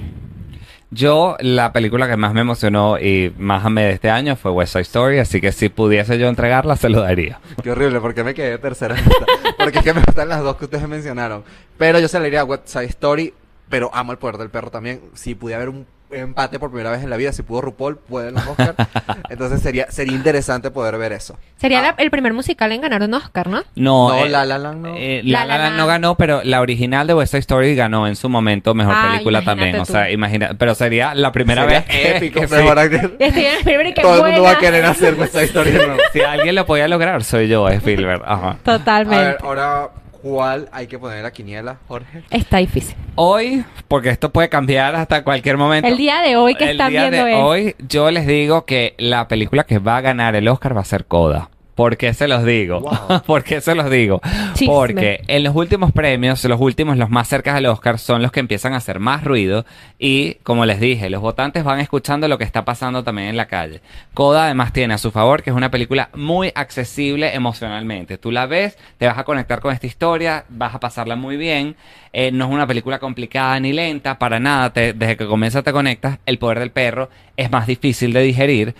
Yo, 0.90 1.36
la 1.40 1.72
película 1.72 2.08
que 2.08 2.16
más 2.16 2.32
me 2.32 2.42
emocionó 2.42 2.98
y 2.98 3.34
más 3.38 3.64
amé 3.64 3.84
de 3.84 3.92
este 3.92 4.08
año 4.08 4.36
fue 4.36 4.52
West 4.52 4.72
Side 4.72 4.82
Story, 4.82 5.18
así 5.18 5.40
que 5.40 5.50
si 5.50 5.68
pudiese 5.68 6.16
yo 6.18 6.28
entregarla, 6.28 6.76
se 6.76 6.88
lo 6.88 7.00
daría. 7.00 7.40
Qué 7.62 7.72
horrible, 7.72 8.00
porque 8.00 8.22
me 8.22 8.34
quedé 8.34 8.58
tercera? 8.58 8.94
Porque 9.58 9.78
es 9.78 9.84
que 9.84 9.94
me 9.94 10.02
gustan 10.02 10.28
las 10.28 10.42
dos 10.42 10.56
que 10.56 10.66
ustedes 10.66 10.86
mencionaron. 10.86 11.42
Pero 11.78 11.98
yo 11.98 12.08
se 12.08 12.18
le 12.18 12.26
diría 12.26 12.42
a 12.42 12.44
West 12.44 12.68
Side 12.68 12.84
Story, 12.84 13.32
pero 13.68 13.90
amo 13.92 14.12
el 14.12 14.18
poder 14.18 14.36
del 14.36 14.50
perro 14.50 14.70
también. 14.70 15.00
Si 15.14 15.34
pudiera 15.34 15.62
haber 15.62 15.74
un 15.74 15.86
empate 16.10 16.58
por 16.58 16.70
primera 16.70 16.90
vez 16.90 17.02
en 17.02 17.10
la 17.10 17.16
vida. 17.16 17.32
Si 17.32 17.42
pudo 17.42 17.60
RuPaul, 17.62 17.96
pueden 17.98 18.34
los 18.34 18.46
Oscar. 18.46 18.74
Entonces 19.28 19.60
sería, 19.60 19.90
sería 19.90 20.14
interesante 20.14 20.70
poder 20.70 20.96
ver 20.98 21.12
eso. 21.12 21.36
Sería 21.56 21.80
Ah. 21.80 21.82
la- 21.96 22.02
el 22.02 22.10
primer 22.10 22.32
musical 22.32 22.70
en 22.72 22.80
ganar 22.80 23.02
un 23.02 23.12
Oscar, 23.14 23.48
¿no? 23.48 23.62
No, 23.74 24.08
No, 24.10 24.24
eh, 24.24 24.28
La 24.28 24.44
La 24.44 24.58
Land 24.58 24.82
no. 24.86 24.94
eh, 24.96 25.22
La 25.24 25.44
La 25.44 25.56
La 25.56 25.64
Land 25.64 25.76
no 25.76 25.86
ganó, 25.86 26.14
pero 26.16 26.42
la 26.44 26.60
original 26.60 27.06
de 27.06 27.14
West 27.14 27.32
Side 27.32 27.40
Story 27.40 27.74
ganó 27.74 28.06
en 28.06 28.16
su 28.16 28.28
momento 28.28 28.74
mejor 28.74 28.94
Ah, 28.96 29.08
película 29.12 29.42
también. 29.42 29.76
O 29.80 29.84
tú. 29.86 29.92
sea, 29.92 30.10
imagina, 30.10 30.50
pero 30.58 30.74
sería 30.74 31.14
la 31.14 31.32
primera 31.32 31.62
Sería 31.64 31.80
vez 31.80 31.88
que, 31.88 32.16
épico, 32.16 32.40
que 32.40 32.48
sí. 32.48 32.54
mejor 32.54 32.78
y 33.86 33.94
qué 33.94 34.02
Todo 34.02 34.16
el 34.26 34.32
mundo 34.32 34.42
va 34.44 34.52
a 34.52 34.58
querer 34.58 34.84
hacer 34.84 35.16
esta 35.20 35.42
historia 35.42 35.72
de 35.72 35.86
nuevo. 35.86 36.00
Si 36.12 36.20
alguien 36.20 36.54
lo 36.54 36.66
podía 36.66 36.88
lograr, 36.88 37.24
soy 37.24 37.48
yo, 37.48 37.68
Spielberg. 37.68 38.22
Ajá. 38.24 38.46
A 38.48 38.52
ver, 38.52 38.62
Totalmente. 38.62 39.36
ahora, 39.42 39.88
¿cuál 40.26 40.68
hay 40.72 40.86
que 40.88 40.98
poner 40.98 41.18
en 41.18 41.22
la 41.22 41.30
quiniela, 41.32 41.78
Jorge? 41.86 42.22
Está 42.30 42.56
difícil. 42.58 42.96
Hoy, 43.14 43.64
porque 43.88 44.10
esto 44.10 44.32
puede 44.32 44.48
cambiar 44.48 44.94
hasta 44.96 45.22
cualquier 45.22 45.56
momento. 45.56 45.88
El 45.88 45.96
día 45.96 46.20
de 46.22 46.36
hoy 46.36 46.54
que 46.56 46.64
el 46.64 46.70
están 46.72 46.90
día 46.90 47.08
viendo 47.08 47.24
de 47.26 47.32
es- 47.32 47.38
hoy, 47.42 47.76
yo 47.88 48.10
les 48.10 48.26
digo 48.26 48.64
que 48.64 48.94
la 48.98 49.28
película 49.28 49.64
que 49.64 49.78
va 49.78 49.98
a 49.98 50.00
ganar 50.00 50.34
el 50.34 50.48
Oscar 50.48 50.76
va 50.76 50.80
a 50.80 50.84
ser 50.84 51.04
Coda. 51.06 51.50
¿Por 51.76 51.96
qué 51.98 52.12
se 52.14 52.26
los 52.26 52.42
digo? 52.44 52.80
Wow. 52.80 53.22
¿Por 53.26 53.44
qué 53.44 53.60
se 53.60 53.74
los 53.74 53.88
digo? 53.90 54.20
Chisme. 54.54 54.74
Porque 54.74 55.20
en 55.28 55.44
los 55.44 55.54
últimos 55.54 55.92
premios, 55.92 56.42
los 56.44 56.58
últimos, 56.60 56.96
los 56.96 57.10
más 57.10 57.28
cerca 57.28 57.54
del 57.54 57.66
Oscar, 57.66 57.98
son 57.98 58.22
los 58.22 58.32
que 58.32 58.40
empiezan 58.40 58.72
a 58.72 58.78
hacer 58.78 58.98
más 58.98 59.22
ruido. 59.22 59.64
Y, 59.98 60.34
como 60.42 60.64
les 60.64 60.80
dije, 60.80 61.10
los 61.10 61.20
votantes 61.20 61.62
van 61.64 61.78
escuchando 61.78 62.28
lo 62.28 62.38
que 62.38 62.44
está 62.44 62.64
pasando 62.64 63.04
también 63.04 63.28
en 63.28 63.36
la 63.36 63.46
calle. 63.46 63.82
Coda 64.14 64.46
además 64.46 64.72
tiene 64.72 64.94
a 64.94 64.98
su 64.98 65.10
favor 65.10 65.42
que 65.42 65.50
es 65.50 65.56
una 65.56 65.70
película 65.70 66.08
muy 66.14 66.50
accesible 66.54 67.34
emocionalmente. 67.34 68.16
Tú 68.18 68.32
la 68.32 68.46
ves, 68.46 68.78
te 68.96 69.06
vas 69.06 69.18
a 69.18 69.24
conectar 69.24 69.60
con 69.60 69.72
esta 69.74 69.86
historia, 69.86 70.46
vas 70.48 70.74
a 70.74 70.80
pasarla 70.80 71.14
muy 71.14 71.36
bien. 71.36 71.76
Eh, 72.14 72.30
no 72.32 72.46
es 72.46 72.50
una 72.52 72.66
película 72.66 72.98
complicada 72.98 73.60
ni 73.60 73.74
lenta, 73.74 74.18
para 74.18 74.40
nada. 74.40 74.72
Te- 74.72 74.94
desde 74.94 75.18
que 75.18 75.26
comienza 75.26 75.62
te 75.62 75.72
conectas. 75.72 76.18
El 76.24 76.38
poder 76.38 76.58
del 76.60 76.70
perro 76.70 77.10
es 77.36 77.50
más 77.50 77.66
difícil 77.66 78.14
de 78.14 78.22
digerir. 78.22 78.74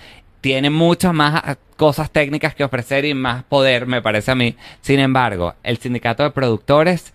Tiene 0.47 0.70
muchas 0.70 1.12
más 1.12 1.42
cosas 1.76 2.09
técnicas 2.12 2.55
que 2.55 2.62
ofrecer 2.62 3.05
y 3.05 3.14
más 3.14 3.42
poder, 3.42 3.88
me 3.88 4.01
parece 4.01 4.30
a 4.30 4.36
mí. 4.36 4.55
Sin 4.80 5.01
embargo, 5.01 5.57
el 5.64 5.78
sindicato 5.78 6.22
de 6.22 6.30
productores, 6.30 7.12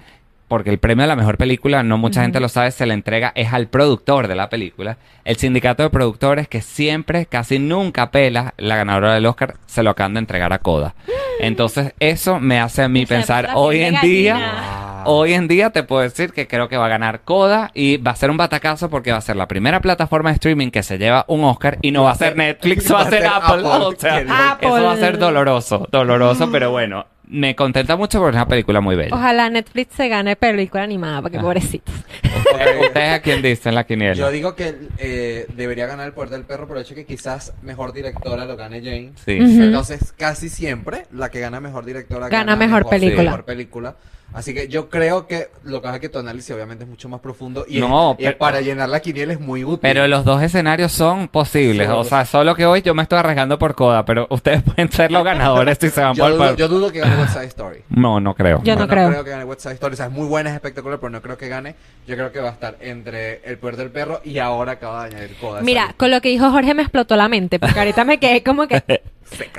porque 0.50 0.70
el 0.70 0.80
premio 0.80 1.06
a 1.06 1.08
la 1.08 1.16
mejor 1.16 1.38
película, 1.38 1.82
no 1.82 1.98
mucha 1.98 2.24
gente 2.24 2.42
lo 2.42 2.50
sabe, 2.50 2.72
se 2.72 2.86
le 2.86 2.94
entrega, 2.94 3.32
es 3.34 3.54
al 3.54 3.70
productor 3.70 4.28
de 4.28 4.36
la 4.36 4.50
película. 4.50 4.98
El 5.24 5.38
sindicato 5.38 5.82
de 5.82 5.90
productores, 5.90 6.50
que 6.50 6.60
siempre, 6.60 7.26
casi 7.26 7.58
nunca 7.58 8.12
pela 8.12 8.54
la 8.58 8.76
ganadora 8.76 9.14
del 9.14 9.26
Oscar, 9.26 9.56
se 9.66 9.82
lo 9.82 9.92
acaban 9.92 10.16
de 10.16 10.20
entregar 10.20 10.52
a 10.52 10.60
Coda. 10.60 10.94
Entonces, 11.40 11.94
eso 12.02 12.38
me 12.42 12.60
hace 12.60 12.84
a 12.84 12.90
mí 12.90 13.06
pensar, 13.06 13.52
hoy 13.56 13.80
en 13.80 13.94
de 13.94 14.02
día... 14.02 14.91
Hoy 15.06 15.34
en 15.34 15.48
día 15.48 15.70
te 15.70 15.84
puedo 15.84 16.02
decir 16.02 16.32
que 16.32 16.48
creo 16.48 16.70
que 16.70 16.78
va 16.78 16.86
a 16.86 16.90
ganar 16.90 17.22
Coda 17.22 17.72
y 17.74 17.98
va 17.98 18.12
a 18.12 18.16
ser 18.16 18.30
un 18.30 18.38
batacazo 18.38 18.90
porque 18.90 19.12
va 19.12 19.18
a 19.18 19.22
ser 19.22 19.36
la 19.36 19.48
primera 19.48 19.80
plataforma 19.82 20.30
de 20.30 20.36
streaming 20.36 20.70
que 20.70 20.84
se 20.84 20.98
lleva 20.98 21.26
un 21.28 21.44
Oscar 21.44 21.78
y 21.82 21.92
no 21.92 22.04
va 22.04 22.12
a 22.12 22.16
ser 22.16 22.36
Netflix, 22.36 22.92
va 22.92 23.02
a 23.02 23.10
ser 23.10 23.26
Apple. 23.26 23.62
O 23.64 23.96
sea, 23.98 24.18
Apple. 24.52 24.68
eso 24.68 24.84
va 24.84 24.94
a 24.94 24.98
ser 24.98 25.18
doloroso, 25.18 25.88
doloroso, 25.92 26.50
pero 26.52 26.72
bueno, 26.72 27.06
me 27.32 27.56
contenta 27.56 27.96
mucho 27.96 28.20
porque 28.20 28.36
es 28.36 28.42
una 28.42 28.48
película 28.48 28.82
muy 28.82 28.96
bella. 28.96 29.16
Ojalá 29.16 29.50
Netflix 29.50 29.96
se 29.96 30.10
gane 30.10 30.36
película 30.36 30.84
animada, 30.84 31.22
porque 31.22 31.40
pobrecitos. 31.40 31.96
¿Ustedes, 32.24 32.82
ustedes 32.88 33.14
a 33.14 33.22
quién 33.22 33.42
dicen 33.42 33.74
la 33.74 33.86
quiniela? 33.86 34.16
Yo 34.16 34.30
digo 34.32 34.54
que 34.54 34.76
eh, 34.98 35.46
debería 35.56 35.88
ganar 35.88 36.08
el 36.08 36.14
poder 36.14 36.30
del 36.30 36.44
perro 36.44 36.68
por 36.68 36.78
el 36.78 36.84
hecho 36.84 36.94
que 36.94 37.06
quizás 37.06 37.54
mejor 37.62 37.94
directora 37.94 38.44
lo 38.46 38.58
gane 38.58 38.82
Jane. 38.82 39.12
Sí. 39.24 39.38
Entonces, 39.40 40.14
casi 40.18 40.50
siempre 40.50 41.06
la 41.14 41.30
que 41.30 41.40
gana 41.40 41.62
mejor 41.62 41.86
directora 41.86 42.28
Gana 42.28 42.58
mejor 42.58 42.90
película. 42.90 43.24
mejor 43.24 43.46
película. 43.46 43.96
Así 44.34 44.54
que 44.54 44.68
yo 44.70 44.90
creo 44.90 45.28
que 45.28 45.50
lo 45.64 45.80
que 45.80 45.84
pasa 45.84 45.96
es 45.96 46.02
que 46.02 46.10
tu 46.10 46.20
análisis 46.20 46.52
obviamente 46.56 46.84
es 46.86 46.90
mucho 46.90 47.10
más 47.10 47.20
profundo 47.20 47.66
y, 47.68 47.80
No, 47.80 48.12
es- 48.14 48.20
y 48.20 48.24
pero- 48.26 48.38
para 48.38 48.62
llenar 48.62 48.88
la 48.90 49.00
quiniela 49.02 49.34
es 49.34 49.40
muy 49.40 49.64
útil. 49.64 49.80
Pero 49.82 50.08
los 50.08 50.24
dos 50.24 50.42
escenarios 50.42 50.92
son 50.92 51.28
posibles. 51.28 51.88
Sí, 51.88 51.94
o 51.94 52.04
sea, 52.04 52.26
solo 52.26 52.56
que 52.56 52.66
hoy 52.66 52.82
yo 52.82 52.94
me 52.94 53.04
estoy 53.04 53.20
arriesgando 53.20 53.60
por 53.60 53.76
Coda, 53.76 54.06
pero 54.06 54.28
ustedes 54.32 54.64
pueden 54.64 54.92
ser 54.92 55.12
los 55.12 55.24
ganadores 55.24 55.78
si 55.82 55.90
se 55.90 56.02
van 56.02 56.14
yo, 56.16 56.24
por... 56.24 56.34
dudo, 56.34 56.56
yo 56.56 56.68
dudo 56.68 56.92
que 56.92 57.00
gane 57.00 57.16
West 57.22 57.34
Side 57.34 57.46
Story. 57.48 57.82
No, 57.90 58.20
no 58.20 58.34
creo. 58.34 58.62
Yo 58.64 58.76
no 58.76 58.88
creo. 58.88 59.24
que 59.24 59.30
gane 59.30 59.44
West 59.44 59.62
Side 59.62 59.74
Story. 59.76 59.94
O 59.94 59.98
sea, 59.98 60.06
es 60.08 60.12
muy 60.12 60.28
buena, 60.28 60.50
es 60.50 60.56
espectacular, 60.56 61.00
pero 61.00 61.10
no 61.10 61.22
creo 61.22 61.38
que 61.38 61.48
gane. 61.50 61.76
Yo 62.08 62.16
creo 62.16 62.32
que 62.32 62.40
va 62.40 62.50
a 62.50 62.54
estar 62.54 62.78
entre 62.82 63.42
El 63.44 63.58
Poder 63.58 63.76
del 63.78 63.92
Perro 63.92 64.22
y 64.24 64.40
ahora 64.40 64.74
acaba 64.74 65.08
de 65.08 65.16
añadir 65.16 65.36
Coda. 65.40 65.62
Mira, 65.62 65.94
con 65.98 66.10
lo 66.10 66.22
que 66.22 66.30
dijo 66.30 66.50
Jorge 66.52 66.74
me 66.74 66.82
explotó 66.84 67.16
la 67.16 67.28
mente, 67.28 67.60
porque 67.60 67.78
ahorita 67.78 68.06
me 68.06 68.18
quedé 68.20 68.44
como 68.44 68.68
que... 68.68 68.82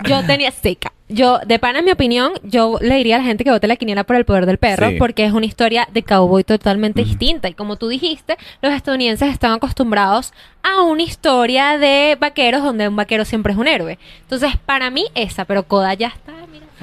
Yo 0.07 0.25
tenía 0.27 0.51
seca. 0.51 0.93
Yo, 1.09 1.39
de 1.47 1.59
pana, 1.59 1.81
en 1.81 1.85
mi 1.85 1.91
opinión, 1.91 2.33
yo 2.43 2.79
le 2.81 2.95
diría 2.97 3.17
a 3.17 3.19
la 3.19 3.25
gente 3.25 3.45
que 3.45 3.51
vote 3.51 3.67
la 3.67 3.77
quiniela 3.77 4.05
por 4.05 4.17
el 4.17 4.25
poder 4.25 4.47
del 4.47 4.57
perro, 4.59 4.89
Sí. 4.91 4.97
porque 4.99 5.25
es 5.25 5.33
una 5.33 5.45
historia 5.45 5.87
de 5.93 6.03
cowboy 6.03 6.43
totalmente 6.43 7.05
distinta. 7.05 7.49
Y 7.49 7.55
como 7.55 7.77
tú 7.77 7.89
dijiste, 7.89 8.37
los 8.63 8.73
estadounidenses 8.73 9.31
están 9.31 9.53
acostumbrados 9.53 10.33
a 10.63 10.83
una 10.83 11.03
historia 11.03 11.77
de 11.77 12.17
vaqueros 12.19 12.63
donde 12.63 12.89
un 12.89 12.97
vaquero 12.97 13.25
siempre 13.27 13.53
es 13.53 13.59
un 13.59 13.69
héroe. 13.69 13.99
Entonces, 14.23 14.53
para 14.65 14.91
mí, 14.91 15.05
esa, 15.15 15.45
pero 15.45 15.65
Coda 15.65 15.93
ya 15.95 16.09
está. 16.09 16.33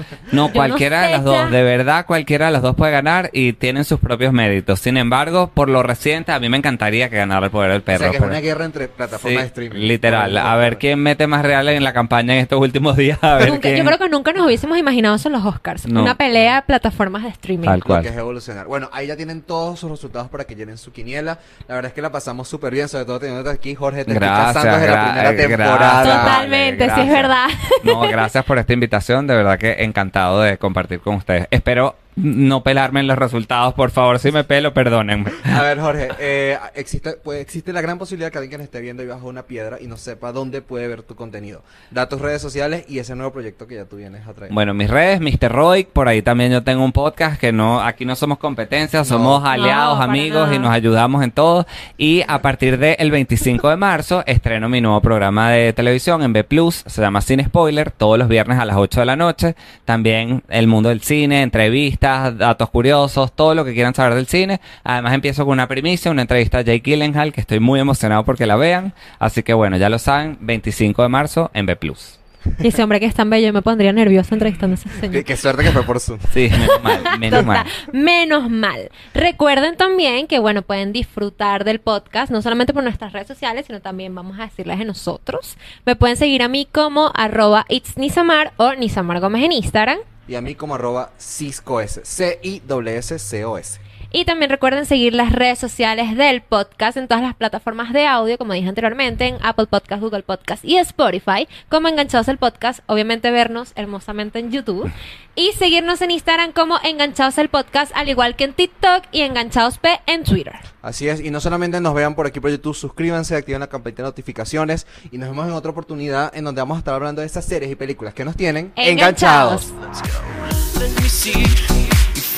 No, 0.32 0.46
Yo 0.48 0.52
cualquiera 0.54 0.96
no 0.98 1.02
de 1.02 1.08
sé 1.08 1.12
las 1.16 1.24
dos, 1.24 1.34
ya. 1.36 1.46
de 1.50 1.62
verdad, 1.62 2.06
cualquiera 2.06 2.46
de 2.46 2.52
las 2.52 2.62
dos 2.62 2.74
puede 2.76 2.92
ganar 2.92 3.30
y 3.32 3.52
tienen 3.54 3.84
sus 3.84 3.98
propios 4.00 4.32
méritos. 4.32 4.80
Sin 4.80 4.96
embargo, 4.96 5.50
por 5.52 5.68
lo 5.68 5.82
reciente, 5.82 6.32
a 6.32 6.38
mí 6.40 6.48
me 6.48 6.56
encantaría 6.56 7.08
que 7.10 7.16
ganara 7.16 7.46
el 7.46 7.50
poder 7.50 7.70
del 7.72 7.80
O 7.80 7.84
perro. 7.84 7.98
sea, 7.98 8.10
que 8.10 8.16
es 8.16 8.22
pero- 8.22 8.30
una 8.32 8.40
guerra 8.40 8.64
entre 8.64 8.88
plataformas 8.88 9.32
Sí, 9.32 9.36
de 9.42 9.46
streaming. 9.46 9.86
literal. 9.88 10.36
A 10.38 10.56
ver 10.56 10.78
quién 10.78 10.98
mete 11.00 11.26
más 11.26 11.42
real 11.42 11.68
en 11.68 11.82
la 11.84 11.92
campaña 11.92 12.34
en 12.34 12.40
estos 12.40 12.60
últimos 12.60 12.96
días. 12.96 13.18
A 13.22 13.36
ver 13.36 13.48
Nunca- 13.48 13.62
quién- 13.62 13.76
yo 13.76 13.84
creo 13.84 13.98
que 13.98 14.08
nunca 14.08 14.32
nos 14.32 14.46
hubiésemos 14.46 14.78
imaginado 14.78 15.16
eso 15.16 15.28
en 15.28 15.32
los 15.34 15.44
Oscars. 15.44 15.86
No. 15.86 16.02
Una 16.02 16.16
pelea 16.16 16.56
de 16.56 16.62
plataformas 16.62 17.22
de 17.24 17.30
streaming. 17.30 17.66
Tal 17.66 17.78
Lo 17.80 17.84
cual. 17.86 18.02
que 18.02 18.08
es 18.08 18.16
evolucionar. 18.16 18.66
Bueno, 18.66 18.88
ahí 18.92 19.06
ya 19.06 19.16
tienen 19.16 19.42
todos 19.42 19.78
sus 19.80 19.90
resultados 19.90 20.28
para 20.28 20.44
que 20.44 20.54
llenen 20.54 20.78
su 20.78 20.92
quiniela. 20.92 21.38
La 21.68 21.74
verdad 21.74 21.88
es 21.90 21.94
que 21.94 22.02
la 22.02 22.10
pasamos 22.12 22.48
súper 22.48 22.72
bien, 22.72 22.88
sobre 22.88 23.04
todo 23.04 23.18
teniendo 23.18 23.50
aquí 23.50 23.74
Jorge 23.74 24.04
te 24.04 24.12
estoy 24.12 24.26
Gracias, 24.28 24.54
cazando 24.54 24.78
desde 24.78 24.90
la 24.94 25.04
primera 25.04 25.30
eh, 25.30 25.34
temporada. 25.34 25.76
gracias. 26.04 26.20
Totalmente, 26.20 26.84
sí 26.94 27.00
es 27.00 27.08
verdad. 27.08 27.46
No, 27.84 28.00
gracias 28.00 28.44
por 28.44 28.58
esta 28.58 28.72
invitación. 28.72 29.26
De 29.26 29.34
verdad 29.34 29.58
que 29.58 29.76
encantado 29.90 30.40
de 30.40 30.56
compartir 30.56 31.00
con 31.00 31.16
ustedes. 31.16 31.46
Espero 31.50 31.96
no 32.16 32.62
pelarme 32.62 33.00
en 33.00 33.06
los 33.06 33.16
resultados, 33.18 33.74
por 33.74 33.90
favor. 33.90 34.18
Si 34.18 34.30
me 34.32 34.44
pelo, 34.44 34.74
perdónenme. 34.74 35.30
A 35.44 35.62
ver, 35.62 35.80
Jorge, 35.80 36.08
eh, 36.18 36.58
existe, 36.74 37.12
pues, 37.22 37.40
existe 37.40 37.72
la 37.72 37.80
gran 37.80 37.98
posibilidad 37.98 38.30
que 38.30 38.38
alguien 38.38 38.50
que 38.50 38.58
nos 38.58 38.64
esté 38.64 38.80
viendo 38.80 39.02
ahí 39.02 39.08
bajo 39.08 39.28
una 39.28 39.42
piedra 39.44 39.78
y 39.80 39.86
no 39.86 39.96
sepa 39.96 40.32
dónde 40.32 40.62
puede 40.62 40.88
ver 40.88 41.02
tu 41.02 41.14
contenido. 41.14 41.62
Da 41.90 42.08
tus 42.08 42.20
redes 42.20 42.42
sociales 42.42 42.84
y 42.88 42.98
ese 42.98 43.14
nuevo 43.14 43.32
proyecto 43.32 43.66
que 43.66 43.76
ya 43.76 43.84
tú 43.84 43.96
vienes 43.96 44.26
a 44.26 44.34
traer. 44.34 44.52
Bueno, 44.52 44.74
mis 44.74 44.90
redes, 44.90 45.20
Mr. 45.20 45.50
Roy, 45.52 45.84
por 45.84 46.08
ahí 46.08 46.22
también 46.22 46.52
yo 46.52 46.62
tengo 46.62 46.84
un 46.84 46.92
podcast 46.92 47.40
que 47.40 47.52
no, 47.52 47.80
aquí 47.80 48.04
no 48.04 48.16
somos 48.16 48.38
competencia, 48.38 49.04
somos 49.04 49.42
No, 49.42 49.48
aliados, 49.48 49.98
para 49.98 50.10
amigos 50.10 50.42
nada. 50.44 50.54
y 50.54 50.58
nos 50.58 50.70
ayudamos 50.72 51.22
en 51.22 51.30
todo. 51.30 51.66
Y 51.96 52.22
a 52.26 52.42
partir 52.42 52.78
del 52.78 53.10
25 53.10 53.68
de 53.70 53.76
marzo 53.76 54.22
estreno 54.26 54.68
mi 54.68 54.80
nuevo 54.80 55.00
programa 55.00 55.50
de 55.50 55.72
televisión 55.72 56.22
en 56.22 56.32
B 56.32 56.44
Plus, 56.44 56.82
se 56.86 57.00
llama 57.00 57.20
Cine 57.20 57.44
Spoiler, 57.44 57.90
todos 57.90 58.18
los 58.18 58.28
viernes 58.28 58.58
a 58.58 58.64
las 58.64 58.76
8 58.76 59.00
de 59.00 59.06
la 59.06 59.16
noche. 59.16 59.54
También 59.84 60.42
el 60.48 60.66
mundo 60.66 60.88
del 60.88 61.00
cine, 61.02 61.42
entrevistas, 61.42 62.09
datos 62.36 62.70
curiosos, 62.70 63.34
todo 63.34 63.54
lo 63.54 63.64
que 63.64 63.74
quieran 63.74 63.94
saber 63.94 64.14
del 64.14 64.26
cine. 64.26 64.60
Además 64.84 65.14
empiezo 65.14 65.44
con 65.44 65.52
una 65.52 65.68
primicia, 65.68 66.10
una 66.10 66.22
entrevista 66.22 66.58
a 66.58 66.62
Jake 66.62 66.82
Gyllenhaal, 66.84 67.32
que 67.32 67.40
estoy 67.40 67.60
muy 67.60 67.80
emocionado 67.80 68.24
porque 68.24 68.46
la 68.46 68.56
vean. 68.56 68.94
Así 69.18 69.42
que 69.42 69.54
bueno, 69.54 69.76
ya 69.76 69.88
lo 69.88 69.98
saben, 69.98 70.38
25 70.40 71.02
de 71.02 71.08
marzo 71.08 71.50
en 71.54 71.66
B 71.66 71.76
Plus. 71.76 72.20
Y 72.58 72.68
ese 72.68 72.82
hombre 72.82 73.00
que 73.00 73.06
es 73.06 73.14
tan 73.14 73.28
bello, 73.28 73.48
yo 73.48 73.52
me 73.52 73.62
pondría 73.62 73.92
nerviosa 73.92 74.34
entrevistando 74.34 74.74
a 74.74 74.78
ese 74.78 74.88
señor. 74.88 75.12
Qué, 75.12 75.24
qué 75.24 75.36
suerte 75.36 75.62
que 75.62 75.72
fue 75.72 75.82
por 75.82 76.00
Zoom. 76.00 76.18
Sí, 76.32 76.48
menos 76.50 76.82
mal, 76.82 77.18
menos 77.18 77.44
mal. 77.44 77.66
Menos 77.92 78.50
mal. 78.50 78.90
Recuerden 79.14 79.76
también 79.76 80.26
que, 80.26 80.38
bueno, 80.38 80.62
pueden 80.62 80.92
disfrutar 80.92 81.64
del 81.64 81.80
podcast, 81.80 82.30
no 82.30 82.40
solamente 82.40 82.72
por 82.72 82.82
nuestras 82.82 83.12
redes 83.12 83.28
sociales, 83.28 83.66
sino 83.66 83.80
también 83.80 84.14
vamos 84.14 84.38
a 84.38 84.44
decirles 84.44 84.78
de 84.78 84.84
nosotros. 84.84 85.56
Me 85.84 85.96
pueden 85.96 86.16
seguir 86.16 86.42
a 86.42 86.48
mí 86.48 86.66
como 86.70 87.12
arroba 87.14 87.66
it's 87.68 87.98
Nisamar 87.98 88.52
o 88.56 88.74
Nisamar 88.74 89.20
Gómez 89.20 89.44
en 89.44 89.52
Instagram. 89.52 89.98
Y 90.30 90.36
a 90.36 90.40
mí 90.40 90.54
como 90.54 90.76
arroba 90.76 91.10
CISCOS. 91.18 92.02
C-I-S-C-O-S. 92.04 93.80
Y 94.12 94.24
también 94.24 94.50
recuerden 94.50 94.86
seguir 94.86 95.14
las 95.14 95.30
redes 95.30 95.58
sociales 95.58 96.16
del 96.16 96.42
podcast 96.42 96.96
en 96.96 97.06
todas 97.06 97.22
las 97.22 97.34
plataformas 97.34 97.92
de 97.92 98.06
audio, 98.06 98.38
como 98.38 98.52
dije 98.52 98.68
anteriormente, 98.68 99.28
en 99.28 99.36
Apple 99.40 99.66
Podcast, 99.66 100.02
Google 100.02 100.22
Podcast 100.22 100.64
y 100.64 100.78
Spotify, 100.78 101.46
como 101.68 101.86
Enganchados 101.86 102.26
el 102.26 102.38
Podcast, 102.38 102.80
obviamente 102.86 103.30
vernos 103.30 103.72
hermosamente 103.76 104.40
en 104.40 104.50
YouTube, 104.50 104.90
y 105.36 105.52
seguirnos 105.52 106.02
en 106.02 106.10
Instagram 106.10 106.52
como 106.52 106.78
Enganchados 106.82 107.38
el 107.38 107.48
Podcast, 107.48 107.92
al 107.94 108.08
igual 108.08 108.34
que 108.34 108.44
en 108.44 108.52
TikTok 108.52 109.04
y 109.12 109.20
Enganchados 109.20 109.78
P 109.78 110.00
en 110.06 110.24
Twitter. 110.24 110.56
Así 110.82 111.08
es, 111.08 111.20
y 111.20 111.30
no 111.30 111.40
solamente 111.40 111.80
nos 111.80 111.94
vean 111.94 112.16
por 112.16 112.26
aquí 112.26 112.40
por 112.40 112.50
YouTube, 112.50 112.74
suscríbanse, 112.74 113.36
activen 113.36 113.60
la 113.60 113.68
campanita 113.68 114.02
de 114.02 114.08
notificaciones 114.08 114.88
y 115.12 115.18
nos 115.18 115.28
vemos 115.28 115.46
en 115.46 115.52
otra 115.52 115.70
oportunidad 115.70 116.34
en 116.34 116.44
donde 116.44 116.60
vamos 116.60 116.76
a 116.76 116.78
estar 116.80 116.94
hablando 116.94 117.20
de 117.20 117.26
estas 117.26 117.44
series 117.44 117.70
y 117.70 117.76
películas 117.76 118.12
que 118.12 118.24
nos 118.24 118.34
tienen 118.34 118.72
Enganchados. 118.74 119.70
enganchados. 119.70 121.79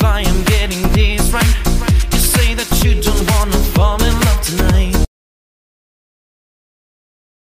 Let 0.02 0.08
if 0.08 0.14
I 0.14 0.20
am 0.22 0.44
getting 0.44 0.82
this 0.92 1.30
right. 1.32 1.44
You 2.12 2.18
say 2.18 2.54
that 2.54 2.84
you 2.84 3.00
don't 3.00 3.30
wanna 3.30 3.56
fall 3.74 4.02
in 4.02 4.12
love 4.12 4.42
tonight. 4.42 5.01